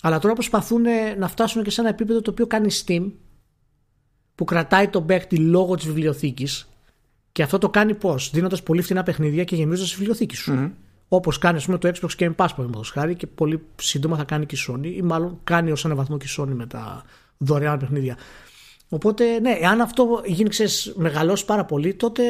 Αλλά 0.01 0.19
τώρα 0.19 0.33
προσπαθούν 0.33 0.83
να 1.17 1.27
φτάσουν 1.27 1.63
και 1.63 1.69
σε 1.69 1.81
ένα 1.81 1.89
επίπεδο 1.89 2.21
το 2.21 2.31
οποίο 2.31 2.47
κάνει 2.47 2.67
Steam 2.85 3.11
που 4.39 4.45
κρατάει 4.45 4.87
τον 4.87 5.05
παίκτη 5.05 5.37
λόγω 5.37 5.75
της 5.75 5.85
βιβλιοθήκης. 5.85 6.69
Και 7.31 7.43
αυτό 7.43 7.57
το 7.57 7.69
κάνει 7.69 7.95
πώς, 7.95 8.29
δίνοντας 8.33 8.63
πολύ 8.63 8.81
φθηνά 8.81 9.03
παιχνίδια 9.03 9.43
και 9.43 9.55
γεμίζοντας 9.55 9.89
τη 9.89 9.95
βιβλιοθήκη 9.95 10.35
σου. 10.35 10.53
Mm-hmm. 10.55 10.71
Όπως 11.07 11.37
κάνει 11.37 11.61
πούμε, 11.61 11.77
το 11.77 11.91
Xbox 11.93 12.09
Game 12.19 12.29
Pass, 12.29 12.35
παραδείγματος 12.35 12.89
χάρη, 12.89 13.15
και 13.15 13.27
πολύ 13.27 13.61
σύντομα 13.75 14.17
θα 14.17 14.23
κάνει 14.23 14.45
και 14.45 14.55
η 14.55 14.59
Sony, 14.67 14.85
ή 14.95 15.01
μάλλον 15.01 15.39
κάνει 15.43 15.71
ως 15.71 15.85
έναν 15.85 15.97
βαθμό 15.97 16.17
και 16.17 16.25
η 16.29 16.29
Sony 16.37 16.53
με 16.53 16.65
τα 16.65 17.03
δωρεάν 17.37 17.79
παιχνίδια. 17.79 18.17
Οπότε, 18.89 19.39
ναι, 19.39 19.51
εάν 19.61 19.81
αυτό 19.81 20.21
γίνει, 20.25 20.49
ξέρεις, 20.49 20.93
μεγαλώσει 20.95 21.45
πάρα 21.45 21.65
πολύ, 21.65 21.93
τότε 21.93 22.23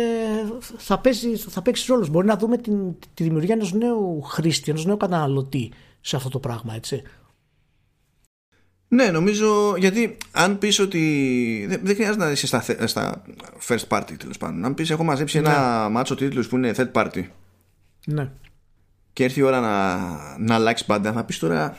θα, 0.77 0.99
παίζει, 0.99 1.35
θα 1.35 1.61
παίξει 1.61 1.85
ρόλος. 1.87 2.09
Μπορεί 2.09 2.27
να 2.27 2.37
δούμε 2.37 2.57
την, 2.57 2.95
τη 3.13 3.23
δημιουργία 3.23 3.53
ενός 3.53 3.73
νέου 3.73 4.21
χρήστη, 4.21 4.69
ενός 4.71 4.85
νέου 4.85 4.97
καταναλωτή 4.97 5.71
σε 6.01 6.15
αυτό 6.15 6.29
το 6.29 6.39
πράγμα, 6.39 6.75
έτσι. 6.75 7.01
Ναι, 8.91 9.11
νομίζω 9.11 9.75
γιατί 9.77 10.17
αν 10.31 10.57
πεις 10.57 10.79
ότι. 10.79 11.65
Δεν, 11.67 11.79
δεν 11.83 11.95
χρειάζεται 11.95 12.23
να 12.23 12.31
είσαι 12.31 12.47
στα, 12.47 12.87
στα 12.87 13.23
first 13.67 13.87
party 13.87 14.11
τέλος 14.17 14.37
πάντων. 14.37 14.65
Αν 14.65 14.73
πεις 14.73 14.89
έχω 14.89 15.03
μαζέψει 15.03 15.39
ναι. 15.39 15.49
ένα 15.49 15.89
μάτσο 15.89 16.15
τίτλους 16.15 16.47
που 16.47 16.57
είναι 16.57 16.73
third 16.77 16.91
party. 16.91 17.23
Ναι. 18.05 18.31
Και 19.13 19.23
έρθει 19.23 19.39
η 19.39 19.43
ώρα 19.43 19.59
να, 19.59 19.97
να 20.37 20.55
αλλάξει 20.55 20.85
πάντα, 20.85 21.13
θα 21.13 21.23
πεις 21.23 21.39
τώρα. 21.39 21.77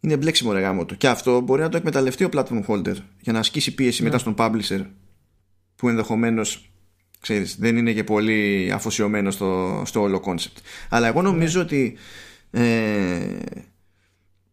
Είναι 0.00 0.16
μπλέξιμο 0.16 0.52
ρε 0.52 0.60
γάμο 0.60 0.84
του. 0.84 0.96
Και 0.96 1.08
αυτό 1.08 1.40
μπορεί 1.40 1.62
να 1.62 1.68
το 1.68 1.76
εκμεταλλευτεί 1.76 2.24
ο 2.24 2.28
platform 2.32 2.64
holder 2.66 2.96
για 3.20 3.32
να 3.32 3.38
ασκήσει 3.38 3.74
πίεση 3.74 4.02
ναι. 4.02 4.08
μετά 4.08 4.18
στον 4.18 4.34
publisher 4.38 4.86
που 5.76 5.88
ενδεχομένως 5.88 6.70
δεν 7.58 7.76
είναι 7.76 7.92
και 7.92 8.04
πολύ 8.04 8.70
αφοσιωμένο 8.74 9.30
στο, 9.30 9.82
στο 9.86 10.00
όλο 10.00 10.22
concept. 10.26 10.60
Αλλά 10.88 11.06
εγώ 11.06 11.22
νομίζω 11.22 11.58
ναι. 11.58 11.64
ότι 11.64 11.96
ε, 12.50 13.38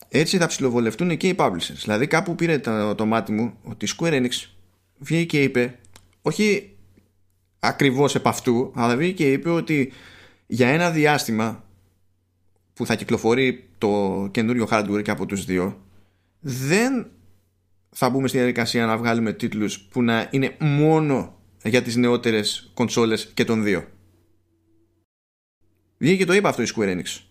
έτσι 0.10 0.38
θα 0.38 0.48
ψηλοβολευτούν 0.48 1.18
και 1.18 1.28
οι 1.28 1.36
publishers. 1.38 1.80
Δηλαδή 1.82 2.08
κάπου 2.08 2.36
πήρε 2.36 2.60
το, 2.60 2.96
το 2.96 3.06
μάτι 3.06 3.32
μου 3.32 3.54
ότι 3.64 3.86
η 3.86 3.90
Square 3.98 4.14
Enix 4.14 4.32
βγήκε 4.98 5.26
και 5.26 5.44
είπε 5.44 5.80
όχι 6.22 6.76
ακριβώς 7.60 8.16
επ' 8.16 8.28
αυτού 8.28 8.72
αλλά 8.76 8.98
βγήκε 8.98 9.24
και 9.24 9.32
είπε 9.32 9.50
ότι 9.50 9.92
για 10.48 10.68
ένα 10.68 10.92
διάστημα 10.92 11.64
που 12.74 12.86
θα 12.86 12.96
κυκλοφορεί 12.96 13.70
το 13.78 14.28
καινούριο 14.32 14.68
hardware 14.72 15.02
και 15.04 15.12
από 15.12 15.26
τους 15.26 15.46
δύο 15.46 15.82
δεν 16.40 17.08
θα 17.90 18.10
μπούμε 18.10 18.28
στη 18.28 18.38
διαδικασία 18.38 18.86
να 18.86 18.98
βγάλουμε 18.98 19.34
τίτλους 19.34 19.80
που 19.80 20.04
να 20.04 20.28
είναι 20.32 20.56
μόνο 20.60 21.38
για 21.64 21.82
τις 21.82 21.96
νεότερες 21.96 22.72
κονσόλες 22.74 23.32
και 23.34 23.46
των 23.46 23.64
δύο. 23.64 23.88
Βγήκε 25.98 26.18
και 26.18 26.26
το 26.26 26.34
είπε 26.34 26.48
αυτό 26.48 26.62
η 26.62 26.68
Square 26.76 26.98
Enix. 26.98 27.27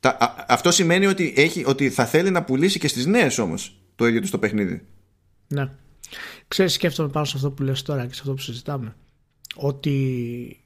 Τα, 0.00 0.44
αυτό 0.48 0.70
σημαίνει 0.70 1.06
ότι, 1.06 1.32
έχει, 1.36 1.64
ότι 1.66 1.90
θα 1.90 2.06
θέλει 2.06 2.30
να 2.30 2.44
πουλήσει 2.44 2.78
και 2.78 2.88
στις 2.88 3.06
νέες 3.06 3.38
όμως 3.38 3.80
το 3.94 4.06
ίδιο 4.06 4.20
του 4.20 4.30
το 4.30 4.38
παιχνίδι. 4.38 4.86
Ναι. 5.48 5.70
Ξέρεις 6.48 6.72
σκέφτομαι 6.72 7.08
πάνω 7.08 7.26
σε 7.26 7.36
αυτό 7.36 7.50
που 7.50 7.62
λες 7.62 7.82
τώρα 7.82 8.06
και 8.06 8.14
σε 8.14 8.20
αυτό 8.20 8.34
που 8.34 8.40
συζητάμε. 8.40 8.96
Ότι 9.54 10.64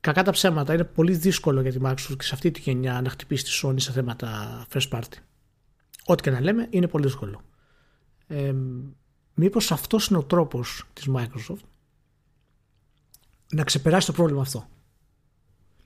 κακά 0.00 0.22
τα 0.22 0.30
ψέματα 0.30 0.74
είναι 0.74 0.84
πολύ 0.84 1.12
δύσκολο 1.12 1.60
για 1.60 1.72
τη 1.72 1.78
Microsoft 1.82 2.16
και 2.18 2.24
σε 2.24 2.34
αυτή 2.34 2.50
τη 2.50 2.60
γενιά 2.60 3.00
να 3.00 3.10
χτυπήσει 3.10 3.44
τη 3.44 3.60
Sony 3.62 3.80
σε 3.80 3.92
θέματα 3.92 4.66
first 4.72 4.88
party. 4.90 5.18
Ό,τι 6.04 6.22
και 6.22 6.30
να 6.30 6.40
λέμε 6.40 6.66
είναι 6.70 6.88
πολύ 6.88 7.04
δύσκολο. 7.04 7.42
Ε, 8.26 8.54
μήπως 9.34 9.72
αυτός 9.72 10.06
είναι 10.06 10.18
ο 10.18 10.24
τρόπος 10.24 10.84
της 10.92 11.08
Microsoft 11.14 11.62
να 13.52 13.64
ξεπεράσει 13.64 14.06
το 14.06 14.12
πρόβλημα 14.12 14.40
αυτό. 14.40 14.68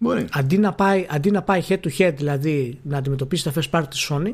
Μπορεί. 0.02 0.26
Αντί 0.32 0.58
να, 0.58 0.72
πάει, 0.72 1.06
αντί 1.10 1.30
να 1.30 1.42
πάει 1.42 1.62
head 1.68 1.78
to 1.80 1.98
head, 1.98 2.12
δηλαδή 2.16 2.78
να 2.82 2.98
αντιμετωπίσει 2.98 3.44
τα 3.44 3.52
first 3.54 3.70
party 3.70 3.84
της 3.90 4.08
Sony, 4.10 4.32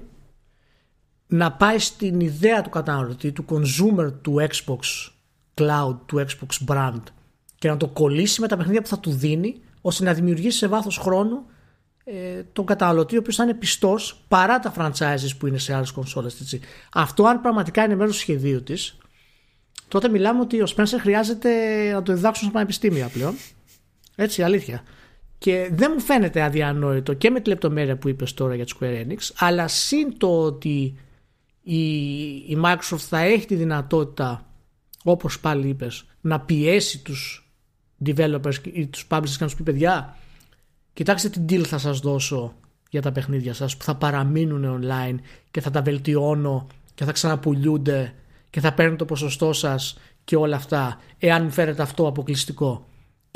να 1.26 1.52
πάει 1.52 1.78
στην 1.78 2.20
ιδέα 2.20 2.62
του 2.62 2.70
καταναλωτή, 2.70 3.32
του 3.32 3.44
consumer 3.48 4.12
του 4.22 4.36
Xbox 4.48 4.78
Cloud, 5.54 5.96
του 6.06 6.26
Xbox 6.26 6.66
Brand 6.66 7.02
και 7.58 7.68
να 7.68 7.76
το 7.76 7.88
κολλήσει 7.88 8.40
με 8.40 8.48
τα 8.48 8.56
παιχνίδια 8.56 8.82
που 8.82 8.88
θα 8.88 8.98
του 8.98 9.10
δίνει, 9.10 9.60
ώστε 9.80 10.04
να 10.04 10.12
δημιουργήσει 10.12 10.58
σε 10.58 10.66
βάθος 10.66 10.98
χρόνου 10.98 11.46
ε, 12.04 12.42
τον 12.52 12.66
καταναλωτή 12.66 13.16
ο 13.16 13.18
οποίος 13.18 13.36
θα 13.36 13.44
είναι 13.44 13.54
πιστός 13.54 14.24
παρά 14.28 14.58
τα 14.58 14.72
franchises 14.76 15.36
που 15.38 15.46
είναι 15.46 15.58
σε 15.58 15.74
άλλες 15.74 15.90
κονσόλες. 15.90 16.58
Αυτό 16.92 17.24
αν 17.24 17.40
πραγματικά 17.40 17.84
είναι 17.84 17.96
μέρος 17.96 18.12
του 18.12 18.20
σχεδίου 18.20 18.62
της, 18.62 18.96
τότε 19.88 20.08
μιλάμε 20.08 20.40
ότι 20.40 20.62
ο 20.62 20.66
Spencer 20.76 20.98
χρειάζεται 21.00 21.50
να 21.92 22.02
το 22.02 22.12
διδάξουν 22.12 22.44
στα 22.44 22.52
πανεπιστήμια 22.52 23.08
πλέον. 23.08 23.34
Έτσι, 24.16 24.42
αλήθεια. 24.42 24.82
Και 25.38 25.70
δεν 25.72 25.90
μου 25.94 26.00
φαίνεται 26.00 26.42
αδιανόητο 26.42 27.12
και 27.14 27.30
με 27.30 27.40
τη 27.40 27.48
λεπτομέρεια 27.48 27.96
που 27.96 28.08
είπες 28.08 28.34
τώρα 28.34 28.54
για 28.54 28.64
τη 28.64 28.72
Square 28.80 29.06
Enix, 29.06 29.18
αλλά 29.38 29.68
συν 29.68 30.18
το 30.18 30.42
ότι 30.42 30.98
η, 31.62 31.82
η 32.26 32.58
Microsoft 32.64 32.96
θα 32.96 33.18
έχει 33.18 33.46
τη 33.46 33.54
δυνατότητα, 33.54 34.46
όπως 35.04 35.40
πάλι 35.40 35.68
είπες, 35.68 36.04
να 36.20 36.40
πιέσει 36.40 37.02
τους 37.02 37.50
developers 38.04 38.54
ή 38.72 38.86
τους 38.86 39.06
publishers 39.10 39.28
και 39.28 39.36
να 39.40 39.46
τους 39.46 39.56
πει 39.56 39.62
παιδιά, 39.62 40.16
κοιτάξτε 40.92 41.28
τι 41.28 41.40
deal 41.48 41.64
θα 41.66 41.78
σας 41.78 41.98
δώσω 41.98 42.54
για 42.90 43.02
τα 43.02 43.12
παιχνίδια 43.12 43.54
σας 43.54 43.76
που 43.76 43.84
θα 43.84 43.94
παραμείνουν 43.94 44.82
online 44.82 45.14
και 45.50 45.60
θα 45.60 45.70
τα 45.70 45.82
βελτιώνω 45.82 46.66
και 46.94 47.04
θα 47.04 47.12
ξαναπουλιούνται 47.12 48.14
και 48.50 48.60
θα 48.60 48.72
παίρνουν 48.72 48.96
το 48.96 49.04
ποσοστό 49.04 49.52
σας 49.52 49.98
και 50.24 50.36
όλα 50.36 50.56
αυτά 50.56 51.00
εάν 51.18 51.44
μου 51.44 51.50
φέρετε 51.50 51.82
αυτό 51.82 52.06
αποκλειστικό 52.06 52.87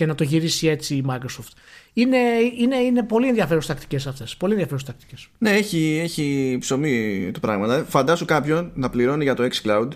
και 0.02 0.08
να 0.08 0.14
το 0.14 0.24
γυρίσει 0.24 0.68
έτσι 0.68 0.94
η 0.94 1.04
Microsoft. 1.08 1.52
Είναι, 1.92 2.18
είναι, 2.58 2.76
είναι 2.76 3.02
πολύ 3.02 3.28
ενδιαφέρουσες 3.28 3.68
τακτικές 3.68 4.06
αυτές. 4.06 4.36
Πολύ 4.36 4.52
ενδιαφέρουσες 4.52 4.88
τακτικές. 4.88 5.28
Ναι, 5.38 5.50
έχει, 5.50 6.00
έχει 6.02 6.56
ψωμί 6.60 7.30
το 7.32 7.40
πράγμα. 7.40 7.66
Δηλαδή, 7.66 7.90
φαντάσου 7.90 8.24
κάποιον 8.24 8.72
να 8.74 8.90
πληρώνει 8.90 9.24
για 9.24 9.34
το 9.34 9.48
Xcloud, 9.52 9.88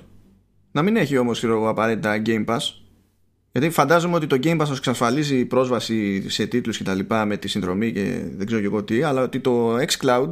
να 0.73 0.83
μην 0.83 0.97
έχει 0.97 1.19
όμως 1.19 1.45
απαραίτητα 1.45 2.23
Game 2.27 2.45
Pass. 2.45 2.59
Γιατί 3.53 3.71
φαντάζομαι 3.71 4.17
ότι 4.17 4.27
το 4.27 4.39
Game 4.43 4.61
Pass 4.61 4.71
εξασφαλίζει 4.77 5.45
πρόσβαση 5.45 6.29
σε 6.31 6.47
τίτλους 6.47 6.77
και 6.77 6.85
τα 6.85 6.95
λοιπά 6.95 7.25
με 7.25 7.37
τη 7.37 7.49
συνδρομή 7.49 7.93
και 7.93 8.23
δεν 8.37 8.47
ξέρω 8.47 8.61
και 8.61 8.67
εγώ 8.67 8.85
τι, 8.85 9.03
αλλά 9.03 9.23
ότι 9.23 9.41
το 9.41 9.77
Xcloud 9.77 10.31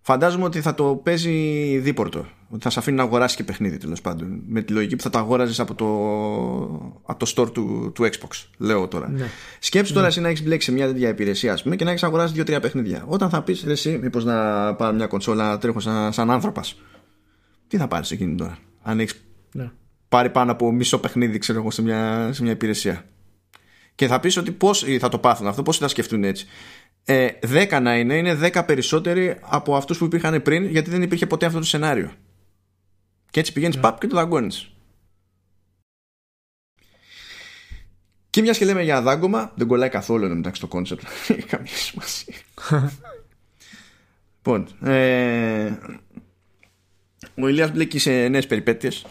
φαντάζομαι 0.00 0.44
ότι 0.44 0.60
θα 0.60 0.74
το 0.74 1.00
παίζει 1.02 1.78
δίπορτο. 1.78 2.26
Ότι 2.50 2.62
θα 2.62 2.70
σε 2.70 2.78
αφήνει 2.78 2.96
να 2.96 3.02
αγοράσει 3.02 3.36
και 3.36 3.44
παιχνίδι 3.44 3.76
τέλος 3.76 4.00
πάντων. 4.00 4.42
Με 4.46 4.62
τη 4.62 4.72
λογική 4.72 4.96
που 4.96 5.02
θα 5.02 5.10
το 5.10 5.18
αγόραζες 5.18 5.60
από 5.60 5.74
το, 5.74 5.86
από 7.02 7.24
το 7.24 7.32
store 7.36 7.52
του, 7.52 7.92
του 7.94 8.04
Xbox. 8.04 8.46
Λέω 8.58 8.88
τώρα. 8.88 9.08
Ναι. 9.08 9.26
Σκέψου 9.58 9.92
τώρα 9.92 10.02
ναι. 10.02 10.08
εσύ 10.08 10.20
να 10.20 10.28
έχεις 10.28 10.42
μπλέξει 10.42 10.68
σε 10.68 10.74
μια 10.74 10.86
τέτοια 10.86 11.08
υπηρεσία 11.08 11.58
πούμε, 11.62 11.76
και 11.76 11.84
να 11.84 11.90
έχεις 11.90 12.02
αγοράσει 12.02 12.34
δύο-τρία 12.34 12.60
παιχνίδια. 12.60 13.04
Όταν 13.06 13.30
θα 13.30 13.42
πεις 13.42 13.64
εσύ, 13.64 13.98
μήπως 14.02 14.24
να 14.24 14.74
πάρω 14.74 14.94
μια 14.94 15.06
κονσόλα 15.06 15.48
να 15.48 15.58
τρέχω 15.58 15.80
σαν, 15.80 16.12
σαν 16.12 16.30
άνθρωπος. 16.30 16.80
Τι 17.68 17.76
θα 17.76 17.88
πάρεις 17.88 18.10
εκείνη 18.10 18.34
τώρα, 18.34 18.58
αν 18.82 19.00
έχεις 19.00 19.24
ναι. 19.52 19.70
πάρει 20.08 20.30
πάνω 20.30 20.52
από 20.52 20.72
μισό 20.72 20.98
παιχνίδι, 20.98 21.38
ξέρω 21.38 21.58
εγώ, 21.58 21.70
σε 21.70 21.82
μια, 21.82 22.30
σε 22.32 22.42
μια 22.42 22.52
υπηρεσία. 22.52 23.04
Και 23.94 24.06
θα 24.06 24.20
πεις 24.20 24.36
ότι 24.36 24.52
πώς 24.52 24.84
θα 24.98 25.08
το 25.08 25.18
πάθουν 25.18 25.46
αυτό, 25.46 25.62
πώς 25.62 25.78
θα 25.78 25.88
σκεφτούν 25.88 26.24
έτσι 26.24 26.46
ε, 27.10 27.28
10 27.40 27.78
να 27.82 27.96
είναι, 27.96 28.16
είναι 28.16 28.38
10 28.42 28.62
περισσότεροι 28.66 29.36
από 29.40 29.76
αυτούς 29.76 29.98
που 29.98 30.04
υπήρχαν 30.04 30.42
πριν, 30.42 30.64
γιατί 30.64 30.90
δεν 30.90 31.02
υπήρχε 31.02 31.26
ποτέ 31.26 31.46
αυτό 31.46 31.58
το 31.58 31.64
σενάριο. 31.64 32.12
Και 33.30 33.40
έτσι 33.40 33.52
πηγαίνεις 33.52 33.76
yeah. 33.76 33.80
Ναι. 33.80 33.84
παπ 33.84 34.00
και 34.00 34.06
το 34.06 34.16
δαγκώνεις. 34.16 34.72
Και 38.30 38.40
μιας 38.42 38.58
και 38.58 38.64
λέμε 38.64 38.82
για 38.82 39.02
δάγκωμα, 39.02 39.52
δεν 39.54 39.66
κολλάει 39.66 39.88
καθόλου 39.88 40.36
μεταξύ 40.36 40.60
το 40.60 40.66
concept. 40.66 41.02
Έχει 41.28 41.42
καμία 41.42 41.72
σημασία. 41.72 42.34
λοιπόν, 44.36 44.68
ε, 44.82 45.78
ο 47.40 47.48
Ηλίας 47.48 47.70
μπλέκει 47.72 47.98
σε 47.98 48.28
νέες 48.28 48.46
περιπέτειες 48.46 49.06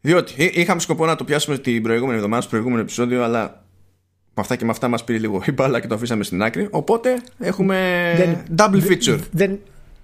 διότι 0.00 0.44
είχαμε 0.44 0.80
σκοπό 0.80 1.06
να 1.06 1.16
το 1.16 1.24
πιάσουμε 1.24 1.58
την 1.58 1.82
προηγούμενη 1.82 2.16
εβδομάδα 2.16 2.40
στο 2.40 2.50
προηγούμενο 2.50 2.80
επεισόδιο 2.80 3.22
αλλά 3.22 3.64
με 4.34 4.42
αυτά 4.42 4.56
και 4.56 4.64
με 4.64 4.70
αυτά 4.70 4.88
μας 4.88 5.04
πήρε 5.04 5.18
λίγο 5.18 5.42
η 5.46 5.52
μπάλα 5.52 5.80
και 5.80 5.86
το 5.86 5.94
αφήσαμε 5.94 6.24
στην 6.24 6.42
άκρη. 6.42 6.68
Οπότε 6.70 7.22
έχουμε 7.38 7.76
δεν, 8.16 8.56
double 8.58 8.82
feature. 8.90 9.18
Δεν, 9.30 9.58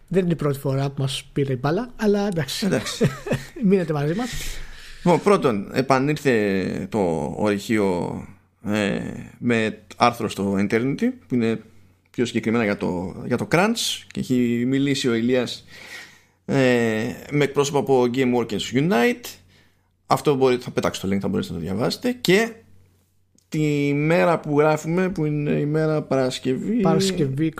δεν, 0.09 0.22
είναι 0.22 0.33
η 0.33 0.37
πρώτη 0.37 0.59
φορά 0.59 0.91
που 0.91 1.03
μας 1.03 1.29
πήρε 1.33 1.53
η 1.53 1.59
μπάλα, 1.61 1.91
αλλά 1.97 2.26
εντάξει. 2.26 2.66
εντάξει. 2.66 3.11
Μείνετε 3.68 3.93
μαζί 3.93 4.14
μας. 4.14 4.29
Λοιπόν, 5.05 5.22
πρώτον, 5.22 5.70
επανήλθε 5.72 6.87
το 6.91 7.35
ορυχείο 7.37 8.20
ε, 8.64 9.01
με 9.39 9.79
άρθρο 9.97 10.29
στο 10.29 10.55
Eternity, 10.59 11.09
που 11.26 11.35
είναι 11.35 11.61
πιο 12.11 12.24
συγκεκριμένα 12.24 12.64
για 12.64 12.76
το, 12.76 13.22
για 13.26 13.37
το 13.37 13.49
Crunch 13.51 14.05
και 14.11 14.20
έχει 14.20 14.64
μιλήσει 14.66 15.09
ο 15.09 15.14
Ηλίας 15.14 15.64
ε, 16.45 17.12
με 17.31 17.45
εκπρόσωπο 17.45 17.79
από 17.79 18.11
Game 18.14 18.35
Workers 18.37 18.72
Unite. 18.72 19.24
Αυτό 20.07 20.35
μπορεί, 20.35 20.57
θα 20.57 20.70
πετάξω 20.70 21.07
το 21.07 21.14
link, 21.14 21.18
θα 21.18 21.29
μπορείτε 21.29 21.53
να 21.53 21.59
το 21.59 21.64
διαβάσετε. 21.64 22.12
Και 22.20 22.53
τη 23.49 23.92
μέρα 23.94 24.40
που 24.40 24.59
γράφουμε 24.59 25.09
που 25.09 25.24
είναι 25.24 25.51
η 25.51 25.66
μέρα 25.66 26.03
Παρασκευή 26.03 26.80
Παρασκευή 26.80 27.53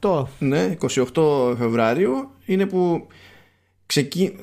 28 0.00 0.24
ναι 0.38 0.76
28 1.14 1.54
Φεβρουάριου 1.58 2.30
είναι 2.44 2.66
που 2.66 3.06
ξεκίνησε 3.86 4.36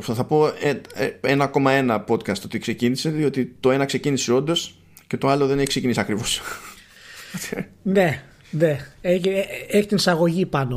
θα 0.00 0.24
πω 0.24 0.46
1,1 0.46 0.52
ε, 0.94 2.04
podcast 2.08 2.42
ότι 2.44 2.58
ξεκίνησε 2.58 3.10
διότι 3.10 3.56
το 3.60 3.70
ένα 3.70 3.84
ξεκίνησε 3.84 4.32
όντως 4.32 4.78
και 5.06 5.16
το 5.16 5.28
άλλο 5.28 5.46
δεν 5.46 5.58
έχει 5.58 5.68
ξεκινήσει 5.68 6.00
ακριβώς 6.00 6.40
ναι 7.82 8.22
ναι, 8.54 8.78
έχει, 9.00 9.28
έχει 9.68 9.86
την 9.86 9.96
εισαγωγή 9.96 10.46
πάνω. 10.46 10.76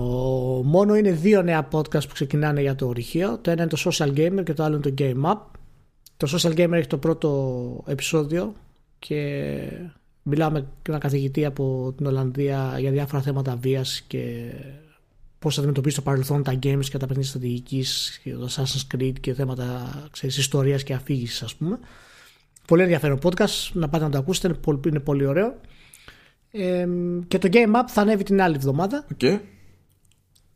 Μόνο 0.64 0.95
είναι 0.95 1.12
δύο 1.12 1.41
νέα 1.41 1.68
podcast 1.72 2.08
που 2.08 2.14
ξεκινάνε 2.14 2.62
για 2.62 2.76
το 2.76 2.88
ορυχείο. 2.88 3.38
Το 3.41 3.51
ένα 3.51 3.62
είναι 3.62 3.72
το 3.72 3.91
Social 3.91 4.18
Gamer 4.18 4.43
και 4.43 4.53
το 4.53 4.64
άλλο 4.64 4.76
είναι 4.76 4.91
το 4.91 4.93
Game 4.97 5.32
Up. 5.32 5.38
Το 6.18 6.28
Social 6.32 6.60
Gamer 6.60 6.72
έχει 6.72 6.88
το 6.88 6.97
πρώτο 6.97 7.84
επεισόδιο 7.88 8.53
και 9.00 9.62
μιλάμε 10.24 10.60
με 10.60 10.68
έναν 10.88 11.00
καθηγητή 11.00 11.46
από 11.46 11.93
την 11.98 12.06
Ολλανδία 12.06 12.76
για 12.80 12.91
διάφορα 12.91 13.22
θέματα 13.22 13.56
βίας 13.56 14.02
και 14.08 14.52
πώς 15.39 15.54
θα 15.54 15.60
αντιμετωπίσει 15.60 15.96
το 15.96 16.02
παρελθόν 16.02 16.43
τα 16.43 16.60
games 16.64 16.86
και 16.86 16.98
τα 16.98 17.08
παιχνίδια 17.08 17.30
στρατηγικής 17.30 18.20
και 18.24 18.34
το 18.34 18.50
Assassin's 18.52 18.96
Creed 18.96 19.14
και 19.20 19.34
θέματα 19.34 19.93
ιστορίας 20.22 20.84
και 20.84 20.93
αφήγησης, 20.93 21.41
ας 21.41 21.56
πούμε. 21.56 21.80
Πολύ 22.68 22.82
ενδιαφέρον 22.82 23.20
podcast, 23.24 23.70
να 23.74 23.89
πάτε 23.89 24.04
να 24.04 24.10
το 24.10 24.18
ακούσετε, 24.18 24.48
είναι 24.48 24.58
πολύ, 24.58 24.80
είναι 24.86 25.00
πολύ 25.00 25.26
ωραίο. 25.26 25.56
Ε, 26.52 26.88
και 27.28 27.38
το 27.38 27.50
Game 27.52 27.76
Up 27.76 27.84
θα 27.88 28.02
ανέβει 28.02 28.24
την 28.24 28.41
άλλη 28.41 28.56
εβδομάδα. 28.56 29.06
Okay. 29.18 29.39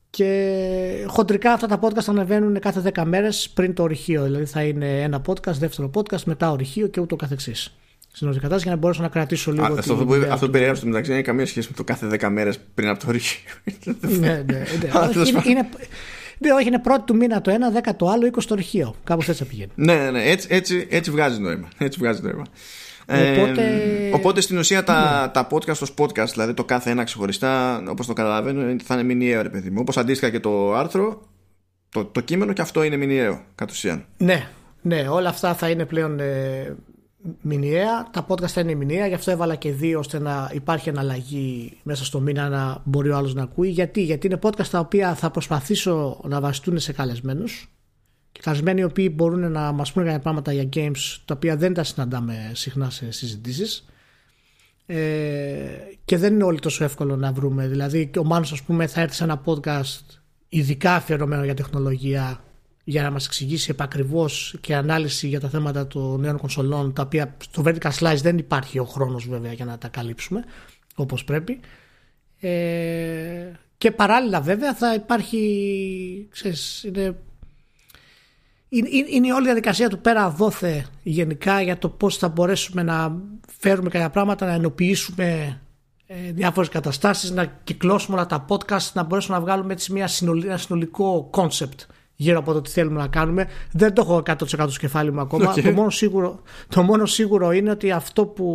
Και 0.10 1.06
χοντρικά 1.08 1.54
αυτά 1.54 1.68
τα 1.68 1.80
podcast 1.82 2.02
θα 2.02 2.12
ανεβαίνουν 2.12 2.60
κάθε 2.60 2.92
10 2.94 3.04
μέρες 3.06 3.50
πριν 3.50 3.74
το 3.74 3.84
ορυχείο. 3.84 4.24
Δηλαδή 4.24 4.46
θα 4.46 4.64
είναι 4.64 5.02
ένα 5.02 5.22
podcast, 5.26 5.54
δεύτερο 5.54 5.92
podcast, 5.94 6.24
μετά 6.24 6.52
ορυχείο 6.52 6.88
και 6.88 7.02
ούτω 7.02 7.16
καθεξής 7.16 7.74
στην 8.12 8.34
κατάσταση 8.34 8.64
για 8.64 8.72
να 8.72 8.78
μπορέσω 8.78 9.01
να 9.01 9.07
κρατήσω 9.07 9.51
λίγο. 9.51 9.66
Α, 9.66 9.76
αυτό, 9.78 9.95
που, 9.95 10.14
αυτό 10.32 10.45
που 10.45 10.51
περιέγραψε 10.51 10.86
μεταξύ 10.86 11.10
δεν 11.10 11.20
έχει 11.20 11.28
καμία 11.28 11.45
σχέση 11.45 11.68
με 11.70 11.76
το 11.76 11.84
κάθε 11.84 12.07
10 12.22 12.30
μέρες 12.32 12.60
πριν 12.74 12.89
από 12.89 13.05
το 13.05 13.12
ρίχη. 13.12 13.43
ναι, 14.01 14.18
ναι. 14.20 14.43
ναι. 14.45 14.99
όχι, 15.22 15.30
είναι, 15.30 15.41
είναι, 15.45 15.70
ναι, 16.39 16.53
όχι, 16.53 16.68
είναι 16.68 16.80
πρώτη 16.80 17.01
του 17.05 17.16
μήνα 17.16 17.41
το 17.41 17.51
ένα, 17.51 17.70
δέκα 17.70 17.95
το 17.95 18.07
άλλο, 18.10 18.26
είκοσι 18.26 18.47
το 18.47 18.55
ρηχείο. 18.55 18.95
Κάπως 19.03 19.30
έτσι 19.30 19.45
πηγαίνει. 19.45 19.72
Ναι, 19.76 19.95
ναι, 19.95 20.12
ναι. 20.12 20.24
Έτσι, 20.24 20.47
έτσι, 20.51 20.88
έτσι 20.89 21.12
βγάζει 21.12 21.39
νόημα. 21.39 21.68
Έτσι 21.78 21.99
βγάζει 21.99 22.22
νόημα. 22.22 22.45
Οπότε... 23.12 23.62
Ε, 23.62 24.14
οπότε 24.14 24.41
στην 24.41 24.57
ουσία 24.57 24.84
τα, 24.84 25.22
ναι. 25.22 25.32
τα 25.32 25.47
podcast 25.51 25.82
ως 25.82 25.93
podcast, 25.97 26.30
δηλαδή 26.32 26.53
το 26.53 26.64
κάθε 26.64 26.89
ένα 26.89 27.03
ξεχωριστά, 27.03 27.84
όπως 27.89 28.07
το 28.07 28.14
καταλαβαίνω, 28.14 28.76
θα 28.84 28.93
είναι 28.93 29.03
μηνιαίο 29.03 29.41
ρε 29.41 29.49
παιδί 29.49 29.70
μου. 29.70 29.78
Όπως 29.80 29.97
αντίστοιχα 29.97 30.32
και 30.32 30.39
το 30.39 30.74
άρθρο, 30.74 31.22
το, 31.89 32.05
το 32.05 32.22
κείμενο 32.22 32.53
και 32.53 32.62
αυτό 32.62 32.84
είναι 32.84 32.97
μηνιαίο 32.97 33.41
κατ' 33.55 33.70
ουσίαν. 33.70 34.05
Ναι, 34.18 34.49
ναι, 34.82 35.07
όλα 35.10 35.30
αυτά 35.30 35.53
θα 35.53 35.70
είναι 35.70 35.86
πλέον 35.86 36.20
ε, 36.20 36.76
μηνιαία. 37.41 38.09
Τα 38.11 38.26
podcast 38.28 38.47
θα 38.47 38.61
είναι 38.61 38.74
μηνιαία, 38.74 39.07
γι' 39.07 39.13
αυτό 39.13 39.32
έβαλα 39.32 39.55
και 39.55 39.72
δύο 39.72 39.99
ώστε 39.99 40.20
να 40.20 40.51
υπάρχει 40.53 40.89
αναλλαγή 40.89 41.78
μέσα 41.84 42.05
στο 42.05 42.20
μήνα 42.20 42.49
να 42.49 42.82
μπορεί 42.86 43.09
ο 43.09 43.15
άλλος 43.15 43.34
να 43.34 43.43
ακούει. 43.43 43.70
Γιατί, 43.70 44.01
Γιατί 44.01 44.28
είναι 44.28 44.39
podcast 44.41 44.67
τα 44.67 44.80
οποία 44.80 45.15
θα 45.15 45.32
προσπαθήσω 45.32 46.21
να 46.24 46.39
βασιστούν 46.39 46.79
σε 46.79 46.93
καλεσμένους. 46.93 47.74
Και 48.32 48.39
καλεσμένοι 48.43 48.82
οι 48.82 48.83
οποίοι 48.83 49.12
μπορούν 49.16 49.51
να 49.51 49.71
μας 49.71 49.91
πούνε 49.91 50.05
κάποια 50.05 50.21
πράγματα 50.21 50.54
για 50.54 50.70
games 50.74 51.17
τα 51.25 51.33
οποία 51.33 51.58
δεν 51.58 51.74
τα 51.74 51.83
συναντάμε 51.83 52.51
συχνά 52.54 52.89
σε 52.89 53.12
συζητήσεις. 53.12 53.86
Ε, 54.86 54.97
και 56.05 56.17
δεν 56.17 56.33
είναι 56.33 56.43
όλοι 56.43 56.59
τόσο 56.59 56.83
εύκολο 56.83 57.16
να 57.16 57.32
βρούμε. 57.32 57.67
Δηλαδή, 57.67 58.12
ο 58.17 58.24
Μάνος, 58.24 58.51
ας 58.51 58.62
πούμε, 58.62 58.87
θα 58.87 59.01
έρθει 59.01 59.16
σε 59.16 59.24
ένα 59.24 59.41
podcast 59.46 60.20
ειδικά 60.50 60.96
αφιερωμένο 60.96 61.43
για 61.43 61.54
τεχνολογία 61.54 62.43
για 62.89 63.01
να 63.01 63.11
μας 63.11 63.25
εξηγήσει 63.25 63.70
επακριβώς 63.71 64.55
και 64.61 64.75
ανάλυση 64.75 65.28
για 65.28 65.39
τα 65.39 65.49
θέματα 65.49 65.87
των 65.87 66.20
νέων 66.20 66.37
κονσολών 66.37 66.93
τα 66.93 67.01
οποία 67.01 67.36
στο 67.39 67.63
Vertical 67.66 67.91
Slice 67.99 68.17
δεν 68.21 68.37
υπάρχει 68.37 68.79
ο 68.79 68.83
χρόνος 68.83 69.28
βέβαια 69.28 69.53
για 69.53 69.66
να 69.66 69.78
τα 69.78 69.87
καλύψουμε 69.87 70.43
όπως 70.95 71.24
πρέπει. 71.24 71.59
Ε, 72.39 73.51
και 73.78 73.91
παράλληλα 73.91 74.41
βέβαια 74.41 74.75
θα 74.75 74.93
υπάρχει 74.93 76.28
ξέρεις, 76.32 76.83
είναι, 76.83 77.16
είναι, 78.70 78.89
είναι 79.09 79.28
η 79.28 79.32
όλη 79.32 79.45
διαδικασία 79.45 79.89
του 79.89 79.99
πέρα 79.99 80.29
δόθε 80.29 80.86
γενικά 81.03 81.61
για 81.61 81.78
το 81.78 81.89
πώς 81.89 82.17
θα 82.17 82.29
μπορέσουμε 82.29 82.83
να 82.83 83.21
φέρουμε 83.59 83.89
κάποια 83.89 84.09
πράγματα 84.09 84.45
να 84.45 84.53
ενοποιήσουμε 84.53 85.59
ε, 86.07 86.32
διάφορες 86.32 86.70
καταστάσεις 86.70 87.32
να 87.32 87.45
κυκλώσουμε 87.45 88.17
όλα 88.17 88.25
τα 88.25 88.45
podcast 88.49 88.91
να 88.93 89.03
μπορέσουμε 89.03 89.37
να 89.37 89.43
βγάλουμε 89.43 89.74
έτσι 89.74 89.91
μια 89.91 90.09
ένα 90.45 90.57
συνολικό 90.57 91.29
concept 91.33 91.86
γύρω 92.21 92.39
από 92.39 92.54
το 92.54 92.62
τι 92.62 92.70
θέλουμε 92.70 93.00
να 93.00 93.08
κάνουμε. 93.08 93.47
Δεν 93.71 93.93
το 93.93 94.01
έχω 94.01 94.24
100% 94.25 94.43
στο 94.46 94.66
κεφάλι 94.79 95.12
μου 95.12 95.20
ακόμα. 95.20 95.54
Το, 95.54 95.71
μόνο 95.71 95.89
σίγουρο, 95.89 96.41
το 96.67 96.83
μόνο 96.83 97.05
σίγουρο 97.05 97.51
είναι 97.51 97.70
ότι 97.70 97.91
αυτό 97.91 98.25
που, 98.25 98.46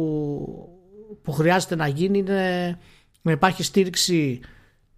που 1.23 1.33
χρειάζεται 1.33 1.77
να 1.77 1.89
γίνει 1.89 2.19
είναι 2.19 2.79
να 3.23 3.33
υπάρχει 3.33 3.63
στήριξη 3.63 4.41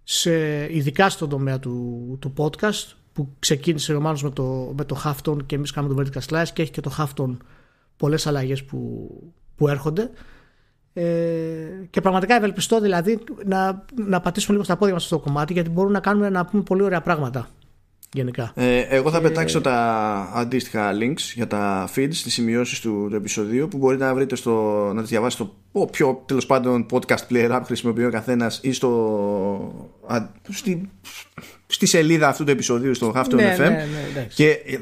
σε, 0.03 0.31
ειδικά 0.73 1.09
στον 1.09 1.29
τομέα 1.29 1.59
του, 1.59 2.17
του 2.21 2.33
podcast 2.37 2.95
που 3.13 3.29
ξεκίνησε 3.39 3.93
ο 3.93 4.01
Μάνος 4.01 4.23
με 4.23 4.29
το, 4.29 4.73
με 4.77 4.85
το 4.85 5.01
Hafton 5.05 5.45
και 5.45 5.55
εμείς 5.55 5.71
κάνουμε 5.71 6.03
το 6.03 6.09
Vertical 6.11 6.33
Slice 6.33 6.47
και 6.53 6.61
έχει 6.61 6.71
και 6.71 6.81
το 6.81 6.91
Hafton 6.97 7.37
πολλές 7.97 8.27
αλλαγές 8.27 8.63
που, 8.63 9.09
που 9.55 9.67
έρχονται 9.67 10.09
ε, 10.93 11.03
και 11.89 12.01
πραγματικά 12.01 12.35
ευελπιστώ 12.35 12.79
δηλαδή 12.81 13.19
να, 13.45 13.85
να 14.07 14.19
πατήσουμε 14.21 14.51
λίγο 14.51 14.63
στα 14.63 14.77
πόδια 14.77 14.93
μας 14.93 15.03
αυτό 15.03 15.15
το 15.15 15.23
κομμάτι 15.23 15.53
γιατί 15.53 15.69
μπορούμε 15.69 15.93
να 15.93 15.99
κάνουμε 15.99 16.29
να 16.29 16.45
πούμε 16.45 16.63
πολύ 16.63 16.81
ωραία 16.81 17.01
πράγματα 17.01 17.49
γενικά. 18.13 18.51
Ε, 18.55 18.79
εγώ 18.79 19.11
θα 19.11 19.21
πετάξω 19.21 19.61
τα 19.61 19.77
αντίστοιχα 20.33 20.91
links 21.01 21.33
για 21.35 21.47
τα 21.47 21.89
feeds 21.95 22.13
στις 22.13 22.33
σημειώσεις 22.33 22.79
του, 22.79 23.07
του 23.09 23.15
επεισοδίου 23.15 23.67
που 23.67 23.77
μπορείτε 23.77 24.05
να 24.05 24.13
βρείτε 24.13 24.35
στο, 24.35 24.51
να 24.93 25.01
τις 25.01 25.09
διαβάσετε 25.09 25.43
στο 25.43 25.55
όποιο 25.71 26.23
τέλος 26.25 26.45
πάντων 26.45 26.85
podcast 26.91 27.31
player 27.31 27.51
app 27.51 27.61
χρησιμοποιεί 27.65 28.05
ο 28.05 28.11
καθένας 28.11 28.59
ή 28.63 28.71
στο, 28.71 29.91
στη, 30.49 30.89
στη 31.67 31.85
σελίδα 31.85 32.27
αυτού 32.27 32.43
του 32.43 32.51
επεισοδίου 32.51 32.93
στο 32.93 33.13
Halftone 33.15 33.33
Ναι, 33.33 33.55
FM 33.55 33.59
ναι, 33.59 33.87
ναι, 34.13 34.27
και 34.33 34.49
ε, 34.49 34.79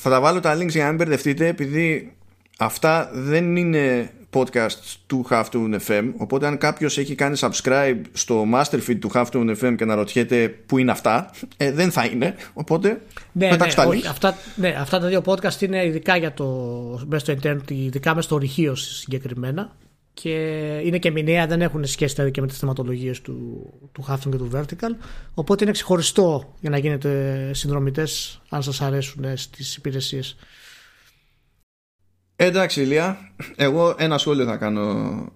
θα 0.00 0.10
τα 0.10 0.20
βάλω 0.20 0.40
τα 0.40 0.56
links 0.56 0.68
για 0.68 0.82
να 0.82 0.88
μην 0.88 0.96
μπερδευτείτε 0.96 1.46
επειδή 1.46 2.12
αυτά 2.58 3.10
δεν 3.12 3.56
είναι 3.56 4.10
podcast 4.32 4.96
του 5.06 5.26
Halftone 5.30 5.78
FM 5.86 6.12
οπότε 6.16 6.46
αν 6.46 6.58
κάποιος 6.58 6.98
έχει 6.98 7.14
κάνει 7.14 7.36
subscribe 7.40 8.00
στο 8.12 8.44
master 8.54 8.78
feed 8.88 8.98
του 9.00 9.10
Halftone 9.14 9.56
FM 9.60 9.74
και 9.76 9.84
να 9.84 9.94
ρωτιέται 9.94 10.48
που 10.48 10.78
είναι 10.78 10.90
αυτά 10.90 11.30
ε, 11.56 11.72
δεν 11.72 11.90
θα 11.90 12.04
είναι. 12.04 12.34
Οπότε 12.52 13.00
Ναι, 13.32 13.48
πετάξω 13.48 13.80
ναι, 13.80 13.84
τα 13.84 13.90
όχι, 13.90 14.02
links 14.02 14.10
αυτά, 14.10 14.36
ναι, 14.56 14.76
αυτά 14.78 14.98
τα 14.98 15.06
δύο 15.06 15.22
podcast 15.24 15.60
είναι 15.60 15.86
ειδικά 15.86 16.16
για 16.16 16.32
το, 16.32 16.46
μέσα 17.06 17.24
στο 17.24 17.34
internet, 17.42 17.70
ειδικά 17.70 18.10
μέσα 18.10 18.26
στο 18.26 18.34
ορυχείο 18.34 18.74
συγκεκριμένα. 18.74 19.76
Και 20.14 20.30
είναι 20.84 20.98
και 20.98 21.10
μηνιαία, 21.10 21.46
δεν 21.46 21.62
έχουν 21.62 21.84
σχέση 21.84 22.14
δηλαδή 22.14 22.32
και 22.32 22.40
με 22.40 22.46
τις 22.46 22.58
θεματολογίες 22.58 23.20
του, 23.20 23.66
του 23.92 24.04
Halftone 24.08 24.30
και 24.30 24.36
του 24.36 24.50
Vertical. 24.54 25.04
Οπότε 25.34 25.64
είναι 25.64 25.72
ξεχωριστό 25.72 26.54
για 26.60 26.70
να 26.70 26.78
γίνετε 26.78 27.50
συνδρομητές 27.54 28.40
αν 28.48 28.62
σας 28.62 28.80
αρέσουν 28.80 29.24
ε, 29.24 29.36
στις 29.36 29.76
υπηρεσίες. 29.76 30.36
Εντάξει, 32.36 32.80
Ηλία, 32.82 33.18
εγώ 33.56 33.94
ένα 33.98 34.18
σχόλιο 34.18 34.44
θα 34.44 34.56
κάνω. 34.56 34.82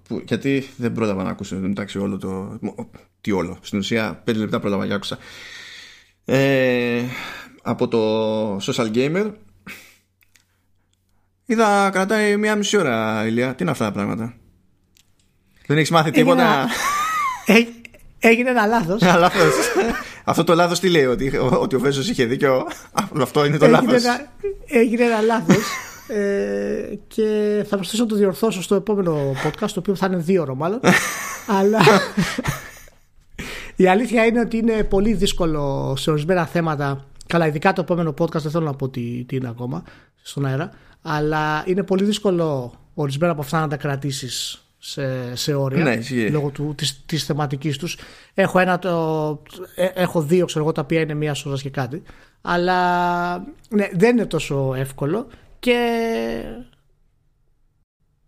Που, 0.08 0.22
γιατί 0.26 0.68
δεν 0.76 0.92
πρόλαβα 0.92 1.22
να 1.22 1.30
ακούσω 1.30 1.56
εντάξει 1.56 1.98
όλο 1.98 2.18
το. 2.18 2.58
Τι 3.20 3.32
όλο. 3.32 3.58
Στην 3.62 3.78
ουσία, 3.78 4.20
πέντε 4.24 4.38
λεπτά 4.38 4.60
πρόλαβα 4.60 4.86
και 4.86 4.92
άκουσα. 4.92 5.18
Ε, 6.24 7.02
από 7.62 7.88
το 7.88 8.56
Social 8.56 8.94
Gamer. 8.94 9.30
Είδα 11.46 11.90
κρατάει 11.92 12.36
μία 12.36 12.56
μισή 12.56 12.76
ώρα, 12.76 13.26
Ηλία. 13.26 13.54
Τι 13.54 13.62
είναι 13.62 13.70
αυτά 13.72 13.84
τα 13.84 13.92
πράγματα; 13.92 14.34
Δεν 15.66 15.76
έχεις 15.76 15.90
μάθει 15.90 16.08
Έγινε 16.08 16.22
τίποτα; 16.22 16.42
ένα- 17.46 17.58
Έ- 17.58 17.68
Έγινε 18.18 18.50
ένα 18.50 18.66
λάθος. 18.66 19.02
Ένα 19.02 19.16
λάθος. 19.16 19.54
Αυτό 20.24 20.44
το 20.44 20.54
λάθος 20.54 20.80
τι 20.80 20.88
λέει, 20.90 21.04
ότι, 21.04 21.36
ότι 21.36 21.76
ο 21.76 21.78
Βέζος 21.80 22.08
είχε 22.08 22.24
δίκιο; 22.24 22.66
Αυτό 23.20 23.44
είναι 23.44 23.56
το 23.58 23.64
έγινε, 23.64 23.80
λάθος. 23.82 24.04
ένα, 24.04 24.32
έγινε 24.66 25.04
ένα 25.04 25.20
λάθος 25.20 25.64
ε, 26.08 26.94
και 27.08 27.62
θα 27.68 27.76
προσθέσω 27.76 28.02
να 28.02 28.08
το 28.08 28.14
διορθώσω 28.16 28.62
στο 28.62 28.74
επόμενο 28.74 29.32
podcast 29.44 29.70
το 29.70 29.78
οποίο 29.78 29.94
θα 29.94 30.06
είναι 30.06 30.16
δύο 30.16 30.42
ώρο 30.42 30.54
μάλλον. 30.54 30.80
Αλλά 31.58 31.80
η 33.76 33.86
αλήθεια 33.88 34.24
είναι 34.24 34.40
ότι 34.40 34.56
είναι 34.56 34.84
πολύ 34.84 35.14
δύσκολο 35.14 35.94
σε 35.96 36.10
ορισμένα 36.10 36.46
θέματα. 36.46 37.04
Καλά 37.26 37.46
ειδικά 37.46 37.72
το 37.72 37.80
επόμενο 37.80 38.14
podcast 38.18 38.40
δεν 38.40 38.50
θέλω 38.50 38.64
να 38.64 38.74
πω 38.74 38.88
τι, 38.88 39.24
τι 39.24 39.36
είναι 39.36 39.48
ακόμα 39.48 39.82
στον 40.22 40.46
αέρα 40.46 40.70
αλλά 41.08 41.62
είναι 41.66 41.82
πολύ 41.82 42.04
δύσκολο 42.04 42.72
ορισμένα 42.94 43.32
από 43.32 43.40
αυτά 43.40 43.60
να 43.60 43.68
τα 43.68 43.76
κρατήσεις 43.76 44.64
σε, 44.78 45.36
σε 45.36 45.54
όρια 45.54 45.84
Ναι, 45.84 45.92
ισχύει. 45.92 46.30
λόγω 46.30 46.50
του, 46.50 46.74
της, 46.76 47.02
της 47.06 47.24
θεματικής 47.24 47.78
τους. 47.78 47.98
Έχω, 48.34 48.58
ένα, 48.58 48.78
το, 48.78 49.42
ε, 49.74 49.84
έχω 49.94 50.22
δύο 50.22 50.46
ξέρω 50.46 50.64
εγώ 50.64 50.72
τα 50.72 50.80
οποία 50.80 51.00
είναι 51.00 51.14
μία 51.14 51.36
ώρα 51.44 51.56
και 51.56 51.70
κάτι. 51.70 52.02
Αλλά 52.40 53.36
ναι, 53.68 53.88
δεν 53.92 54.16
είναι 54.16 54.26
τόσο 54.26 54.74
εύκολο 54.76 55.26
και 55.58 55.78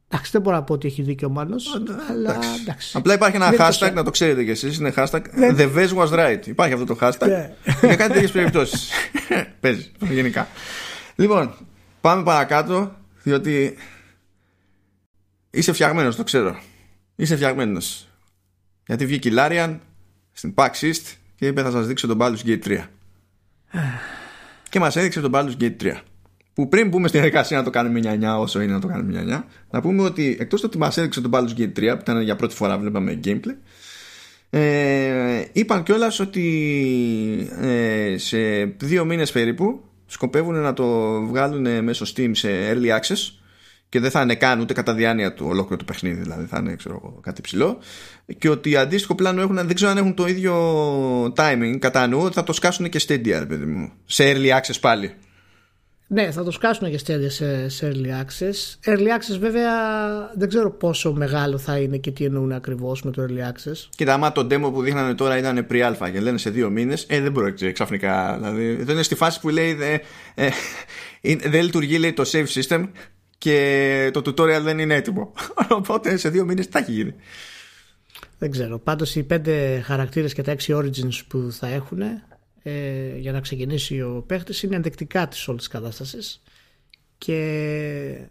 εντάξει 0.08 0.30
δεν 0.32 0.40
μπορώ 0.40 0.56
να 0.56 0.62
πω 0.62 0.72
ότι 0.74 0.86
έχει 0.86 1.02
δίκιο 1.02 1.28
ο 1.28 1.30
Μάνος 1.30 1.66
αλλά 2.10 2.30
εντάξει. 2.34 2.60
εντάξει 2.60 2.96
Απλά 2.96 3.14
υπάρχει 3.14 3.36
ένα 3.36 3.44
Δεν 3.50 3.54
είναι 3.54 3.64
hashtag, 3.64 3.78
τόσο- 3.78 3.92
να 3.92 4.04
το 4.04 4.10
ξέρετε 4.10 4.44
κι 4.44 4.50
εσείς, 4.50 4.78
είναι 4.78 4.92
hashtag 4.96 5.22
The 5.56 5.74
Vez 5.76 5.88
was 5.94 6.08
right. 6.10 6.46
Υπάρχει 6.46 6.72
αυτό 6.72 6.84
το 6.84 6.98
hashtag 7.00 7.26
Ναι. 7.28 7.54
για 7.82 7.96
κάτι 7.96 8.12
τέτοιες 8.12 8.30
περιπτώσεις. 8.30 8.90
Παίζεις, 9.60 9.92
γενικά. 10.00 10.48
Λοιπόν, 11.16 11.54
πάμε 12.00 12.22
παρακάτω, 12.22 12.96
διότι 13.22 13.76
είσαι 15.50 15.72
φτιαγμένος, 15.72 16.16
το 16.16 16.24
ξέρω. 16.24 16.60
Είσαι 17.16 17.36
φτιαγμένος. 17.36 18.08
Γιατί 18.86 19.06
βγήκε 19.06 19.28
η 19.28 19.32
Larian 19.36 19.78
στην 20.32 20.54
PAX 20.56 20.70
East 20.80 21.14
και 21.34 21.46
είπε 21.46 21.62
θα 21.62 21.70
σας 21.70 21.86
δείξω 21.86 22.06
τον 22.06 22.18
Baldur's 22.20 22.44
Gate 22.46 22.62
3. 22.64 22.78
και 24.68 24.78
μας 24.80 24.96
έδειξε 24.96 25.20
τον 25.20 25.30
Baldur's 25.34 25.56
Gate 25.62 25.76
3. 25.82 25.92
Που 26.58 26.68
πριν 26.68 26.88
μπούμε 26.88 27.08
στην 27.08 27.20
διαδικασία 27.20 27.56
να 27.56 27.64
το 27.64 27.70
κάνουμε 27.70 27.98
μια 27.98 28.38
9 28.38 28.40
όσο 28.40 28.60
είναι 28.60 28.72
να 28.72 28.80
το 28.80 28.86
κάνουμε 28.86 29.22
μια 29.22 29.38
9, 29.38 29.44
να 29.70 29.80
πούμε 29.80 30.02
ότι 30.02 30.36
εκτός 30.40 30.60
του 30.60 30.66
ότι 30.68 30.78
μας 30.78 30.96
έδειξε 30.96 31.20
τον 31.20 31.30
Baldur's 31.34 31.60
Gate 31.60 31.62
3 31.62 31.72
που 31.74 31.98
ήταν 32.00 32.20
για 32.20 32.36
πρώτη 32.36 32.54
φορά 32.54 32.78
βλέπαμε 32.78 33.20
gameplay 33.24 33.56
ε, 34.50 35.44
είπαν 35.52 35.82
κιόλας 35.82 36.20
ότι 36.20 37.50
ε, 37.60 38.14
σε 38.18 38.64
δύο 38.64 39.04
μήνες 39.04 39.32
περίπου 39.32 39.80
σκοπεύουν 40.06 40.54
να 40.54 40.72
το 40.72 41.20
βγάλουν 41.26 41.84
μέσω 41.84 42.06
Steam 42.14 42.30
σε 42.32 42.48
early 42.72 42.98
access 42.98 43.32
και 43.88 44.00
δεν 44.00 44.10
θα 44.10 44.20
είναι 44.20 44.34
καν 44.34 44.60
ούτε 44.60 44.72
κατά 44.72 44.94
διάνοια 44.94 45.34
του 45.34 45.46
ολόκληρο 45.48 45.76
το 45.76 45.84
παιχνίδι 45.84 46.20
δηλαδή 46.20 46.44
θα 46.44 46.58
είναι 46.58 46.74
ξέρω, 46.74 46.94
εγώ, 46.94 47.20
κάτι 47.22 47.40
ψηλό 47.40 47.78
και 48.38 48.48
ότι 48.48 48.76
αντίστοιχο 48.76 49.14
πλάνο 49.14 49.40
έχουν 49.40 49.56
δεν 49.56 49.74
ξέρω 49.74 49.90
αν 49.90 49.96
έχουν 49.96 50.14
το 50.14 50.26
ίδιο 50.26 50.54
timing 51.24 51.76
κατά 51.78 52.06
νου 52.06 52.20
ότι 52.20 52.34
θα 52.34 52.44
το 52.44 52.52
σκάσουν 52.52 52.88
και 52.88 53.00
Stadia 53.08 53.36
ρε 53.38 53.46
παιδί 53.46 53.64
μου 53.64 53.92
σε 54.04 54.32
early 54.32 54.58
access 54.58 54.76
πάλι 54.80 55.14
Ναι, 56.10 56.30
θα 56.30 56.44
το 56.44 56.50
σκάσουν 56.50 56.90
και 56.90 56.98
στέλνια 56.98 57.30
σε, 57.30 57.68
σε 57.68 57.92
early 57.92 58.06
access. 58.06 58.90
Early 58.92 59.06
access 59.06 59.38
βέβαια 59.38 59.72
δεν 60.34 60.48
ξέρω 60.48 60.70
πόσο 60.70 61.12
μεγάλο 61.12 61.58
θα 61.58 61.78
είναι 61.78 61.96
και 61.96 62.10
τι 62.10 62.24
εννοούν 62.24 62.52
ακριβώς 62.52 63.02
με 63.02 63.10
το 63.10 63.26
early 63.28 63.52
access. 63.52 63.88
Κοίτα, 63.96 64.14
άμα 64.14 64.32
το 64.32 64.46
demo 64.50 64.72
που 64.72 64.82
δείχνανε 64.82 65.14
τώρα 65.14 65.38
ήταν 65.38 65.66
pre-alpha 65.70 66.10
και 66.12 66.20
λένε 66.20 66.38
σε 66.38 66.50
δύο 66.50 66.70
μήνες, 66.70 67.06
ε, 67.08 67.20
δεν 67.20 67.32
μπορεί 67.32 67.72
ξαφνικά. 67.72 68.36
Δηλαδή, 68.36 68.74
δεν 68.74 68.94
είναι 68.94 69.02
στη 69.02 69.14
φάση 69.14 69.40
που 69.40 69.48
λέει 69.48 69.78
ε, 69.80 69.98
ε, 70.44 70.50
ε, 71.20 71.36
δεν 71.36 71.62
λειτουργεί 71.62 71.98
λέει, 71.98 72.12
το 72.12 72.24
save 72.26 72.46
system 72.46 72.88
και 73.38 74.10
το 74.12 74.20
tutorial 74.26 74.60
δεν 74.62 74.78
είναι 74.78 74.94
έτοιμο. 74.94 75.32
Οπότε 75.78 76.16
σε 76.16 76.28
δύο 76.28 76.44
μήνες 76.44 76.66
τι 76.66 76.72
θα 76.72 76.78
έχει 76.78 76.92
γίνει. 76.92 77.14
Δεν 78.38 78.50
ξέρω. 78.50 78.78
Πάντως 78.78 79.14
οι 79.14 79.22
πέντε 79.22 79.80
χαρακτήρες 79.84 80.34
και 80.34 80.42
τα 80.42 80.50
έξι 80.50 80.74
origins 80.76 81.20
που 81.28 81.48
θα 81.52 81.66
έχουν 81.66 82.02
ε, 82.62 83.16
για 83.16 83.32
να 83.32 83.40
ξεκινήσει 83.40 84.00
ο 84.00 84.24
παίχτης 84.26 84.62
είναι 84.62 84.76
ενδεικτικά 84.76 85.28
της 85.28 85.48
όλης 85.48 85.60
της 85.60 85.70
κατάστασης 85.72 86.42
και 87.18 88.28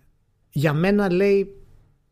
για 0.50 0.74
μένα 0.74 1.12
λέει 1.12 1.56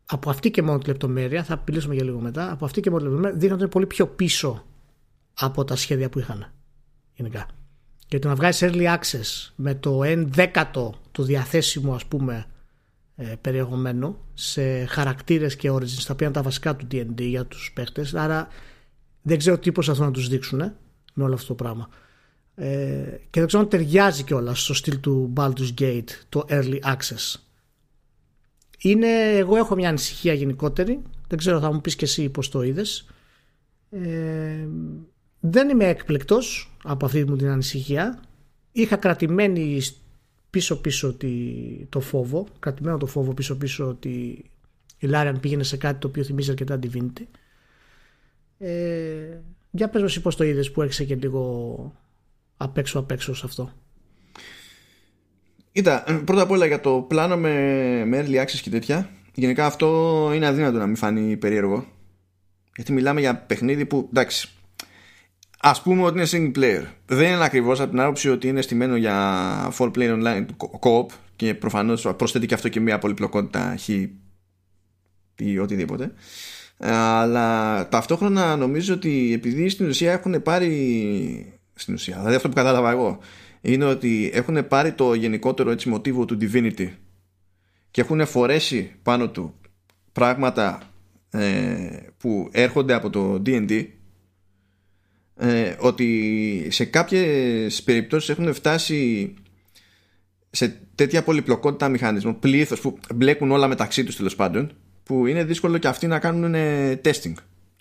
από 0.06 0.30
αυτή 0.30 0.50
και 0.50 0.62
μόνο 0.62 0.78
τη 0.78 0.86
λεπτομέρεια, 0.86 1.44
θα 1.44 1.62
μιλήσουμε 1.66 1.94
για 1.94 2.04
λίγο 2.04 2.20
μετά, 2.20 2.52
από 2.52 2.64
αυτή 2.64 2.80
και 2.80 2.90
μόνο 2.90 3.02
τη 3.02 3.08
λεπτομέρεια 3.08 3.38
δείχνει 3.38 3.54
ότι 3.54 3.62
είναι 3.62 3.72
πολύ 3.72 3.86
πιο 3.86 4.06
πίσω 4.06 4.64
από 5.34 5.64
τα 5.64 5.76
σχέδια 5.76 6.08
που 6.08 6.18
είχαν 6.18 6.52
γενικά. 7.14 7.48
Και 8.08 8.18
το 8.18 8.28
να 8.28 8.34
βγάλεις 8.34 8.62
early 8.62 8.96
access 8.96 9.52
με 9.56 9.74
το 9.74 10.00
1 10.02 10.24
δέκατο 10.26 10.94
του 11.12 11.22
διαθέσιμου 11.22 11.94
ας 11.94 12.06
πούμε 12.06 12.46
ε, 13.16 13.34
περιεχομένου 13.40 14.18
σε 14.34 14.84
χαρακτήρες 14.84 15.56
και 15.56 15.70
origins 15.70 16.02
τα 16.06 16.12
οποία 16.12 16.26
είναι 16.26 16.36
τα 16.36 16.42
βασικά 16.42 16.76
του 16.76 16.86
D&D 16.92 17.20
για 17.20 17.46
τους 17.46 17.72
παίχτες 17.74 18.14
άρα 18.14 18.48
δεν 19.22 19.38
ξέρω 19.38 19.58
τι 19.58 19.72
προσπαθούν 19.72 20.04
να 20.04 20.10
τους 20.10 20.28
δείξουν 20.28 20.60
ε, 20.60 20.76
με 21.14 21.24
όλο 21.24 21.34
αυτό 21.34 21.46
το 21.46 21.54
πράγμα 21.54 21.88
ε, 22.58 23.18
και 23.30 23.38
δεν 23.38 23.46
ξέρω 23.46 23.62
αν 23.62 23.68
ταιριάζει 23.68 24.22
κιόλας 24.22 24.62
στο 24.62 24.74
στυλ 24.74 25.00
του 25.00 25.32
Baldur's 25.36 25.74
Gate 25.80 26.08
το 26.28 26.44
early 26.48 26.78
access. 26.80 27.40
Είναι, 28.78 29.36
εγώ 29.36 29.56
έχω 29.56 29.74
μια 29.74 29.88
ανησυχία 29.88 30.32
γενικότερη. 30.32 31.02
Δεν 31.28 31.38
ξέρω 31.38 31.60
θα 31.60 31.72
μου 31.72 31.80
πεις 31.80 31.96
και 31.96 32.04
εσύ 32.04 32.28
πως 32.28 32.48
το 32.48 32.62
είδες. 32.62 33.06
Ε, 33.90 34.68
δεν 35.40 35.68
είμαι 35.68 35.88
έκπληκτος 35.88 36.76
από 36.84 37.06
αυτή 37.06 37.24
μου 37.24 37.36
την 37.36 37.48
ανησυχία. 37.48 38.22
Είχα 38.72 38.96
κρατημένη 38.96 39.80
πίσω 40.50 40.80
πίσω 40.80 41.14
τη, 41.14 41.28
το 41.88 42.00
φόβο 42.00 42.46
κρατημένο 42.58 42.96
το 42.96 43.06
φόβο 43.06 43.34
πίσω 43.34 43.56
πίσω 43.56 43.88
ότι 43.88 44.44
η 44.98 45.06
Λάριαν 45.06 45.40
πήγαινε 45.40 45.62
σε 45.62 45.76
κάτι 45.76 45.98
το 45.98 46.06
οποίο 46.08 46.24
θυμίζει 46.24 46.50
αρκετά 46.50 46.78
Divinity 46.82 47.24
ε, 48.58 49.40
για 49.70 49.88
πες 49.88 50.00
μου 50.00 50.06
εσύ 50.06 50.20
πως 50.20 50.36
το 50.36 50.44
είδες 50.44 50.70
που 50.70 50.82
έξε 50.82 51.04
και 51.04 51.14
λίγο 51.14 51.92
απ' 52.56 52.78
έξω 52.78 52.98
απ' 52.98 53.10
έξω 53.10 53.34
σε 53.34 53.42
αυτό 53.46 53.72
Κοίτα, 55.76 56.10
ε, 56.10 56.12
πρώτα 56.12 56.42
απ' 56.42 56.50
όλα 56.50 56.66
για 56.66 56.80
το 56.80 57.04
πλάνο 57.08 57.36
με, 57.36 57.52
με 58.04 58.24
early 58.24 58.42
access 58.42 58.60
και 58.62 58.70
τέτοια. 58.70 59.10
Γενικά 59.34 59.66
αυτό 59.66 60.30
είναι 60.34 60.46
αδύνατο 60.46 60.78
να 60.78 60.86
μην 60.86 60.96
φανεί 60.96 61.36
περίεργο. 61.36 61.86
Γιατί 62.76 62.92
μιλάμε 62.92 63.20
για 63.20 63.36
παιχνίδι 63.36 63.86
που 63.86 64.08
εντάξει. 64.08 64.48
Α 65.58 65.82
πούμε 65.82 66.02
ότι 66.02 66.18
είναι 66.18 66.28
single 66.30 66.58
player. 66.58 66.84
Δεν 67.06 67.32
είναι 67.32 67.44
ακριβώς 67.44 67.80
από 67.80 67.90
την 67.90 68.00
άποψη 68.00 68.28
ότι 68.28 68.48
είναι 68.48 68.60
στημένο 68.60 68.96
για 68.96 69.72
4 69.78 69.90
player 69.94 70.22
online 70.22 70.46
co-op 70.80 71.06
και 71.36 71.54
προφανώς 71.54 72.08
προσθέτει 72.16 72.46
και 72.46 72.54
αυτό 72.54 72.68
και 72.68 72.80
μια 72.80 72.98
πολυπλοκότητα 72.98 73.76
χ 73.78 73.88
ή 75.36 75.58
οτιδήποτε. 75.58 76.12
Αλλά 76.78 77.88
ταυτόχρονα 77.88 78.56
νομίζω 78.56 78.94
ότι 78.94 79.32
επειδή 79.32 79.68
στην 79.68 79.88
ουσία 79.88 80.12
έχουν 80.12 80.42
πάρει. 80.42 81.55
Στην 81.78 81.94
ουσία, 81.94 82.16
δηλαδή 82.16 82.34
αυτό 82.34 82.48
που 82.48 82.54
κατάλαβα 82.54 82.90
εγώ 82.90 83.18
είναι 83.60 83.84
ότι 83.84 84.30
έχουν 84.34 84.68
πάρει 84.68 84.92
το 84.92 85.14
γενικότερο 85.14 85.70
έτσι 85.70 85.88
μοτίβο 85.88 86.24
του 86.24 86.38
Divinity 86.40 86.88
και 87.90 88.00
έχουν 88.00 88.26
φορέσει 88.26 88.92
πάνω 89.02 89.28
του 89.28 89.54
πράγματα 90.12 90.82
ε, 91.30 92.00
που 92.16 92.48
έρχονται 92.52 92.94
από 92.94 93.10
το 93.10 93.42
D&D 93.46 93.86
ε, 95.36 95.74
ότι 95.78 96.68
σε 96.70 96.84
κάποιες 96.84 97.82
περιπτώσεις 97.82 98.28
έχουν 98.28 98.54
φτάσει 98.54 99.34
σε 100.50 100.80
τέτοια 100.94 101.22
πολυπλοκότητα 101.22 101.88
μηχανισμών, 101.88 102.38
πλήθος 102.38 102.80
που 102.80 102.98
μπλέκουν 103.14 103.50
όλα 103.50 103.68
μεταξύ 103.68 104.04
τους 104.04 104.16
τέλος 104.16 104.36
πάντων, 104.36 104.72
που 105.02 105.26
είναι 105.26 105.44
δύσκολο 105.44 105.78
και 105.78 105.88
αυτοί 105.88 106.06
να 106.06 106.18
κάνουν 106.18 106.54
testing. 107.04 107.34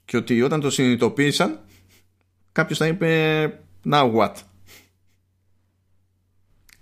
Και 0.05 0.17
ότι 0.17 0.41
όταν 0.41 0.59
το 0.59 0.69
συνειδητοποίησαν, 0.69 1.59
κάποιος 2.51 2.77
θα 2.77 2.87
είπε 2.87 3.59
now 3.91 4.13
what; 4.15 4.33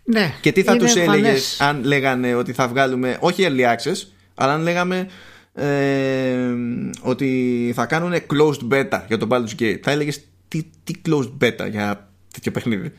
Ναι, 0.03 0.33
και 0.41 0.51
τι 0.51 0.63
θα 0.63 0.77
τους 0.77 0.95
έλεγε 0.95 1.33
αν 1.59 1.83
λέγανε 1.83 2.35
ότι 2.35 2.53
θα 2.53 2.67
βγάλουμε 2.67 3.17
όχι 3.19 3.45
early 3.47 3.75
access, 3.75 4.07
αλλά 4.35 4.53
αν 4.53 4.61
λέγαμε 4.61 5.07
ε, 5.53 6.53
ότι 7.01 7.71
θα 7.75 7.85
κάνουν 7.85 8.13
closed 8.13 8.71
beta 8.71 9.01
για 9.07 9.17
το 9.17 9.27
Baldur's 9.29 9.61
Gate. 9.61 9.79
Θα 9.83 9.91
έλεγες 9.91 10.23
τι, 10.47 10.63
τι 10.83 10.93
closed 11.05 11.31
beta 11.41 11.69
για 11.69 12.09
τέτοιο 12.33 12.51
παιχνίδι; 12.51 12.93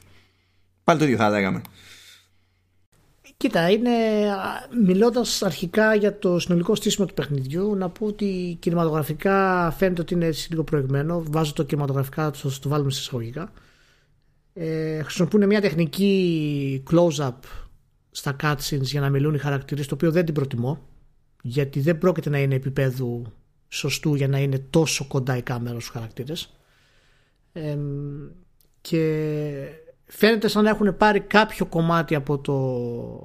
Πάλι 0.85 0.99
το 0.99 1.05
ίδιο 1.05 1.17
θα 1.17 1.31
λέγαμε. 1.31 1.63
Κοίτα, 3.37 3.71
είναι 3.71 3.91
μιλώντας 4.87 5.43
αρχικά 5.43 5.95
για 5.95 6.19
το 6.19 6.39
συνολικό 6.39 6.75
στήσιμο 6.75 7.07
του 7.07 7.15
παιχνιδιού 7.15 7.75
να 7.75 7.89
πω 7.89 8.07
ότι 8.07 8.57
κινηματογραφικά 8.61 9.71
φαίνεται 9.79 10.01
ότι 10.01 10.15
είναι 10.15 10.27
έτσι 10.27 10.51
λίγο 10.51 10.65
προηγμένο 10.65 11.23
βάζω 11.31 11.53
το 11.53 11.63
κινηματογραφικά 11.63 12.31
το, 12.31 12.59
το 12.61 12.69
βάλουμε 12.69 12.91
σε 12.91 13.01
εισαγωγικά 13.01 13.53
ε, 14.55 15.03
χρησιμοποιούν 15.03 15.47
μια 15.47 15.61
τεχνική 15.61 16.83
close-up 16.91 17.39
στα 18.11 18.37
cutscenes 18.43 18.83
για 18.83 19.01
να 19.01 19.11
μιλούν 19.11 19.35
οι 19.35 19.39
χαρακτήρες 19.39 19.87
το 19.87 19.95
οποίο 19.95 20.11
δεν 20.11 20.25
την 20.25 20.35
προτιμώ 20.35 20.81
γιατί 21.43 21.81
δεν 21.81 21.99
πρόκειται 21.99 22.31
να 22.31 22.39
είναι 22.39 22.55
επίπεδου 22.55 23.27
σωστού 23.69 24.15
για 24.15 24.29
να 24.29 24.39
είναι 24.39 24.59
τόσο 24.59 25.07
κοντά 25.07 25.37
η 25.37 25.43
κάμερα 25.43 25.75
στους 25.75 25.89
χαρακτήρες. 25.89 26.57
Ε, 27.53 27.79
και 28.81 29.01
φαίνεται 30.07 30.49
σαν 30.49 30.65
να 30.65 30.71
έχουν 30.71 30.97
πάρει 30.97 31.21
κάποιο 31.21 31.67
κομμάτι 31.67 32.15
από 32.15 32.39
το 32.39 32.55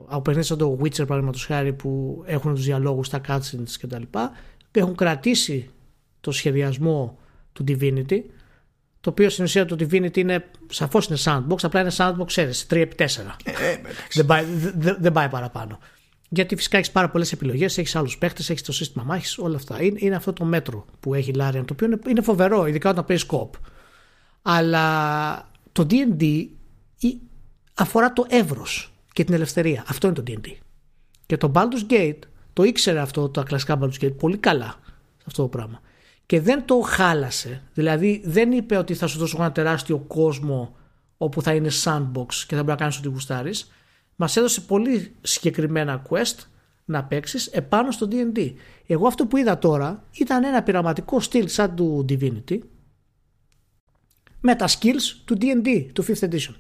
από 0.08 0.22
παιχνίδι 0.22 0.48
σαν 0.48 0.58
το 0.58 0.78
Witcher 0.82 1.08
παραδείγματος 1.08 1.46
χάρη 1.46 1.74
που 1.74 2.24
έχουν 2.26 2.54
τους 2.54 2.66
διαλόγους 2.66 3.08
στα 3.08 3.22
cutscenes 3.28 3.70
και 3.80 3.88
τα 3.88 4.00
λοιπά 4.00 4.32
έχουν 4.72 4.96
κρατήσει 4.96 5.70
το 6.22 6.32
σχεδιασμό 6.32 7.18
του 7.54 7.64
Divinity 7.68 8.22
το 9.02 9.10
οποίο 9.10 9.30
στην 9.30 9.44
ουσία 9.44 9.66
το 9.66 9.76
Divinity 9.80 10.18
είναι 10.18 10.46
σαφώς 10.70 11.08
είναι 11.08 11.18
sandbox 11.24 11.58
απλά 11.62 11.82
είναι 11.82 11.92
sandbox 11.98 12.26
ξέρεις 12.26 12.68
3x4 12.70 12.84
ε, 12.98 13.52
ε, 13.52 13.80
δεν, 14.14 14.26
πάει, 14.26 14.46
δεν, 14.76 14.98
δεν 15.00 15.12
πάει 15.12 15.30
παραπάνω 15.30 15.80
γιατί 16.30 16.56
φυσικά 16.56 16.78
έχεις 16.78 16.92
πάρα 16.92 17.10
πολλές 17.10 17.32
επιλογές, 17.32 17.78
έχεις 17.78 17.96
άλλους 17.96 18.18
παίχτες, 18.18 18.50
έχεις 18.50 18.62
το 18.62 18.72
σύστημα 18.72 19.04
μάχης, 19.04 19.38
όλα 19.38 19.56
αυτά. 19.56 19.84
Είναι, 19.84 19.98
είναι 20.02 20.16
αυτό 20.16 20.34
το 20.34 20.46
μέτρο 20.46 20.86
που 21.00 21.14
έχει 21.14 21.30
η 21.30 21.36
Larian, 21.38 21.64
το 21.66 21.74
οποίο 21.74 21.88
είναι, 21.88 22.00
είναι 22.08 22.22
φοβερό, 22.22 22.66
ειδικά 22.66 22.90
όταν 22.90 23.06
παίζει 23.06 23.24
σκοπ. 23.24 23.54
Αλλά 24.42 25.50
το 25.72 25.86
DD 25.90 26.46
αφορά 27.74 28.14
το 28.14 28.26
εύρος 28.30 28.94
και 29.14 29.24
την 29.24 29.34
ελευθερία. 29.34 29.84
Αυτό 29.88 30.08
είναι 30.08 30.16
το 30.16 30.24
DD. 30.28 30.48
Και 31.26 31.38
το 31.38 31.52
Baldur's 31.56 31.92
Gate 31.92 32.20
το 32.54 32.64
ήξερε 32.64 33.00
αυτό, 33.00 33.30
το 33.30 33.44
κλασικά 33.44 33.80
Baldur's 33.82 34.04
Gate, 34.04 34.18
πολύ 34.18 34.38
καλά 34.38 34.76
αυτό 35.26 35.42
το 35.42 35.48
πράγμα. 35.48 35.82
Και 36.30 36.42
δεν 36.42 36.66
το 36.66 36.80
χάλασε. 36.80 37.62
Δηλαδή 37.74 38.22
δεν 38.26 38.52
είπε 38.52 38.78
ότι 38.78 38.94
θα 38.94 39.08
σου 39.08 39.18
δώσω 39.18 39.38
ένα 39.40 39.52
τεράστιο 39.52 39.98
κόσμο 39.98 40.76
όπου 41.18 41.42
θα 41.42 41.54
είναι 41.54 41.70
sandbox 41.84 42.34
και 42.48 42.56
θα 42.56 42.58
μπορεί 42.58 42.66
να 42.66 42.76
κάνεις 42.76 42.98
ό,τι 42.98 43.08
γουστάρεις. 43.08 43.72
Μας 44.16 44.38
έδωσε 44.38 44.62
πολύ 44.62 45.16
συγκεκριμένα 45.22 46.02
quest 46.10 46.46
να 46.86 47.04
παίξεις 47.04 47.48
επάνω 47.48 47.92
στο 47.92 48.08
DD. 48.12 48.54
Εγώ 48.88 49.08
αυτό 49.08 49.26
που 49.26 49.38
είδα 49.38 49.58
τώρα 49.58 50.04
ήταν 50.12 50.44
ένα 50.44 50.64
πειραματικό 50.64 51.20
στυλ 51.20 51.48
σαν 51.48 51.76
του 51.76 52.06
Divinity 52.10 52.60
με 54.40 54.56
τα 54.56 54.68
skills 54.68 55.22
του 55.26 55.38
D&D, 55.42 55.86
του 55.94 56.04
5th 56.04 56.30
edition. 56.30 56.56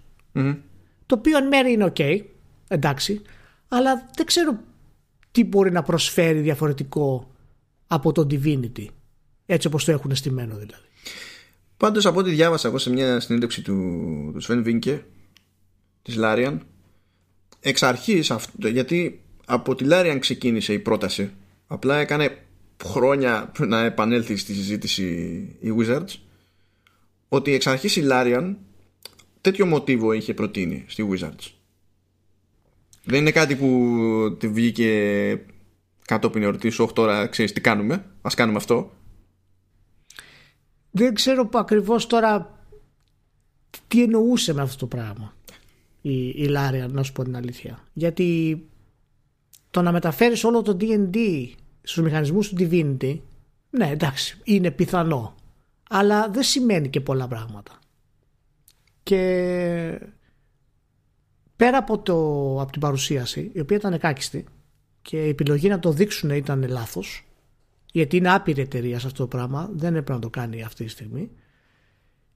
Το 1.05 1.15
οποίο 1.15 1.37
εν 1.37 1.47
μέρει 1.47 1.71
είναι 1.71 1.91
ok, 1.95 2.21
εντάξει, 2.67 3.21
αλλά 3.67 4.09
δεν 4.15 4.25
ξέρω 4.25 4.59
τι 5.31 5.43
μπορεί 5.43 5.71
να 5.71 5.81
προσφέρει 5.83 6.39
διαφορετικό 6.39 7.31
από 7.87 8.11
το 8.11 8.27
Divinity. 8.29 8.85
Έτσι 9.51 9.67
όπως 9.67 9.85
το 9.85 9.91
έχουν 9.91 10.15
στημένο 10.15 10.55
δηλαδή. 10.55 10.87
Πάντως 11.77 12.05
από 12.05 12.19
ό,τι 12.19 12.29
διάβασα 12.29 12.67
εγώ 12.67 12.77
σε 12.77 12.89
μια 12.89 13.19
συνέντευξη 13.19 13.61
του, 13.61 13.73
του 14.33 14.43
Sven 14.43 14.65
Vinke 14.65 14.99
της 16.01 16.15
Larian 16.17 16.57
εξ 17.59 17.83
αρχής 17.83 18.31
αυτό, 18.31 18.67
γιατί 18.67 19.21
από 19.45 19.75
τη 19.75 19.85
Larian 19.89 20.17
ξεκίνησε 20.19 20.73
η 20.73 20.79
πρόταση 20.79 21.31
απλά 21.67 21.97
έκανε 21.97 22.37
χρόνια 22.83 23.51
να 23.57 23.83
επανέλθει 23.83 24.35
στη 24.35 24.53
συζήτηση 24.53 25.03
η 25.59 25.73
Wizards 25.79 26.15
ότι 27.27 27.53
εξ 27.53 27.67
αρχής 27.67 27.95
η 27.95 28.07
Larian 28.09 28.55
τέτοιο 29.41 29.65
μοτίβο 29.65 30.11
είχε 30.11 30.33
προτείνει 30.33 30.85
στη 30.87 31.07
Wizards. 31.11 31.51
Δεν 33.03 33.19
είναι 33.19 33.31
κάτι 33.31 33.55
που 33.55 34.35
τη 34.39 34.47
βγήκε 34.47 35.41
κατόπιν 36.05 36.43
εορτής 36.43 36.79
όχι 36.79 36.93
τώρα 36.93 37.27
ξέρεις 37.27 37.53
τι 37.53 37.61
κάνουμε, 37.61 38.05
ας 38.21 38.33
κάνουμε 38.33 38.57
αυτό. 38.57 38.93
Δεν 40.91 41.13
ξέρω 41.13 41.47
που 41.47 41.57
ακριβώς 41.57 42.07
τώρα 42.07 42.59
τι 43.87 44.03
εννοούσε 44.03 44.53
με 44.53 44.61
αυτό 44.61 44.77
το 44.77 44.85
πράγμα 44.85 45.33
η, 46.01 46.29
η 46.29 46.47
Λάρια 46.47 46.87
να 46.87 47.03
σου 47.03 47.11
πω 47.11 47.23
την 47.23 47.35
αλήθεια. 47.35 47.79
Γιατί 47.93 48.61
το 49.71 49.81
να 49.81 49.91
μεταφέρεις 49.91 50.43
όλο 50.43 50.61
το 50.61 50.77
D&D 50.81 51.47
στους 51.81 52.03
μηχανισμούς 52.03 52.49
του 52.49 52.55
Divinity 52.59 53.19
ναι 53.69 53.89
εντάξει 53.89 54.37
είναι 54.43 54.71
πιθανό 54.71 55.35
αλλά 55.89 56.29
δεν 56.29 56.43
σημαίνει 56.43 56.89
και 56.89 57.01
πολλά 57.01 57.27
πράγματα. 57.27 57.79
Και 59.03 60.01
πέρα 61.55 61.77
από, 61.77 61.99
το, 61.99 62.15
από 62.61 62.71
την 62.71 62.81
παρουσίαση, 62.81 63.51
η 63.53 63.59
οποία 63.59 63.77
ήταν 63.77 63.93
εκάκιστη 63.93 64.45
και 65.01 65.25
η 65.25 65.29
επιλογή 65.29 65.67
να 65.67 65.79
το 65.79 65.91
δείξουν 65.91 66.29
ήταν 66.29 66.67
λάθος, 66.67 67.25
γιατί 67.91 68.17
είναι 68.17 68.33
άπειρη 68.33 68.61
εταιρεία 68.61 68.99
σε 68.99 69.07
αυτό 69.07 69.21
το 69.21 69.27
πράγμα, 69.27 69.69
δεν 69.73 69.89
έπρεπε 69.89 70.13
να 70.13 70.19
το 70.19 70.29
κάνει 70.29 70.63
αυτή 70.63 70.83
τη 70.83 70.89
στιγμή, 70.89 71.29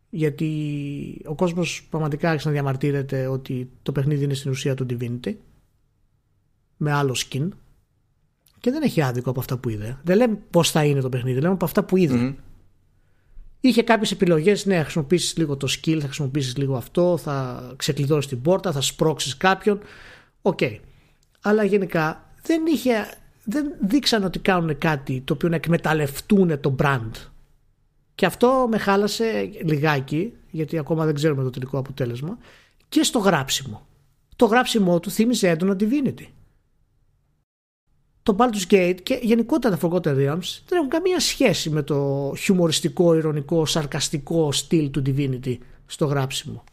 γιατί 0.09 1.21
ο 1.25 1.35
κόσμος 1.35 1.87
πραγματικά 1.89 2.29
άρχισε 2.29 2.47
να 2.47 2.53
διαμαρτύρεται 2.53 3.27
ότι 3.27 3.69
το 3.83 3.91
παιχνίδι 3.91 4.23
είναι 4.23 4.33
στην 4.33 4.51
ουσία 4.51 4.75
του 4.75 4.85
Divinity, 4.89 5.33
με 6.77 6.91
άλλο 6.91 7.15
skin, 7.29 7.47
και 8.59 8.71
δεν 8.71 8.81
έχει 8.81 9.01
άδικο 9.01 9.29
από 9.29 9.39
αυτά 9.39 9.57
που 9.57 9.69
είδε. 9.69 9.99
Δεν 10.03 10.17
λέμε 10.17 10.37
πώς 10.49 10.71
θα 10.71 10.85
είναι 10.85 11.01
το 11.01 11.09
παιχνίδι, 11.09 11.39
λέμε 11.39 11.53
από 11.53 11.65
αυτά 11.65 11.83
που 11.83 11.97
ειδε 11.97 12.35
Είχε 13.65 13.83
κάποιες 13.83 14.11
επιλογές, 14.11 14.65
ναι, 14.65 14.75
θα 14.75 14.81
χρησιμοποιήσεις 14.81 15.37
λίγο 15.37 15.57
το 15.57 15.67
skill, 15.69 15.97
θα 15.99 16.05
χρησιμοποιήσεις 16.05 16.57
λίγο 16.57 16.75
αυτό, 16.75 17.17
θα 17.17 17.63
ξεκλειδώσεις 17.75 18.29
την 18.29 18.41
πόρτα, 18.41 18.71
θα 18.71 18.81
σπρώξεις 18.81 19.37
κάποιον. 19.37 19.79
OK. 20.41 20.57
Okay. 20.61 20.79
Αλλά 21.41 21.63
γενικά 21.63 22.29
δεν, 22.43 22.65
είχε, 22.65 22.91
δεν 23.43 23.73
δείξαν 23.81 24.23
ότι 24.23 24.39
κάνουν 24.39 24.77
κάτι 24.77 25.21
το 25.25 25.33
οποίο 25.33 25.49
να 25.49 25.55
εκμεταλλευτούν 25.55 26.59
το 26.59 26.75
brand. 26.79 27.11
Και 28.15 28.25
αυτό 28.25 28.67
με 28.69 28.77
χάλασε 28.77 29.49
λιγάκι, 29.63 30.33
γιατί 30.51 30.77
ακόμα 30.77 31.05
δεν 31.05 31.13
ξέρουμε 31.13 31.43
το 31.43 31.49
τελικό 31.49 31.77
αποτέλεσμα, 31.77 32.37
και 32.89 33.03
στο 33.03 33.19
γράψιμο. 33.19 33.87
Το 34.35 34.45
γράψιμό 34.45 34.99
του 34.99 35.11
θύμιζε 35.11 35.49
έντονα 35.49 35.75
Divinity 35.79 36.25
το 38.23 38.35
Baldur's 38.39 38.73
Gate 38.73 38.97
και 39.03 39.19
γενικότερα 39.21 39.77
τα 39.77 39.87
Forgotten 39.87 40.15
Realms 40.15 40.61
δεν 40.67 40.77
έχουν 40.77 40.89
καμία 40.89 41.19
σχέση 41.19 41.69
με 41.69 41.81
το 41.81 42.31
χιουμοριστικό, 42.37 43.15
ηρωνικό, 43.15 43.65
σαρκαστικό 43.65 44.51
στυλ 44.51 44.91
του 44.91 45.01
Divinity 45.05 45.57
στο 45.85 46.05
γράψιμο. 46.05 46.63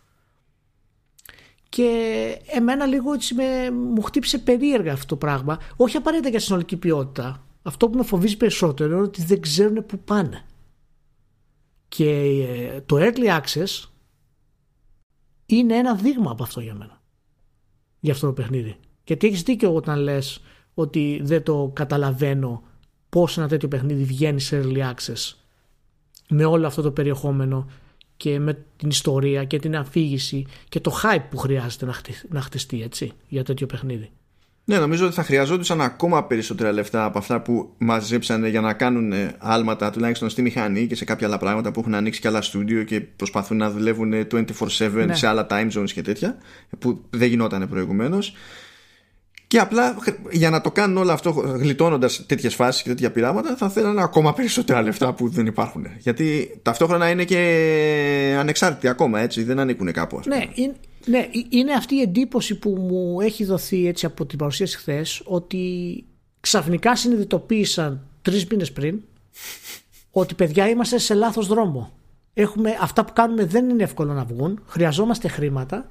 Και 1.70 2.38
εμένα 2.46 2.86
λίγο 2.86 3.12
έτσι 3.12 3.34
με, 3.34 3.70
μου 3.70 4.02
χτύπησε 4.02 4.38
περίεργα 4.38 4.92
αυτό 4.92 5.06
το 5.06 5.16
πράγμα. 5.16 5.58
Όχι 5.76 5.96
απαραίτητα 5.96 6.28
για 6.28 6.40
συνολική 6.40 6.76
ποιότητα. 6.76 7.46
Αυτό 7.62 7.88
που 7.88 7.96
με 7.96 8.04
φοβίζει 8.04 8.36
περισσότερο 8.36 8.92
είναι 8.92 9.02
ότι 9.02 9.22
δεν 9.22 9.40
ξέρουν 9.40 9.86
πού 9.86 9.98
πάνε. 9.98 10.44
Και 11.88 12.10
ε, 12.10 12.80
το 12.80 12.96
Early 12.98 13.40
Access 13.40 13.88
είναι 15.46 15.76
ένα 15.76 15.94
δείγμα 15.94 16.30
από 16.30 16.42
αυτό 16.42 16.60
για 16.60 16.74
μένα. 16.74 17.02
Για 18.00 18.12
αυτό 18.12 18.26
το 18.26 18.32
παιχνίδι. 18.32 18.76
Γιατί 19.04 19.26
έχεις 19.26 19.42
δίκιο 19.42 19.74
όταν 19.74 19.98
λες 19.98 20.42
ότι 20.74 21.20
δεν 21.22 21.42
το 21.42 21.70
καταλαβαίνω 21.74 22.62
πώς 23.08 23.38
ένα 23.38 23.48
τέτοιο 23.48 23.68
παιχνίδι 23.68 24.04
βγαίνει 24.04 24.40
σε 24.40 24.62
early 24.64 24.92
access 24.92 25.34
με 26.28 26.44
όλο 26.44 26.66
αυτό 26.66 26.82
το 26.82 26.90
περιεχόμενο 26.90 27.66
και 28.20 28.38
με 28.38 28.64
την 28.76 28.88
ιστορία 28.88 29.44
και 29.44 29.58
την 29.58 29.76
αφήγηση 29.76 30.46
και 30.68 30.80
το 30.80 31.00
hype 31.02 31.24
που 31.30 31.36
χρειάζεται 31.36 31.86
να, 32.28 32.40
χτιστεί 32.40 32.82
έτσι 32.82 33.12
για 33.28 33.44
τέτοιο 33.44 33.66
παιχνίδι. 33.66 34.10
Ναι, 34.64 34.78
νομίζω 34.78 35.06
ότι 35.06 35.14
θα 35.14 35.22
χρειαζόντουσαν 35.22 35.80
ακόμα 35.80 36.24
περισσότερα 36.24 36.72
λεφτά 36.72 37.04
από 37.04 37.18
αυτά 37.18 37.40
που 37.40 37.74
μαζέψανε 37.78 38.48
για 38.48 38.60
να 38.60 38.72
κάνουν 38.72 39.12
άλματα 39.38 39.90
τουλάχιστον 39.90 40.30
στη 40.30 40.42
μηχανή 40.42 40.86
και 40.86 40.94
σε 40.94 41.04
κάποια 41.04 41.26
άλλα 41.26 41.38
πράγματα 41.38 41.72
που 41.72 41.80
έχουν 41.80 41.94
ανοίξει 41.94 42.20
και 42.20 42.28
άλλα 42.28 42.42
στούντιο 42.42 42.82
και 42.82 43.00
προσπαθούν 43.00 43.56
να 43.56 43.70
δουλεύουν 43.70 44.12
24-7 44.12 44.90
ναι. 45.06 45.14
σε 45.14 45.26
άλλα 45.26 45.46
time 45.50 45.70
zones 45.72 45.90
και 45.90 46.02
τέτοια 46.02 46.36
που 46.78 47.04
δεν 47.10 47.28
γινόταν 47.28 47.68
προηγουμένως 47.68 48.32
Και 49.50 49.58
απλά 49.58 49.96
για 50.30 50.50
να 50.50 50.60
το 50.60 50.70
κάνουν 50.70 50.96
όλο 50.96 51.12
αυτό 51.12 51.30
γλιτώνοντας 51.30 52.26
τέτοιες 52.26 52.54
φάσεις 52.54 52.82
και 52.82 52.88
τέτοια 52.88 53.10
πειράματα, 53.10 53.56
θα 53.56 53.68
θέλανε 53.68 54.02
ακόμα 54.02 54.32
περισσότερα 54.34 54.82
λεφτά 54.82 55.14
που 55.14 55.28
δεν 55.28 55.46
υπάρχουν. 55.46 55.86
Γιατί 55.98 56.58
ταυτόχρονα 56.62 57.10
είναι 57.10 57.24
και 57.24 58.36
ανεξάρτητοι 58.38 58.88
ακόμα, 58.88 59.20
έτσι. 59.20 59.42
Δεν 59.42 59.58
ανήκουν 59.58 59.92
κάπου. 59.92 60.20
Ναι, 60.26 60.44
είναι, 60.54 60.74
ναι, 61.06 61.28
είναι 61.48 61.72
αυτή 61.72 61.94
η 61.94 62.00
εντύπωση 62.00 62.58
που 62.58 62.70
μου 62.70 63.20
έχει 63.20 63.44
δοθεί 63.44 63.86
έτσι 63.86 64.06
από 64.06 64.26
την 64.26 64.38
παρουσίαση 64.38 64.76
χθες 64.76 65.22
ότι 65.24 66.04
ξαφνικά 66.40 66.96
συνειδητοποίησαν 66.96 68.06
τρεις 68.22 68.46
μήνες 68.46 68.72
πριν 68.72 69.00
ότι 70.10 70.34
παιδιά 70.34 70.68
είμαστε 70.68 70.98
σε 70.98 71.14
λάθος 71.14 71.46
δρόμο. 71.46 71.92
Έχουμε, 72.34 72.76
αυτά 72.80 73.04
που 73.04 73.12
κάνουμε 73.12 73.44
δεν 73.44 73.68
είναι 73.68 73.82
εύκολο 73.82 74.12
να 74.12 74.24
βγουν. 74.24 74.62
Χρειαζόμαστε 74.66 75.28
χρήματα 75.28 75.86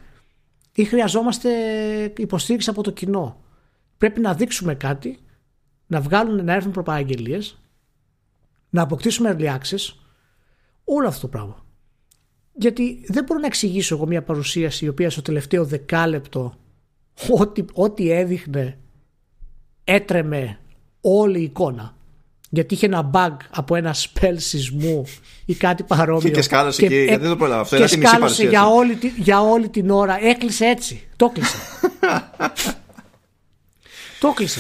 ή 0.74 0.84
χρειαζόμαστε 0.84 1.50
υποστήριξη 2.18 2.70
από 2.70 2.84
το 2.84 2.92
κοινό. 2.92 3.48
Πρέπει 4.00 4.20
να 4.20 4.34
δείξουμε 4.34 4.76
κάτι, 4.76 5.20
να 5.88 6.02
βγάλουν, 6.02 6.46
να 6.46 6.54
έρθουν 6.54 6.72
προπαραγγελίες, 6.72 7.62
να 8.70 8.82
αποκτήσουμε 8.82 9.36
early 9.38 9.58
access, 9.58 9.94
όλο 10.84 11.08
αυτό 11.08 11.22
το 11.22 11.28
πράγμα. 11.28 11.66
Γιατί 12.54 13.06
δεν 13.08 13.24
μπορώ 13.24 13.40
να 13.40 13.46
εξηγήσω 13.46 13.96
εγώ 13.96 14.08
μια 14.08 14.24
παρουσίαση 14.24 14.86
η 14.86 14.88
οποία 14.88 15.10
στο 15.10 15.22
τελευταίο 15.22 15.66
δεκάλεπτο 15.66 16.54
ό,τι, 17.30 17.66
ό,τι 17.74 18.12
έδειχνε 18.12 18.78
έτρεμε 19.84 20.60
όλη 21.02 21.40
η 21.40 21.44
εικόνα. 21.44 21.98
Γιατί 22.50 22.74
είχε 22.74 22.86
ένα 22.86 23.10
bug 23.14 23.36
από 23.50 23.76
ένα 23.76 23.96
spell 23.96 24.36
σεισμού 24.36 25.06
ή 25.46 25.56
κάτι 25.56 25.84
παρόμοιο. 25.84 26.32
Και 26.32 26.42
σκάλωσε 26.42 26.88
και, 26.88 27.06
και 27.06 27.18
δεν 27.18 27.30
το 27.30 27.36
πρόλαβα 27.36 27.62
αυτό. 27.62 27.78
Και 27.78 27.88
σκάλωσε 27.88 28.48
για 28.48 28.68
όλη, 28.68 28.98
για 29.18 29.42
όλη 29.42 29.70
την 29.70 29.90
ώρα. 29.90 30.18
Έκλεισε 30.26 30.66
έτσι. 30.66 31.08
Το 31.16 31.26
έκλεισε. 31.26 31.58
το 34.20 34.28
έκλεισε. 34.28 34.60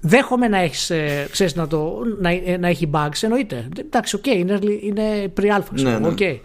Δέχομαι 0.00 0.48
να, 0.48 0.58
έχεις, 0.58 0.90
ε, 0.90 1.28
ξέρεις, 1.30 1.54
να, 1.54 1.66
το, 1.66 2.02
να, 2.20 2.30
ε, 2.30 2.56
να 2.56 2.68
έχει 2.68 2.90
bugs, 2.92 3.22
εννοείται. 3.22 3.68
Εντάξει, 3.78 4.16
OK, 4.16 4.22
okay, 4.26 4.36
είναι, 4.36 4.58
είναι 4.80 5.32
pre-alpha, 5.40 5.70
ναι, 5.70 5.98
ναι. 5.98 6.14
Okay. 6.18 6.40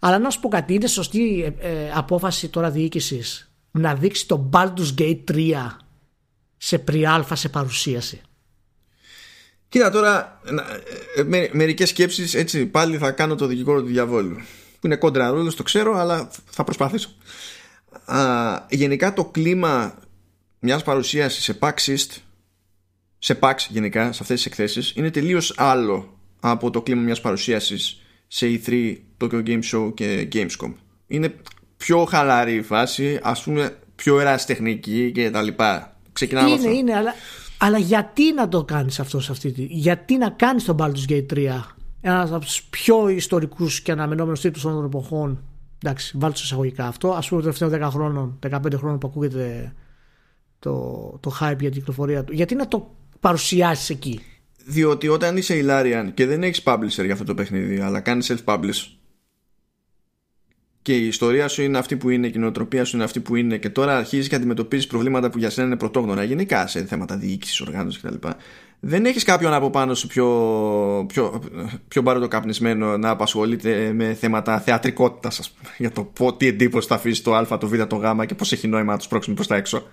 Αλλά 0.00 0.18
να 0.18 0.30
σου 0.30 0.40
πω 0.40 0.48
κάτι, 0.48 0.74
είναι 0.74 0.86
σωστή 0.86 1.54
ε, 1.58 1.90
απόφαση 1.94 2.48
τώρα 2.48 2.70
διοίκησης 2.70 3.50
να 3.70 3.94
δείξει 3.94 4.26
το 4.26 4.50
Baldur's 4.52 4.94
Gate 4.98 5.20
3 5.30 5.52
σε 6.56 6.84
pre-alpha 6.88 7.32
σε 7.32 7.48
παρουσίαση. 7.48 8.20
Κοίτα 9.68 9.90
τώρα, 9.90 10.40
με, 11.24 11.48
μερικές 11.52 11.88
σκέψεις 11.88 12.34
έτσι 12.34 12.66
πάλι 12.66 12.98
θα 12.98 13.10
κάνω 13.10 13.34
το 13.34 13.46
δικηγόρο 13.46 13.80
του 13.80 13.86
διαβόλου. 13.86 14.36
Που 14.80 14.86
είναι 14.86 14.96
κόντρα 14.96 15.30
ρόλος, 15.30 15.54
το 15.54 15.62
ξέρω, 15.62 15.98
αλλά 15.98 16.30
θα 16.50 16.64
προσπαθήσω. 16.64 17.08
Α, 18.04 18.20
γενικά 18.70 19.12
το 19.12 19.24
κλίμα 19.24 19.94
μιας 20.64 20.82
παρουσίασης 20.82 21.44
σε 21.44 21.58
PAX 21.60 21.72
σε 23.18 23.38
PAX 23.40 23.54
γενικά, 23.68 24.02
σε 24.12 24.18
αυτές 24.22 24.36
τις 24.36 24.46
εκθέσεις, 24.46 24.92
είναι 24.96 25.10
τελείως 25.10 25.54
άλλο 25.56 26.18
από 26.40 26.70
το 26.70 26.82
κλίμα 26.82 27.02
μιας 27.02 27.20
παρουσίασης 27.20 28.00
σε 28.26 28.46
E3, 28.46 28.96
Tokyo 29.20 29.42
Game 29.46 29.62
Show 29.72 29.94
και 29.94 30.28
Gamescom. 30.32 30.72
Είναι 31.06 31.34
πιο 31.76 32.04
χαλαρή 32.04 32.54
η 32.54 32.62
φάση, 32.62 33.18
ας 33.22 33.42
πούμε 33.42 33.78
πιο 33.94 34.20
ερασιτεχνική 34.20 35.12
και 35.12 35.30
τα 35.30 35.42
λοιπά. 35.42 35.96
Ξεκινάμε 36.12 36.48
είναι, 36.48 36.56
αυτό. 36.56 36.70
Είναι, 36.70 36.94
αλλά 36.94 37.14
αλλά 37.58 37.78
γιατί 37.78 38.32
να 38.32 38.48
το 38.48 38.64
κάνεις 38.64 39.00
αυτό 39.00 39.20
σε 39.20 39.32
αυτή 39.32 39.52
τη... 39.52 39.62
Γιατί 39.64 40.16
να 40.16 40.30
κάνεις 40.30 40.64
τον 40.64 40.76
Baldur's 40.78 41.10
Gate 41.10 41.26
3 41.34 41.60
ένας 42.00 42.32
από 42.32 42.44
τους 42.44 42.62
πιο 42.62 43.08
ιστορικούς 43.08 43.80
και 43.80 43.92
αναμενόμενους 43.92 44.40
τίτλους 44.40 44.62
των 44.62 44.84
εποχών; 44.84 45.42
Εντάξει, 45.84 46.18
βάλτε 46.18 46.40
εισαγωγικά 46.42 46.86
αυτό. 46.86 47.08
Α 47.08 47.22
πούμε, 47.28 47.42
το 47.42 47.52
τελευταίο 47.52 47.88
10 47.88 47.90
χρόνων, 47.90 48.38
15 48.50 48.76
χρόνων 48.76 48.98
που 48.98 49.06
ακούγεται 49.06 49.74
το, 50.64 51.18
το 51.20 51.36
hype 51.40 51.58
για 51.60 51.70
την 51.70 51.72
κυκλοφορία 51.72 52.24
του. 52.24 52.32
Γιατί 52.32 52.54
να 52.54 52.68
το 52.68 52.94
παρουσιάσεις 53.20 53.90
εκεί; 53.90 54.20
Διότι 54.64 55.08
όταν 55.08 55.36
είσαι 55.36 55.56
η 55.56 55.64
Larian 55.68 56.10
και 56.14 56.26
δεν 56.26 56.42
έχεις 56.42 56.62
publisher 56.64 57.04
για 57.04 57.12
αυτό 57.12 57.24
το 57.24 57.34
παιχνίδι, 57.34 57.80
αλλά 57.80 58.00
κάνεις 58.00 58.32
self-publish 58.32 58.94
και 60.82 60.96
η 60.96 61.06
ιστορία 61.06 61.48
σου 61.48 61.62
είναι 61.62 61.78
αυτή 61.78 61.96
που 61.96 62.10
είναι, 62.10 62.26
η 62.26 62.38
νοοτροπία 62.38 62.84
σου 62.84 62.96
είναι 62.96 63.04
αυτή 63.04 63.20
που 63.20 63.36
είναι 63.36 63.56
και 63.56 63.68
τώρα 63.68 63.96
αρχίζεις 63.96 64.28
και 64.28 64.34
αντιμετωπίζεις 64.34 64.86
προβλήματα 64.86 65.30
που 65.30 65.38
για 65.38 65.50
σένα 65.50 65.66
είναι 65.66 65.76
πρωτόγνωρα 65.76 66.22
γενικά 66.22 66.66
σε 66.66 66.84
θέματα 66.84 67.16
διοίκησης, 67.16 67.60
οργάνωσης 67.60 68.02
κτλ. 68.02 68.28
Δεν 68.80 69.04
έχεις 69.04 69.24
κάποιον 69.24 69.52
από 69.52 69.70
πάνω 69.70 69.94
σου 69.94 70.06
πιο, 70.06 70.26
πιο, 71.08 71.42
πιο 71.88 72.02
μπαροτοκαπνισμένο 72.02 72.96
να 72.96 73.10
απασχολείται 73.10 73.92
με 73.92 74.14
θέματα 74.14 74.60
θεατρικότητας, 74.60 75.54
για 75.78 75.90
το 75.90 76.04
πω, 76.04 76.34
τι 76.34 76.46
εντύπωση 76.46 76.88
θα 76.88 76.94
αφήσει 76.94 77.22
το 77.22 77.34
Α, 77.34 77.58
το 77.58 77.68
Β, 77.68 77.82
το 77.82 77.96
Γ 77.96 78.24
και 78.26 78.34
πώς 78.34 78.52
έχει 78.52 78.68
νόημα 78.68 78.92
να 78.92 78.98
του 78.98 79.08
πρόξουμε 79.08 79.34
προς 79.34 79.46
τα 79.46 79.56
έξω. 79.56 79.86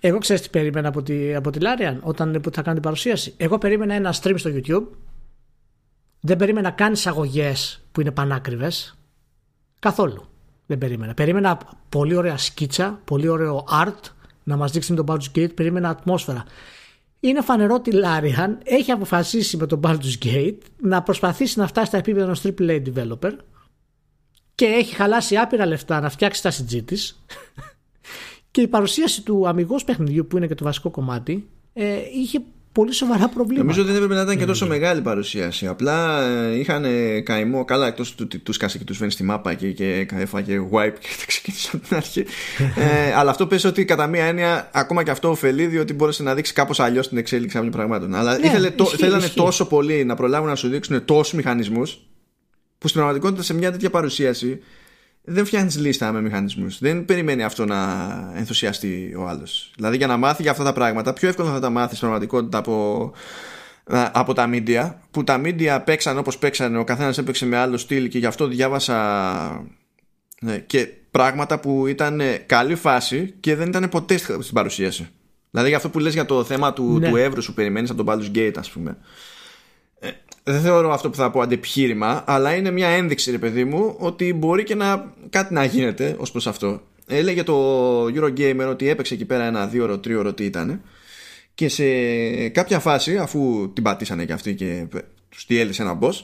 Εγώ 0.00 0.18
ξέρω 0.18 0.40
τι 0.40 0.48
περίμενα 0.48 0.88
από 0.88 1.02
τη, 1.02 1.34
από 1.34 1.50
τη 1.50 1.60
Λάριαν 1.60 2.00
όταν 2.02 2.42
θα 2.52 2.62
κάνει 2.62 2.74
την 2.74 2.82
παρουσίαση. 2.82 3.34
Εγώ 3.36 3.58
περίμενα 3.58 3.94
ένα 3.94 4.14
stream 4.22 4.34
στο 4.36 4.50
YouTube. 4.54 4.96
Δεν 6.20 6.36
περίμενα 6.36 6.70
καν 6.70 6.92
εισαγωγές 6.92 7.84
που 7.92 8.00
είναι 8.00 8.10
πανάκριβες 8.10 8.98
Καθόλου. 9.78 10.28
Δεν 10.66 10.78
περίμενα. 10.78 11.14
Περίμενα 11.14 11.58
πολύ 11.88 12.14
ωραία 12.14 12.36
σκίτσα, 12.36 13.00
πολύ 13.04 13.28
ωραίο 13.28 13.64
art 13.84 14.10
να 14.44 14.56
μας 14.56 14.72
δείξει 14.72 14.92
με 14.92 15.02
τον 15.02 15.06
Baldur's 15.08 15.38
Gate. 15.38 15.54
Περίμενα 15.54 15.88
ατμόσφαιρα. 15.88 16.44
Είναι 17.20 17.40
φανερό 17.40 17.74
ότι 17.74 17.90
η 17.90 18.00
Larian 18.04 18.56
έχει 18.64 18.90
αποφασίσει 18.90 19.56
με 19.56 19.66
τον 19.66 19.80
Baldur's 19.82 20.24
Gate 20.24 20.58
να 20.82 21.02
προσπαθήσει 21.02 21.58
να 21.58 21.66
φτάσει 21.66 21.86
στα 21.86 21.96
επίπεδα 21.96 22.24
ενός 22.24 22.42
AAA 22.44 22.82
developer 22.94 23.32
και 24.54 24.64
έχει 24.64 24.94
χαλάσει 24.94 25.36
άπειρα 25.36 25.66
λεφτά 25.66 26.00
να 26.00 26.08
φτιάξει 26.08 26.42
τα 26.42 26.52
CG 26.52 26.82
της. 26.84 27.22
Και 28.58 28.64
η 28.64 28.68
παρουσίαση 28.68 29.22
του 29.22 29.48
αμυγός 29.48 29.84
παιχνιδιού 29.84 30.26
που 30.26 30.36
είναι 30.36 30.46
και 30.46 30.54
το 30.54 30.64
βασικό 30.64 30.90
κομμάτι 30.90 31.48
ε, 31.72 31.84
είχε 32.14 32.40
πολύ 32.72 32.92
σοβαρά 32.92 33.28
προβλήματα. 33.28 33.62
Νομίζω 33.62 33.80
ότι 33.80 33.90
δεν 33.90 34.02
έπρεπε 34.02 34.14
να 34.14 34.22
ήταν 34.22 34.38
και 34.38 34.44
τόσο 34.44 34.66
μεγάλη 34.66 35.00
παρουσίαση. 35.00 35.66
Απλά 35.66 36.22
ε, 36.22 36.58
είχαν 36.58 36.84
καημό. 37.22 37.64
Καλά, 37.64 37.86
εκτός 37.86 38.14
του 38.14 38.22
ότι 38.26 38.38
τους 38.38 38.56
κάσε 38.56 38.78
και 38.78 38.84
τους 38.84 38.98
βαίνει 38.98 39.10
στη 39.10 39.22
μάπα 39.24 39.54
και, 39.54 39.72
και 39.72 40.06
έφαγε 40.12 40.60
wipe 40.72 40.92
και 41.00 41.08
τα 41.20 41.24
ξεκίνησε 41.26 41.70
από 41.72 41.86
την 41.86 41.96
αρχή. 41.96 42.24
ε, 42.76 43.14
αλλά 43.14 43.30
αυτό 43.30 43.46
πέσει 43.46 43.66
ότι 43.66 43.84
κατά 43.84 44.06
μία 44.06 44.24
έννοια 44.24 44.70
ακόμα 44.72 45.02
και 45.02 45.10
αυτό 45.10 45.30
ωφελεί 45.30 45.66
διότι 45.66 45.92
μπόρεσε 45.94 46.22
να 46.22 46.34
δείξει 46.34 46.52
κάπως 46.52 46.80
αλλιώς 46.80 47.08
την 47.08 47.18
εξέλιξη 47.18 47.54
κάποιων 47.54 47.72
πραγμάτων. 47.72 48.14
Αλλά 48.14 48.38
ναι, 48.38 48.46
ήθελε, 48.46 48.70
το, 48.70 48.84
θέλανε 48.84 49.28
τόσο 49.28 49.66
πολύ 49.66 50.04
να 50.04 50.14
προλάβουν 50.14 50.48
να 50.48 50.54
σου 50.54 50.68
δείξουν 50.68 51.04
τόσους 51.04 51.32
μηχανισμούς 51.32 51.98
που 52.78 52.88
στην 52.88 53.00
πραγματικότητα 53.00 53.42
σε 53.42 53.54
μια 53.54 53.70
τέτοια 53.70 53.90
παρουσίαση 53.90 54.60
δεν 55.22 55.44
φτιάχνεις 55.44 55.78
λίστα 55.78 56.12
με 56.12 56.20
μηχανισμούς. 56.20 56.78
Δεν 56.78 57.04
περιμένει 57.04 57.42
αυτό 57.42 57.64
να 57.64 57.78
ενθουσιαστεί 58.36 59.14
ο 59.18 59.28
άλλος. 59.28 59.72
Δηλαδή 59.76 59.96
για 59.96 60.06
να 60.06 60.16
μάθει 60.16 60.42
για 60.42 60.50
αυτά 60.50 60.64
τα 60.64 60.72
πράγματα, 60.72 61.12
πιο 61.12 61.28
εύκολο 61.28 61.48
θα 61.48 61.60
τα 61.60 61.70
μάθεις 61.70 61.96
στην 61.96 62.08
πραγματικότητα 62.08 62.58
από, 62.58 63.12
από 64.12 64.32
τα 64.32 64.50
media. 64.52 64.92
Που 65.10 65.24
τα 65.24 65.40
media 65.44 65.80
παίξαν 65.84 66.18
όπως 66.18 66.38
παίξαν, 66.38 66.76
ο 66.76 66.84
καθένας 66.84 67.18
έπαιξε 67.18 67.46
με 67.46 67.56
άλλο 67.56 67.76
στυλ 67.76 68.08
και 68.08 68.18
γι' 68.18 68.26
αυτό 68.26 68.46
διάβασα 68.46 69.66
ναι, 70.40 70.58
και 70.58 70.88
πράγματα 71.10 71.60
που 71.60 71.86
ήταν 71.86 72.20
καλή 72.46 72.74
φάση 72.74 73.34
και 73.40 73.54
δεν 73.54 73.68
ήταν 73.68 73.88
ποτέ 73.88 74.16
στην 74.16 74.54
παρουσίαση. 74.54 75.08
Δηλαδή 75.50 75.68
για 75.68 75.76
αυτό 75.76 75.90
που 75.90 75.98
λες 75.98 76.12
για 76.12 76.26
το 76.26 76.44
θέμα 76.44 76.72
του, 76.72 76.98
ναι. 76.98 77.08
του 77.08 77.16
εύρους 77.16 77.46
που 77.46 77.52
περιμένεις 77.52 77.90
από 77.90 78.04
τον 78.04 78.14
Baldur's 78.14 78.36
Gate, 78.36 78.56
ας 78.56 78.70
πούμε 78.70 78.96
δεν 80.52 80.60
θεωρώ 80.60 80.92
αυτό 80.92 81.10
που 81.10 81.16
θα 81.16 81.30
πω 81.30 81.40
αντεπιχείρημα, 81.40 82.24
αλλά 82.26 82.54
είναι 82.54 82.70
μια 82.70 82.88
ένδειξη, 82.88 83.30
ρε 83.30 83.38
παιδί 83.38 83.64
μου, 83.64 83.96
ότι 83.98 84.32
μπορεί 84.32 84.62
και 84.64 84.74
να, 84.74 85.14
κάτι 85.30 85.54
να 85.54 85.64
γίνεται 85.64 86.16
ως 86.18 86.30
προς 86.30 86.46
αυτό. 86.46 86.82
Έλεγε 87.06 87.42
το 87.42 88.04
Eurogamer 88.04 88.66
ότι 88.68 88.88
έπαιξε 88.88 89.14
εκεί 89.14 89.24
πέρα 89.24 89.44
ένα 89.44 89.66
δύο 89.66 89.82
ώρο, 89.82 89.98
τρία 89.98 90.18
ώρο 90.18 90.32
τι 90.32 90.44
ήταν. 90.44 90.82
Και 91.54 91.68
σε 91.68 91.84
κάποια 92.48 92.78
φάση, 92.78 93.16
αφού 93.16 93.72
την 93.72 93.82
πατήσανε 93.82 94.24
και 94.24 94.32
αυτοί 94.32 94.54
και 94.54 94.86
τους 95.28 95.44
διέλυσε 95.46 95.82
ένα 95.82 95.98
boss, 96.00 96.14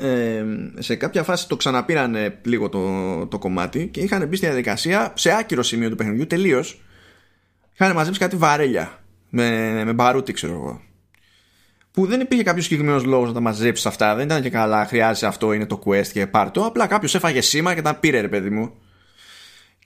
ε, 0.00 0.44
σε 0.78 0.94
κάποια 0.94 1.22
φάση 1.22 1.48
το 1.48 1.56
ξαναπήρανε 1.56 2.38
λίγο 2.42 2.68
το, 2.68 3.26
το 3.26 3.38
κομμάτι 3.38 3.88
και 3.88 4.00
είχαν 4.00 4.28
μπει 4.28 4.36
στη 4.36 4.46
διαδικασία 4.46 5.12
σε 5.16 5.30
άκυρο 5.30 5.62
σημείο 5.62 5.90
του 5.90 5.96
παιχνιδιού 5.96 6.26
τελείως. 6.26 6.80
Είχαν 7.72 7.94
μαζέψει 7.94 8.20
κάτι 8.20 8.36
βαρέλια 8.36 9.04
με, 9.28 9.82
με 9.84 9.92
μπαρούτι, 9.92 10.32
ξέρω 10.32 10.52
εγώ 10.52 10.80
που 11.94 12.06
δεν 12.06 12.20
υπήρχε 12.20 12.44
κάποιος 12.44 12.64
συγκεκριμένος 12.64 13.04
λόγος 13.04 13.28
να 13.28 13.34
τα 13.34 13.40
μαζέψεις 13.40 13.86
αυτά. 13.86 14.14
Δεν 14.14 14.24
ήταν 14.24 14.42
και 14.42 14.50
καλά, 14.50 14.86
χρειάζεται 14.86 15.26
αυτό, 15.26 15.52
είναι 15.52 15.66
το 15.66 15.82
quest 15.84 16.06
και 16.06 16.26
πάρτο. 16.26 16.60
Απλά 16.60 16.86
κάποιος 16.86 17.14
έφαγε 17.14 17.40
σήμα 17.40 17.74
και 17.74 17.82
τα 17.82 17.94
πήρε, 17.94 18.20
ρε 18.20 18.28
παιδί 18.28 18.50
μου. 18.50 18.72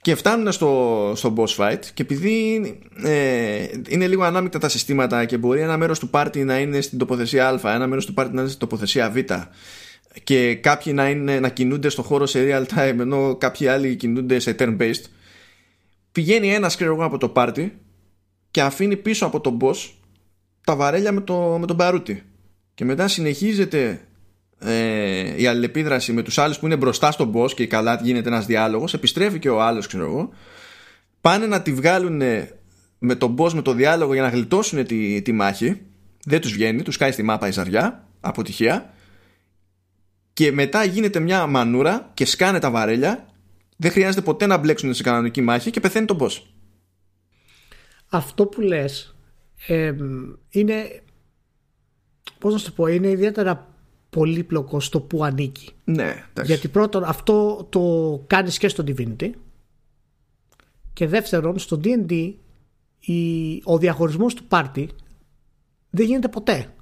Και 0.01 0.15
φτάνουν 0.15 0.51
στο, 0.51 1.13
στο 1.15 1.33
boss 1.37 1.55
fight 1.55 1.79
και 1.93 2.01
επειδή 2.01 2.61
ε, 3.03 3.67
είναι 3.87 4.07
λίγο 4.07 4.23
ανάμεικτα 4.23 4.59
τα 4.59 4.69
συστήματα 4.69 5.25
και 5.25 5.37
μπορεί 5.37 5.61
ένα 5.61 5.77
μέρος 5.77 5.99
του 5.99 6.09
πάρτι 6.09 6.43
να 6.43 6.59
είναι 6.59 6.81
στην 6.81 6.97
τοποθεσία 6.97 7.47
Α, 7.47 7.73
ένα 7.73 7.87
μέρος 7.87 8.05
του 8.05 8.13
πάρτι 8.13 8.33
να 8.33 8.39
είναι 8.39 8.49
στην 8.49 8.59
τοποθεσία 8.59 9.09
Β 9.09 9.17
και 10.23 10.55
κάποιοι 10.55 10.93
να, 10.95 11.09
είναι, 11.09 11.39
να 11.39 11.49
κινούνται 11.49 11.89
στο 11.89 12.01
χώρο 12.01 12.25
σε 12.25 12.47
real 12.47 12.77
time 12.77 12.99
ενώ 12.99 13.35
κάποιοι 13.35 13.67
άλλοι 13.67 13.95
κινούνται 13.95 14.39
σε 14.39 14.55
turn 14.59 14.77
based 14.77 15.03
πηγαίνει 16.11 16.53
ένας 16.53 16.75
ξέρω 16.75 17.05
από 17.05 17.17
το 17.17 17.29
πάρτι 17.29 17.77
και 18.51 18.61
αφήνει 18.61 18.95
πίσω 18.95 19.25
από 19.25 19.41
τον 19.41 19.57
boss 19.61 19.98
τα 20.69 20.75
βαρέλια 20.75 21.11
με, 21.11 21.21
το, 21.21 21.57
με 21.59 21.65
τον 21.65 21.77
Παρούτη. 21.77 22.23
Και 22.73 22.85
μετά 22.85 23.07
συνεχίζεται 23.07 24.01
ε, 24.59 25.41
η 25.41 25.47
αλληλεπίδραση 25.47 26.13
με 26.13 26.21
τους 26.21 26.37
άλλους 26.37 26.59
που 26.59 26.65
είναι 26.65 26.75
μπροστά 26.75 27.11
στον 27.11 27.33
boss 27.35 27.53
και 27.53 27.67
καλά 27.67 27.99
γίνεται 28.03 28.29
ένας 28.29 28.45
διάλογος. 28.45 28.93
Επιστρέφει 28.93 29.39
και 29.39 29.49
ο 29.49 29.61
άλλος, 29.61 29.87
ξέρω 29.87 30.03
εγώ. 30.03 30.29
πάνε 31.21 31.45
να 31.45 31.61
τη 31.61 31.73
βγάλουν 31.73 32.21
με 32.99 33.15
τον 33.15 33.35
boss 33.37 33.51
με 33.53 33.61
το 33.61 33.73
διάλογο 33.73 34.13
για 34.13 34.21
να 34.21 34.29
γλιτώσουν 34.29 34.85
τη, 34.85 35.21
τη 35.21 35.31
μάχη 35.31 35.81
δεν 36.25 36.41
τους 36.41 36.51
βγαίνει, 36.51 36.81
τους 36.81 36.97
κάνει 36.97 37.11
στη 37.11 37.23
μάπα 37.23 37.47
η 37.47 37.51
ζαριά 37.51 38.07
αποτυχία 38.19 38.93
και 40.33 40.51
μετά 40.51 40.83
γίνεται 40.83 41.19
μια 41.19 41.45
μανούρα 41.45 42.11
και 42.13 42.25
σκάνε 42.25 42.59
τα 42.59 42.71
βαρέλια 42.71 43.25
δεν 43.77 43.91
χρειάζεται 43.91 44.21
ποτέ 44.21 44.45
να 44.45 44.57
μπλέξουν 44.57 44.93
σε 44.93 45.03
κανονική 45.03 45.41
μάχη 45.41 45.71
και 45.71 45.79
πεθαίνει 45.79 46.05
τον 46.05 46.17
boss 46.21 46.41
αυτό 48.09 48.45
που 48.45 48.61
λες 48.61 49.13
ε, 49.67 49.93
είναι 50.49 51.01
πώς 52.39 52.53
να 52.53 52.59
σου 52.59 52.65
το 52.65 52.71
πω 52.71 52.87
είναι 52.87 53.09
ιδιαίτερα 53.09 53.73
πολύπλοκο 54.09 54.79
στο 54.79 55.01
που 55.01 55.23
ανήκει. 55.23 55.69
Ναι, 55.83 56.25
γιατί 56.43 56.67
πρώτον 56.67 57.03
αυτό 57.03 57.67
το 57.69 58.23
κάνεις 58.27 58.57
και 58.57 58.67
στο 58.67 58.83
Divinity 58.87 59.29
και 60.93 61.07
δεύτερον 61.07 61.59
στο 61.59 61.81
D&D 61.83 62.33
ο 63.63 63.77
διαχωρισμός 63.77 64.33
του 64.33 64.43
πάρτι 64.43 64.89
δεν 65.89 66.05
γίνεται 66.05 66.27
ποτέ. 66.27 66.73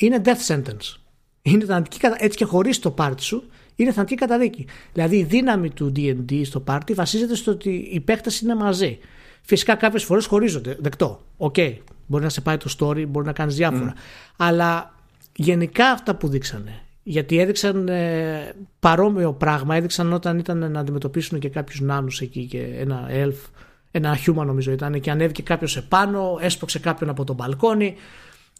Είναι 0.00 0.22
death 0.24 0.46
sentence. 0.54 0.96
Είναι 1.42 1.64
θανατική, 1.64 1.98
έτσι 2.16 2.38
και 2.38 2.44
χωρίς 2.44 2.78
το 2.78 2.90
πάρτι 2.90 3.22
σου 3.22 3.44
είναι 3.76 3.92
θανατική 3.92 4.20
καταδίκη. 4.20 4.66
Δηλαδή 4.92 5.16
η 5.16 5.24
δύναμη 5.24 5.70
του 5.70 5.92
D&D 5.96 6.42
στο 6.44 6.60
πάρτι 6.60 6.92
βασίζεται 6.92 7.34
στο 7.34 7.50
ότι 7.50 7.70
οι 7.70 8.00
παίκτες 8.00 8.40
είναι 8.40 8.54
μαζί 8.54 8.98
Φυσικά 9.46 9.74
κάποιες 9.74 10.04
φορές 10.04 10.26
χωρίζονται. 10.26 10.76
Δεκτό. 10.80 11.20
OK. 11.36 11.54
Okay. 11.56 11.76
Μπορεί 12.06 12.22
να 12.22 12.28
σε 12.28 12.40
πάει 12.40 12.56
το 12.56 12.74
story, 12.78 13.06
μπορεί 13.08 13.26
να 13.26 13.32
κάνεις 13.32 13.56
διάφορα. 13.56 13.94
Αλλά 14.36 14.94
γενικά 15.36 15.90
αυτά 15.90 16.14
που 16.14 16.28
δείξανε. 16.28 16.80
Γιατί 17.02 17.38
έδειξαν 17.38 17.88
ε, 17.88 18.54
παρόμοιο 18.80 19.32
πράγμα. 19.32 19.76
Έδειξαν 19.76 20.12
όταν 20.12 20.38
ήταν 20.38 20.70
να 20.70 20.80
αντιμετωπίσουν 20.80 21.38
και 21.38 21.48
κάποιους 21.48 21.80
νάνους 21.80 22.20
εκεί 22.20 22.46
και 22.46 22.60
ένα 22.62 23.08
elf. 23.10 23.50
Ένα 23.90 24.18
human 24.26 24.44
νομίζω 24.46 24.72
ήταν 24.72 25.00
και 25.00 25.10
ανέβηκε 25.10 25.42
κάποιος 25.42 25.76
επάνω, 25.76 26.38
έσπρωξε 26.40 26.78
κάποιον 26.78 27.10
από 27.10 27.24
τον 27.24 27.36
μπαλκόνι. 27.36 27.94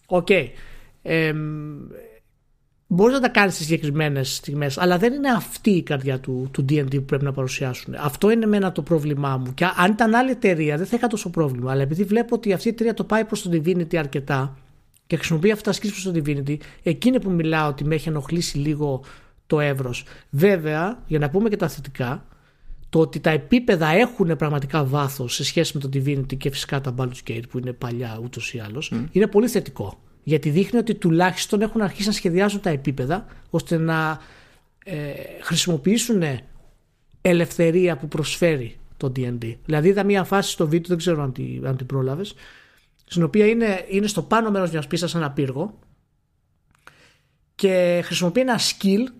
OK. 0.06 0.26
Okay. 0.30 0.48
Ε, 1.02 1.32
Μπορείς 2.86 3.14
να 3.14 3.20
τα 3.20 3.28
κάνεις 3.28 3.54
στι 3.54 3.62
συγκεκριμένες 3.62 4.34
στιγμές, 4.34 4.78
αλλά 4.78 4.98
δεν 4.98 5.12
είναι 5.12 5.30
αυτή 5.30 5.70
η 5.70 5.82
καρδιά 5.82 6.20
του, 6.20 6.48
του 6.52 6.64
DD 6.68 6.90
που 6.90 7.04
πρέπει 7.04 7.24
να 7.24 7.32
παρουσιάσουν. 7.32 7.94
Αυτό 7.98 8.30
είναι 8.30 8.46
μένα 8.46 8.72
το 8.72 8.82
πρόβλημά 8.82 9.36
μου. 9.36 9.54
Και 9.54 9.64
αν 9.76 9.90
ήταν 9.90 10.14
άλλη 10.14 10.30
εταιρεία, 10.30 10.76
δεν 10.76 10.86
θα 10.86 10.96
είχα 10.96 11.06
τόσο 11.06 11.30
πρόβλημα. 11.30 11.70
Αλλά 11.70 11.82
επειδή 11.82 12.04
βλέπω 12.04 12.34
ότι 12.34 12.52
αυτή 12.52 12.68
η 12.68 12.70
εταιρεία 12.70 12.94
το 12.94 13.04
πάει 13.04 13.24
προς 13.24 13.42
το 13.42 13.50
Divinity 13.52 13.96
αρκετά 13.96 14.56
και 15.06 15.16
χρησιμοποιεί 15.16 15.50
αυτά 15.50 15.70
τα 15.70 15.76
skills 15.76 15.90
προς 15.90 16.02
το 16.02 16.12
Divinity, 16.14 16.56
εκείνη 16.82 17.20
που 17.20 17.30
μιλάω 17.30 17.68
ότι 17.68 17.84
με 17.84 17.94
έχει 17.94 18.08
ενοχλήσει 18.08 18.58
λίγο 18.58 19.04
το 19.46 19.60
εύρος. 19.60 20.04
Βέβαια, 20.30 21.02
για 21.06 21.18
να 21.18 21.30
πούμε 21.30 21.48
και 21.48 21.56
τα 21.56 21.68
θετικά, 21.68 22.26
το 22.88 22.98
ότι 23.00 23.20
τα 23.20 23.30
επίπεδα 23.30 23.88
έχουν 23.88 24.36
πραγματικά 24.36 24.84
βάθος 24.84 25.34
σε 25.34 25.44
σχέση 25.44 25.72
με 25.74 25.80
το 25.80 25.88
Divinity 25.92 26.36
και 26.36 26.50
φυσικά 26.50 26.80
τα 26.80 26.94
Baldur's 26.98 27.30
Gate 27.30 27.42
που 27.48 27.58
είναι 27.58 27.72
παλιά 27.72 28.20
ούτως 28.22 28.54
ή 28.54 28.58
άλλως, 28.58 28.92
είναι 29.12 29.26
πολύ 29.26 29.48
θετικό. 29.48 30.02
Γιατί 30.24 30.50
δείχνει 30.50 30.78
ότι 30.78 30.94
τουλάχιστον 30.94 31.60
έχουν 31.60 31.80
αρχίσει 31.80 32.06
να 32.06 32.12
σχεδιάζουν 32.12 32.60
τα 32.60 32.70
επίπεδα 32.70 33.26
ώστε 33.50 33.76
να 33.76 34.20
ε, 34.84 35.12
χρησιμοποιήσουν 35.40 36.22
ελευθερία 37.20 37.96
που 37.96 38.08
προσφέρει 38.08 38.76
το 38.96 39.12
D&D. 39.16 39.56
Δηλαδή 39.64 39.88
είδα 39.88 40.04
μια 40.04 40.24
φάση 40.24 40.50
στο 40.50 40.68
βίντεο, 40.68 40.88
δεν 40.88 40.98
ξέρω 40.98 41.22
αν, 41.22 41.32
τη, 41.32 41.60
αν 41.64 41.76
την 41.76 41.86
πρόλαβες, 41.86 42.34
στην 43.04 43.22
οποία 43.22 43.46
είναι, 43.46 43.84
είναι 43.88 44.06
στο 44.06 44.22
πάνω 44.22 44.50
μέρος 44.50 44.70
μιας 44.70 44.86
πίστας 44.86 45.14
ένα 45.14 45.30
πύργο 45.30 45.78
και 47.54 48.00
χρησιμοποιεί 48.04 48.40
ένα 48.40 48.58
skill 48.58 49.12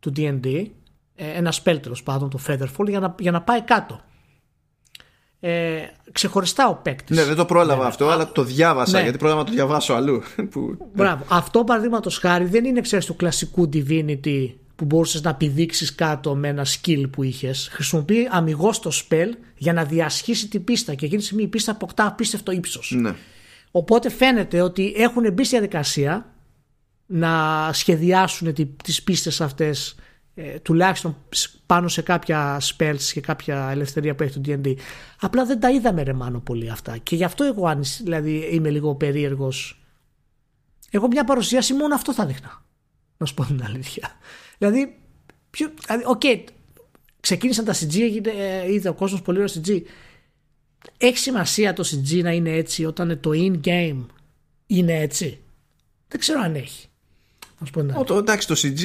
του 0.00 0.12
D&D, 0.16 0.66
ε, 1.14 1.30
ένα 1.30 1.52
spell 1.52 1.78
τέλος 1.82 2.02
πάντων, 2.02 2.30
το 2.30 2.38
Featherfall, 2.46 2.88
για 2.88 3.00
να, 3.00 3.14
για 3.18 3.30
να 3.30 3.42
πάει 3.42 3.62
κάτω 3.62 4.00
ε, 5.40 5.80
ξεχωριστά 6.12 6.68
ο 6.68 6.74
παίκτης. 6.74 7.16
Ναι, 7.16 7.24
δεν 7.24 7.36
το 7.36 7.44
πρόλαβα 7.44 7.82
ναι, 7.82 7.88
αυτό, 7.88 8.08
αλλά 8.08 8.32
το 8.32 8.42
διάβασα 8.42 8.96
ναι. 8.96 9.02
γιατί 9.02 9.18
πρόλαβα 9.18 9.40
να 9.40 9.46
το 9.46 9.52
διαβάσω 9.52 9.92
αλλού. 9.92 10.22
Που... 10.50 10.76
Μπράβο. 10.94 11.24
Αυτό 11.28 11.64
παραδείγματος 11.64 12.18
χάρη 12.18 12.44
δεν 12.44 12.64
είναι 12.64 12.80
ξέρεις 12.80 13.06
του 13.06 13.16
κλασικού 13.16 13.68
Divinity 13.72 14.52
που 14.76 14.84
μπορούσες 14.84 15.22
να 15.22 15.34
πηδήξεις 15.34 15.94
κάτω 15.94 16.34
με 16.34 16.48
ένα 16.48 16.66
skill 16.66 17.04
που 17.10 17.22
είχες. 17.22 17.68
Χρησιμοποιεί 17.72 18.28
αμυγός 18.30 18.80
το 18.80 18.90
spell 18.94 19.28
για 19.56 19.72
να 19.72 19.84
διασχίσει 19.84 20.48
την 20.48 20.64
πίστα 20.64 20.94
και 20.94 21.04
εκείνη 21.04 21.20
τη 21.20 21.26
στιγμή 21.26 21.42
η 21.42 21.48
πίστα 21.48 21.72
αποκτά 21.72 22.06
απίστευτο 22.06 22.52
ύψος. 22.52 22.94
Ναι. 22.96 23.14
Οπότε 23.70 24.10
φαίνεται 24.10 24.60
ότι 24.60 24.94
έχουν 24.96 25.32
μπει 25.32 25.44
στη 25.44 25.54
διαδικασία 25.56 26.34
να 27.06 27.70
σχεδιάσουν 27.72 28.54
τις 28.82 29.02
πίστες 29.02 29.40
αυτές 29.40 29.94
ε, 30.42 30.58
τουλάχιστον 30.58 31.16
πάνω 31.66 31.88
σε 31.88 32.02
κάποια 32.02 32.60
spells 32.60 33.02
και 33.12 33.20
κάποια 33.20 33.68
ελευθερία 33.70 34.14
που 34.14 34.22
έχει 34.22 34.40
το 34.40 34.40
D&D. 34.46 34.74
Απλά 35.20 35.44
δεν 35.44 35.60
τα 35.60 35.70
είδαμε 35.70 36.02
ρε 36.02 36.12
μάνο 36.12 36.40
πολύ 36.40 36.70
αυτά 36.70 36.96
και 36.96 37.16
γι' 37.16 37.24
αυτό 37.24 37.44
εγώ 37.44 37.80
δηλαδή, 38.02 38.48
είμαι 38.52 38.70
λίγο 38.70 38.94
περίεργος. 38.94 39.84
Εγώ 40.90 41.06
μια 41.06 41.24
παρουσίαση 41.24 41.74
μόνο 41.74 41.94
αυτό 41.94 42.14
θα 42.14 42.26
δείχνα. 42.26 42.62
Να 43.16 43.26
σου 43.26 43.34
πω 43.34 43.44
την 43.44 43.62
αλήθεια. 43.64 44.10
Δηλαδή, 44.58 44.98
ποιο, 45.50 45.70
δηλαδή 45.86 46.04
okay, 46.18 46.44
ξεκίνησαν 47.20 47.64
τα 47.64 47.74
CG, 47.74 48.26
ε, 48.26 48.72
είδε 48.72 48.88
ο 48.88 48.94
κόσμος 48.94 49.22
πολύ 49.22 49.38
ωραίο 49.38 49.54
CG. 49.54 49.82
Έχει 50.98 51.18
σημασία 51.18 51.72
το 51.72 51.84
CG 51.90 52.22
να 52.22 52.32
είναι 52.32 52.50
έτσι 52.50 52.84
όταν 52.84 53.20
το 53.20 53.30
in-game 53.34 54.06
είναι 54.66 55.00
έτσι; 55.00 55.40
Δεν 56.08 56.20
ξέρω 56.20 56.40
αν 56.40 56.54
έχει. 56.54 56.89
Ο, 57.94 58.04
το, 58.04 58.16
εντάξει, 58.16 58.46
το 58.46 58.54
CG 58.56 58.82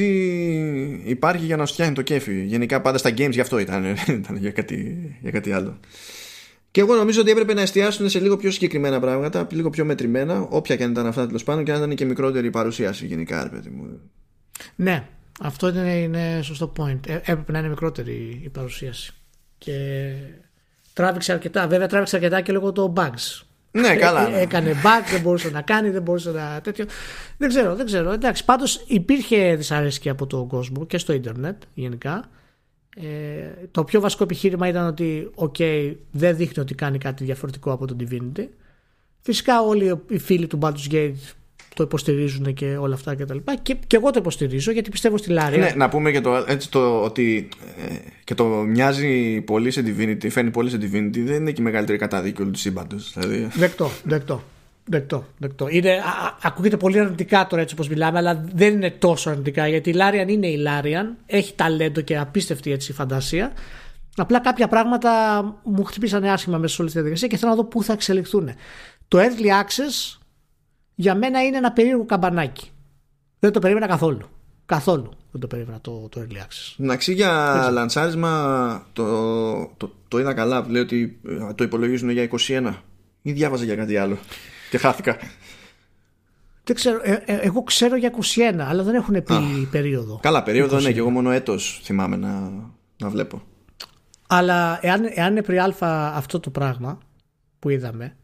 υπάρχει 1.04 1.46
για 1.46 1.58
να 1.58 1.66
σου 1.66 1.94
το 1.94 2.02
κέφι. 2.02 2.44
Γενικά 2.44 2.82
πάντα 2.82 2.98
στα 2.98 3.10
games 3.10 3.32
γι' 3.32 3.40
αυτό 3.40 3.60
ήταν, 3.60 3.86
ήταν 4.08 4.38
για, 4.38 4.52
κάτι, 4.52 4.98
για 5.22 5.32
κάτι 5.32 5.52
άλλο. 5.52 5.80
Και 6.72 6.82
εγώ 6.82 6.96
νομίζω 6.96 7.22
ότι 7.22 7.32
έπρεπε 7.32 7.54
να 7.54 7.62
εστιάσουν 7.62 8.10
σε 8.10 8.20
λίγο 8.20 8.38
πιο 8.38 8.52
συγκεκριμένα 8.52 9.00
πράγματα, 9.00 9.48
λίγο 9.52 9.70
πιο 9.70 9.86
μετρημένα, 9.86 10.42
όποια 10.42 10.76
και 10.76 10.84
αν 10.84 10.92
ήταν 10.92 11.08
αυτά 11.08 11.26
τέλος 11.26 11.44
πάντων, 11.44 11.64
και 11.64 11.72
αν 11.72 11.78
ήταν 11.78 11.96
και 11.96 12.06
μικρότερη 12.06 12.48
η 12.48 12.50
παρουσίαση 12.50 13.06
γενικά, 13.06 13.44
ρε 13.44 13.50
παιδί 13.50 13.70
μου. 13.70 14.00
Ναι, 14.76 15.08
αυτό 15.42 15.68
είναι, 15.70 15.94
είναι 15.98 16.40
σωστό 16.44 16.74
point. 16.78 17.00
Ε, 17.08 17.14
έπρεπε 17.14 17.52
να 17.52 17.60
είναι 17.60 17.68
μικρότερη 17.68 18.42
η 18.44 18.50
παρουσίαση. 18.50 19.14
Και 19.58 20.12
τράβηξε 20.94 21.32
αρκετά. 21.32 21.68
Βέβαια, 21.68 21.88
τράβηξε 21.88 22.16
αρκετά 22.16 22.42
και 22.42 22.52
λόγω 22.52 22.72
των 22.72 22.94
bugs. 22.96 23.46
Ναι, 23.76 23.96
καλά. 23.96 24.30
Ναι. 24.30 24.40
Έκανε 24.40 24.72
back, 24.72 25.10
δεν 25.12 25.22
μπορούσε 25.22 25.50
να 25.50 25.62
κάνει, 25.62 25.90
δεν 25.90 26.02
μπορούσε 26.02 26.32
να 26.32 26.62
τέτοιο. 26.64 26.86
Δεν 27.38 27.50
ξέρω, 27.50 27.76
δεν 27.76 27.86
ξέρω. 27.86 28.12
Εντάξει, 28.12 28.46
πάντως 28.46 28.84
υπήρχε 28.88 29.56
δυσαρέσκεια 29.56 30.12
από 30.12 30.28
τον 30.28 30.48
κόσμο 30.48 30.86
και 30.86 30.98
στο 30.98 31.14
ίντερνετ 31.14 31.62
γενικά. 31.74 32.30
Ε, 32.96 33.68
το 33.72 33.84
πιο 33.84 34.00
βασικό 34.00 34.24
επιχείρημα 34.24 34.68
ήταν 34.68 34.88
ότι 34.88 35.32
okay, 35.36 35.96
δεν 36.12 36.36
δείχνει 36.36 36.62
ότι 36.64 36.76
κάνει 36.76 36.98
κάτι 36.98 37.24
διαφορετικό 37.24 37.72
από 37.72 37.88
τον 37.88 37.98
Divinity. 38.00 38.48
Φυσικά 39.20 39.62
όλοι 39.62 40.02
οι 40.08 40.18
φίλοι 40.18 40.48
του 40.48 40.60
Baldur's 40.62 40.92
Gate 40.92 41.14
το 41.76 41.84
υποστηρίζουν 41.84 42.54
και 42.54 42.78
όλα 42.78 42.94
αυτά 42.94 43.16
και 43.16 43.26
τα 43.26 43.34
λοιπά. 43.34 43.56
Και, 43.56 43.76
και 43.88 43.96
εγώ 43.96 44.12
το 44.12 44.20
υποστηρίζω 44.20 44.72
γιατί 44.72 44.90
πιστεύω 44.90 45.18
στη 45.18 45.30
Λάρια. 45.30 45.58
Ναι, 45.58 45.72
να 45.76 45.90
πούμε 45.90 46.12
και 46.12 46.22
το, 46.22 46.46
έτσι 46.48 46.72
το 46.72 47.02
ότι 47.02 47.50
ε, 47.90 47.96
και 48.24 48.36
το 48.36 48.46
μοιάζει 48.46 49.42
πολύ 49.42 49.72
σε 49.72 49.84
Divinity, 49.86 50.30
φαίνει 50.30 50.52
πολύ 50.52 50.70
σε 50.70 50.78
Divinity, 50.78 51.20
δεν 51.20 51.36
είναι 51.36 51.52
και 51.52 51.62
η 51.62 51.64
μεγαλύτερη 51.64 51.98
καταδίκη 51.98 52.42
όλου 52.42 52.52
του 52.52 52.60
σύμπαντος. 52.60 53.14
Δηλαδή. 53.14 53.48
Δεκτό, 53.54 53.92
δεκτό. 54.04 54.44
Δεκτό, 54.88 55.26
δεκτό. 55.38 55.68
Είναι, 55.70 55.92
α, 55.92 56.38
ακούγεται 56.42 56.78
πολύ 56.78 57.00
αρνητικά 57.00 57.48
τώρα 57.48 57.62
έτσι 57.62 57.74
όπως 57.74 57.90
μιλάμε, 57.90 58.18
αλλά 58.18 58.46
δεν 58.54 58.74
είναι 58.74 58.92
τόσο 58.92 59.30
αρνητικά 59.30 59.68
γιατί 59.68 59.90
η 59.90 59.94
Λάριαν 59.94 60.28
είναι 60.28 60.48
η 60.48 60.58
Λάριαν, 60.58 61.18
έχει 61.26 61.54
ταλέντο 61.56 62.02
και 62.02 62.18
απίστευτη 62.18 62.72
έτσι 62.72 62.94
φαντασία. 62.94 63.52
Απλά 64.16 64.40
κάποια 64.40 64.68
πράγματα 64.68 65.44
μου 65.64 65.84
χτυπήσανε 65.84 66.32
άσχημα 66.32 66.58
μέσα 66.58 66.74
σε 66.74 66.82
όλη 66.82 66.90
τη 66.90 66.98
διαδικασία 66.98 67.28
και 67.28 67.38
θέλω 67.38 67.52
να 67.52 67.58
δω 67.58 67.64
πού 67.64 67.84
θα 67.84 67.94
εξελιχθούν. 67.94 68.50
Το 69.08 69.18
Early 69.18 69.48
Access 69.48 70.18
για 70.96 71.16
μένα 71.16 71.44
είναι 71.44 71.58
ένα 71.58 71.72
περίεργο 71.72 72.06
καμπανάκι. 72.06 72.70
Δεν 73.40 73.52
το 73.52 73.60
περίμενα 73.60 73.88
καθόλου. 73.88 74.28
Καθόλου 74.66 75.10
δεν 75.32 75.42
το 75.42 75.48
περίμενα 75.48 75.82
το, 75.82 76.08
το 76.10 76.22
Early 76.22 76.36
Access. 76.38 76.76
Εντάξει, 76.80 77.14
για 77.14 77.70
λανσάρισμα 77.72 78.88
το, 78.94 79.06
το, 79.78 79.92
το 80.08 80.20
είδα 80.20 80.34
καλά. 80.34 80.66
Λέει 80.70 80.82
ότι 80.82 81.20
ε, 81.28 81.54
το 81.54 81.64
υπολογίζουν 81.64 82.10
για 82.10 82.30
21 82.48 82.74
ή 83.22 83.32
διάβαζα 83.32 83.64
για 83.64 83.76
κάτι 83.76 83.98
άλλο 83.98 84.18
και 84.70 84.78
χάθηκα. 84.78 85.18
Δεν 86.64 86.76
ξέρω, 86.76 87.00
ε, 87.04 87.24
ε, 87.26 87.36
εγώ 87.36 87.64
ξέρω 87.64 87.96
για 87.96 88.12
21, 88.36 88.56
αλλά 88.58 88.84
δεν 88.84 88.96
έχουν 88.96 89.24
πει 89.24 89.68
περίοδο. 89.72 90.20
Καλά, 90.22 90.44
περίοδο 90.44 90.80
ναι, 90.80 90.92
και 90.92 91.00
εγώ 91.00 91.10
μόνο 91.10 91.32
έτος 91.32 91.80
θυμάμαι 91.84 92.16
να, 92.16 92.52
να 92.98 93.10
βλέπω. 93.10 93.42
Αλλά 94.28 94.80
εάν, 94.82 95.10
εάν 95.14 95.32
είναι 95.32 95.42
πριν 95.42 95.74
αυτό 96.14 96.40
το 96.40 96.50
πράγμα 96.50 96.98
που 97.60 97.70
είδαμε, 97.70 98.16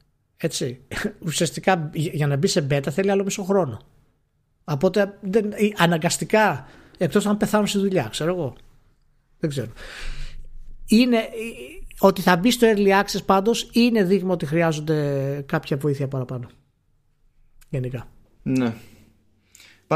έτσι. 0.42 0.80
Ουσιαστικά 1.26 1.90
για 1.94 2.28
να 2.28 2.36
μπει 2.36 2.48
σε 2.48 2.68
beta 2.70 2.90
θέλει 2.92 3.12
άλλο 3.12 3.24
μισό 3.24 3.44
χρόνο. 3.44 3.82
Οπότε 4.64 5.18
δεν, 5.22 5.54
αναγκαστικά, 5.78 6.68
εκτός 6.98 7.26
αν 7.26 7.38
πεθάνουν 7.38 7.68
στη 7.68 7.78
δουλειά, 7.78 8.08
ξέρω 8.12 8.34
εγώ. 8.34 8.56
Δεν 9.40 9.50
ξέρω. 9.50 9.72
Είναι, 10.86 11.20
ότι 12.00 12.22
θα 12.22 12.38
μπει 12.38 12.52
στο 12.52 12.68
early 12.76 13.02
access 13.02 13.26
πάντως 13.26 13.70
είναι 13.74 14.04
δείγμα 14.04 14.34
ότι 14.34 14.46
χρειάζονται 14.46 15.44
κάποια 15.46 15.78
βοήθεια 15.78 16.08
παραπάνω. 16.08 16.50
Γενικά. 17.70 18.08
Ναι. 18.44 18.74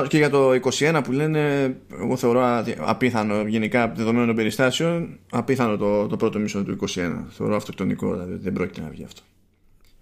Και 0.07 0.17
για 0.17 0.29
το 0.29 0.51
21 0.51 1.01
που 1.03 1.11
λένε, 1.11 1.75
εγώ 1.91 2.17
θεωρώ 2.17 2.63
απίθανο 2.77 3.47
γενικά 3.47 3.87
δεδομένων 3.87 4.27
των 4.27 4.35
περιστάσεων, 4.35 5.19
απίθανο 5.31 5.77
το, 5.77 6.07
το 6.07 6.17
πρώτο 6.17 6.39
μισό 6.39 6.63
του 6.63 6.77
21. 6.81 7.23
Θεωρώ 7.29 7.55
αυτοκτονικό, 7.55 8.11
δηλαδή 8.11 8.35
δεν 8.35 8.53
πρόκειται 8.53 8.81
να 8.81 8.89
βγει 8.89 9.03
αυτό. 9.03 9.21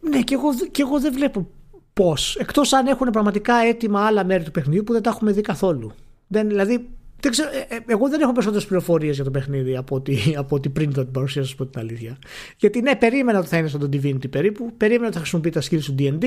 Ναι, 0.10 0.22
και 0.22 0.34
εγώ, 0.34 0.50
και 0.72 0.82
εγώ 0.82 1.00
δεν 1.00 1.14
βλέπω 1.14 1.50
πώς. 1.94 2.36
Εκτός 2.36 2.74
αν 2.74 2.88
έχουν 2.88 3.10
πραγματικά 3.10 3.56
έτοιμα 3.56 4.06
άλλα 4.06 4.26
μέρη 4.26 4.44
του 4.44 4.52
παιχνιδιού 4.52 4.84
που 4.84 4.94
δεν 4.94 5.02
τα 5.02 5.10
έχουμε 5.10 5.32
δει 5.32 5.42
καθόλου. 5.42 5.92
Δεν, 6.28 6.48
δηλαδή, 6.48 6.90
δεν 7.20 7.32
ξέρω, 7.32 7.50
ε, 7.50 7.76
ε, 7.76 7.80
εγώ 7.86 8.10
δεν 8.10 8.22
έχω 8.22 8.32
περισσότερες 8.32 8.66
πληροφορίες 8.66 9.16
για 9.16 9.24
το 9.24 9.32
παιχνίδι 9.32 9.78
από 9.78 9.96
ότι, 9.96 10.18
από 10.38 10.56
ότι 10.56 10.70
πριν 10.70 10.94
το 10.94 11.04
την 11.04 11.12
παρουσίασα, 11.12 11.48
σας 11.48 11.58
πω 11.58 11.66
την 11.66 11.80
αλήθεια. 11.80 12.18
Γιατί 12.58 12.82
ναι, 12.82 12.96
περίμενα 12.96 13.40
ότι 13.40 13.48
θα 13.48 13.58
είναι 13.58 13.68
σαν 13.68 13.90
Divinity 13.94 14.30
περίπου. 14.30 14.74
Περίμενα 14.78 15.06
ότι 15.06 15.14
θα 15.14 15.20
χρησιμοποιεί 15.20 15.50
τα 15.50 15.62
skills 15.62 15.84
του 15.84 15.96
DD. 16.00 16.26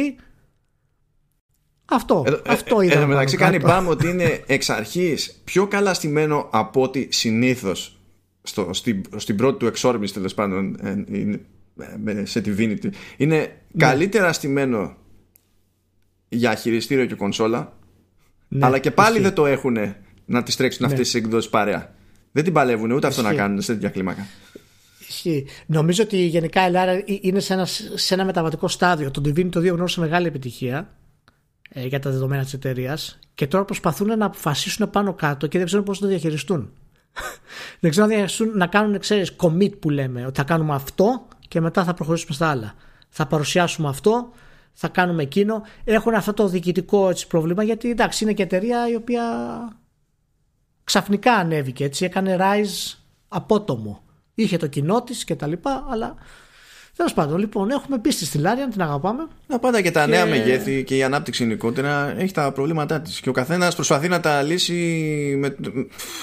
Αυτό, 1.85 2.25
ε, 2.27 2.33
αυτό 2.47 2.81
είδα. 2.81 3.01
Εν 3.01 3.09
μεταξύ 3.09 3.37
κάνει 3.37 3.59
μπαμ 3.59 3.89
ότι 3.89 4.09
είναι 4.09 4.43
εξ 4.47 4.71
αρχής 4.71 5.41
πιο 5.45 5.67
καλά 5.67 5.95
στημένο 5.95 6.49
από 6.53 6.83
ότι 6.83 7.09
συνήθως 7.11 7.99
στην, 8.71 9.03
στην 9.17 9.37
πρώτη 9.37 9.59
του 9.59 9.67
εξόρμηση 9.67 10.15
τέλος 10.15 10.35
πάντων 10.35 10.77
σε 12.23 12.43
Divinity. 12.45 12.91
Είναι 13.17 13.37
ναι. 13.37 13.47
καλύτερα 13.77 14.33
στημένο 14.33 14.97
για 16.29 16.55
χειριστήριο 16.55 17.07
και 17.07 17.15
κονσόλα. 17.15 17.77
Ναι, 18.49 18.67
αλλά 18.67 18.79
και 18.79 18.91
πάλι 18.91 19.21
δεν 19.21 19.33
το 19.33 19.47
έχουν 19.47 19.77
να 20.25 20.43
τις 20.43 20.57
τρέξουν 20.57 20.87
ναι. 20.87 20.93
αυτές 20.93 21.11
τις 21.11 21.23
εκδόσεις 21.23 21.51
παρέα. 21.51 21.95
Δεν 22.33 22.45
την 22.45 22.53
παλεύουν 22.53 22.91
ούτε 22.91 23.07
αυτό 23.07 23.23
να 23.23 23.35
κάνουν 23.35 23.61
σε 23.61 23.73
τέτοια 23.73 23.89
κλίμακα. 23.89 24.27
Ισχύει. 25.09 25.47
Νομίζω 25.67 26.03
ότι 26.03 26.17
γενικά 26.17 26.63
η 26.63 26.65
Ελλάδα 26.65 27.03
είναι 27.07 27.41
σε 27.41 27.53
ένα, 27.53 27.67
σε 27.95 28.15
ένα 28.15 28.25
μεταβατικό 28.25 28.69
στάδιο. 28.69 29.11
Το 29.11 29.23
Divinity 29.25 29.51
το 29.51 29.61
2 29.61 29.69
γνώρισε 29.73 30.01
μεγάλη 30.01 30.27
επιτυχία 30.27 30.97
ε, 31.69 31.87
για 31.87 31.99
τα 31.99 32.11
δεδομένα 32.11 32.43
της 32.43 32.53
εταιρείας 32.53 33.19
και 33.35 33.47
τώρα 33.47 33.65
προσπαθούν 33.65 34.19
να 34.19 34.27
αποφασίσουν 34.27 34.91
πάνω 34.91 35.15
κάτω 35.15 35.47
και 35.47 35.59
δεν 35.59 35.67
ξέρουν 35.67 35.85
πώς 35.85 35.99
το 35.99 36.07
διαχειριστούν. 36.07 36.73
δεν 37.81 37.91
ξέρουν 37.91 38.09
να 38.09 38.17
διαχειριστούν, 38.17 38.57
να 38.57 38.67
κάνουν, 38.67 38.99
ξέρεις, 38.99 39.37
commit 39.37 39.79
που 39.79 39.91
λέμε, 39.91 40.27
ότι 40.27 40.37
θα 40.37 40.45
κάνουμε 40.45 40.75
αυτό 40.75 41.29
και 41.49 41.61
μετά 41.61 41.85
θα 41.85 41.95
προχωρήσουμε 41.95 42.35
στα 42.35 42.49
άλλα. 42.49 42.75
Θα 43.09 43.27
παρουσιάσουμε 43.27 43.89
αυτό, 43.89 44.31
θα 44.73 44.89
κάνουμε 44.89 45.23
εκείνο. 45.23 45.63
Έχουν 45.85 46.15
αυτό 46.15 46.33
το 46.33 46.49
διοικητικό 46.49 47.09
έτσι, 47.09 47.27
πρόβλημα 47.27 47.63
γιατί 47.63 47.91
εντάξει 47.91 48.25
είναι 48.25 48.33
και 48.33 48.43
εταιρεία 48.43 48.89
η 48.89 48.95
οποία 48.95 49.23
ξαφνικά 50.85 51.33
ανέβηκε 51.33 51.85
έτσι, 51.85 52.05
έκανε 52.05 52.37
rise 52.41 52.99
απότομο. 53.29 54.03
Είχε 54.35 54.57
το 54.57 54.67
κοινό 54.67 55.03
της 55.03 55.25
και 55.25 55.37
τα 55.37 55.47
λοιπά, 55.47 55.87
αλλά 55.89 56.15
Τέλος 56.97 57.15
πάντων, 57.15 57.39
λοιπόν, 57.39 57.71
έχουμε 57.71 57.99
πίστη 57.99 58.25
στη 58.25 58.39
Λάρια, 58.39 58.69
την 58.69 58.83
αγαπάμε. 58.83 59.27
Να 59.47 59.59
πάντα 59.59 59.81
και 59.83 59.91
τα 59.91 60.05
και... 60.05 60.11
νέα 60.11 60.27
μεγέθη 60.27 60.85
και 60.85 60.97
η 60.97 61.03
ανάπτυξη 61.03 61.43
γενικότερα 61.43 62.15
έχει 62.19 62.33
τα 62.33 62.53
προβλήματά 62.53 63.01
της. 63.01 63.21
Και 63.21 63.29
ο 63.29 63.33
καθένας 63.33 63.75
προσπαθεί 63.75 64.09
να 64.09 64.21
τα 64.21 64.43
λύσει 64.43 65.37
με... 65.39 65.57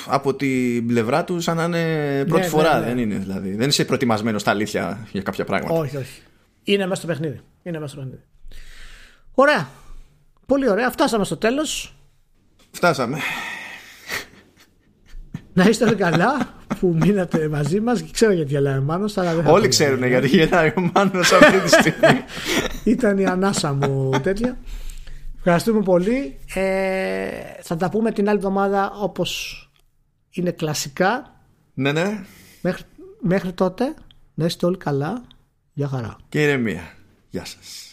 από 0.06 0.34
την 0.34 0.88
πλευρά 0.88 1.24
του 1.24 1.40
σαν 1.40 1.58
να 1.58 1.64
είναι 1.64 2.26
πρώτη 2.26 2.42
ναι, 2.44 2.48
φορά. 2.48 2.74
Ναι, 2.74 2.80
ναι. 2.80 2.86
Δεν 2.86 2.98
είναι 2.98 3.16
δηλαδή. 3.16 3.56
Δεν 3.56 3.70
είσαι 3.70 3.86
προετοιμασμένος 3.86 4.42
στα 4.42 4.52
αλήθεια 4.52 5.08
για 5.12 5.22
κάποια 5.22 5.46
πράγματα. 5.46 5.74
Όχι, 5.80 5.98
όχι. 5.98 6.22
Είναι 6.64 6.84
μέσα 6.84 6.96
στο 6.96 7.08
παιχνίδι. 7.08 7.40
Είναι 7.64 7.80
μέσα 7.80 7.92
στο 7.92 8.02
παιχνίδι. 8.02 8.24
Ωραία. 9.34 9.68
Πολύ 10.46 10.70
ωραία. 10.70 10.92
Φτάσαμε 10.92 11.26
στο 11.26 11.38
τέλος. 11.38 11.96
Φτάσαμε. 12.72 13.18
Να 15.54 15.64
είστε 15.64 15.86
όλοι 15.86 15.96
καλά 15.96 16.54
που 16.80 16.96
μείνατε 17.02 17.48
μαζί 17.48 17.80
μας. 17.80 18.12
Ξέρω 18.12 18.32
γιατί 18.32 18.52
γελάει 18.52 18.78
ο 18.78 18.82
Μάνος. 18.82 19.18
Όλοι 19.46 19.68
ξέρουν 19.68 20.04
γιατί 20.08 20.28
γελάει 20.28 20.74
ο 20.78 20.90
Μάνος 20.94 21.32
αυτή 21.32 21.60
τη 21.60 21.68
στιγμή. 21.68 22.24
Ήταν 22.94 23.18
η 23.18 23.26
ανάσα 23.26 23.74
μου 23.74 24.10
τέτοια. 24.24 24.58
Ευχαριστούμε 25.38 25.82
πολύ. 25.82 26.38
Ε, 26.54 27.28
θα 27.62 27.76
τα 27.76 27.90
πούμε 27.90 28.12
την 28.12 28.28
άλλη 28.30 28.38
εβδομάδα 28.38 28.92
όπως 29.00 29.62
είναι 30.30 30.52
κλασικά. 30.52 31.42
Ναι, 31.74 31.92
ναι. 31.92 32.24
Μέχρι, 32.62 32.84
μέχρι 33.20 33.52
τότε 33.52 33.94
να 34.34 34.46
είστε 34.46 34.66
όλοι 34.66 34.78
καλά. 34.78 35.24
Γεια 35.74 35.88
χαρά. 35.88 36.16
Και 36.30 36.44
ηρεμία. 36.44 36.94
Γεια 37.30 37.46
σας. 37.46 37.93